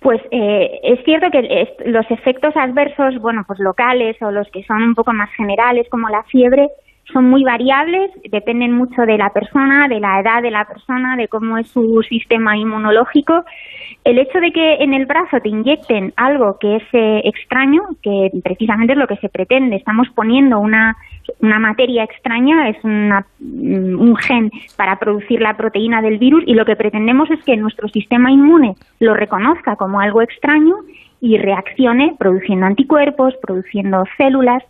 Pues 0.01 0.21
eh, 0.31 0.81
es 0.83 1.05
cierto 1.05 1.29
que 1.31 1.43
los 1.87 2.09
efectos 2.11 2.57
adversos, 2.57 3.21
bueno, 3.21 3.43
pues 3.47 3.59
locales 3.59 4.17
o 4.23 4.31
los 4.31 4.49
que 4.53 4.63
son 4.63 4.83
un 4.83 4.95
poco 4.95 5.13
más 5.13 5.31
generales, 5.33 5.89
como 5.91 6.09
la 6.09 6.23
fiebre, 6.25 6.69
son 7.13 7.29
muy 7.29 7.43
variables, 7.43 8.11
dependen 8.31 8.73
mucho 8.73 9.03
de 9.03 9.17
la 9.17 9.31
persona, 9.31 9.89
de 9.89 9.99
la 9.99 10.21
edad 10.21 10.43
de 10.43 10.51
la 10.51 10.65
persona, 10.67 11.17
de 11.17 11.29
cómo 11.29 11.57
es 11.57 11.69
su 11.69 12.03
sistema 12.09 12.57
inmunológico. 12.57 13.45
El 14.05 14.19
hecho 14.19 14.39
de 14.41 14.53
que 14.53 14.75
en 14.75 14.95
el 14.95 15.07
brazo 15.07 15.39
te 15.43 15.49
inyecten 15.49 16.13
algo 16.17 16.59
que 16.61 16.77
es 16.77 16.83
eh, 16.93 17.23
extraño, 17.25 17.81
que 18.03 18.29
precisamente 18.45 18.93
es 18.93 18.99
lo 18.99 19.07
que 19.07 19.17
se 19.17 19.29
pretende, 19.29 19.77
estamos 19.77 20.09
poniendo 20.15 20.59
una, 20.61 20.97
una 21.41 21.59
materia 21.59 22.05
extraña, 22.05 22.69
es 22.69 22.77
una, 22.83 23.27
mm, 23.39 24.01
un 24.01 24.17
gen 24.17 24.51
para 24.77 24.97
producir 24.99 25.41
la 25.41 25.57
proteína 25.57 26.03
del 26.03 26.19
virus 26.19 26.45
y 26.47 26.55
lo 26.55 26.65
que 26.65 26.77
pretendemos 26.77 27.31
es 27.31 27.43
que 27.45 27.57
nuestro 27.57 27.89
sistema 27.89 28.31
inmune 28.31 28.75
lo 29.01 29.15
reconozca 29.15 29.77
como 29.77 30.01
algo 30.01 30.23
extraño 30.23 30.77
y 31.21 31.37
reaccione 31.39 32.15
produciendo 32.19 32.67
anticuerpos, 32.67 33.35
produciendo 33.43 34.05
células. 34.17 34.63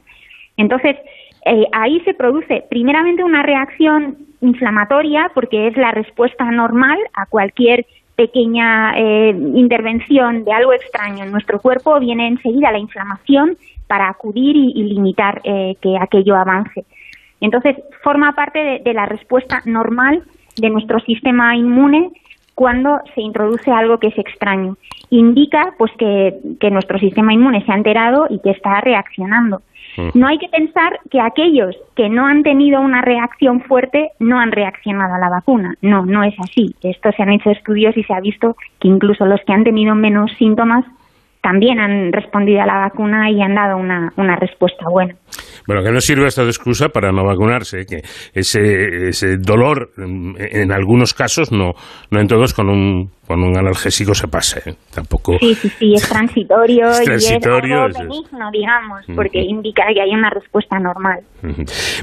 Entonces, 0.56 0.96
eh, 1.44 1.66
ahí 1.72 2.00
se 2.00 2.14
produce 2.14 2.64
primeramente 2.68 3.22
una 3.22 3.42
reacción 3.42 4.16
inflamatoria 4.40 5.30
porque 5.34 5.68
es 5.68 5.76
la 5.76 5.92
respuesta 5.92 6.44
normal 6.50 6.98
a 7.14 7.26
cualquier 7.26 7.86
pequeña 8.16 8.94
eh, 8.96 9.30
intervención 9.54 10.44
de 10.44 10.52
algo 10.52 10.72
extraño 10.72 11.24
en 11.24 11.30
nuestro 11.30 11.60
cuerpo, 11.60 12.00
viene 12.00 12.26
enseguida 12.26 12.72
la 12.72 12.78
inflamación 12.78 13.56
para 13.88 14.08
acudir 14.08 14.54
y, 14.56 14.84
limitar 14.84 15.40
eh, 15.42 15.74
que 15.82 15.96
aquello 16.00 16.36
avance. 16.36 16.84
Entonces, 17.40 17.76
forma 18.02 18.32
parte 18.32 18.80
de, 18.84 18.94
la 18.94 19.06
respuesta 19.06 19.62
normal 19.64 20.22
de 20.56 20.70
nuestro 20.70 21.00
sistema 21.00 21.56
inmune 21.56 22.10
cuando 22.54 23.00
se 23.14 23.20
introduce 23.20 23.70
algo 23.70 23.98
que 23.98 24.08
es 24.08 24.18
extraño. 24.18 24.76
Indica 25.10 25.74
pues 25.78 25.90
que 25.98 26.70
nuestro 26.70 26.98
sistema 26.98 27.32
inmune 27.32 27.64
se 27.64 27.72
ha 27.72 27.76
enterado 27.76 28.26
y 28.28 28.40
que 28.40 28.50
está 28.50 28.80
reaccionando. 28.80 29.62
No 30.14 30.28
hay 30.28 30.38
que 30.38 30.48
pensar 30.48 31.00
que 31.10 31.20
aquellos 31.20 31.76
que 31.96 32.08
no 32.08 32.26
han 32.26 32.42
tenido 32.42 32.80
una 32.80 33.02
reacción 33.02 33.60
fuerte 33.62 34.10
no 34.20 34.38
han 34.38 34.52
reaccionado 34.52 35.14
a 35.14 35.18
la 35.18 35.28
vacuna. 35.28 35.74
No, 35.82 36.06
no 36.06 36.22
es 36.22 36.34
así. 36.38 36.74
Esto 36.82 37.10
se 37.12 37.22
han 37.22 37.30
hecho 37.30 37.50
estudios 37.50 37.96
y 37.96 38.04
se 38.04 38.12
ha 38.12 38.20
visto 38.20 38.56
que 38.80 38.88
incluso 38.88 39.26
los 39.26 39.40
que 39.44 39.52
han 39.52 39.64
tenido 39.64 39.94
menos 39.94 40.30
síntomas 40.38 40.84
también 41.48 41.80
han 41.80 42.12
respondido 42.12 42.60
a 42.60 42.66
la 42.66 42.78
vacuna 42.80 43.30
y 43.30 43.40
han 43.40 43.54
dado 43.54 43.78
una, 43.78 44.12
una 44.18 44.36
respuesta 44.36 44.84
buena. 44.90 45.14
Bueno, 45.66 45.82
que 45.82 45.90
no 45.90 46.00
sirve 46.00 46.26
esto 46.26 46.42
de 46.42 46.50
excusa 46.50 46.90
para 46.90 47.10
no 47.10 47.24
vacunarse, 47.24 47.86
que 47.86 48.02
ese, 48.34 49.08
ese 49.08 49.38
dolor 49.38 49.88
en, 49.96 50.72
algunos 50.72 51.14
casos, 51.14 51.50
no, 51.50 51.72
no 52.10 52.20
en 52.20 52.26
todos, 52.26 52.52
con 52.52 52.68
un, 52.68 53.10
con 53.28 53.44
un 53.44 53.58
analgésico 53.58 54.14
se 54.14 54.26
pasa, 54.26 54.58
¿eh? 54.64 54.74
tampoco. 54.92 55.36
Sí, 55.38 55.54
sí, 55.54 55.68
sí, 55.68 55.92
es 55.94 56.08
transitorio, 56.08 56.86
y 56.86 57.14
es 57.14 57.30
algo 57.30 57.60
benigno, 57.60 58.50
digamos, 58.50 59.04
porque 59.14 59.42
indica 59.42 59.82
que 59.92 60.00
hay 60.00 60.10
una 60.18 60.30
respuesta 60.30 60.78
normal. 60.78 61.20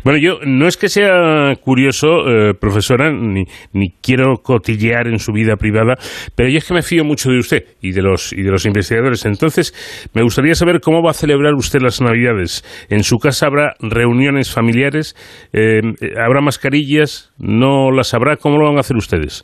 Bueno, 0.04 0.20
yo 0.20 0.38
no 0.46 0.68
es 0.68 0.78
que 0.78 0.88
sea 0.88 1.54
curioso, 1.60 2.30
eh, 2.30 2.54
profesora, 2.54 3.12
ni, 3.12 3.46
ni 3.74 3.90
quiero 4.04 4.36
cotillear 4.38 5.08
en 5.08 5.18
su 5.18 5.32
vida 5.34 5.56
privada, 5.58 5.96
pero 6.36 6.48
yo 6.48 6.60
es 6.60 6.68
que 6.68 6.76
me 6.76 6.84
fío 6.84 7.04
mucho 7.04 7.32
de 7.32 7.40
usted 7.40 7.64
y 7.82 7.92
de 7.92 8.04
los, 8.04 8.32
y 8.32 8.44
de 8.44 8.52
los 8.52 8.66
investigadores. 8.68 9.26
Entonces, 9.26 9.74
me 10.14 10.22
gustaría 10.22 10.54
saber 10.54 10.80
cómo 10.80 11.02
va 11.02 11.10
a 11.10 11.16
celebrar 11.16 11.56
usted 11.56 11.80
las 11.82 12.02
Navidades. 12.02 12.64
En 12.90 13.04
su 13.04 13.18
casa 13.18 13.48
habrá 13.48 13.74
reuniones 13.80 14.54
familiares, 14.54 15.16
eh, 15.54 15.82
habrá 16.24 16.42
mascarillas, 16.42 17.34
no 17.40 17.90
las 17.90 18.14
habrá, 18.14 18.38
¿cómo 18.38 18.60
lo 18.60 18.68
van 18.68 18.78
a 18.78 18.82
hacer 18.82 18.96
ustedes? 18.96 19.44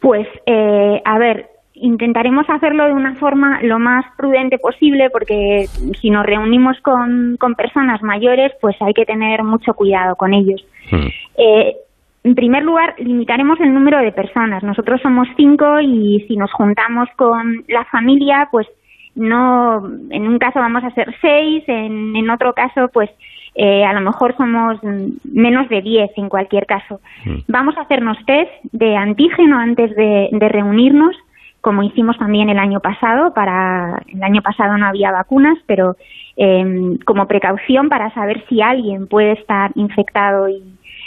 Pues, 0.00 0.26
eh, 0.46 1.02
a 1.04 1.18
ver, 1.18 1.48
intentaremos 1.74 2.48
hacerlo 2.48 2.86
de 2.86 2.92
una 2.92 3.14
forma 3.16 3.60
lo 3.62 3.78
más 3.78 4.04
prudente 4.16 4.58
posible 4.58 5.10
porque 5.10 5.66
si 6.00 6.10
nos 6.10 6.26
reunimos 6.26 6.78
con, 6.80 7.36
con 7.38 7.54
personas 7.54 8.02
mayores, 8.02 8.52
pues 8.60 8.76
hay 8.80 8.92
que 8.92 9.06
tener 9.06 9.42
mucho 9.42 9.74
cuidado 9.74 10.16
con 10.16 10.34
ellos. 10.34 10.64
Hmm. 10.90 11.08
Eh, 11.36 11.76
en 12.22 12.34
primer 12.34 12.62
lugar, 12.62 12.94
limitaremos 12.98 13.58
el 13.60 13.72
número 13.72 13.98
de 13.98 14.12
personas. 14.12 14.62
Nosotros 14.62 15.00
somos 15.00 15.26
cinco 15.36 15.80
y 15.80 16.24
si 16.28 16.36
nos 16.36 16.52
juntamos 16.52 17.08
con 17.16 17.64
la 17.68 17.84
familia, 17.86 18.48
pues 18.50 18.66
no, 19.14 19.86
en 20.10 20.28
un 20.28 20.38
caso 20.38 20.58
vamos 20.58 20.84
a 20.84 20.90
ser 20.90 21.14
seis, 21.20 21.64
en, 21.66 22.14
en 22.14 22.30
otro 22.30 22.52
caso, 22.52 22.88
pues 22.92 23.10
eh, 23.54 23.84
a 23.84 23.92
lo 23.92 24.00
mejor 24.00 24.36
somos 24.36 24.78
menos 25.24 25.68
de 25.68 25.82
10 25.82 26.10
en 26.16 26.28
cualquier 26.28 26.66
caso. 26.66 27.00
Mm. 27.24 27.38
Vamos 27.48 27.76
a 27.76 27.82
hacernos 27.82 28.16
test 28.24 28.50
de 28.72 28.96
antígeno 28.96 29.58
antes 29.58 29.94
de, 29.96 30.28
reunirnos, 30.48 31.16
como 31.60 31.82
hicimos 31.82 32.16
también 32.18 32.48
el 32.48 32.58
año 32.58 32.80
pasado. 32.80 33.34
Para 33.34 34.02
el 34.08 34.22
año 34.22 34.42
pasado 34.42 34.78
no 34.78 34.86
había 34.86 35.10
vacunas, 35.10 35.58
pero 35.66 35.96
em, 36.36 36.98
como 37.04 37.26
precaución 37.26 37.88
para 37.88 38.12
saber 38.14 38.44
si 38.48 38.62
alguien 38.62 39.08
puede 39.08 39.32
estar 39.32 39.72
infectado 39.74 40.48
y 40.48 40.62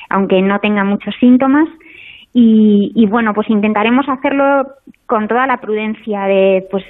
aunque 0.09 0.41
no 0.41 0.59
tenga 0.59 0.83
muchos 0.83 1.15
síntomas. 1.19 1.67
Y, 2.35 2.91
y, 2.95 3.05
bueno, 3.05 3.33
pues 3.35 3.47
intentaremos 3.49 4.09
hacerlo 4.09 4.67
con 5.05 5.27
toda 5.27 5.45
la 5.45 5.57
prudencia 5.57 6.21
de 6.23 6.65
pues 6.71 6.83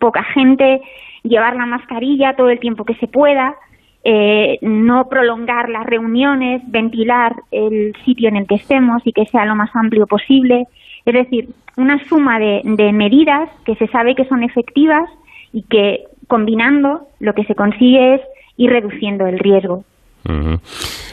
poca 0.00 0.24
gente, 0.24 0.80
llevar 1.22 1.54
la 1.54 1.66
mascarilla 1.66 2.34
todo 2.34 2.50
el 2.50 2.58
tiempo 2.58 2.84
que 2.84 2.96
se 2.96 3.06
pueda, 3.06 3.54
eh, 4.04 4.58
no 4.62 5.08
prolongar 5.08 5.68
las 5.68 5.86
reuniones, 5.86 6.62
ventilar 6.66 7.36
el 7.50 7.94
sitio 8.04 8.28
en 8.28 8.36
el 8.36 8.46
que 8.46 8.56
estemos 8.56 9.02
y 9.04 9.12
que 9.12 9.26
sea 9.26 9.44
lo 9.44 9.54
más 9.54 9.74
amplio 9.74 10.06
posible. 10.06 10.66
Es 11.04 11.14
decir, 11.14 11.48
una 11.76 12.04
suma 12.08 12.38
de, 12.38 12.62
de 12.64 12.92
medidas 12.92 13.48
que 13.64 13.74
se 13.76 13.86
sabe 13.88 14.14
que 14.14 14.24
son 14.24 14.42
efectivas 14.42 15.08
y 15.52 15.62
que 15.62 16.04
combinando 16.26 17.08
lo 17.20 17.34
que 17.34 17.44
se 17.44 17.54
consigue 17.54 18.14
es 18.14 18.20
ir 18.56 18.70
reduciendo 18.70 19.26
el 19.26 19.38
riesgo. 19.38 19.84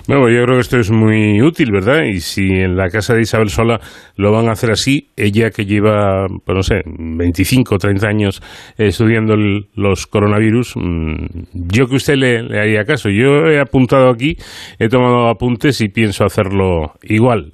Bueno, 0.10 0.28
yo 0.28 0.44
creo 0.44 0.56
que 0.56 0.62
esto 0.62 0.80
es 0.80 0.90
muy 0.90 1.40
útil, 1.40 1.72
¿verdad? 1.72 2.02
Y 2.02 2.20
si 2.20 2.42
en 2.42 2.76
la 2.76 2.90
casa 2.90 3.14
de 3.14 3.22
Isabel 3.22 3.50
Sola 3.50 3.80
lo 4.16 4.32
van 4.32 4.50
a 4.50 4.54
hacer 4.54 4.72
así, 4.72 5.10
ella 5.16 5.52
que 5.52 5.66
lleva, 5.66 6.26
pues 6.44 6.56
no 6.56 6.64
sé, 6.64 6.82
25 6.84 7.76
o 7.76 7.78
30 7.78 8.08
años 8.08 8.42
estudiando 8.76 9.36
los 9.76 10.08
coronavirus, 10.08 10.78
mm, 10.78 11.26
yo 11.54 11.86
que 11.86 11.98
usted 11.98 12.16
le, 12.16 12.40
haría 12.60 12.86
caso. 12.86 13.12
Yo 13.12 13.52
he 13.52 13.60
apuntado 13.60 14.10
aquí, 14.10 14.36
he 14.80 14.90
tomado 14.90 15.30
apuntes 15.30 15.80
y 15.82 15.90
pienso 15.90 16.26
hacerlo 16.26 16.94
igual. 17.04 17.52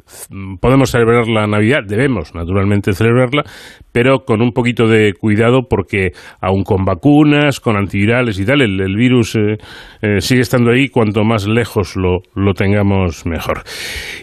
Podemos 0.61 0.91
celebrar 0.91 1.27
la 1.27 1.47
Navidad, 1.47 1.81
debemos 1.85 2.33
naturalmente 2.33 2.93
celebrarla, 2.93 3.43
pero 3.91 4.25
con 4.25 4.41
un 4.41 4.51
poquito 4.51 4.87
de 4.87 5.11
cuidado 5.11 5.67
porque 5.69 6.11
aun 6.39 6.63
con 6.63 6.85
vacunas, 6.85 7.59
con 7.59 7.75
antivirales 7.75 8.39
y 8.39 8.45
tal, 8.45 8.61
el, 8.61 8.95
virus 8.95 9.35
eh, 9.35 9.57
eh, 10.01 10.21
sigue 10.21 10.41
estando 10.41 10.71
ahí. 10.71 10.87
Cuanto 10.87 11.25
más 11.25 11.47
lejos 11.47 11.97
lo 11.97 12.44
lo 12.45 12.53
tengamos 12.53 13.25
mejor. 13.25 13.63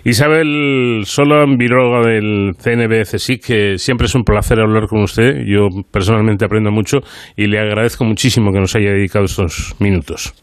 Isabel 0.04 1.02
Solán, 1.04 1.56
viróloga 1.58 2.08
del 2.08 2.54
CNB 2.56 3.02
CSIC, 3.02 3.44
que 3.44 3.78
siempre 3.78 4.06
es 4.06 4.14
un 4.14 4.24
placer 4.24 4.60
hablar 4.60 4.86
con 4.86 5.02
usted. 5.02 5.44
Yo 5.44 5.68
personalmente 5.90 6.44
aprendo 6.44 6.70
mucho 6.70 6.98
y 7.36 7.46
le 7.46 7.58
agradezco 7.58 8.04
muchísimo 8.04 8.52
que 8.52 8.60
nos 8.60 8.74
haya 8.74 8.92
dedicado 8.92 9.24
estos 9.24 9.74
minutos. 9.78 10.34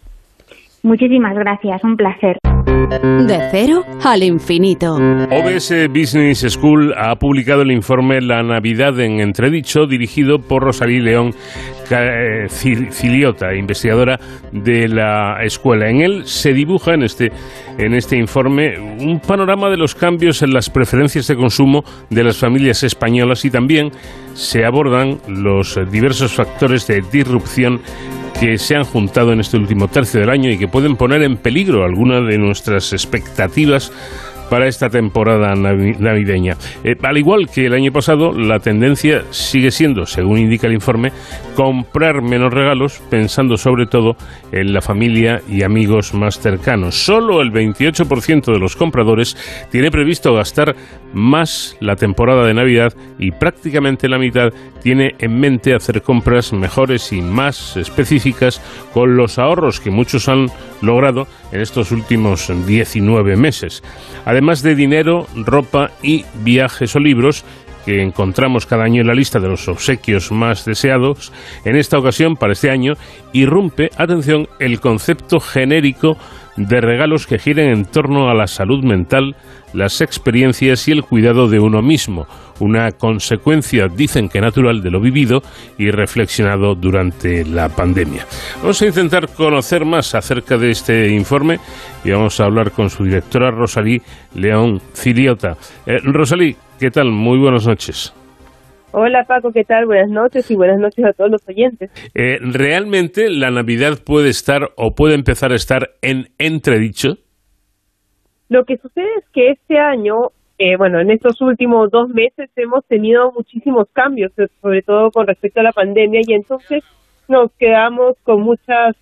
Muchísimas 0.83 1.35
gracias, 1.35 1.83
un 1.83 1.95
placer. 1.95 2.37
De 2.89 3.37
cero 3.51 3.83
al 4.03 4.23
infinito. 4.23 4.95
OBS 4.95 5.89
Business 5.89 6.45
School 6.49 6.93
ha 6.97 7.15
publicado 7.15 7.61
el 7.61 7.71
informe 7.71 8.21
La 8.21 8.41
Navidad 8.41 8.99
en 8.99 9.19
Entredicho, 9.19 9.85
dirigido 9.85 10.39
por 10.39 10.63
Rosalí 10.63 10.99
León 10.99 11.31
Ciliota, 12.89 13.53
investigadora 13.53 14.19
de 14.51 14.87
la 14.87 15.43
escuela. 15.43 15.89
En 15.89 16.01
él 16.01 16.25
se 16.25 16.53
dibuja 16.53 16.93
en 16.93 17.03
este, 17.03 17.31
en 17.77 17.93
este 17.93 18.17
informe 18.17 18.79
un 18.79 19.19
panorama 19.19 19.69
de 19.69 19.77
los 19.77 19.95
cambios 19.95 20.41
en 20.41 20.51
las 20.51 20.69
preferencias 20.69 21.27
de 21.27 21.35
consumo 21.35 21.83
de 22.09 22.23
las 22.23 22.37
familias 22.37 22.83
españolas 22.83 23.43
y 23.45 23.51
también 23.51 23.91
se 24.33 24.65
abordan 24.65 25.17
los 25.27 25.79
diversos 25.91 26.33
factores 26.33 26.87
de 26.87 27.01
disrupción 27.11 27.81
que 28.39 28.57
se 28.57 28.75
han 28.75 28.85
juntado 28.85 29.33
en 29.33 29.41
este 29.41 29.57
último 29.57 29.89
tercio 29.89 30.21
del 30.21 30.29
año 30.29 30.49
y 30.49 30.57
que 30.57 30.69
pueden 30.69 30.95
poner 30.95 31.23
en 31.23 31.35
peligro 31.35 31.83
algunas 31.83 32.25
de 32.25 32.37
nuestras 32.37 32.93
expectativas 32.93 33.91
para 34.49 34.67
esta 34.67 34.89
temporada 34.89 35.53
navideña. 35.55 36.57
Eh, 36.83 36.95
al 37.01 37.17
igual 37.17 37.49
que 37.53 37.65
el 37.65 37.73
año 37.73 37.91
pasado, 37.91 38.31
la 38.33 38.59
tendencia 38.59 39.23
sigue 39.31 39.71
siendo, 39.71 40.05
según 40.05 40.39
indica 40.39 40.67
el 40.67 40.73
informe, 40.73 41.11
comprar 41.55 42.21
menos 42.21 42.53
regalos, 42.53 43.01
pensando 43.09 43.57
sobre 43.57 43.85
todo 43.85 44.15
en 44.51 44.73
la 44.73 44.81
familia 44.81 45.41
y 45.47 45.63
amigos 45.63 46.13
más 46.13 46.39
cercanos. 46.39 46.95
Solo 46.95 47.41
el 47.41 47.51
28% 47.51 48.53
de 48.53 48.59
los 48.59 48.75
compradores 48.75 49.37
tiene 49.71 49.91
previsto 49.91 50.33
gastar 50.33 50.75
más 51.13 51.77
la 51.79 51.95
temporada 51.95 52.45
de 52.45 52.53
Navidad 52.53 52.93
y 53.17 53.31
prácticamente 53.31 54.07
la 54.07 54.19
mitad 54.19 54.49
tiene 54.81 55.15
en 55.19 55.39
mente 55.39 55.75
hacer 55.75 56.01
compras 56.01 56.53
mejores 56.53 57.11
y 57.11 57.21
más 57.21 57.77
específicas 57.77 58.61
con 58.93 59.17
los 59.17 59.37
ahorros 59.37 59.79
que 59.79 59.91
muchos 59.91 60.29
han 60.29 60.47
logrado 60.81 61.27
en 61.51 61.61
estos 61.61 61.91
últimos 61.91 62.51
19 62.65 63.35
meses. 63.35 63.83
De 64.61 64.75
dinero, 64.75 65.27
ropa 65.35 65.91
y 66.01 66.25
viajes 66.43 66.95
o 66.95 66.99
libros, 66.99 67.43
que 67.85 68.01
encontramos 68.01 68.65
cada 68.65 68.83
año 68.83 69.01
en 69.01 69.07
la 69.07 69.13
lista 69.13 69.39
de 69.39 69.47
los 69.47 69.67
obsequios 69.67 70.31
más 70.31 70.65
deseados, 70.65 71.31
en 71.65 71.75
esta 71.75 71.97
ocasión, 71.97 72.35
para 72.35 72.53
este 72.53 72.69
año, 72.69 72.93
irrumpe, 73.33 73.89
atención, 73.97 74.47
el 74.59 74.79
concepto 74.79 75.39
genérico 75.39 76.17
de 76.59 76.81
regalos 76.81 77.25
que 77.25 77.39
giren 77.39 77.69
en 77.69 77.85
torno 77.85 78.29
a 78.29 78.33
la 78.33 78.47
salud 78.47 78.83
mental, 78.83 79.35
las 79.73 80.01
experiencias 80.01 80.87
y 80.87 80.91
el 80.91 81.03
cuidado 81.03 81.47
de 81.47 81.59
uno 81.59 81.81
mismo, 81.81 82.27
una 82.59 82.91
consecuencia, 82.91 83.87
dicen 83.87 84.27
que 84.27 84.41
natural, 84.41 84.81
de 84.81 84.91
lo 84.91 84.99
vivido 84.99 85.41
y 85.77 85.89
reflexionado 85.91 86.75
durante 86.75 87.45
la 87.45 87.69
pandemia. 87.69 88.25
Vamos 88.61 88.81
a 88.81 88.87
intentar 88.87 89.29
conocer 89.29 89.85
más 89.85 90.15
acerca 90.15 90.57
de 90.57 90.71
este 90.71 91.09
informe 91.09 91.59
y 92.03 92.11
vamos 92.11 92.39
a 92.39 92.45
hablar 92.45 92.71
con 92.71 92.89
su 92.89 93.05
directora 93.05 93.51
Rosalí 93.51 94.01
León 94.35 94.81
Ciliota. 94.93 95.55
Eh, 95.85 95.99
Rosalí, 96.03 96.55
¿qué 96.79 96.89
tal? 96.89 97.11
Muy 97.11 97.37
buenas 97.37 97.67
noches. 97.67 98.13
Hola 98.91 99.25
Paco, 99.25 99.51
¿qué 99.51 99.63
tal? 99.63 99.85
Buenas 99.85 100.09
noches 100.09 100.49
y 100.49 100.55
buenas 100.55 100.79
noches 100.79 101.05
a 101.05 101.13
todos 101.13 101.29
los 101.29 101.47
oyentes. 101.47 101.91
Eh, 102.15 102.39
¿Realmente 102.41 103.29
la 103.29 103.51
Navidad 103.51 103.99
puede 104.03 104.29
estar 104.29 104.71
o 104.77 104.95
puede 104.95 105.13
empezar 105.13 105.51
a 105.51 105.55
estar 105.55 105.91
en 106.01 106.29
entredicho? 106.39 107.17
Lo 108.47 108.65
que 108.65 108.77
sucede 108.77 109.09
es 109.19 109.25
que 109.31 109.51
este 109.51 109.77
año, 109.77 110.31
eh, 110.57 110.75
bueno, 110.77 110.99
en 110.99 111.11
estos 111.11 111.39
últimos 111.41 111.91
dos 111.91 112.09
meses 112.09 112.49
hemos 112.55 112.83
tenido 112.85 113.31
muchísimos 113.31 113.87
cambios, 113.93 114.31
eh, 114.39 114.47
sobre 114.59 114.81
todo 114.81 115.11
con 115.11 115.27
respecto 115.27 115.59
a 115.59 115.63
la 115.63 115.71
pandemia, 115.71 116.21
y 116.25 116.33
entonces 116.33 116.83
nos 117.27 117.51
quedamos 117.59 118.15
con 118.23 118.41
muchas 118.41 118.95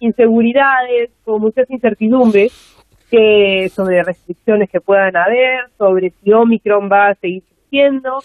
inseguridades, 0.00 1.10
con 1.24 1.42
muchas 1.42 1.70
incertidumbres 1.70 2.75
que 3.10 3.70
sobre 3.74 4.02
restricciones 4.02 4.70
que 4.70 4.80
puedan 4.80 5.16
haber, 5.16 5.68
sobre 5.78 6.10
si 6.10 6.32
Omicron 6.32 6.90
va 6.90 7.08
a 7.08 7.14
seguir 7.14 7.42
siendo, 7.70 8.18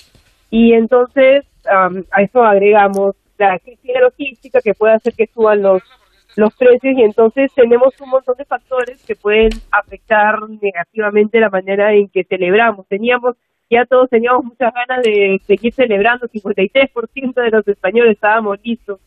y 0.49 0.73
entonces 0.73 1.45
a 1.65 2.21
eso 2.21 2.43
agregamos 2.43 3.15
la 3.37 3.59
crisis 3.59 3.91
logística 3.99 4.61
que 4.61 4.73
puede 4.73 4.93
hacer 4.93 5.13
que 5.13 5.27
suban 5.27 5.61
los 5.61 5.81
los 6.35 6.55
precios 6.55 6.97
y 6.97 7.01
entonces 7.01 7.51
tenemos 7.53 7.99
un 7.99 8.09
montón 8.09 8.35
de 8.37 8.45
factores 8.45 9.03
que 9.05 9.15
pueden 9.15 9.49
afectar 9.71 10.37
negativamente 10.61 11.39
la 11.39 11.49
manera 11.49 11.93
en 11.93 12.07
que 12.07 12.23
celebramos. 12.23 12.87
Teníamos, 12.87 13.35
ya 13.69 13.85
todos 13.85 14.09
teníamos 14.09 14.45
muchas 14.45 14.73
ganas 14.73 15.03
de 15.03 15.41
seguir 15.45 15.73
celebrando, 15.73 16.27
53% 16.27 17.33
de 17.33 17.49
los 17.49 17.67
españoles 17.67 18.13
estábamos 18.13 18.59
listos 18.63 18.99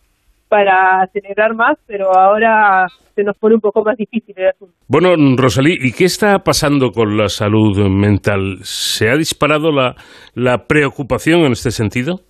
para 0.55 1.05
celebrar 1.13 1.53
más, 1.57 1.77
pero 1.85 2.17
ahora 2.17 2.87
se 3.17 3.25
nos 3.25 3.37
pone 3.37 3.57
un 3.57 3.61
poco 3.61 3.83
más 3.83 3.97
difícil 3.97 4.37
el 4.39 4.51
asunto. 4.51 4.73
Bueno, 4.87 5.09
Rosalí, 5.37 5.77
¿y 5.81 5.91
qué 5.91 6.05
está 6.05 6.39
pasando 6.45 6.93
con 6.93 7.17
la 7.17 7.27
salud 7.27 7.77
mental? 7.91 8.59
¿Se 8.63 9.11
ha 9.11 9.17
disparado 9.17 9.73
la, 9.73 9.97
la 10.37 10.69
preocupación 10.69 11.41
en 11.41 11.51
este 11.51 11.73
sentido? 11.73 12.21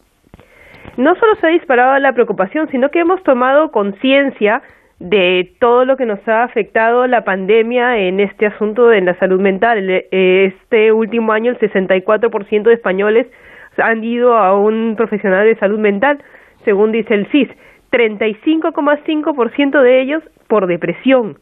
No 0.96 1.14
solo 1.16 1.34
se 1.38 1.48
ha 1.48 1.50
disparado 1.50 1.98
la 1.98 2.14
preocupación, 2.14 2.66
sino 2.70 2.88
que 2.88 3.00
hemos 3.00 3.22
tomado 3.24 3.70
conciencia 3.70 4.62
de 5.00 5.52
todo 5.60 5.84
lo 5.84 5.98
que 5.98 6.06
nos 6.06 6.26
ha 6.26 6.44
afectado 6.44 7.06
la 7.06 7.24
pandemia 7.24 7.98
en 7.98 8.20
este 8.20 8.46
asunto 8.46 8.86
de 8.86 9.02
la 9.02 9.18
salud 9.18 9.38
mental. 9.38 9.86
Este 10.10 10.92
último 10.92 11.32
año 11.32 11.50
el 11.50 11.58
64% 11.58 12.62
de 12.62 12.72
españoles 12.72 13.26
han 13.76 14.02
ido 14.02 14.32
a 14.32 14.56
un 14.58 14.94
profesional 14.96 15.44
de 15.44 15.56
salud 15.56 15.78
mental, 15.78 16.22
según 16.64 16.90
dice 16.90 17.12
el 17.12 17.26
CIS. 17.30 17.50
35,5% 17.94 19.80
de 19.80 20.00
ellos 20.02 20.22
por 20.48 20.66
depresión. 20.66 21.38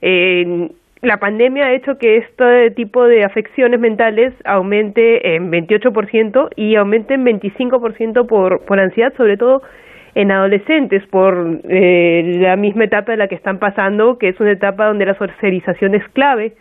la 0.00 1.18
pandemia 1.18 1.66
ha 1.66 1.72
hecho 1.72 1.98
que 1.98 2.16
este 2.16 2.72
tipo 2.72 3.04
de 3.04 3.24
afecciones 3.24 3.78
mentales 3.78 4.32
aumente 4.44 5.36
en 5.36 5.52
28% 5.52 6.48
y 6.56 6.74
aumente 6.74 7.14
en 7.14 7.24
25% 7.24 8.26
por, 8.26 8.64
por 8.64 8.80
ansiedad, 8.80 9.12
sobre 9.16 9.36
todo 9.36 9.62
en 10.14 10.30
adolescentes 10.30 11.06
por 11.08 11.60
eh, 11.68 12.38
la 12.40 12.56
misma 12.56 12.84
etapa 12.84 13.12
en 13.12 13.18
la 13.20 13.28
que 13.28 13.34
están 13.34 13.58
pasando, 13.58 14.18
que 14.18 14.28
es 14.28 14.40
una 14.40 14.52
etapa 14.52 14.86
donde 14.86 15.06
la 15.06 15.14
socialización 15.14 15.94
es 15.94 16.06
clave. 16.08 16.54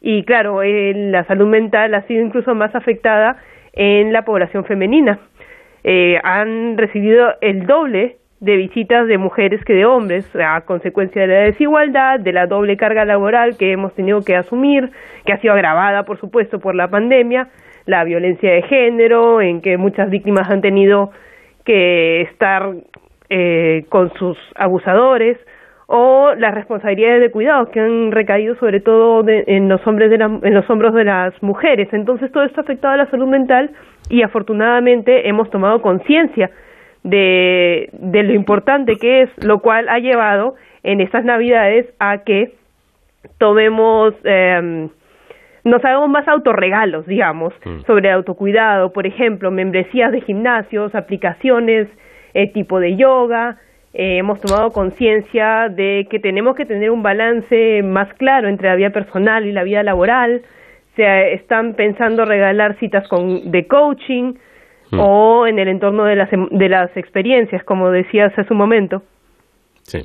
Y 0.00 0.24
claro, 0.24 0.60
la 0.62 1.24
salud 1.24 1.46
mental 1.46 1.94
ha 1.94 2.02
sido 2.02 2.22
incluso 2.22 2.54
más 2.54 2.74
afectada 2.74 3.38
en 3.72 4.12
la 4.12 4.24
población 4.24 4.64
femenina. 4.64 5.18
Eh, 5.84 6.18
han 6.22 6.76
recibido 6.76 7.34
el 7.40 7.66
doble 7.66 8.16
de 8.44 8.56
visitas 8.56 9.08
de 9.08 9.16
mujeres 9.16 9.64
que 9.64 9.72
de 9.72 9.86
hombres 9.86 10.28
a 10.36 10.60
consecuencia 10.62 11.22
de 11.22 11.28
la 11.28 11.40
desigualdad, 11.44 12.20
de 12.20 12.32
la 12.32 12.46
doble 12.46 12.76
carga 12.76 13.06
laboral 13.06 13.56
que 13.56 13.72
hemos 13.72 13.94
tenido 13.94 14.20
que 14.20 14.36
asumir, 14.36 14.90
que 15.24 15.32
ha 15.32 15.38
sido 15.38 15.54
agravada, 15.54 16.02
por 16.04 16.20
supuesto, 16.20 16.58
por 16.60 16.74
la 16.74 16.88
pandemia, 16.88 17.48
la 17.86 18.04
violencia 18.04 18.52
de 18.52 18.62
género, 18.62 19.40
en 19.40 19.62
que 19.62 19.78
muchas 19.78 20.10
víctimas 20.10 20.50
han 20.50 20.60
tenido 20.60 21.10
que 21.64 22.20
estar 22.22 22.70
eh, 23.30 23.86
con 23.88 24.12
sus 24.14 24.36
abusadores 24.56 25.38
o 25.86 26.34
las 26.36 26.54
responsabilidades 26.54 27.22
de 27.22 27.30
cuidado 27.30 27.70
que 27.70 27.80
han 27.80 28.12
recaído 28.12 28.56
sobre 28.56 28.80
todo 28.80 29.24
en 29.26 29.68
los 29.68 29.86
hombres 29.86 30.10
de 30.10 30.16
en 30.16 30.54
los 30.54 30.68
hombros 30.68 30.94
de 30.94 31.04
las 31.04 31.42
mujeres. 31.42 31.88
Entonces 31.92 32.30
todo 32.32 32.44
esto 32.44 32.60
ha 32.60 32.64
afectado 32.64 32.94
a 32.94 32.98
la 32.98 33.10
salud 33.10 33.26
mental 33.26 33.70
y 34.10 34.22
afortunadamente 34.22 35.28
hemos 35.28 35.48
tomado 35.50 35.80
conciencia 35.80 36.50
de, 37.04 37.90
de 37.92 38.22
lo 38.24 38.34
importante 38.34 38.96
que 38.96 39.22
es 39.22 39.30
lo 39.44 39.60
cual 39.60 39.88
ha 39.88 39.98
llevado 40.00 40.56
en 40.82 41.00
estas 41.00 41.24
navidades 41.24 41.86
a 42.00 42.18
que 42.24 42.54
tomemos 43.38 44.14
eh, 44.24 44.88
nos 45.64 45.82
hagamos 45.82 46.10
más 46.10 46.28
autorregalos, 46.28 47.06
digamos, 47.06 47.54
mm. 47.64 47.86
sobre 47.86 48.10
autocuidado, 48.10 48.92
por 48.92 49.06
ejemplo, 49.06 49.50
membresías 49.50 50.12
de 50.12 50.20
gimnasios, 50.20 50.94
aplicaciones 50.94 51.88
eh, 52.34 52.52
tipo 52.52 52.78
de 52.80 52.96
yoga. 52.96 53.56
Eh, 53.94 54.18
hemos 54.18 54.40
tomado 54.40 54.72
conciencia 54.72 55.68
de 55.70 56.06
que 56.10 56.18
tenemos 56.18 56.54
que 56.54 56.66
tener 56.66 56.90
un 56.90 57.02
balance 57.02 57.82
más 57.82 58.12
claro 58.14 58.48
entre 58.48 58.68
la 58.68 58.74
vida 58.74 58.90
personal 58.90 59.46
y 59.46 59.52
la 59.52 59.62
vida 59.62 59.82
laboral. 59.82 60.42
Se 60.96 61.32
están 61.32 61.74
pensando 61.74 62.24
regalar 62.26 62.76
citas 62.78 63.08
con, 63.08 63.50
de 63.50 63.66
coaching 63.66 64.34
mm. 64.94 65.00
o 65.00 65.46
en 65.46 65.58
el 65.58 65.68
entorno 65.68 66.04
de 66.04 66.16
las, 66.16 66.32
em, 66.32 66.48
de 66.50 66.68
las 66.68 66.96
experiencias, 66.96 67.62
como 67.64 67.90
decías 67.90 68.32
hace 68.36 68.52
un 68.52 68.58
momento. 68.58 69.02
Sí. 69.82 69.98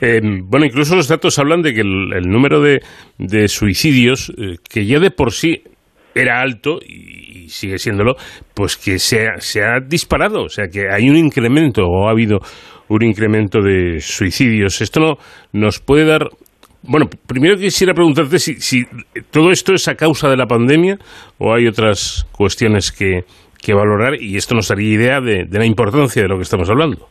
Eh, 0.00 0.20
bueno, 0.44 0.66
incluso 0.66 0.94
los 0.94 1.08
datos 1.08 1.38
hablan 1.38 1.62
de 1.62 1.74
que 1.74 1.80
el, 1.80 2.28
número 2.28 2.60
de, 2.60 2.80
de 3.18 3.48
suicidios, 3.48 4.32
eh, 4.38 4.56
que 4.72 4.86
ya 4.86 5.00
de 5.00 5.10
por 5.10 5.32
sí 5.32 5.64
era 6.14 6.40
alto 6.40 6.78
y, 6.86 7.48
sigue 7.48 7.78
siéndolo, 7.78 8.14
pues 8.54 8.76
que 8.76 8.98
se 8.98 9.26
ha, 9.26 9.38
se 9.38 9.62
ha 9.64 9.80
disparado, 9.80 10.44
o 10.44 10.48
sea 10.48 10.68
que 10.68 10.84
hay 10.88 11.10
un 11.10 11.16
incremento 11.16 11.82
o 11.84 12.06
ha 12.06 12.12
habido 12.12 12.38
un 12.88 13.02
incremento 13.02 13.60
de 13.60 14.00
suicidios. 14.00 14.80
Esto 14.80 15.00
no 15.00 15.16
nos 15.52 15.80
puede 15.80 16.04
dar 16.04 16.28
bueno, 16.82 17.10
primero 17.26 17.56
quisiera 17.56 17.92
preguntarte 17.92 18.38
si, 18.38 18.54
si, 18.54 18.84
todo 19.30 19.50
esto 19.50 19.74
es 19.74 19.86
a 19.88 19.96
causa 19.96 20.30
de 20.30 20.36
la 20.36 20.46
pandemia 20.46 20.96
o 21.38 21.52
hay 21.52 21.66
otras 21.66 22.26
cuestiones 22.32 22.90
que, 22.90 23.24
que 23.64 23.74
valorar 23.74 24.14
y 24.20 24.36
esto 24.36 24.54
nos 24.54 24.68
daría 24.68 24.94
idea 24.94 25.20
de, 25.20 25.44
de, 25.44 25.58
la 25.58 25.66
importancia 25.66 26.22
de 26.22 26.28
lo 26.28 26.36
que 26.36 26.42
estamos 26.42 26.70
hablando. 26.70 27.06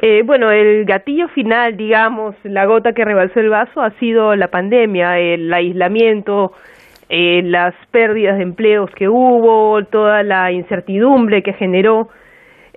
Eh, 0.00 0.22
bueno, 0.24 0.50
el 0.52 0.84
gatillo 0.84 1.28
final, 1.28 1.76
digamos, 1.76 2.36
la 2.44 2.66
gota 2.66 2.92
que 2.92 3.04
rebalsó 3.04 3.40
el 3.40 3.48
vaso 3.48 3.80
ha 3.80 3.90
sido 3.98 4.36
la 4.36 4.48
pandemia, 4.48 5.18
el 5.18 5.52
aislamiento, 5.52 6.52
eh, 7.10 7.40
las 7.42 7.74
pérdidas 7.90 8.36
de 8.36 8.42
empleos 8.42 8.90
que 8.94 9.08
hubo, 9.08 9.82
toda 9.84 10.22
la 10.22 10.52
incertidumbre 10.52 11.42
que 11.42 11.54
generó, 11.54 12.08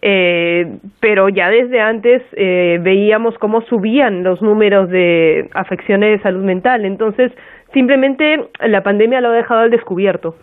eh, 0.02 0.78
pero 1.02 1.28
ya 1.28 1.50
desde 1.50 1.82
antes 1.82 2.24
eh, 2.38 2.80
veíamos 2.82 3.38
cómo 3.40 3.62
subían 3.64 4.24
los 4.24 4.42
números 4.42 4.90
de 4.90 5.50
afecciones 5.54 6.18
de 6.18 6.24
salud 6.24 6.46
mental. 6.46 6.86
Entonces, 6.86 7.34
simplemente 7.74 8.38
la 8.62 8.84
pandemia 8.84 9.20
lo 9.20 9.30
ha 9.30 9.36
dejado 9.36 9.62
al 9.62 9.70
descubierto. 9.70 10.36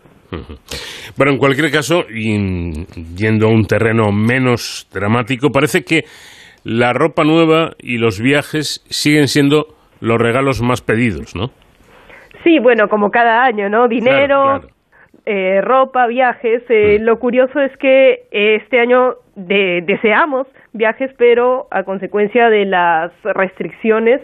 Bueno, 1.16 1.32
en 1.32 1.38
cualquier 1.38 1.70
caso, 1.70 2.04
y 2.08 2.36
yendo 3.16 3.46
a 3.46 3.50
un 3.50 3.64
terreno 3.64 4.12
menos 4.12 4.88
dramático, 4.92 5.50
parece 5.50 5.82
que 5.82 6.04
la 6.64 6.92
ropa 6.92 7.24
nueva 7.24 7.72
y 7.78 7.98
los 7.98 8.20
viajes 8.20 8.84
siguen 8.88 9.28
siendo 9.28 9.66
los 10.00 10.18
regalos 10.18 10.62
más 10.62 10.82
pedidos, 10.82 11.34
¿no? 11.34 11.48
Sí, 12.44 12.58
bueno, 12.60 12.88
como 12.88 13.10
cada 13.10 13.44
año, 13.44 13.68
¿no? 13.68 13.88
Dinero, 13.88 14.60
Eh, 15.30 15.60
ropa, 15.60 16.06
viajes. 16.06 16.62
Eh, 16.70 16.98
mm. 16.98 17.02
Lo 17.02 17.18
curioso 17.18 17.60
es 17.60 17.76
que 17.76 18.22
este 18.30 18.80
año 18.80 19.16
deseamos 19.36 20.46
viajes, 20.72 21.10
pero 21.18 21.66
a 21.70 21.82
consecuencia 21.82 22.48
de 22.48 22.64
las 22.64 23.12
restricciones 23.22 24.22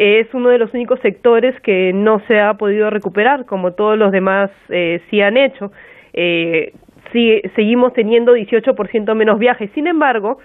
es 0.00 0.32
uno 0.32 0.48
de 0.48 0.56
los 0.56 0.72
únicos 0.72 0.98
sectores 1.00 1.54
que 1.60 1.92
no 1.92 2.22
se 2.26 2.40
ha 2.40 2.54
podido 2.54 2.88
recuperar, 2.88 3.44
como 3.44 3.74
todos 3.74 3.98
los 3.98 4.10
demás 4.12 4.50
eh, 4.70 5.02
sí 5.10 5.20
han 5.20 5.36
hecho. 5.36 5.72
Eh, 6.14 6.72
sí, 7.12 7.42
seguimos 7.54 7.92
teniendo 7.92 8.34
18% 8.34 9.14
menos 9.14 9.38
viajes. 9.38 9.70
Sin 9.74 9.86
embargo, 9.86 10.38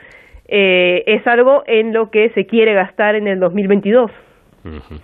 eh, 0.50 1.06
es 1.08 1.26
algo 1.26 1.64
en 1.68 1.94
lo 1.94 2.12
que 2.12 2.32
se 2.32 2.46
quiere 2.46 2.74
gastar 2.74 3.16
en 3.16 3.30
el 3.30 3.40
2022. 3.40 4.12
Ujú. 4.66 4.96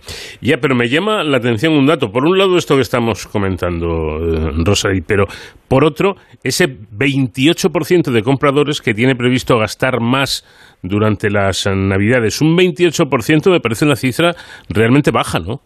Ya, 0.41 0.57
pero 0.57 0.73
me 0.73 0.89
llama 0.89 1.23
la 1.23 1.37
atención 1.37 1.73
un 1.73 1.85
dato. 1.85 2.11
Por 2.11 2.25
un 2.25 2.35
lado, 2.37 2.57
esto 2.57 2.75
que 2.75 2.81
estamos 2.81 3.27
comentando, 3.27 4.17
eh, 4.17 4.51
Rosalie, 4.65 5.03
pero 5.05 5.27
por 5.67 5.85
otro, 5.85 6.15
ese 6.43 6.67
28% 6.67 8.11
de 8.11 8.23
compradores 8.23 8.81
que 8.81 8.95
tiene 8.95 9.15
previsto 9.15 9.59
gastar 9.59 9.99
más 9.99 10.43
durante 10.81 11.29
las 11.29 11.67
Navidades. 11.67 12.41
Un 12.41 12.57
28% 12.57 13.51
me 13.51 13.59
parece 13.59 13.85
una 13.85 13.95
cifra 13.95 14.33
realmente 14.67 15.11
baja, 15.11 15.39
¿no? 15.39 15.61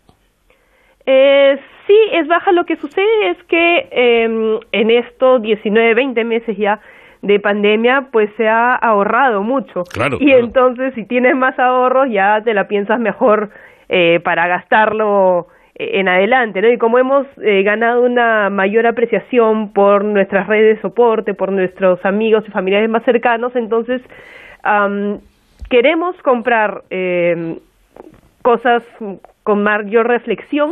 Eh, 1.05 1.57
sí, 1.87 1.97
es 2.11 2.27
baja. 2.27 2.51
Lo 2.51 2.65
que 2.65 2.75
sucede 2.75 3.29
es 3.29 3.37
que 3.47 3.87
eh, 3.91 4.59
en 4.73 4.91
estos 4.91 5.41
19, 5.41 5.93
20 5.93 6.23
meses 6.25 6.57
ya 6.57 6.81
de 7.21 7.39
pandemia, 7.39 8.09
pues 8.11 8.29
se 8.35 8.47
ha 8.47 8.75
ahorrado 8.75 9.41
mucho. 9.41 9.83
Claro, 9.85 10.17
y 10.19 10.25
claro. 10.25 10.43
entonces, 10.43 10.93
si 10.95 11.05
tienes 11.05 11.35
más 11.35 11.57
ahorros, 11.57 12.09
ya 12.11 12.41
te 12.43 12.53
la 12.53 12.67
piensas 12.67 12.99
mejor 12.99 13.51
eh, 13.89 14.19
para 14.23 14.47
gastarlo 14.47 15.47
eh, 15.75 15.99
en 15.99 16.07
adelante, 16.07 16.61
¿no? 16.61 16.69
Y 16.69 16.77
como 16.77 16.97
hemos 16.97 17.27
eh, 17.41 17.63
ganado 17.63 18.01
una 18.01 18.49
mayor 18.49 18.87
apreciación 18.87 19.73
por 19.73 20.05
nuestras 20.05 20.47
redes 20.47 20.77
de 20.77 20.81
soporte, 20.81 21.33
por 21.33 21.51
nuestros 21.51 22.03
amigos 22.05 22.45
y 22.47 22.51
familiares 22.51 22.89
más 22.89 23.03
cercanos, 23.03 23.55
entonces 23.55 24.01
am, 24.63 25.19
queremos 25.69 26.15
comprar 26.21 26.83
eh, 26.89 27.57
cosas 28.41 28.83
con 29.43 29.63
mayor 29.63 30.07
reflexión, 30.07 30.71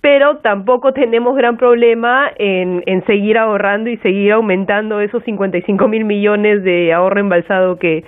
pero 0.00 0.36
tampoco 0.38 0.92
tenemos 0.92 1.34
gran 1.34 1.56
problema 1.56 2.30
en, 2.38 2.84
en 2.86 3.04
seguir 3.06 3.38
ahorrando 3.38 3.90
y 3.90 3.96
seguir 3.98 4.32
aumentando 4.32 5.00
esos 5.00 5.24
55 5.24 5.88
mil 5.88 6.04
millones 6.04 6.62
de 6.62 6.92
ahorro 6.92 7.18
embalsado 7.18 7.78
que, 7.78 8.04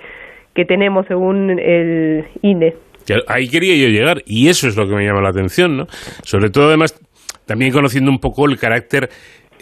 que 0.53 0.63
tenemos 0.63 1.05
según 1.07 1.59
el 1.59 2.25
INE. 2.41 2.75
Que 3.05 3.21
ahí 3.27 3.49
quería 3.49 3.75
yo 3.75 3.87
llegar 3.87 4.23
y 4.25 4.47
eso 4.47 4.67
es 4.67 4.75
lo 4.75 4.87
que 4.87 4.95
me 4.95 5.05
llama 5.05 5.21
la 5.21 5.29
atención, 5.29 5.77
¿no? 5.77 5.87
Sobre 6.23 6.49
todo, 6.49 6.67
además, 6.67 6.95
también 7.45 7.71
conociendo 7.71 8.11
un 8.11 8.19
poco 8.19 8.45
el 8.45 8.57
carácter 8.57 9.09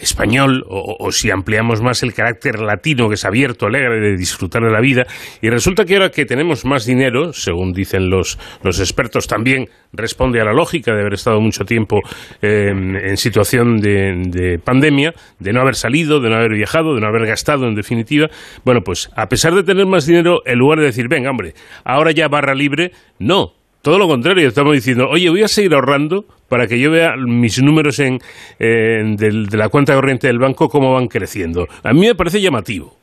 español 0.00 0.64
o, 0.68 1.10
si 1.12 1.30
ampliamos 1.30 1.80
más 1.82 2.02
el 2.02 2.14
carácter 2.14 2.60
latino 2.60 3.08
que 3.08 3.14
es 3.14 3.24
abierto, 3.24 3.66
alegre 3.66 4.00
de 4.00 4.16
disfrutar 4.16 4.62
de 4.62 4.70
la 4.70 4.80
vida 4.80 5.06
y 5.40 5.50
resulta 5.50 5.84
que 5.84 5.94
ahora 5.94 6.10
que 6.10 6.24
tenemos 6.24 6.64
más 6.64 6.86
dinero, 6.86 7.32
según 7.32 7.72
dicen 7.72 8.10
los, 8.10 8.38
los 8.62 8.80
expertos, 8.80 9.26
también 9.26 9.68
responde 9.92 10.40
a 10.40 10.44
la 10.44 10.52
lógica 10.52 10.94
de 10.94 11.00
haber 11.00 11.14
estado 11.14 11.40
mucho 11.40 11.64
tiempo 11.64 12.00
eh, 12.42 12.70
en 12.70 13.16
situación 13.16 13.78
de, 13.78 14.22
de 14.26 14.58
pandemia, 14.58 15.12
de 15.38 15.52
no 15.52 15.60
haber 15.60 15.74
salido, 15.74 16.20
de 16.20 16.30
no 16.30 16.36
haber 16.36 16.52
viajado, 16.52 16.94
de 16.94 17.00
no 17.00 17.06
haber 17.06 17.26
gastado 17.26 17.66
en 17.66 17.74
definitiva. 17.74 18.28
Bueno, 18.64 18.82
pues 18.82 19.10
a 19.16 19.28
pesar 19.28 19.54
de 19.54 19.62
tener 19.62 19.86
más 19.86 20.06
dinero, 20.06 20.42
en 20.46 20.58
lugar 20.58 20.78
de 20.78 20.86
decir, 20.86 21.08
venga 21.08 21.30
hombre, 21.30 21.54
ahora 21.84 22.12
ya 22.12 22.28
barra 22.28 22.54
libre, 22.54 22.92
no, 23.18 23.59
todo 23.82 23.98
lo 23.98 24.06
contrario, 24.08 24.46
estamos 24.48 24.74
diciendo, 24.74 25.08
oye, 25.08 25.30
voy 25.30 25.42
a 25.42 25.48
seguir 25.48 25.74
ahorrando 25.74 26.24
para 26.48 26.66
que 26.66 26.78
yo 26.78 26.90
vea 26.90 27.14
mis 27.16 27.62
números 27.62 27.98
en, 28.00 28.18
en 28.58 29.16
del- 29.16 29.46
de 29.46 29.56
la 29.56 29.68
cuenta 29.68 29.94
corriente 29.94 30.26
del 30.26 30.38
banco 30.38 30.68
cómo 30.68 30.94
van 30.94 31.06
creciendo. 31.08 31.66
A 31.82 31.92
mí 31.92 32.00
me 32.06 32.14
parece 32.14 32.40
llamativo. 32.40 32.94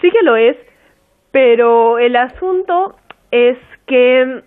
Sí 0.00 0.10
que 0.10 0.22
lo 0.22 0.36
es, 0.36 0.56
pero 1.32 1.98
el 1.98 2.14
asunto 2.16 2.96
es 3.30 3.56
que 3.86 4.40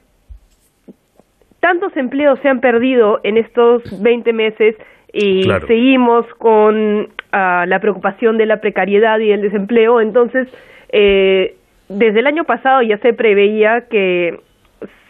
tantos 1.59 1.95
empleos 1.97 2.39
se 2.41 2.47
han 2.47 2.61
perdido 2.61 3.19
en 3.23 3.37
estos 3.37 3.83
20 4.01 4.31
meses 4.33 4.75
y 5.11 5.43
Claro. 5.43 5.67
seguimos 5.67 6.25
con 6.37 7.09
ah, 7.31 7.65
la 7.67 7.79
preocupación 7.79 8.37
de 8.37 8.45
la 8.45 8.61
precariedad 8.61 9.19
y 9.19 9.31
el 9.31 9.41
desempleo. 9.41 9.99
Entonces, 10.01 10.47
eh, 10.91 11.55
desde 11.89 12.19
el 12.19 12.27
año 12.27 12.43
pasado 12.43 12.81
ya 12.83 12.97
se 12.99 13.13
preveía 13.13 13.87
que 13.89 14.39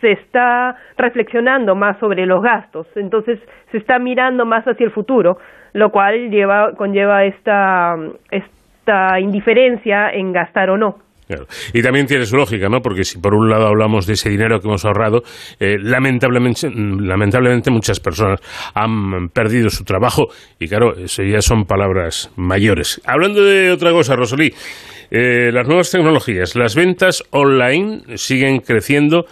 se 0.01 0.11
está 0.11 0.75
reflexionando 0.97 1.75
más 1.75 1.99
sobre 1.99 2.25
los 2.25 2.41
gastos, 2.41 2.87
entonces 2.95 3.39
se 3.71 3.77
está 3.77 3.99
mirando 3.99 4.45
más 4.45 4.65
hacia 4.65 4.85
el 4.85 4.91
futuro, 4.91 5.37
lo 5.73 5.91
cual 5.91 6.29
lleva 6.29 6.73
conlleva 6.75 7.25
esta 7.25 7.99
indiferencia 9.19 10.09
en 10.11 10.33
gastar 10.33 10.69
o 10.69 10.77
no. 10.77 11.09
Y 11.73 11.81
también 11.83 12.07
tiene 12.07 12.25
su 12.25 12.35
lógica, 12.35 12.69
¿no? 12.69 12.81
Porque 12.81 13.03
si 13.03 13.19
por 13.19 13.35
un 13.35 13.49
lado 13.49 13.67
hablamos 13.67 14.07
de 14.07 14.13
ese 14.13 14.29
dinero 14.29 14.59
que 14.59 14.67
hemos 14.67 14.83
ahorrado, 14.83 15.21
eh, 15.59 15.77
lamentablemente, 15.79 16.71
lamentablemente 16.73 17.69
muchas 17.69 17.99
personas 17.99 18.39
han 18.73 19.29
perdido 19.29 19.69
su 19.69 19.83
trabajo 19.83 20.27
y 20.59 20.67
claro, 20.67 20.95
eso 20.97 21.21
ya 21.23 21.41
son 21.41 21.65
palabras 21.65 22.31
mayores. 22.35 22.99
Hablando 23.05 23.43
de 23.43 23.71
otra 23.71 23.91
cosa, 23.91 24.15
Rosalí, 24.15 24.51
eh, 25.11 25.51
las 25.53 25.67
nuevas 25.67 25.91
tecnologías, 25.91 26.55
las 26.55 26.75
ventas 26.75 27.23
online 27.29 28.17
siguen 28.17 28.61
creciendo 28.61 29.25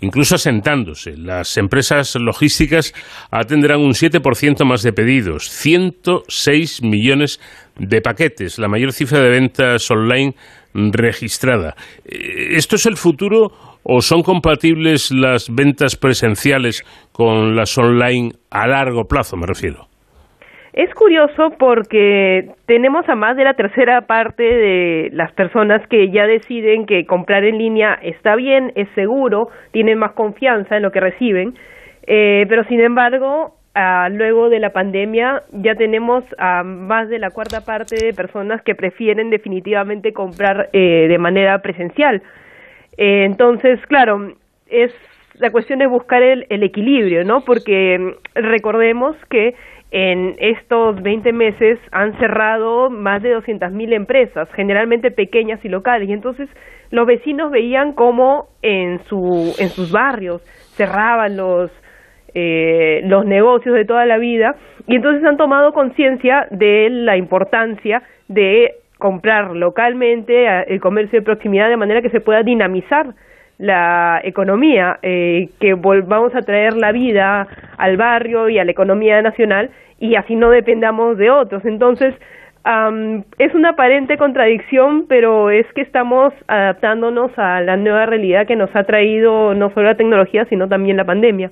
incluso 0.00 0.34
asentándose. 0.34 1.16
Las 1.16 1.56
empresas 1.56 2.14
logísticas 2.16 2.94
atenderán 3.30 3.80
un 3.80 3.92
7% 3.92 4.64
más 4.64 4.82
de 4.82 4.92
pedidos, 4.92 5.48
106 5.50 6.82
millones 6.82 7.40
de 7.78 8.00
paquetes, 8.00 8.58
la 8.58 8.68
mayor 8.68 8.92
cifra 8.92 9.20
de 9.20 9.30
ventas 9.30 9.90
online 9.90 10.34
registrada. 10.74 11.74
Eh, 12.04 12.56
¿Esto 12.56 12.76
es 12.76 12.86
el 12.86 12.96
futuro 12.96 13.52
o 13.82 14.00
son 14.00 14.22
compatibles 14.22 15.10
las 15.10 15.48
ventas 15.52 15.96
presenciales 15.96 16.84
con 17.12 17.56
las 17.56 17.76
online 17.78 18.32
a 18.50 18.66
largo 18.66 19.04
plazo, 19.04 19.36
me 19.36 19.46
refiero? 19.46 19.87
Es 20.72 20.92
curioso 20.94 21.50
porque 21.58 22.50
tenemos 22.66 23.08
a 23.08 23.14
más 23.14 23.36
de 23.36 23.44
la 23.44 23.54
tercera 23.54 24.02
parte 24.02 24.42
de 24.42 25.10
las 25.12 25.32
personas 25.32 25.86
que 25.88 26.10
ya 26.10 26.26
deciden 26.26 26.84
que 26.84 27.06
comprar 27.06 27.44
en 27.44 27.58
línea 27.58 27.98
está 28.02 28.36
bien, 28.36 28.72
es 28.74 28.88
seguro, 28.94 29.48
tienen 29.72 29.98
más 29.98 30.12
confianza 30.12 30.76
en 30.76 30.82
lo 30.82 30.92
que 30.92 31.00
reciben, 31.00 31.54
eh, 32.06 32.44
pero 32.48 32.64
sin 32.64 32.80
embargo, 32.80 33.54
ah, 33.74 34.08
luego 34.10 34.50
de 34.50 34.60
la 34.60 34.70
pandemia 34.70 35.42
ya 35.52 35.74
tenemos 35.74 36.22
a 36.36 36.62
más 36.62 37.08
de 37.08 37.18
la 37.18 37.30
cuarta 37.30 37.64
parte 37.64 37.96
de 37.96 38.12
personas 38.12 38.60
que 38.62 38.74
prefieren 38.74 39.30
definitivamente 39.30 40.12
comprar 40.12 40.68
eh, 40.72 41.06
de 41.08 41.18
manera 41.18 41.60
presencial. 41.62 42.22
Eh, 42.98 43.24
entonces, 43.24 43.80
claro, 43.86 44.34
es 44.68 44.92
la 45.34 45.50
cuestión 45.50 45.80
es 45.80 45.88
buscar 45.88 46.22
el, 46.22 46.46
el 46.50 46.64
equilibrio, 46.64 47.22
¿no? 47.24 47.44
Porque 47.44 48.16
recordemos 48.34 49.16
que 49.30 49.54
en 49.90 50.36
estos 50.38 51.00
20 51.02 51.32
meses 51.32 51.78
han 51.92 52.18
cerrado 52.18 52.90
más 52.90 53.22
de 53.22 53.36
200.000 53.36 53.94
empresas, 53.94 54.48
generalmente 54.52 55.10
pequeñas 55.10 55.64
y 55.64 55.68
locales, 55.68 56.08
y 56.08 56.12
entonces 56.12 56.48
los 56.90 57.06
vecinos 57.06 57.50
veían 57.50 57.92
cómo 57.92 58.48
en, 58.62 59.00
su, 59.04 59.54
en 59.58 59.68
sus 59.70 59.90
barrios 59.90 60.42
cerraban 60.76 61.36
los, 61.36 61.70
eh, 62.34 63.00
los 63.04 63.24
negocios 63.24 63.74
de 63.74 63.84
toda 63.86 64.04
la 64.04 64.18
vida, 64.18 64.56
y 64.86 64.96
entonces 64.96 65.24
han 65.24 65.38
tomado 65.38 65.72
conciencia 65.72 66.46
de 66.50 66.88
la 66.90 67.16
importancia 67.16 68.02
de 68.28 68.74
comprar 68.98 69.54
localmente 69.54 70.46
el 70.66 70.80
comercio 70.80 71.20
de 71.20 71.24
proximidad 71.24 71.68
de 71.68 71.76
manera 71.76 72.02
que 72.02 72.10
se 72.10 72.20
pueda 72.20 72.42
dinamizar 72.42 73.14
la 73.58 74.20
economía, 74.22 74.98
eh, 75.02 75.48
que 75.60 75.74
volvamos 75.74 76.34
a 76.34 76.42
traer 76.42 76.74
la 76.74 76.92
vida 76.92 77.46
al 77.76 77.96
barrio 77.96 78.48
y 78.48 78.58
a 78.58 78.64
la 78.64 78.70
economía 78.70 79.20
nacional 79.20 79.70
y 79.98 80.14
así 80.14 80.36
no 80.36 80.50
dependamos 80.50 81.18
de 81.18 81.30
otros. 81.30 81.64
Entonces, 81.64 82.14
es 83.38 83.54
una 83.54 83.70
aparente 83.70 84.18
contradicción, 84.18 85.06
pero 85.08 85.50
es 85.50 85.64
que 85.74 85.80
estamos 85.80 86.34
adaptándonos 86.48 87.30
a 87.38 87.62
la 87.62 87.76
nueva 87.78 88.04
realidad 88.04 88.46
que 88.46 88.56
nos 88.56 88.68
ha 88.76 88.84
traído 88.84 89.54
no 89.54 89.72
solo 89.72 89.86
la 89.86 89.96
tecnología, 89.96 90.44
sino 90.50 90.68
también 90.68 90.98
la 90.98 91.04
pandemia. 91.04 91.50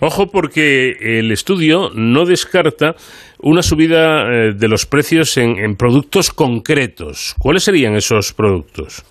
Ojo 0.00 0.30
porque 0.30 1.18
el 1.18 1.32
estudio 1.32 1.90
no 1.94 2.26
descarta 2.26 2.94
una 3.40 3.62
subida 3.62 4.30
eh, 4.30 4.52
de 4.52 4.68
los 4.68 4.84
precios 4.84 5.38
en 5.38 5.76
productos 5.76 6.30
concretos. 6.30 7.34
¿Cuáles 7.38 7.62
serían 7.62 7.94
esos 7.94 8.34
productos? 8.34 9.04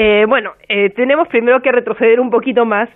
Eh, 0.00 0.26
bueno, 0.28 0.52
eh, 0.68 0.90
tenemos 0.90 1.26
primero 1.26 1.60
que 1.60 1.72
retroceder 1.72 2.20
un 2.20 2.30
poquito 2.30 2.64
más, 2.64 2.88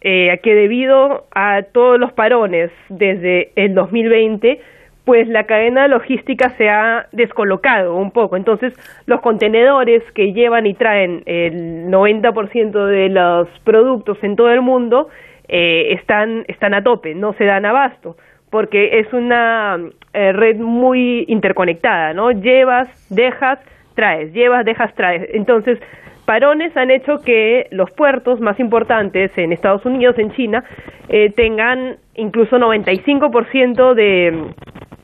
eh, 0.00 0.40
que 0.42 0.54
debido 0.54 1.26
a 1.34 1.60
todos 1.70 2.00
los 2.00 2.14
parones 2.14 2.70
desde 2.88 3.50
el 3.56 3.74
2020, 3.74 4.58
pues 5.04 5.28
la 5.28 5.44
cadena 5.44 5.86
logística 5.86 6.56
se 6.56 6.70
ha 6.70 7.08
descolocado 7.12 7.94
un 7.96 8.10
poco. 8.10 8.38
Entonces, 8.38 8.72
los 9.04 9.20
contenedores 9.20 10.02
que 10.12 10.32
llevan 10.32 10.64
y 10.64 10.72
traen 10.72 11.24
el 11.26 11.90
90% 11.90 12.86
de 12.86 13.10
los 13.10 13.48
productos 13.62 14.16
en 14.22 14.34
todo 14.34 14.50
el 14.50 14.62
mundo 14.62 15.10
eh, 15.48 15.88
están, 15.92 16.46
están 16.48 16.72
a 16.72 16.82
tope, 16.82 17.14
no 17.14 17.34
se 17.34 17.44
dan 17.44 17.66
abasto, 17.66 18.16
porque 18.48 18.98
es 19.00 19.12
una 19.12 19.78
eh, 20.14 20.32
red 20.32 20.56
muy 20.56 21.26
interconectada, 21.28 22.14
¿no? 22.14 22.30
Llevas, 22.30 22.88
dejas, 23.10 23.58
traes, 23.94 24.32
llevas, 24.32 24.64
dejas, 24.64 24.94
traes. 24.94 25.28
Entonces, 25.34 25.78
parones 26.26 26.76
han 26.76 26.90
hecho 26.90 27.20
que 27.24 27.68
los 27.70 27.90
puertos 27.92 28.40
más 28.40 28.60
importantes 28.60 29.30
en 29.38 29.52
Estados 29.52 29.84
Unidos, 29.86 30.18
en 30.18 30.32
China, 30.32 30.64
eh, 31.08 31.32
tengan 31.34 31.96
incluso 32.14 32.58
95% 32.58 33.94
de, 33.94 34.44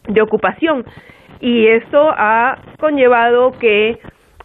de 0.09 0.21
ocupación. 0.21 0.85
Y 1.41 1.67
eso 1.67 2.11
ha 2.11 2.59
conllevado 2.79 3.53
que 3.59 3.99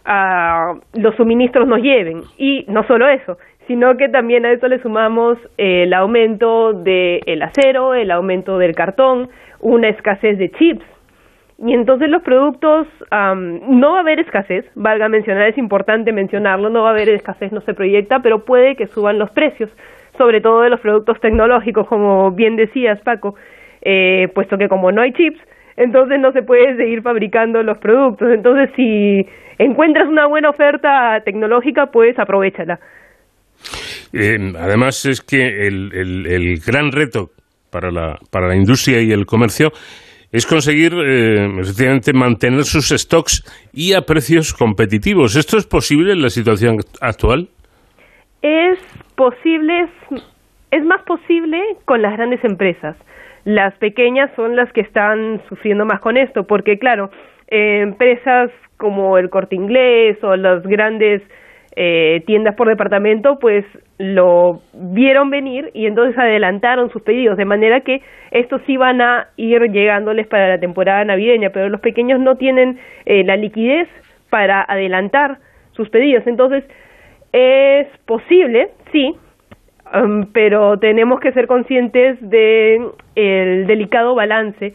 ah, 0.04 0.74
los 0.94 1.14
suministros 1.16 1.68
nos 1.68 1.80
lleven. 1.80 2.22
Y 2.38 2.64
no 2.68 2.84
solo 2.86 3.08
eso, 3.08 3.38
sino 3.66 3.96
que 3.96 4.08
también 4.08 4.46
a 4.46 4.52
eso 4.52 4.66
le 4.66 4.80
sumamos 4.80 5.38
el 5.58 5.92
aumento 5.92 6.72
del 6.72 7.42
acero, 7.42 7.94
el 7.94 8.10
aumento 8.10 8.58
del 8.58 8.74
cartón, 8.74 9.28
una 9.60 9.88
escasez 9.88 10.38
de 10.38 10.50
chips. 10.52 10.84
Y 11.60 11.72
entonces 11.72 12.08
los 12.08 12.22
productos, 12.22 12.86
no 13.10 13.92
va 13.92 13.98
a 13.98 14.00
haber 14.00 14.20
escasez, 14.20 14.64
valga 14.76 15.08
mencionar, 15.08 15.48
es 15.48 15.58
importante 15.58 16.12
mencionarlo, 16.12 16.70
no 16.70 16.82
va 16.82 16.90
a 16.90 16.92
haber 16.92 17.08
escasez, 17.08 17.50
no 17.50 17.60
se 17.62 17.74
proyecta, 17.74 18.20
pero 18.20 18.44
puede 18.44 18.76
que 18.76 18.86
suban 18.86 19.18
los 19.18 19.30
precios, 19.30 19.68
sobre 20.16 20.40
todo 20.40 20.60
de 20.62 20.70
los 20.70 20.78
productos 20.78 21.20
tecnológicos, 21.20 21.88
como 21.88 22.30
bien 22.30 22.54
decías, 22.54 23.00
Paco, 23.00 23.34
eh, 23.82 24.28
puesto 24.34 24.56
que 24.56 24.68
como 24.68 24.92
no 24.92 25.02
hay 25.02 25.12
chips, 25.12 25.40
entonces 25.76 26.20
no 26.20 26.32
se 26.32 26.42
puede 26.42 26.76
seguir 26.76 27.02
fabricando 27.02 27.62
los 27.64 27.78
productos. 27.78 28.30
Entonces, 28.32 28.70
si 28.76 29.26
encuentras 29.58 30.08
una 30.08 30.26
buena 30.26 30.50
oferta 30.50 31.20
tecnológica, 31.24 31.86
pues 31.86 32.16
aprovechala. 32.18 32.78
Eh, 34.12 34.52
además, 34.58 35.04
es 35.06 35.20
que 35.20 35.66
el, 35.66 35.92
el, 35.92 36.60
gran 36.64 36.92
reto 36.92 37.30
para 37.70 37.90
la, 37.90 38.18
para 38.30 38.48
la 38.48 38.56
industria 38.56 39.00
y 39.00 39.12
el 39.12 39.26
comercio 39.26 39.72
es 40.30 40.46
conseguir 40.46 40.92
eh, 40.94 41.46
efectivamente 41.60 42.12
mantener 42.12 42.64
sus 42.64 42.88
stocks 42.88 43.42
y 43.72 43.94
a 43.94 44.02
precios 44.02 44.52
competitivos. 44.52 45.36
¿Esto 45.36 45.56
es 45.56 45.66
posible 45.66 46.12
en 46.12 46.22
la 46.22 46.28
situación 46.28 46.78
actual? 47.00 47.48
Es 48.42 48.78
posible, 49.16 49.88
es 50.70 50.84
más 50.84 51.02
posible 51.02 51.60
con 51.84 52.02
las 52.02 52.16
grandes 52.16 52.44
empresas. 52.44 52.96
Las 53.44 53.74
pequeñas 53.78 54.30
son 54.36 54.56
las 54.56 54.70
que 54.72 54.82
están 54.82 55.40
sufriendo 55.48 55.86
más 55.86 56.00
con 56.00 56.16
esto, 56.16 56.44
porque 56.46 56.78
claro, 56.78 57.10
eh, 57.48 57.80
empresas 57.80 58.50
como 58.76 59.16
el 59.16 59.30
Corte 59.30 59.56
Inglés 59.56 60.22
o 60.22 60.36
las 60.36 60.62
grandes 60.62 61.22
eh, 61.76 62.22
tiendas 62.26 62.54
por 62.54 62.68
departamento, 62.68 63.38
pues 63.38 63.64
lo 63.98 64.60
vieron 64.74 65.30
venir 65.30 65.70
y 65.74 65.86
entonces 65.86 66.18
adelantaron 66.18 66.90
sus 66.90 67.02
pedidos, 67.02 67.36
de 67.36 67.44
manera 67.44 67.80
que 67.80 68.00
estos 68.30 68.62
iban 68.68 69.00
a 69.00 69.28
ir 69.36 69.60
llegándoles 69.70 70.26
para 70.26 70.48
la 70.48 70.58
temporada 70.58 71.04
navideña, 71.04 71.50
pero 71.50 71.68
los 71.68 71.80
pequeños 71.80 72.20
no 72.20 72.36
tienen 72.36 72.78
eh, 73.06 73.24
la 73.24 73.36
liquidez 73.36 73.88
para 74.30 74.62
adelantar 74.62 75.38
sus 75.72 75.88
pedidos. 75.90 76.26
Entonces, 76.26 76.64
es 77.32 77.86
posible, 78.06 78.68
sí, 78.92 79.14
um, 79.94 80.26
pero 80.32 80.78
tenemos 80.78 81.20
que 81.20 81.32
ser 81.32 81.46
conscientes 81.46 82.18
de 82.20 82.80
el 83.14 83.66
delicado 83.66 84.14
balance 84.14 84.74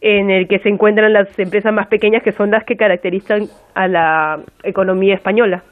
en 0.00 0.30
el 0.30 0.46
que 0.46 0.58
se 0.60 0.68
encuentran 0.68 1.12
las 1.12 1.36
empresas 1.38 1.72
más 1.72 1.88
pequeñas 1.88 2.22
que 2.22 2.32
son 2.32 2.50
las 2.50 2.64
que 2.64 2.76
caracterizan 2.76 3.48
a 3.74 3.88
la 3.88 4.40
economía 4.62 5.14
española. 5.14 5.64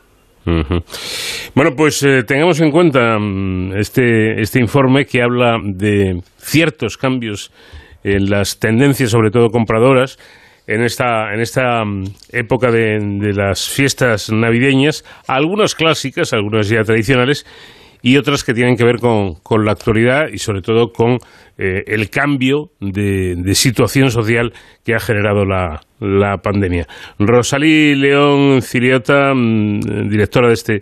Bueno, 1.55 1.73
pues 1.77 2.02
eh, 2.05 2.23
tengamos 2.24 2.60
en 2.60 2.70
cuenta 2.70 3.18
mm, 3.18 3.77
este, 3.77 4.40
este 4.40 4.60
informe 4.60 5.05
que 5.05 5.23
habla 5.23 5.59
de 5.62 6.20
ciertos 6.39 6.97
cambios 6.97 7.51
en 8.05 8.31
las 8.31 8.59
tendencias, 8.60 9.10
sobre 9.10 9.31
todo 9.31 9.51
compradoras, 9.51 10.18
en 10.68 10.82
esta, 10.82 11.32
en 11.35 11.40
esta 11.40 11.85
mm, 11.85 12.05
época 12.31 12.70
de, 12.70 12.98
de 13.01 13.32
las 13.32 13.68
fiestas 13.68 14.31
navideñas, 14.31 15.05
algunas 15.27 15.74
clásicas, 15.74 16.32
algunas 16.32 16.68
ya 16.68 16.82
tradicionales, 16.82 17.44
y 18.02 18.16
otras 18.16 18.44
que 18.44 18.55
tienen 18.55 18.77
que 18.77 18.85
ver 18.85 18.97
con, 18.97 19.35
con 19.43 19.64
la 19.64 19.73
actualidad 19.73 20.28
y 20.32 20.39
sobre 20.39 20.60
todo 20.60 20.93
con 20.93 21.18
eh, 21.59 21.85
el 21.86 22.10
cambio 22.10 22.70
de, 22.81 23.55
situación 23.55 24.10
social 24.10 24.52
que 24.85 24.94
ha 24.94 24.98
generado 24.98 25.44
la, 25.44 25.81
la 26.01 26.39
pandemia. 26.39 26.86
Rosalí 27.18 27.94
León 27.94 28.60
Ciriota, 28.60 29.32
mm, 29.35 30.09
directora 30.09 30.48
de 30.48 30.55
este, 30.55 30.81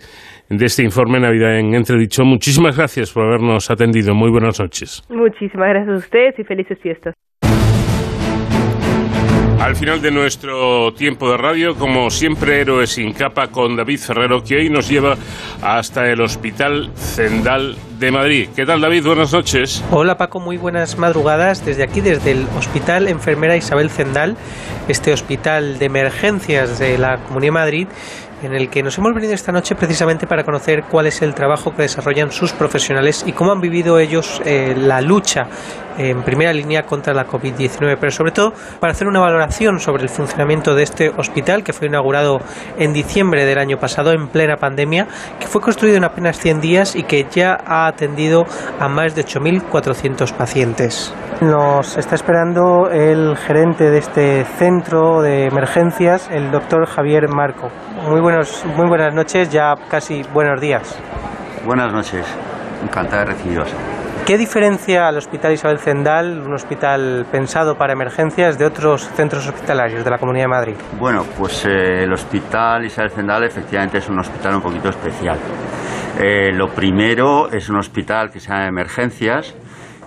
de 0.49 0.65
este 0.65 0.83
informe 0.83 1.21
Navidad 1.21 1.59
en 1.59 1.75
Entredicho, 1.75 2.25
muchísimas 2.25 2.77
gracias 2.77 3.13
por 3.13 3.25
habernos 3.25 3.71
atendido. 3.71 4.15
Muy 4.15 4.31
buenas 4.31 4.59
noches. 4.61 5.03
Muchísimas 5.09 5.69
gracias 5.69 5.95
a 5.95 5.99
ustedes 5.99 6.39
y 6.39 6.45
felices 6.45 6.79
fiestas. 6.81 7.15
Al 9.61 9.77
final 9.77 10.03
de 10.03 10.11
nuestro 10.11 10.93
tiempo 10.93 11.31
de 11.31 11.37
radio, 11.39 11.75
como 11.75 12.11
siempre, 12.11 12.61
Héroes 12.61 12.91
sin 12.91 13.13
capa 13.13 13.49
con 13.49 13.77
David 13.77 13.99
Ferrero, 13.99 14.45
que 14.45 14.57
hoy 14.57 14.69
nos 14.69 14.89
lleva 14.89 15.17
hasta 15.63 16.11
el 16.11 16.21
Hospital 16.21 16.91
Zendal 16.97 17.77
de 17.99 18.11
Madrid. 18.11 18.49
¿Qué 18.55 18.67
tal, 18.67 18.81
David? 18.81 19.07
Buenas 19.07 19.33
noches. 19.33 19.83
Hola, 19.91 20.19
Paco. 20.19 20.41
Muy 20.41 20.59
buenas 20.59 20.99
madrugadas. 20.99 21.65
Desde 21.65 21.83
aquí, 21.83 22.01
desde 22.01 22.33
el 22.33 22.47
Hospital 22.59 23.09
Enfermera 23.09 23.57
Isabel 23.57 23.89
Zendal, 23.89 24.37
este 24.89 25.13
hospital 25.13 25.79
de 25.79 25.87
emergencias 25.87 26.79
de 26.79 26.99
la 26.99 27.19
Comunidad 27.19 27.49
de 27.49 27.53
Madrid, 27.53 27.89
en 28.45 28.55
el 28.55 28.69
que 28.69 28.83
nos 28.83 28.99
hemos 28.99 29.15
venido 29.15 29.35
esta 29.35 29.53
noche 29.53 29.75
precisamente 29.75 30.27
para 30.27 30.45
conocer 30.45 30.85
cuál 30.91 31.07
es 31.07 31.23
el 31.23 31.35
trabajo 31.35 31.75
que 31.75 31.83
desarrollan 31.83 32.31
sus 32.31 32.53
profesionales 32.53 33.25
y 33.27 33.33
cómo 33.33 33.53
han 33.53 33.61
vivido 33.61 33.99
ellos 33.99 34.41
eh, 34.45 34.75
la 34.77 35.01
lucha 35.01 35.49
en 35.99 36.23
primera 36.23 36.53
línea 36.53 36.83
contra 36.83 37.15
la 37.15 37.27
COVID-19, 37.27 37.97
pero 38.01 38.11
sobre 38.11 38.33
todo 38.33 38.53
para 38.81 38.93
hacer 38.93 39.07
una 39.07 39.21
valoración 39.21 39.79
sobre 39.79 40.03
el 40.03 40.09
funcionamiento 40.09 40.75
de 40.75 40.83
este 40.83 41.11
hospital 41.11 41.63
que 41.63 41.73
fue 41.73 41.89
inaugurado 41.89 42.41
en 42.79 42.93
diciembre 42.93 43.45
del 43.45 43.59
año 43.59 43.79
pasado 43.79 44.13
en 44.13 44.29
plena 44.29 44.57
pandemia, 44.57 45.07
que 45.39 45.47
fue 45.47 45.61
construido 45.61 45.97
en 45.97 46.05
apenas 46.05 46.39
100 46.39 46.61
días 46.61 46.97
y 46.97 47.05
que 47.05 47.27
ya 47.31 47.59
ha 47.67 47.87
atendido 47.87 48.45
a 48.81 48.89
más 48.89 49.15
de 49.15 49.25
8.400 49.25 50.33
pacientes. 50.33 51.15
Nos 51.41 51.97
está 51.97 52.15
esperando 52.15 52.89
el 52.91 53.37
gerente 53.37 53.91
de 53.91 53.99
este 53.99 54.45
centro 54.45 55.21
de 55.21 55.47
emergencias, 55.47 56.29
el 56.31 56.51
doctor 56.51 56.87
Javier 56.87 57.29
Marco. 57.29 57.71
Muy, 58.09 58.21
buenos, 58.35 58.65
muy 58.77 58.89
buenas 58.89 59.15
noches, 59.15 59.49
ya 59.51 59.75
casi 59.89 60.23
buenos 60.33 60.61
días. 60.61 60.99
Buenas 61.65 61.93
noches, 61.93 62.27
encantado 62.83 63.21
de 63.21 63.27
recibiros. 63.27 63.73
¿Qué 64.27 64.39
diferencia 64.39 65.07
al 65.07 65.19
Hospital 65.19 65.53
Isabel 65.53 65.79
Zendal, 65.79 66.41
un 66.41 66.55
hospital 66.55 67.27
pensado 67.31 67.77
para 67.77 67.93
emergencias, 67.93 68.59
de 68.59 68.65
otros 68.65 69.09
centros 69.11 69.47
hospitalarios 69.47 70.03
de 70.03 70.11
la 70.11 70.19
Comunidad 70.19 70.45
de 70.45 70.49
Madrid? 70.49 70.75
Bueno, 70.99 71.25
pues 71.39 71.65
eh, 71.67 72.05
el 72.05 72.13
Hospital 72.13 72.87
Isabel 72.87 73.11
Zendal 73.11 73.45
efectivamente 73.45 73.99
es 73.99 74.09
un 74.09 74.19
hospital 74.19 74.57
un 74.57 74.63
poquito 74.63 74.89
especial. 74.89 75.39
Eh, 76.21 76.53
lo 76.53 76.69
primero 76.69 77.51
es 77.53 77.69
un 77.69 77.77
hospital 77.77 78.31
que 78.31 78.41
se 78.41 78.49
llama 78.49 78.67
emergencias, 78.67 79.55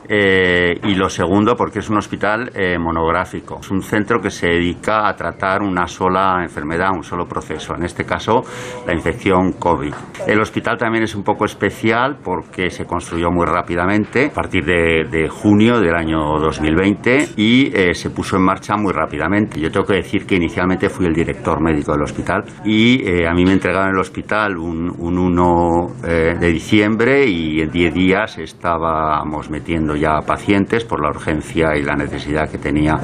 eh, 0.09 0.79
y 0.83 0.95
lo 0.95 1.09
segundo, 1.09 1.55
porque 1.55 1.79
es 1.79 1.89
un 1.89 1.97
hospital 1.97 2.49
eh, 2.55 2.77
monográfico. 2.77 3.59
Es 3.59 3.69
un 3.71 3.81
centro 3.81 4.19
que 4.21 4.29
se 4.29 4.47
dedica 4.47 5.07
a 5.07 5.15
tratar 5.15 5.61
una 5.61 5.87
sola 5.87 6.39
enfermedad, 6.41 6.91
un 6.95 7.03
solo 7.03 7.25
proceso, 7.25 7.75
en 7.75 7.83
este 7.83 8.05
caso 8.05 8.41
la 8.85 8.93
infección 8.93 9.53
COVID. 9.53 9.93
El 10.25 10.39
hospital 10.39 10.77
también 10.77 11.03
es 11.03 11.15
un 11.15 11.23
poco 11.23 11.45
especial 11.45 12.17
porque 12.23 12.69
se 12.69 12.85
construyó 12.85 13.31
muy 13.31 13.45
rápidamente, 13.45 14.27
a 14.27 14.33
partir 14.33 14.63
de, 14.63 15.27
junio 15.29 15.79
del 15.79 15.95
año 15.95 16.39
2020, 16.39 17.29
y 17.35 17.71
eh, 17.75 17.93
se 17.93 18.09
puso 18.09 18.37
en 18.37 18.43
marcha 18.43 18.77
muy 18.77 18.93
rápidamente. 18.93 19.59
Yo 19.59 19.69
tengo 19.69 19.85
que 19.85 19.95
decir 19.95 20.25
que 20.25 20.35
inicialmente 20.35 20.89
fui 20.89 21.05
el 21.05 21.13
director 21.13 21.61
médico 21.61 21.91
del 21.91 22.03
hospital 22.03 22.43
y 22.63 23.25
a 23.25 23.33
mí 23.33 23.43
me 23.43 23.53
entregaron 23.53 23.89
el 23.89 23.99
hospital 23.99 24.57
un, 24.57 24.89
un 24.97 25.17
1 25.17 25.87
de 26.01 26.51
diciembre 26.51 27.25
y 27.25 27.61
en 27.61 27.69
10 27.69 27.93
días 27.93 28.37
estábamos 28.37 29.49
metiendo 29.49 29.96
ya 29.97 30.21
pacientes 30.25 30.85
por 30.85 31.01
la 31.01 31.09
urgencia 31.09 31.75
y 31.75 31.83
la 31.83 31.95
necesidad 31.95 32.49
que 32.49 32.57
tenía 32.57 32.95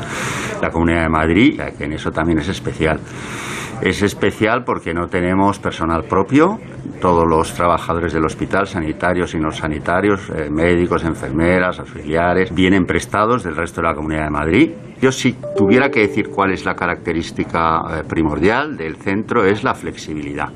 la 0.61 0.69
Comunidad 0.69 1.03
de 1.03 1.09
Madrid, 1.09 1.61
que 1.77 1.85
en 1.85 1.93
eso 1.93 2.11
también 2.11 2.39
es 2.39 2.49
especial. 2.49 2.99
Es 3.81 4.01
especial 4.01 4.63
porque 4.63 4.93
no 4.93 5.07
tenemos 5.07 5.59
personal 5.59 6.05
propio, 6.05 6.57
todos 7.01 7.25
los 7.27 7.53
trabajadores 7.53 8.13
del 8.13 8.23
hospital, 8.23 8.65
sanitarios 8.65 9.33
y 9.33 9.39
no 9.39 9.51
sanitarios, 9.51 10.29
eh, 10.29 10.49
médicos, 10.49 11.03
enfermeras, 11.03 11.79
auxiliares, 11.79 12.53
vienen 12.55 12.85
prestados 12.85 13.43
del 13.43 13.57
resto 13.57 13.81
de 13.81 13.87
la 13.87 13.93
Comunidad 13.93 14.23
de 14.23 14.29
Madrid. 14.29 14.71
Yo 15.01 15.11
si 15.11 15.35
tuviera 15.57 15.89
que 15.89 16.07
decir 16.07 16.29
cuál 16.29 16.51
es 16.51 16.63
la 16.63 16.75
característica 16.75 17.81
eh, 17.89 18.03
primordial 18.07 18.77
del 18.77 18.95
centro 18.95 19.43
es 19.43 19.65
la 19.65 19.73
flexibilidad. 19.73 20.47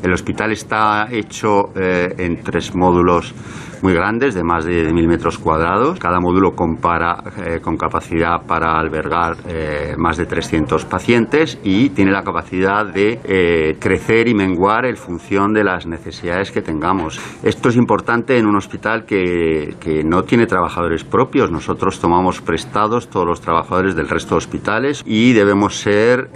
El 0.00 0.12
hospital 0.12 0.52
está 0.52 1.08
hecho 1.10 1.72
eh, 1.74 2.14
en 2.18 2.40
tres 2.40 2.72
módulos 2.76 3.34
muy 3.82 3.94
grandes, 3.94 4.34
de 4.34 4.44
más 4.44 4.64
de 4.64 4.92
mil 4.92 5.08
metros 5.08 5.38
cuadrados. 5.38 5.98
Cada 5.98 6.20
módulo 6.20 6.52
compara 6.52 7.22
eh, 7.38 7.60
con 7.60 7.76
capacidad 7.76 8.42
para 8.46 8.78
albergar 8.78 9.36
eh, 9.48 9.94
más 9.96 10.16
de 10.16 10.26
300 10.26 10.84
pacientes 10.84 11.58
y 11.64 11.90
tiene 11.90 12.12
la 12.12 12.22
capacidad 12.22 12.86
de 12.86 13.20
eh, 13.24 13.76
crecer 13.78 14.28
y 14.28 14.34
menguar 14.34 14.86
en 14.86 14.96
función 14.96 15.52
de 15.52 15.64
las 15.64 15.86
necesidades 15.86 16.50
que 16.50 16.62
tengamos. 16.62 17.20
Esto 17.42 17.68
es 17.68 17.76
importante 17.76 18.38
en 18.38 18.46
un 18.46 18.56
hospital 18.56 19.04
que, 19.04 19.76
que 19.80 20.02
no 20.04 20.22
tiene 20.24 20.46
trabajadores 20.46 21.04
propios. 21.04 21.50
Nosotros 21.50 22.00
tomamos 22.00 22.40
prestados 22.40 23.08
todos 23.08 23.26
los 23.26 23.40
trabajadores 23.40 23.94
del 23.94 24.08
resto 24.08 24.34
de 24.34 24.38
hospitales 24.38 25.02
y 25.06 25.32
debemos 25.32 25.76
ser 25.76 26.30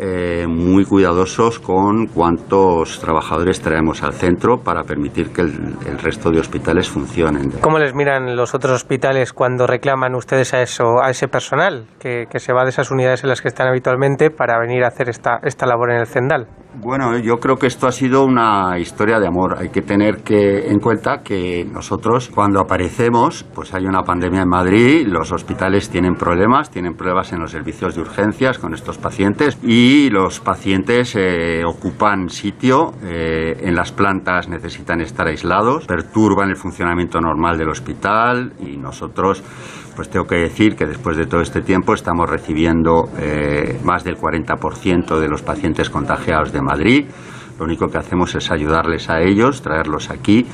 muy 0.49 0.85
cuidadosos 0.85 1.59
con 1.59 2.07
cuántos 2.07 3.01
trabajadores 3.01 3.61
traemos 3.61 4.03
al 4.03 4.13
centro 4.15 4.59
para 4.59 4.83
permitir 4.85 5.31
que 5.31 5.43
el, 5.43 5.99
resto 5.99 6.31
de 6.31 6.41
hospitales 6.41 6.89
¿Cómo 7.61 7.79
les 7.79 7.95
miran 7.95 8.37
los 8.37 8.55
otros 8.55 8.73
hospitales 8.75 9.33
cuando 9.33 9.67
reclaman 9.67 10.15
ustedes 10.15 10.55
a 10.55 10.63
eso, 10.63 11.03
a 11.03 11.11
ese 11.11 11.29
personal 11.29 11.87
que, 11.99 12.27
que 12.31 12.39
se 12.39 12.53
va 12.53 12.65
de 12.65 12.71
esas 12.71 12.91
unidades 12.91 13.23
en 13.25 13.31
las 13.31 13.41
que 13.41 13.49
están 13.49 13.69
habitualmente 13.69 14.31
para 14.31 14.59
venir 14.59 14.85
a 14.85 14.89
hacer 14.89 15.09
esta, 15.09 15.39
esta 15.43 15.67
labor 15.67 15.91
en 15.93 16.01
el 16.01 16.07
Zendal? 16.07 16.47
Bueno, 16.77 17.17
yo 17.19 17.37
creo 17.37 17.57
que 17.57 17.69
esto 17.69 17.87
ha 17.87 17.93
sido 17.93 18.25
una 18.25 18.79
historia 18.81 19.21
de 19.21 19.29
amor. 19.29 19.57
Hay 19.59 19.69
que 19.69 19.81
tener 19.81 20.25
que 20.25 20.69
en 20.69 20.81
cuenta 20.81 21.23
que 21.23 21.65
nosotros 21.65 22.31
cuando 22.35 22.59
aparecemos, 22.59 23.45
pues 23.55 23.73
hay 23.75 23.87
una 23.87 24.03
pandemia 24.03 24.43
en 24.43 24.49
Madrid, 24.49 25.07
los 25.07 25.31
hospitales 25.31 25.89
tienen 25.89 26.17
problemas, 26.17 26.71
tienen 26.71 26.95
pruebas 26.95 27.33
en 27.33 27.39
los 27.41 27.53
servicios 27.53 27.95
de 27.95 28.01
urgencias 28.01 28.59
con 28.59 28.75
estos 28.75 28.99
pacientes 28.99 29.57
y 29.63 30.11
los 30.11 30.41
pacientes 30.41 31.15
eh, 31.15 31.63
ocupan 31.65 32.29
sitio 32.29 32.93
eh, 33.05 33.57
en 33.61 33.77
las 33.77 33.93
plantas, 33.93 34.49
necesitan 34.49 35.01
estar 35.01 35.29
aislados, 35.29 35.87
perturban 35.87 36.51
el 36.51 36.57
funcionamiento 36.57 37.21
normal 37.25 37.59
del 37.59 37.71
hospital 37.71 38.53
y 38.61 38.77
nosotros 38.77 39.43
pues 39.97 40.09
tengo 40.09 40.27
que 40.27 40.37
decir 40.37 40.77
que 40.77 40.87
después 40.87 41.17
de 41.17 41.27
todo 41.27 41.41
este 41.41 41.63
tiempo 41.63 41.95
estamos 41.95 42.29
recibiendo 42.29 43.09
eh, 43.19 43.81
más 43.85 44.05
del 44.05 44.17
40% 44.17 45.19
de 45.19 45.29
los 45.29 45.43
pacientes 45.43 45.89
contagiados 45.91 46.53
de 46.53 46.63
Madrid. 46.63 47.07
Lo 47.59 47.65
único 47.65 47.87
que 47.87 47.99
hacemos 47.99 48.35
es 48.35 48.51
ayudarles 48.51 49.09
a 49.09 49.21
ellos, 49.21 49.63
traerlos 49.63 50.11
aquí. 50.11 50.45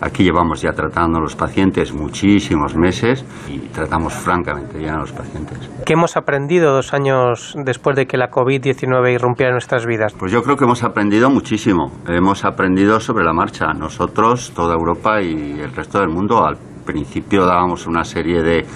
Aquí 0.00 0.24
llevamos 0.24 0.60
ya 0.60 0.72
tratando 0.72 1.18
a 1.18 1.20
los 1.22 1.34
pacientes 1.34 1.92
muchísimos 1.92 2.76
meses 2.76 3.24
y 3.48 3.58
tratamos 3.68 4.12
francamente 4.12 4.78
bien 4.78 4.94
a 4.94 4.98
los 4.98 5.12
pacientes. 5.12 5.58
¿Qué 5.86 5.94
hemos 5.94 6.16
aprendido 6.16 6.72
dos 6.72 6.92
años 6.92 7.54
después 7.64 7.96
de 7.96 8.06
que 8.06 8.16
la 8.16 8.30
COVID-19 8.30 9.14
irrumpiera 9.14 9.50
en 9.50 9.54
nuestras 9.54 9.86
vidas? 9.86 10.14
Pues 10.18 10.32
yo 10.32 10.42
creo 10.42 10.56
que 10.56 10.64
hemos 10.64 10.82
aprendido 10.82 11.30
muchísimo. 11.30 11.90
Hemos 12.06 12.44
aprendido 12.44 13.00
sobre 13.00 13.24
la 13.24 13.32
marcha. 13.32 13.72
Nosotros, 13.72 14.52
toda 14.54 14.74
Europa 14.74 15.22
y 15.22 15.60
el 15.60 15.72
resto 15.74 15.98
del 16.00 16.10
mundo, 16.10 16.44
al 16.44 16.56
principio 16.84 17.46
dábamos 17.46 17.86
una 17.86 18.04
serie 18.04 18.42
de, 18.42 18.66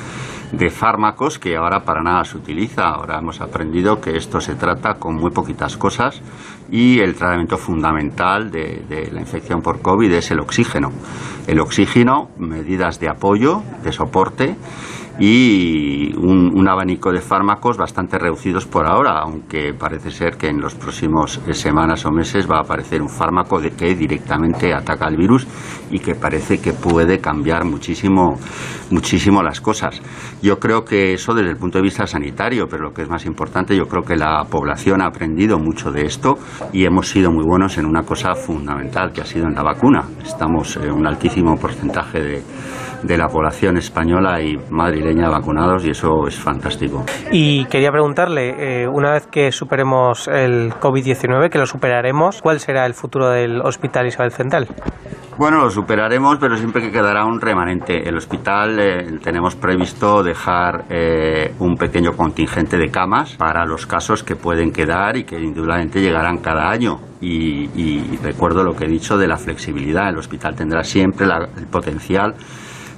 de 0.57 0.71
fármacos 0.71 1.39
que 1.39 1.57
ahora 1.57 1.85
para 1.85 2.03
nada 2.03 2.25
se 2.25 2.37
utiliza. 2.37 2.85
Ahora 2.85 3.19
hemos 3.19 3.41
aprendido 3.41 4.01
que 4.01 4.17
esto 4.17 4.41
se 4.41 4.55
trata 4.55 4.95
con 4.95 5.17
muy 5.17 5.31
poquitas 5.31 5.77
cosas 5.77 6.21
y 6.71 7.01
el 7.01 7.15
tratamiento 7.15 7.57
fundamental 7.57 8.51
de, 8.51 8.85
de, 8.89 9.11
la 9.11 9.21
infección 9.21 9.63
por 9.63 9.81
COVID 9.81 10.13
es 10.13 10.31
el 10.31 10.41
oxígeno. 10.41 10.93
El 11.47 11.61
oxígeno, 11.61 12.31
medidas 12.39 13.01
de 13.01 13.09
apoyo, 13.09 13.63
de 13.83 13.93
soporte 13.93 14.57
y 15.19 16.13
un, 16.17 16.67
abanico 16.67 17.13
de 17.13 17.21
fármacos 17.21 17.77
bastante 17.77 18.19
reducidos 18.19 18.67
por 18.67 18.87
ahora, 18.87 19.21
aunque 19.21 19.75
parece 19.75 20.11
ser 20.11 20.37
que 20.37 20.49
en 20.49 20.61
los 20.61 20.75
próximos 20.75 21.41
semanas 21.53 22.07
o 22.07 22.11
meses 22.11 22.51
va 22.51 22.57
a 22.57 22.61
aparecer 22.63 23.03
un 23.03 23.09
fármaco 23.09 23.61
de 23.61 23.71
que 23.71 23.95
directamente 23.95 24.73
ataca 24.73 25.07
el 25.09 25.17
virus 25.17 25.47
y 25.91 25.99
que 25.99 26.15
parece 26.15 26.59
que 26.59 26.73
puede 26.73 27.19
cambiar 27.19 27.65
muchísimo, 27.65 28.39
muchísimo 28.91 29.43
las 29.43 29.61
cosas. 29.61 30.01
Yo 30.43 30.59
creo 30.59 30.85
que 30.85 31.13
eso 31.13 31.35
desde 31.35 31.51
el 31.51 31.59
punto 31.59 31.79
de 31.79 31.83
vista 31.83 32.07
sanitario, 32.07 32.67
pero 32.69 32.85
lo 32.85 32.93
que 32.93 33.03
es 33.03 33.09
más 33.09 33.27
importante, 33.27 33.77
yo 33.77 33.85
creo 33.85 34.03
que 34.03 34.17
la 34.17 34.45
población 34.51 35.03
ha 35.03 35.07
aprendido 35.07 35.59
mucho 35.59 35.93
de 35.93 36.07
esto 36.07 36.39
y 36.73 36.87
hemos 36.87 37.09
sido 37.09 37.31
muy 37.31 37.45
buenos 37.45 37.77
en 37.79 37.87
una 37.87 38.03
cosa 38.03 38.35
fundamental 38.35 39.13
que 39.13 39.21
ha 39.21 39.27
sido 39.27 39.47
en 39.47 39.55
la 39.55 39.63
vacuna. 39.63 40.03
Estamos 40.23 40.77
en 40.77 40.93
un 40.93 41.07
altísimo 41.07 41.57
porcentaje 41.57 42.21
de 42.21 42.43
de 43.05 43.19
la 43.19 43.29
población 43.29 43.77
española 43.77 44.41
y 44.41 44.57
madrileña 44.71 45.29
vacunados 45.29 45.85
y 45.85 45.91
eso 45.91 46.27
es 46.27 46.39
fantástico. 46.39 47.05
Y 47.31 47.67
quería 47.67 47.91
preguntarle, 47.91 48.83
eh, 48.83 48.89
una 48.89 49.13
vez 49.13 49.27
que 49.27 49.53
superemos 49.53 50.27
el 50.29 50.73
COVID-19, 50.73 51.51
que 51.51 51.59
lo 51.59 51.67
superaremos, 51.67 52.41
¿cuál 52.41 52.61
será 52.61 52.87
el 52.87 52.95
futuro 52.95 53.29
del 53.29 53.61
Hospital 53.61 54.07
Isabel 54.07 54.33
Central? 54.33 54.69
Bueno, 55.37 55.63
lo 55.63 55.71
superaremos, 55.71 56.39
pero 56.39 56.57
siempre 56.57 56.81
que 56.81 56.93
quedará 56.93 57.25
un 57.25 57.41
remanente. 57.41 58.09
El 58.09 58.17
hospital 58.17 58.79
eh, 58.79 59.19
tenemos 59.21 59.57
previsto 59.57 60.23
dejar 60.23 60.85
eh, 60.89 61.53
un 61.59 61.75
pequeño 61.75 62.13
contingente 62.13 62.79
de 62.79 62.89
camas 62.89 63.35
para 63.37 63.65
los 63.67 63.85
casos 63.85 64.23
que 64.23 64.37
pueden 64.37 64.71
quedar 64.71 65.17
y 65.17 65.25
que 65.25 65.41
indudablemente 65.41 66.01
llegarán 66.01 66.39
cada 66.39 66.71
año. 66.71 67.01
Y, 67.21 68.17
recuerdo 68.23 68.63
lo 68.63 68.77
que 68.77 68.85
he 68.85 68.89
dicho 68.89 69.17
de 69.17 69.27
la 69.27 69.37
flexibilidad. 69.37 70.11
El 70.11 70.19
hospital 70.19 70.55
tendrá 70.55 70.85
siempre 70.85 71.27
el 71.27 71.67
potencial 71.67 72.35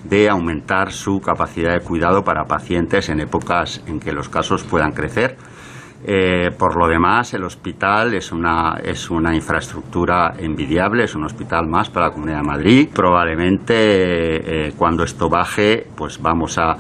de 0.09 0.29
aumentar 0.29 0.93
su 0.93 1.21
capacidad 1.21 1.73
de 1.73 1.81
cuidado 1.81 2.23
para 2.23 2.45
pacientes 2.45 3.09
en 3.09 3.21
épocas 3.21 3.83
en 3.87 4.01
que 4.01 4.13
los 4.13 4.29
casos 4.29 4.65
puedan 4.65 4.93
crecer. 4.93 5.37
Eh, 6.05 6.51
por 6.57 6.79
lo 6.79 6.87
demás, 6.87 7.35
el 7.35 7.43
hospital 7.43 8.15
es 8.15 8.31
una, 8.31 8.77
es 8.83 9.11
una 9.11 9.35
infraestructura 9.35 10.35
envidiable, 10.39 11.05
es 11.05 11.15
un 11.15 11.25
hospital 11.25 11.67
más 11.67 11.91
para 11.91 12.07
la 12.07 12.13
Comunidad 12.13 12.43
de 12.43 12.47
Madrid. 12.47 12.89
Probablemente 12.95 13.75
eh, 14.69 14.73
cuando 14.77 15.03
esto 15.03 15.29
baje, 15.29 15.87
pues 15.97 16.21
vamos 16.21 16.59
a, 16.59 16.77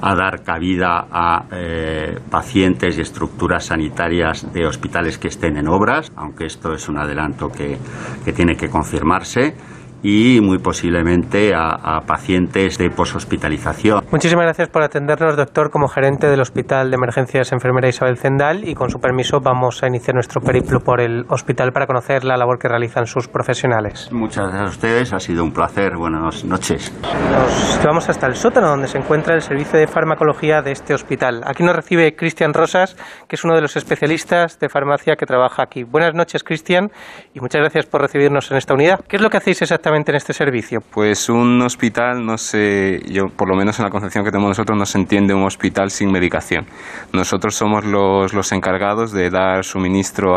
dar 0.00 0.42
cabida 0.42 1.08
a 1.12 1.44
eh, 1.52 2.18
pacientes 2.30 2.96
y 2.96 3.02
estructuras 3.02 3.66
sanitarias 3.66 4.50
de 4.50 4.64
hospitales 4.64 5.18
que 5.18 5.28
estén 5.28 5.58
en 5.58 5.68
obras, 5.68 6.10
aunque 6.16 6.46
esto 6.46 6.72
es 6.72 6.88
un 6.88 6.96
adelanto 6.96 7.48
que, 7.48 7.76
que 8.24 8.32
tiene 8.32 8.56
que 8.56 8.70
confirmarse 8.70 9.54
y 10.02 10.40
muy 10.40 10.58
posiblemente 10.58 11.52
a, 11.54 12.00
pacientes 12.06 12.78
de 12.78 12.90
poshospitalización. 12.90 14.04
Muchísimas 14.10 14.44
gracias 14.44 14.68
por 14.68 14.82
atendernos, 14.82 15.36
doctor, 15.36 15.70
como 15.70 15.88
gerente 15.88 16.28
del 16.28 16.40
Hospital 16.40 16.90
de 16.90 16.96
Emergencias 16.96 17.52
Enfermera 17.52 17.88
Isabel 17.88 18.16
Zendal 18.16 18.66
y 18.66 18.74
con 18.74 18.90
su 18.90 19.00
permiso 19.00 19.40
vamos 19.40 19.82
a 19.82 19.86
iniciar 19.86 20.14
nuestro 20.14 20.40
periplo 20.40 20.80
por 20.80 21.00
el 21.00 21.26
hospital 21.28 21.72
para 21.72 21.86
conocer 21.86 22.24
la 22.24 22.36
labor 22.36 22.58
que 22.58 22.68
realizan 22.68 23.06
sus 23.06 23.28
profesionales. 23.28 24.08
Muchas 24.12 24.48
gracias 24.48 24.62
a 24.62 24.70
ustedes, 24.70 25.12
ha 25.12 25.20
sido 25.20 25.44
un 25.44 25.52
placer. 25.52 25.96
Buenas 25.96 26.44
noches. 26.44 26.92
Nos 27.02 27.84
vamos 27.84 28.08
hasta 28.08 28.26
el 28.26 28.34
sótano 28.34 28.68
donde 28.68 28.88
se 28.88 28.98
encuentra 28.98 29.34
el 29.34 29.42
servicio 29.42 29.78
de 29.78 29.86
farmacología 29.86 30.62
de 30.62 30.72
este 30.72 30.94
hospital. 30.94 31.42
Aquí 31.44 31.62
nos 31.62 31.76
recibe 31.76 32.14
Cristian 32.16 32.54
Rosas, 32.54 32.96
que 33.28 33.36
es 33.36 33.44
uno 33.44 33.54
de 33.54 33.60
los 33.60 33.76
especialistas 33.76 34.58
de 34.58 34.68
farmacia 34.68 35.16
que 35.16 35.26
trabaja 35.26 35.62
aquí. 35.62 35.84
Buenas 35.84 36.14
noches, 36.14 36.42
Cristian, 36.42 36.90
y 37.34 37.40
muchas 37.40 37.60
gracias 37.60 37.86
por 37.86 38.00
recibirnos 38.00 38.50
en 38.50 38.56
esta 38.56 38.74
unidad. 38.74 39.00
¿Qué 39.06 39.16
es 39.16 39.22
lo 39.22 39.28
que 39.30 39.36
hacéis 39.36 39.60
exactamente? 39.62 39.89
En 39.96 40.14
este 40.14 40.32
servicio? 40.32 40.80
Pues 40.80 41.28
un 41.28 41.60
hospital, 41.62 42.24
no 42.24 42.38
sé, 42.38 43.00
yo 43.10 43.26
por 43.36 43.48
lo 43.48 43.56
menos 43.56 43.78
en 43.78 43.84
la 43.84 43.90
concepción 43.90 44.24
que 44.24 44.30
tenemos 44.30 44.50
nosotros, 44.50 44.78
no 44.78 44.86
se 44.86 44.98
entiende 44.98 45.34
un 45.34 45.44
hospital 45.44 45.90
sin 45.90 46.10
medicación. 46.10 46.66
Nosotros 47.12 47.54
somos 47.54 47.84
los, 47.84 48.32
los 48.32 48.52
encargados 48.52 49.12
de 49.12 49.30
dar 49.30 49.64
suministro, 49.64 50.36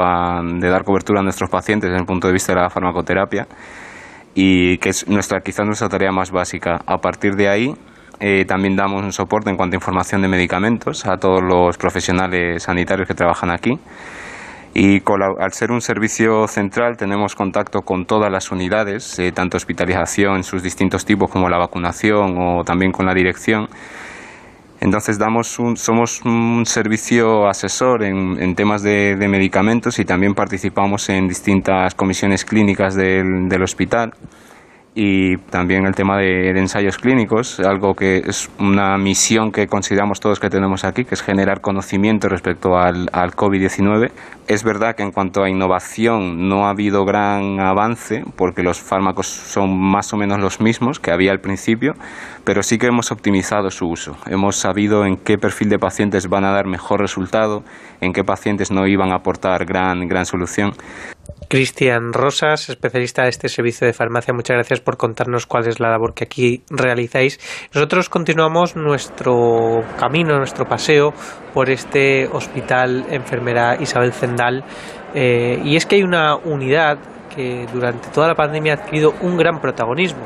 de 0.60 0.70
dar 0.70 0.84
cobertura 0.84 1.20
a 1.20 1.24
nuestros 1.24 1.50
pacientes 1.50 1.90
desde 1.90 2.02
el 2.02 2.06
punto 2.06 2.28
de 2.28 2.34
vista 2.34 2.54
de 2.54 2.62
la 2.62 2.70
farmacoterapia 2.70 3.48
y 4.34 4.78
que 4.80 4.90
es 4.90 5.08
nuestra, 5.08 5.42
quizás 5.42 5.66
nuestra 5.66 5.90
tarea 5.90 6.12
más 6.12 6.32
básica. 6.32 6.80
A 6.86 6.98
partir 6.98 7.36
de 7.36 7.50
ahí, 7.50 7.74
eh, 8.20 8.46
también 8.46 8.76
damos 8.76 9.04
un 9.04 9.12
soporte 9.12 9.50
en 9.50 9.58
cuanto 9.58 9.76
a 9.76 9.78
información 9.78 10.22
de 10.22 10.28
medicamentos 10.28 11.06
a 11.06 11.18
todos 11.18 11.42
los 11.44 11.78
profesionales 11.78 12.64
sanitarios 12.64 13.08
que 13.08 13.14
trabajan 13.14 13.52
aquí. 13.52 13.78
Y 14.76 15.04
al 15.40 15.54
ser 15.54 15.72
un 15.72 15.82
servicio 15.82 16.48
central 16.48 16.98
tenemos 16.98 17.36
contacto 17.36 17.82
con 17.84 18.06
todas 18.06 18.32
las 18.32 18.52
unidades, 18.52 19.20
eh, 19.20 19.32
tanto 19.32 19.58
hospitalización 19.58 20.38
en 20.38 20.44
sus 20.44 20.64
distintos 20.64 21.06
tipos 21.06 21.30
como 21.30 21.48
la 21.48 21.60
vacunación 21.60 22.36
o 22.40 22.64
también 22.64 22.92
con 22.92 23.06
la 23.06 23.14
dirección. 23.14 23.68
Entonces 24.80 25.20
damos 25.20 25.60
un, 25.60 25.78
somos 25.78 26.24
un 26.26 26.66
servicio 26.66 27.48
asesor 27.48 28.04
en, 28.04 28.56
temas 28.56 28.82
de, 28.82 29.16
medicamentos 29.30 30.00
y 30.00 30.06
también 30.06 30.34
participamos 30.34 31.08
en 31.08 31.28
distintas 31.28 31.94
comisiones 31.94 32.44
clínicas 32.44 32.96
del 32.96 33.62
hospital 33.62 34.14
y 34.96 35.38
también 35.38 35.86
el 35.86 35.96
tema 35.96 36.18
de, 36.18 36.50
ensayos 36.52 36.98
clínicos, 36.98 37.60
algo 37.60 37.96
que 37.96 38.18
es 38.28 38.50
una 38.60 38.98
misión 38.98 39.52
que 39.52 39.68
consideramos 39.68 40.20
todos 40.20 40.40
que 40.40 40.50
tenemos 40.50 40.84
aquí, 40.84 41.04
que 41.04 41.16
es 41.16 41.22
generar 41.22 41.62
conocimiento 41.62 42.30
respecto 42.30 42.78
al, 42.78 43.10
al 43.12 43.32
COVID-19. 43.32 44.12
Es 44.48 44.66
verdad 44.66 44.96
que 44.96 45.04
en 45.04 45.12
cuanto 45.12 45.42
a 45.42 45.50
innovación 45.50 46.50
no 46.50 46.66
ha 46.66 46.72
habido 46.72 47.06
gran 47.06 47.62
avance, 47.62 48.26
porque 48.36 48.62
los 48.62 48.78
fármacos 48.78 49.28
son 49.28 49.80
más 49.80 50.12
o 50.14 50.18
menos 50.18 50.40
los 50.40 50.60
mismos 50.60 51.00
que 51.00 51.12
había 51.12 51.32
al 51.32 51.40
principio, 51.40 51.94
pero 52.44 52.62
sí 52.62 52.78
que 52.78 52.88
hemos 52.88 53.12
optimizado 53.14 53.72
su 53.72 53.88
uso. 53.88 54.18
Hemos 54.28 54.58
sabido 54.58 55.06
en 55.06 55.16
qué 55.16 55.38
perfil 55.38 55.70
de 55.70 55.80
pacientes 55.80 56.28
van 56.28 56.44
a 56.44 56.52
dar 56.52 56.68
mejor 56.68 57.00
resultado, 57.00 57.64
en 58.02 58.12
qué 58.12 58.26
pacientes 58.26 58.70
no 58.70 58.86
iban 58.86 59.14
a 59.14 59.16
aportar 59.16 59.66
gran, 59.66 60.08
gran 60.10 60.26
solución. 60.26 60.74
Cristian 61.48 62.14
Rosas, 62.14 62.70
especialista 62.70 63.24
de 63.24 63.30
este 63.30 63.48
servicio 63.48 63.86
de 63.86 63.94
farmacia, 63.94 64.34
muchas 64.34 64.56
gracias 64.56 64.80
por 64.80 64.98
contarnos 64.98 65.46
cuál 65.46 65.68
es 65.68 65.80
la 65.80 65.90
labor 65.90 66.14
que 66.14 66.24
aquí 66.24 66.64
realizáis. 66.70 67.40
Nosotros 67.74 68.10
continuamos 68.10 68.76
nuestro 68.76 69.84
camino, 70.00 70.38
nuestro 70.38 70.66
paseo 70.66 71.14
por 71.54 71.70
este 71.70 72.28
hospital 72.28 73.06
enfermera 73.12 73.78
Isabel 73.80 74.14
Eh, 75.16 75.62
y 75.64 75.76
es 75.76 75.86
que 75.86 75.98
hay 75.98 76.04
una 76.04 76.36
unidad 76.36 76.98
que 77.36 77.68
durante 77.74 78.10
toda 78.10 78.28
la 78.28 78.36
pandemia 78.36 78.74
ha 78.74 78.76
adquirido 78.78 79.14
un 79.22 79.38
gran 79.38 79.60
protagonismo 79.60 80.22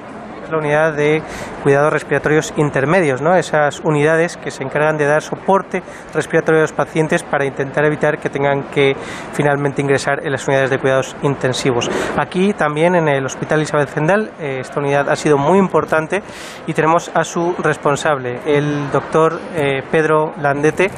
la 0.50 0.58
unidad 0.58 0.94
de 0.94 1.22
cuidados 1.64 1.92
respiratorios 1.92 2.54
intermedios, 2.58 3.22
¿no? 3.22 3.36
Esas 3.36 3.80
unidades 3.82 4.38
que 4.38 4.52
se 4.52 4.64
encargan 4.64 4.98
de 4.98 5.06
dar 5.06 5.22
soporte 5.22 5.82
respiratorio 6.14 6.60
a 6.60 6.64
los 6.64 6.74
pacientes 6.74 7.24
para 7.24 7.46
intentar 7.46 7.86
evitar 7.86 8.20
que 8.20 8.30
tengan 8.30 8.64
que 8.64 8.96
finalmente 9.34 9.82
ingresar 9.82 10.26
en 10.26 10.32
las 10.32 10.48
unidades 10.48 10.70
de 10.70 10.80
cuidados 10.80 11.16
intensivos. 11.22 11.90
Aquí 12.18 12.54
también 12.54 12.96
en 12.96 13.08
el 13.08 13.26
Hospital 13.26 13.62
Isabel 13.62 13.88
Zendal 13.88 14.32
eh, 14.40 14.60
esta 14.62 14.80
unidad 14.80 15.10
ha 15.10 15.16
sido 15.16 15.38
muy 15.38 15.60
importante 15.60 16.22
y 16.66 16.74
tenemos 16.74 17.12
a 17.14 17.24
su 17.24 17.56
responsable, 17.60 18.40
el 18.46 18.92
doctor 18.92 19.40
eh, 19.56 19.82
Pedro 19.92 20.34
Landete, 20.40 20.90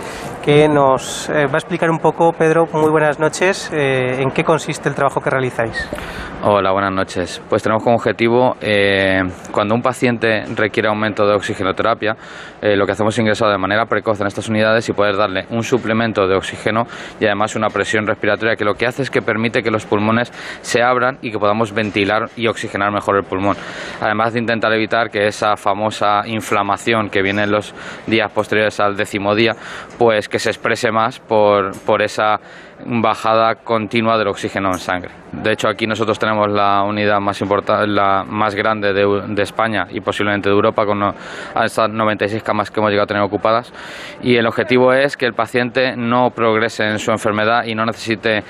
que 0.44 0.68
nos 0.68 1.30
eh, 1.30 1.46
va 1.48 1.56
a 1.56 1.58
explicar 1.58 1.90
un 1.90 2.00
poco, 2.00 2.32
Pedro, 2.34 2.68
muy 2.74 2.90
buenas 2.90 3.20
noches, 3.20 3.70
en 3.72 4.32
qué 4.32 4.44
consiste 4.44 4.90
el 4.90 4.96
trabajo 4.96 5.22
que 5.22 5.30
realizáis. 5.30 5.90
Hola, 6.44 6.72
buenas 6.72 6.94
noches. 6.94 7.42
Pues 7.50 7.62
tenemos 7.62 7.84
como 7.84 7.96
objetivo, 7.96 8.56
cuando 9.52 9.76
un 9.76 9.82
paciente 9.82 10.44
requiere 10.56 10.90
aumento 10.90 11.26
de 11.26 11.34
oxigenoterapia, 11.36 12.16
lo 12.62 12.86
que 12.86 12.92
hacemos 12.92 13.16
es 13.16 13.20
ingresar 13.20 13.50
de 13.52 13.58
manera 13.58 13.86
precoz 13.86 14.20
en 14.22 14.28
estas 14.28 14.48
unidades 14.50 14.88
y 14.90 14.94
poder 14.94 15.16
darle 15.16 15.46
un 15.50 15.64
suplemento 15.64 16.28
de 16.28 16.36
oxígeno 16.36 16.86
y 17.20 17.26
además 17.26 17.56
una 17.56 17.70
presión 17.70 18.06
respiratoria 18.06 18.56
que 18.56 18.66
lo 18.66 18.76
que 18.76 18.86
hace 18.86 19.04
es 19.04 19.10
que 19.10 19.22
permite 19.22 19.64
que 19.64 19.72
los 19.72 19.86
pulmones 19.86 20.32
se 20.62 20.82
abran 20.82 21.18
y 21.22 21.32
que 21.32 21.40
podamos 21.40 21.74
ventilar 21.74 22.30
y 22.36 22.48
oxigenar 22.48 22.92
mejor 22.92 23.18
el 23.18 23.24
pulmón. 23.24 23.56
Además 24.02 24.34
de 24.34 24.40
intentar 24.40 24.74
evitar 24.74 25.10
que 25.10 25.28
esa 25.28 25.56
famosa 25.56 26.22
inflamación 26.26 27.10
que 27.10 27.22
viene 27.22 27.44
en 27.44 27.52
los 27.52 27.74
días 28.08 28.32
posteriores 28.32 28.80
al 28.80 28.96
décimo 28.96 29.36
día, 29.36 29.56
pues 29.98 30.28
que 30.30 30.40
se 30.40 30.50
exprese 30.50 30.92
más 30.92 31.20
por, 31.20 31.72
por 31.86 32.02
esa 32.02 32.40
bajada 32.86 33.56
continua 33.56 34.18
del 34.18 34.28
oxígeno 34.28 34.70
en 34.72 34.80
sangre. 34.80 35.12
De 35.32 35.52
hecho, 35.52 35.68
aquí 35.68 35.86
nosotros 35.86 36.18
tenemos 36.18 36.50
la 36.50 36.84
unidad 36.84 37.20
más 37.20 37.40
importante, 37.42 37.88
la 37.88 38.24
más 38.28 38.56
grande 38.56 38.94
de, 38.94 39.42
España 39.44 39.88
y 39.90 40.02
posiblemente 40.02 40.50
de 40.50 40.56
Europa, 40.56 40.86
con 40.86 41.14
estas 41.64 41.90
96 41.90 42.42
camas 42.44 42.72
que 42.72 42.80
hemos 42.80 42.90
llegado 42.90 43.04
a 43.04 43.08
tener 43.08 43.24
ocupadas. 43.24 43.72
Y 44.22 44.36
el 44.36 44.48
objetivo 44.48 44.92
es 44.92 45.16
que 45.16 45.26
el 45.26 45.34
paciente 45.34 45.96
no 45.96 46.32
progrese 46.32 46.84
en 46.84 47.00
su 47.00 47.12
enfermedad 47.12 47.66
y 47.66 47.76
no 47.76 47.86
necesite, 47.86 48.38
eh, 48.38 48.44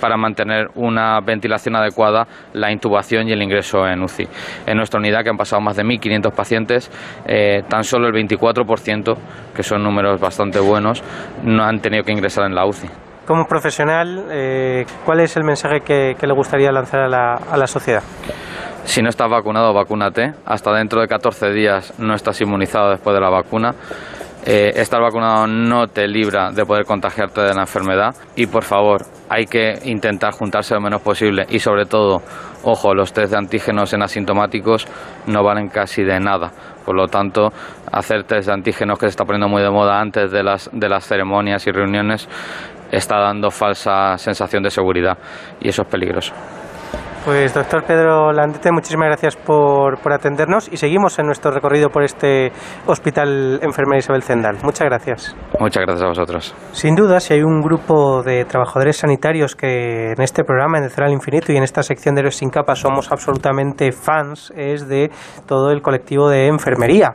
para 0.00 0.16
mantener 0.16 0.68
una 0.74 1.20
ventilación 1.20 1.76
adecuada, 1.76 2.26
la 2.54 2.72
intubación 2.72 3.28
y 3.28 3.32
el 3.32 3.42
ingreso 3.42 3.86
en 3.86 4.02
UCI. 4.02 4.28
En 4.66 4.76
nuestra 4.78 4.98
unidad, 4.98 5.22
que 5.22 5.30
han 5.30 5.36
pasado 5.36 5.60
más 5.60 5.76
de 5.76 5.84
1.500 5.84 6.32
pacientes, 6.32 6.90
eh, 7.26 7.62
tan 7.68 7.84
solo 7.84 8.08
el 8.08 8.14
24%, 8.14 9.16
que 9.54 9.62
son 9.62 9.82
números 9.82 10.20
bastante 10.20 10.58
buenos, 10.60 11.02
no 11.44 11.62
han 11.62 11.80
tenido 11.80 12.04
que 12.04 12.12
ingresar 12.12 12.46
en 12.46 12.54
la 12.54 12.64
UCI. 12.64 12.88
Como 13.26 13.46
profesional, 13.46 14.24
eh, 14.30 14.84
¿cuál 15.04 15.20
es 15.20 15.36
el 15.36 15.44
mensaje 15.44 15.80
que, 15.80 16.16
le 16.20 16.32
gustaría 16.34 16.72
lanzar 16.72 17.00
a 17.02 17.08
la, 17.56 17.66
sociedad? 17.66 18.02
Si 18.84 19.00
no 19.00 19.08
estás 19.08 19.30
vacunado, 19.30 19.72
vacúnate. 19.72 20.32
Hasta 20.44 20.72
dentro 20.72 21.00
de 21.00 21.06
14 21.06 21.52
días 21.52 21.94
no 21.98 22.14
estás 22.14 22.40
inmunizado 22.40 22.90
después 22.90 23.14
de 23.14 23.20
la 23.20 23.30
vacuna. 23.30 23.74
Eh, 24.44 24.72
estar 24.74 25.00
vacunado 25.00 25.46
no 25.46 25.86
te 25.86 26.08
libra 26.08 26.50
de 26.50 26.66
poder 26.66 26.84
contagiarte 26.84 27.42
de 27.42 27.54
la 27.54 27.60
enfermedad 27.60 28.12
y 28.34 28.46
por 28.48 28.64
favor 28.64 29.02
hay 29.28 29.46
que 29.46 29.74
intentar 29.84 30.32
juntarse 30.32 30.74
lo 30.74 30.80
menos 30.80 31.00
posible 31.00 31.46
y 31.48 31.60
sobre 31.60 31.86
todo, 31.86 32.22
ojo, 32.64 32.92
los 32.92 33.12
test 33.12 33.30
de 33.30 33.38
antígenos 33.38 33.92
en 33.92 34.02
asintomáticos 34.02 34.88
no 35.28 35.44
valen 35.44 35.68
casi 35.68 36.02
de 36.02 36.18
nada. 36.18 36.50
Por 36.84 36.96
lo 36.96 37.06
tanto, 37.06 37.52
hacer 37.92 38.24
test 38.24 38.48
de 38.48 38.54
antígenos 38.54 38.98
que 38.98 39.06
se 39.06 39.10
está 39.10 39.24
poniendo 39.24 39.46
muy 39.46 39.62
de 39.62 39.70
moda 39.70 40.00
antes 40.00 40.32
de 40.32 40.42
las, 40.42 40.68
de 40.72 40.88
las 40.88 41.06
ceremonias 41.06 41.64
y 41.68 41.70
reuniones 41.70 42.28
está 42.92 43.18
dando 43.18 43.50
falsa 43.50 44.16
sensación 44.18 44.62
de 44.62 44.70
seguridad 44.70 45.16
y 45.60 45.68
eso 45.68 45.82
es 45.82 45.88
peligroso. 45.88 46.34
Pues 47.24 47.54
doctor 47.54 47.84
Pedro 47.84 48.32
Landete, 48.32 48.72
muchísimas 48.72 49.06
gracias 49.06 49.36
por, 49.36 50.00
por, 50.00 50.12
atendernos 50.12 50.68
y 50.72 50.76
seguimos 50.76 51.20
en 51.20 51.26
nuestro 51.26 51.52
recorrido 51.52 51.88
por 51.88 52.02
este 52.02 52.50
Hospital 52.86 53.60
Enfermera 53.62 53.98
Isabel 53.98 54.24
Zendal. 54.24 54.56
Muchas 54.64 54.88
gracias. 54.88 55.36
Muchas 55.60 55.84
gracias 55.84 56.02
a 56.02 56.08
vosotros. 56.08 56.54
Sin 56.72 56.96
duda, 56.96 57.20
si 57.20 57.34
hay 57.34 57.42
un 57.42 57.60
grupo 57.60 58.24
de 58.24 58.44
trabajadores 58.44 58.96
sanitarios 58.96 59.54
que 59.54 60.10
en 60.16 60.20
este 60.20 60.42
programa, 60.42 60.78
en 60.78 60.84
el 60.84 60.90
al 60.96 61.12
Infinito 61.12 61.52
y 61.52 61.56
en 61.56 61.62
esta 61.62 61.84
sección 61.84 62.16
de 62.16 62.24
los 62.24 62.34
sin 62.34 62.50
capa 62.50 62.74
somos 62.74 63.12
absolutamente 63.12 63.92
fans, 63.92 64.52
es 64.56 64.88
de 64.88 65.12
todo 65.46 65.70
el 65.70 65.80
colectivo 65.80 66.28
de 66.28 66.48
enfermería. 66.48 67.14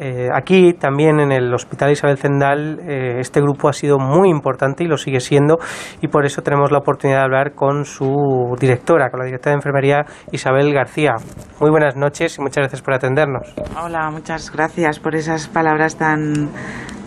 Eh, 0.00 0.28
aquí 0.32 0.74
también 0.74 1.18
en 1.18 1.32
el 1.32 1.52
Hospital 1.52 1.90
Isabel 1.90 2.18
Zendal 2.18 2.78
eh, 2.88 3.16
este 3.18 3.40
grupo 3.40 3.68
ha 3.68 3.72
sido 3.72 3.98
muy 3.98 4.30
importante 4.30 4.84
y 4.84 4.86
lo 4.86 4.96
sigue 4.96 5.18
siendo 5.18 5.58
y 6.00 6.06
por 6.06 6.24
eso 6.24 6.40
tenemos 6.40 6.70
la 6.70 6.78
oportunidad 6.78 7.18
de 7.18 7.24
hablar 7.24 7.54
con 7.56 7.84
su 7.84 8.54
directora, 8.60 9.10
con 9.10 9.18
la 9.18 9.26
directora 9.26 9.47
de 9.48 9.54
enfermería 9.54 10.06
Isabel 10.32 10.72
García. 10.72 11.14
Muy 11.60 11.70
buenas 11.70 11.96
noches 11.96 12.38
y 12.38 12.40
muchas 12.40 12.62
gracias 12.62 12.82
por 12.82 12.94
atendernos. 12.94 13.54
Hola, 13.82 14.10
muchas 14.10 14.50
gracias 14.50 14.98
por 14.98 15.14
esas 15.14 15.48
palabras 15.48 15.96
tan 15.96 16.50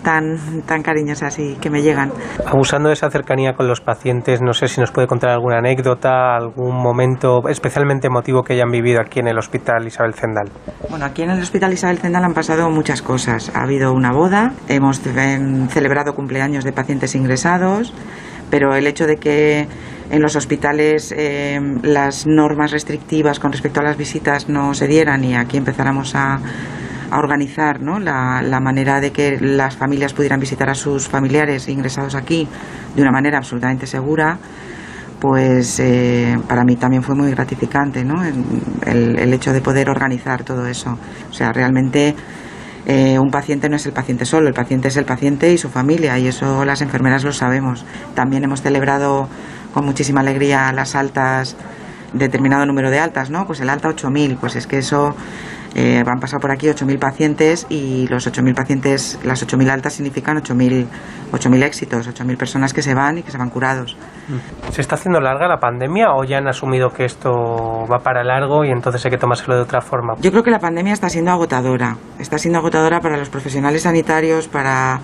tan, 0.01 0.61
tan 0.63 0.81
cariñosas 0.81 1.37
y 1.39 1.55
que 1.55 1.69
me 1.69 1.81
llegan. 1.81 2.11
Abusando 2.45 2.89
de 2.89 2.93
esa 2.93 3.09
cercanía 3.09 3.53
con 3.53 3.67
los 3.67 3.81
pacientes, 3.81 4.41
no 4.41 4.53
sé 4.53 4.67
si 4.67 4.81
nos 4.81 4.91
puede 4.91 5.07
contar 5.07 5.29
alguna 5.29 5.59
anécdota, 5.59 6.35
algún 6.35 6.75
momento 6.75 7.47
especialmente 7.49 8.07
emotivo 8.07 8.43
que 8.43 8.53
hayan 8.53 8.71
vivido 8.71 9.01
aquí 9.01 9.19
en 9.19 9.27
el 9.27 9.37
Hospital 9.37 9.85
Isabel 9.87 10.13
Zendal. 10.13 10.49
Bueno, 10.89 11.05
aquí 11.05 11.23
en 11.23 11.31
el 11.31 11.41
Hospital 11.41 11.73
Isabel 11.73 11.99
Zendal 11.99 12.23
han 12.23 12.33
pasado 12.33 12.69
muchas 12.69 13.01
cosas. 13.01 13.51
Ha 13.55 13.63
habido 13.63 13.93
una 13.93 14.11
boda, 14.11 14.53
hemos 14.67 15.01
celebrado 15.01 16.13
cumpleaños 16.13 16.63
de 16.63 16.73
pacientes 16.73 17.15
ingresados, 17.15 17.93
pero 18.49 18.75
el 18.75 18.87
hecho 18.87 19.05
de 19.07 19.17
que 19.17 19.67
en 20.11 20.21
los 20.21 20.35
hospitales 20.35 21.13
eh, 21.17 21.59
las 21.83 22.27
normas 22.27 22.71
restrictivas 22.71 23.39
con 23.39 23.51
respecto 23.53 23.79
a 23.79 23.83
las 23.83 23.97
visitas 23.97 24.49
no 24.49 24.73
se 24.73 24.87
dieran 24.87 25.23
y 25.23 25.35
aquí 25.35 25.57
empezáramos 25.57 26.13
a 26.15 26.39
organizar 27.17 27.81
¿no? 27.81 27.97
la, 27.99 28.59
manera 28.61 28.99
de 28.99 29.11
que 29.11 29.37
las 29.39 29.75
familias 29.75 30.13
pudieran 30.13 30.39
visitar 30.39 30.69
a 30.69 30.75
sus 30.75 31.07
familiares 31.07 31.67
ingresados 31.69 32.15
aquí 32.15 32.47
de 32.95 33.01
una 33.01 33.11
manera 33.11 33.37
absolutamente 33.37 33.87
segura, 33.87 34.37
pues 35.19 35.79
eh, 35.79 36.37
para 36.47 36.63
mí 36.63 36.75
también 36.75 37.03
fue 37.03 37.15
muy 37.15 37.31
gratificante 37.31 38.03
¿no? 38.03 38.23
el, 38.23 39.17
el, 39.17 39.33
hecho 39.33 39.53
de 39.53 39.61
poder 39.61 39.89
organizar 39.89 40.43
todo 40.43 40.67
eso. 40.67 40.97
O 41.29 41.33
sea, 41.33 41.51
realmente 41.51 42.15
eh, 42.85 43.19
un 43.19 43.29
paciente 43.29 43.69
no 43.69 43.75
es 43.75 43.85
el 43.85 43.93
paciente 43.93 44.25
solo, 44.25 44.47
el 44.47 44.53
paciente 44.53 44.87
es 44.87 44.97
el 44.97 45.05
paciente 45.05 45.53
y 45.53 45.57
su 45.57 45.69
familia, 45.69 46.17
y 46.17 46.27
eso 46.27 46.65
las 46.65 46.81
enfermeras 46.81 47.23
lo 47.23 47.31
sabemos. 47.31 47.85
También 48.15 48.43
hemos 48.43 48.61
celebrado 48.61 49.29
con 49.73 49.85
muchísima 49.85 50.21
alegría 50.21 50.71
las 50.71 50.95
altas, 50.95 51.55
determinado 52.13 52.65
número 52.65 52.89
de 52.89 52.99
altas, 52.99 53.29
¿no? 53.29 53.45
Pues 53.45 53.61
el 53.61 53.69
alta 53.69 53.89
8000, 53.89 54.37
pues 54.37 54.55
es 54.55 54.67
que 54.67 54.77
eso 54.77 55.15
eh, 55.73 56.03
van 56.05 56.17
a 56.17 56.19
pasar 56.19 56.41
por 56.41 56.51
aquí 56.51 56.67
8.000 56.67 56.99
pacientes 56.99 57.65
y 57.69 58.05
los 58.07 58.27
8.000 58.27 58.53
pacientes, 58.53 59.19
las 59.23 59.45
8.000 59.47 59.69
altas 59.69 59.93
significan 59.93 60.37
8.000 60.37 61.63
éxitos, 61.63 62.09
8.000 62.09 62.37
personas 62.37 62.73
que 62.73 62.81
se 62.81 62.93
van 62.93 63.19
y 63.19 63.23
que 63.23 63.31
se 63.31 63.37
van 63.37 63.49
curados. 63.49 63.95
¿Se 64.71 64.81
está 64.81 64.95
haciendo 64.95 65.21
larga 65.21 65.47
la 65.47 65.59
pandemia 65.59 66.13
o 66.13 66.25
ya 66.25 66.39
han 66.39 66.47
asumido 66.47 66.89
que 66.89 67.05
esto 67.05 67.31
va 67.89 67.99
para 67.99 68.23
largo 68.23 68.65
y 68.65 68.69
entonces 68.69 69.03
hay 69.05 69.11
que 69.11 69.17
tomárselo 69.17 69.55
de 69.55 69.61
otra 69.61 69.79
forma? 69.79 70.15
Yo 70.19 70.31
creo 70.31 70.43
que 70.43 70.51
la 70.51 70.59
pandemia 70.59 70.93
está 70.93 71.07
siendo 71.09 71.31
agotadora. 71.31 71.95
Está 72.19 72.37
siendo 72.37 72.59
agotadora 72.59 72.99
para 72.99 73.17
los 73.17 73.29
profesionales 73.29 73.83
sanitarios, 73.83 74.49
para 74.49 74.99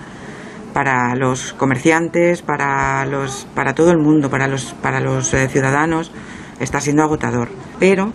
para 0.72 1.14
los 1.14 1.52
comerciantes, 1.54 2.42
para 2.42 3.04
los 3.06 3.46
para 3.54 3.74
todo 3.74 3.90
el 3.90 3.98
mundo, 3.98 4.30
para 4.30 4.48
los 4.48 4.74
para 4.74 5.00
los 5.00 5.32
eh, 5.34 5.48
ciudadanos 5.48 6.12
está 6.60 6.80
siendo 6.80 7.02
agotador. 7.02 7.48
Pero 7.78 8.12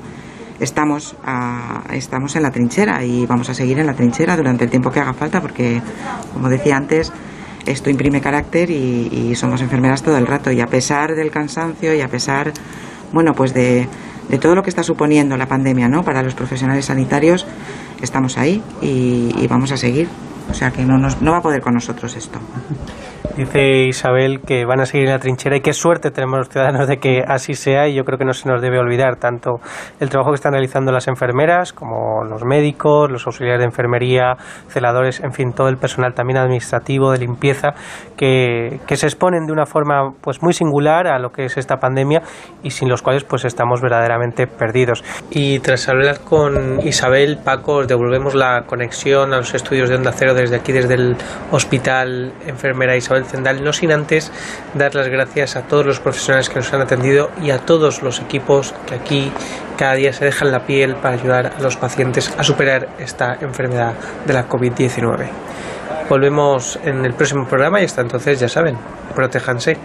estamos, 0.59 1.15
estamos 1.91 2.35
en 2.35 2.43
la 2.43 2.51
trinchera 2.51 3.03
y 3.03 3.25
vamos 3.25 3.49
a 3.49 3.53
seguir 3.53 3.79
en 3.79 3.87
la 3.87 3.93
trinchera 3.93 4.35
durante 4.37 4.65
el 4.65 4.69
tiempo 4.69 4.91
que 4.91 4.99
haga 4.99 5.13
falta 5.13 5.41
porque, 5.41 5.81
como 6.33 6.49
decía 6.49 6.77
antes, 6.77 7.11
esto 7.65 7.89
imprime 7.89 8.21
carácter 8.21 8.69
y, 8.69 9.33
somos 9.35 9.61
enfermeras 9.61 10.03
todo 10.03 10.17
el 10.17 10.27
rato 10.27 10.51
y 10.51 10.61
a 10.61 10.67
pesar 10.67 11.15
del 11.15 11.31
cansancio 11.31 11.93
y 11.95 12.01
a 12.01 12.07
pesar, 12.07 12.51
bueno, 13.11 13.33
pues 13.33 13.53
de, 13.53 13.87
de 14.29 14.37
todo 14.37 14.55
lo 14.55 14.63
que 14.63 14.69
está 14.69 14.83
suponiendo 14.83 15.37
la 15.37 15.47
pandemia, 15.47 15.87
¿no? 15.87 16.03
Para 16.03 16.21
los 16.21 16.35
profesionales 16.35 16.85
sanitarios, 16.85 17.45
estamos 18.01 18.37
ahí 18.37 18.61
y, 18.81 19.33
y 19.37 19.47
vamos 19.47 19.71
a 19.71 19.77
seguir. 19.77 20.07
O 20.49 20.53
sea 20.53 20.71
que 20.71 20.83
no, 20.83 20.97
nos, 20.97 21.21
no 21.21 21.31
va 21.31 21.37
a 21.37 21.41
poder 21.41 21.61
con 21.61 21.73
nosotros 21.73 22.15
esto. 22.15 22.39
Dice 23.37 23.85
Isabel 23.87 24.41
que 24.41 24.63
van 24.63 24.79
a 24.79 24.85
seguir 24.85 25.07
en 25.07 25.13
la 25.13 25.19
trinchera 25.19 25.57
y 25.57 25.61
qué 25.61 25.73
suerte 25.73 26.11
tenemos 26.11 26.37
los 26.37 26.49
ciudadanos 26.49 26.87
de 26.87 26.97
que 26.97 27.23
así 27.27 27.55
sea 27.55 27.87
y 27.87 27.95
yo 27.95 28.03
creo 28.03 28.19
que 28.19 28.25
no 28.25 28.33
se 28.33 28.47
nos 28.47 28.61
debe 28.61 28.77
olvidar 28.77 29.15
tanto 29.15 29.55
el 29.99 30.09
trabajo 30.09 30.31
que 30.31 30.35
están 30.35 30.51
realizando 30.51 30.91
las 30.91 31.07
enfermeras 31.07 31.73
como 31.73 32.23
los 32.25 32.43
médicos, 32.43 33.09
los 33.09 33.25
auxiliares 33.25 33.59
de 33.59 33.65
enfermería, 33.65 34.35
celadores, 34.67 35.19
en 35.21 35.31
fin, 35.33 35.51
todo 35.51 35.69
el 35.69 35.77
personal 35.77 36.13
también 36.13 36.37
administrativo, 36.37 37.11
de 37.11 37.19
limpieza, 37.19 37.73
que, 38.15 38.79
se 38.93 39.07
exponen 39.07 39.47
de 39.47 39.51
una 39.51 39.65
forma 39.65 40.11
pues 40.21 40.43
muy 40.43 40.53
singular 40.53 41.07
a 41.07 41.17
lo 41.17 41.31
que 41.31 41.45
es 41.45 41.57
esta 41.57 41.77
pandemia 41.77 42.21
y 42.61 42.69
sin 42.69 42.87
los 42.87 43.01
cuales 43.01 43.23
pues 43.23 43.45
estamos 43.45 43.81
verdaderamente 43.81 44.45
perdidos. 44.45 45.03
Y 45.31 45.57
tras 45.59 45.89
hablar 45.89 46.19
con 46.19 46.79
Isabel, 46.85 47.39
Paco, 47.43 47.83
devolvemos 47.87 48.35
la 48.35 48.65
conexión 48.67 49.33
a 49.33 49.37
los 49.37 49.55
estudios 49.55 49.89
de 49.89 49.95
Onda 49.95 50.11
Cero 50.11 50.35
desde 50.35 50.57
aquí, 50.57 50.71
desde 50.71 50.93
el 50.93 51.17
Hospital 51.51 52.33
Enfermera 52.45 52.95
Isabel 52.95 53.12
Zendal, 53.25 53.63
no 53.63 53.73
sin 53.73 53.91
antes 53.91 54.31
dar 54.73 54.95
las 54.95 55.07
gracias 55.07 55.55
a 55.55 55.63
todos 55.63 55.85
los 55.85 55.99
profesionales 55.99 56.49
que 56.49 56.55
nos 56.55 56.73
han 56.73 56.81
atendido 56.81 57.29
y 57.41 57.51
a 57.51 57.59
todos 57.59 58.01
los 58.01 58.19
equipos 58.19 58.73
que 58.87 58.95
aquí 58.95 59.31
cada 59.77 59.93
día 59.93 60.13
se 60.13 60.25
dejan 60.25 60.51
la 60.51 60.65
piel 60.65 60.95
para 60.95 61.15
ayudar 61.15 61.53
a 61.57 61.61
los 61.61 61.77
pacientes 61.77 62.33
a 62.37 62.43
superar 62.43 62.89
esta 62.99 63.35
enfermedad 63.41 63.93
de 64.25 64.33
la 64.33 64.47
COVID-19. 64.47 65.27
Volvemos 66.09 66.79
en 66.83 67.05
el 67.05 67.13
próximo 67.13 67.47
programa 67.47 67.81
y 67.81 67.85
hasta 67.85 68.01
entonces 68.01 68.39
ya 68.39 68.49
saben, 68.49 68.77
protéjanse. 69.15 69.77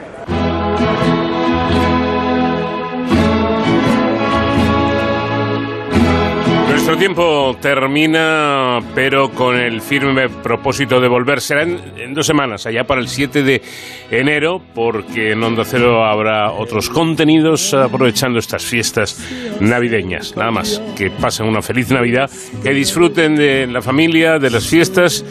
Tiempo 6.99 7.57
termina, 7.61 8.81
pero 8.95 9.31
con 9.31 9.57
el 9.57 9.81
firme 9.81 10.29
propósito 10.29 11.01
de 11.01 11.09
volver. 11.09 11.41
Será 11.41 11.63
en, 11.63 11.81
en, 11.97 12.13
dos 12.13 12.27
semanas, 12.27 12.67
allá 12.67 12.85
para 12.85 13.01
el 13.01 13.09
7 13.09 13.43
de 13.43 13.63
enero, 14.11 14.61
porque 14.75 15.33
en 15.33 15.43
Onda 15.43 15.65
Cero 15.65 16.05
habrá 16.05 16.51
otros 16.53 16.91
contenidos 16.91 17.73
aprovechando 17.73 18.39
estas 18.39 18.65
fiestas 18.65 19.19
navideñas. 19.61 20.37
Nada 20.37 20.51
más, 20.51 20.83
que 20.97 21.11
pasen 21.11 21.47
una 21.47 21.63
feliz 21.63 21.91
Navidad, 21.91 22.31
que 22.63 22.71
disfruten 22.71 23.37
de 23.37 23.67
la 23.67 23.81
familia, 23.81 24.39
de 24.39 24.51
las 24.51 24.67
fiestas 24.67 25.25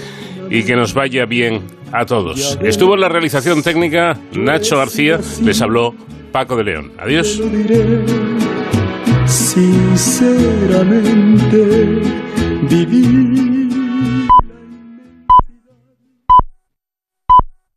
y 0.49 0.64
que 0.64 0.76
nos 0.76 0.94
vaya 0.94 1.26
bien 1.26 1.64
a 1.91 2.06
todos. 2.06 2.57
Estuvo 2.61 2.95
en 2.95 3.02
la 3.02 3.10
realización 3.10 3.61
técnica 3.61 4.18
Nacho 4.34 4.77
García, 4.77 5.19
les 5.44 5.61
habló 5.61 5.94
Paco 6.31 6.56
de 6.56 6.64
León. 6.64 6.91
Adiós. 6.98 7.41
Sinceramente, 9.57 11.57
vivir 12.69 13.56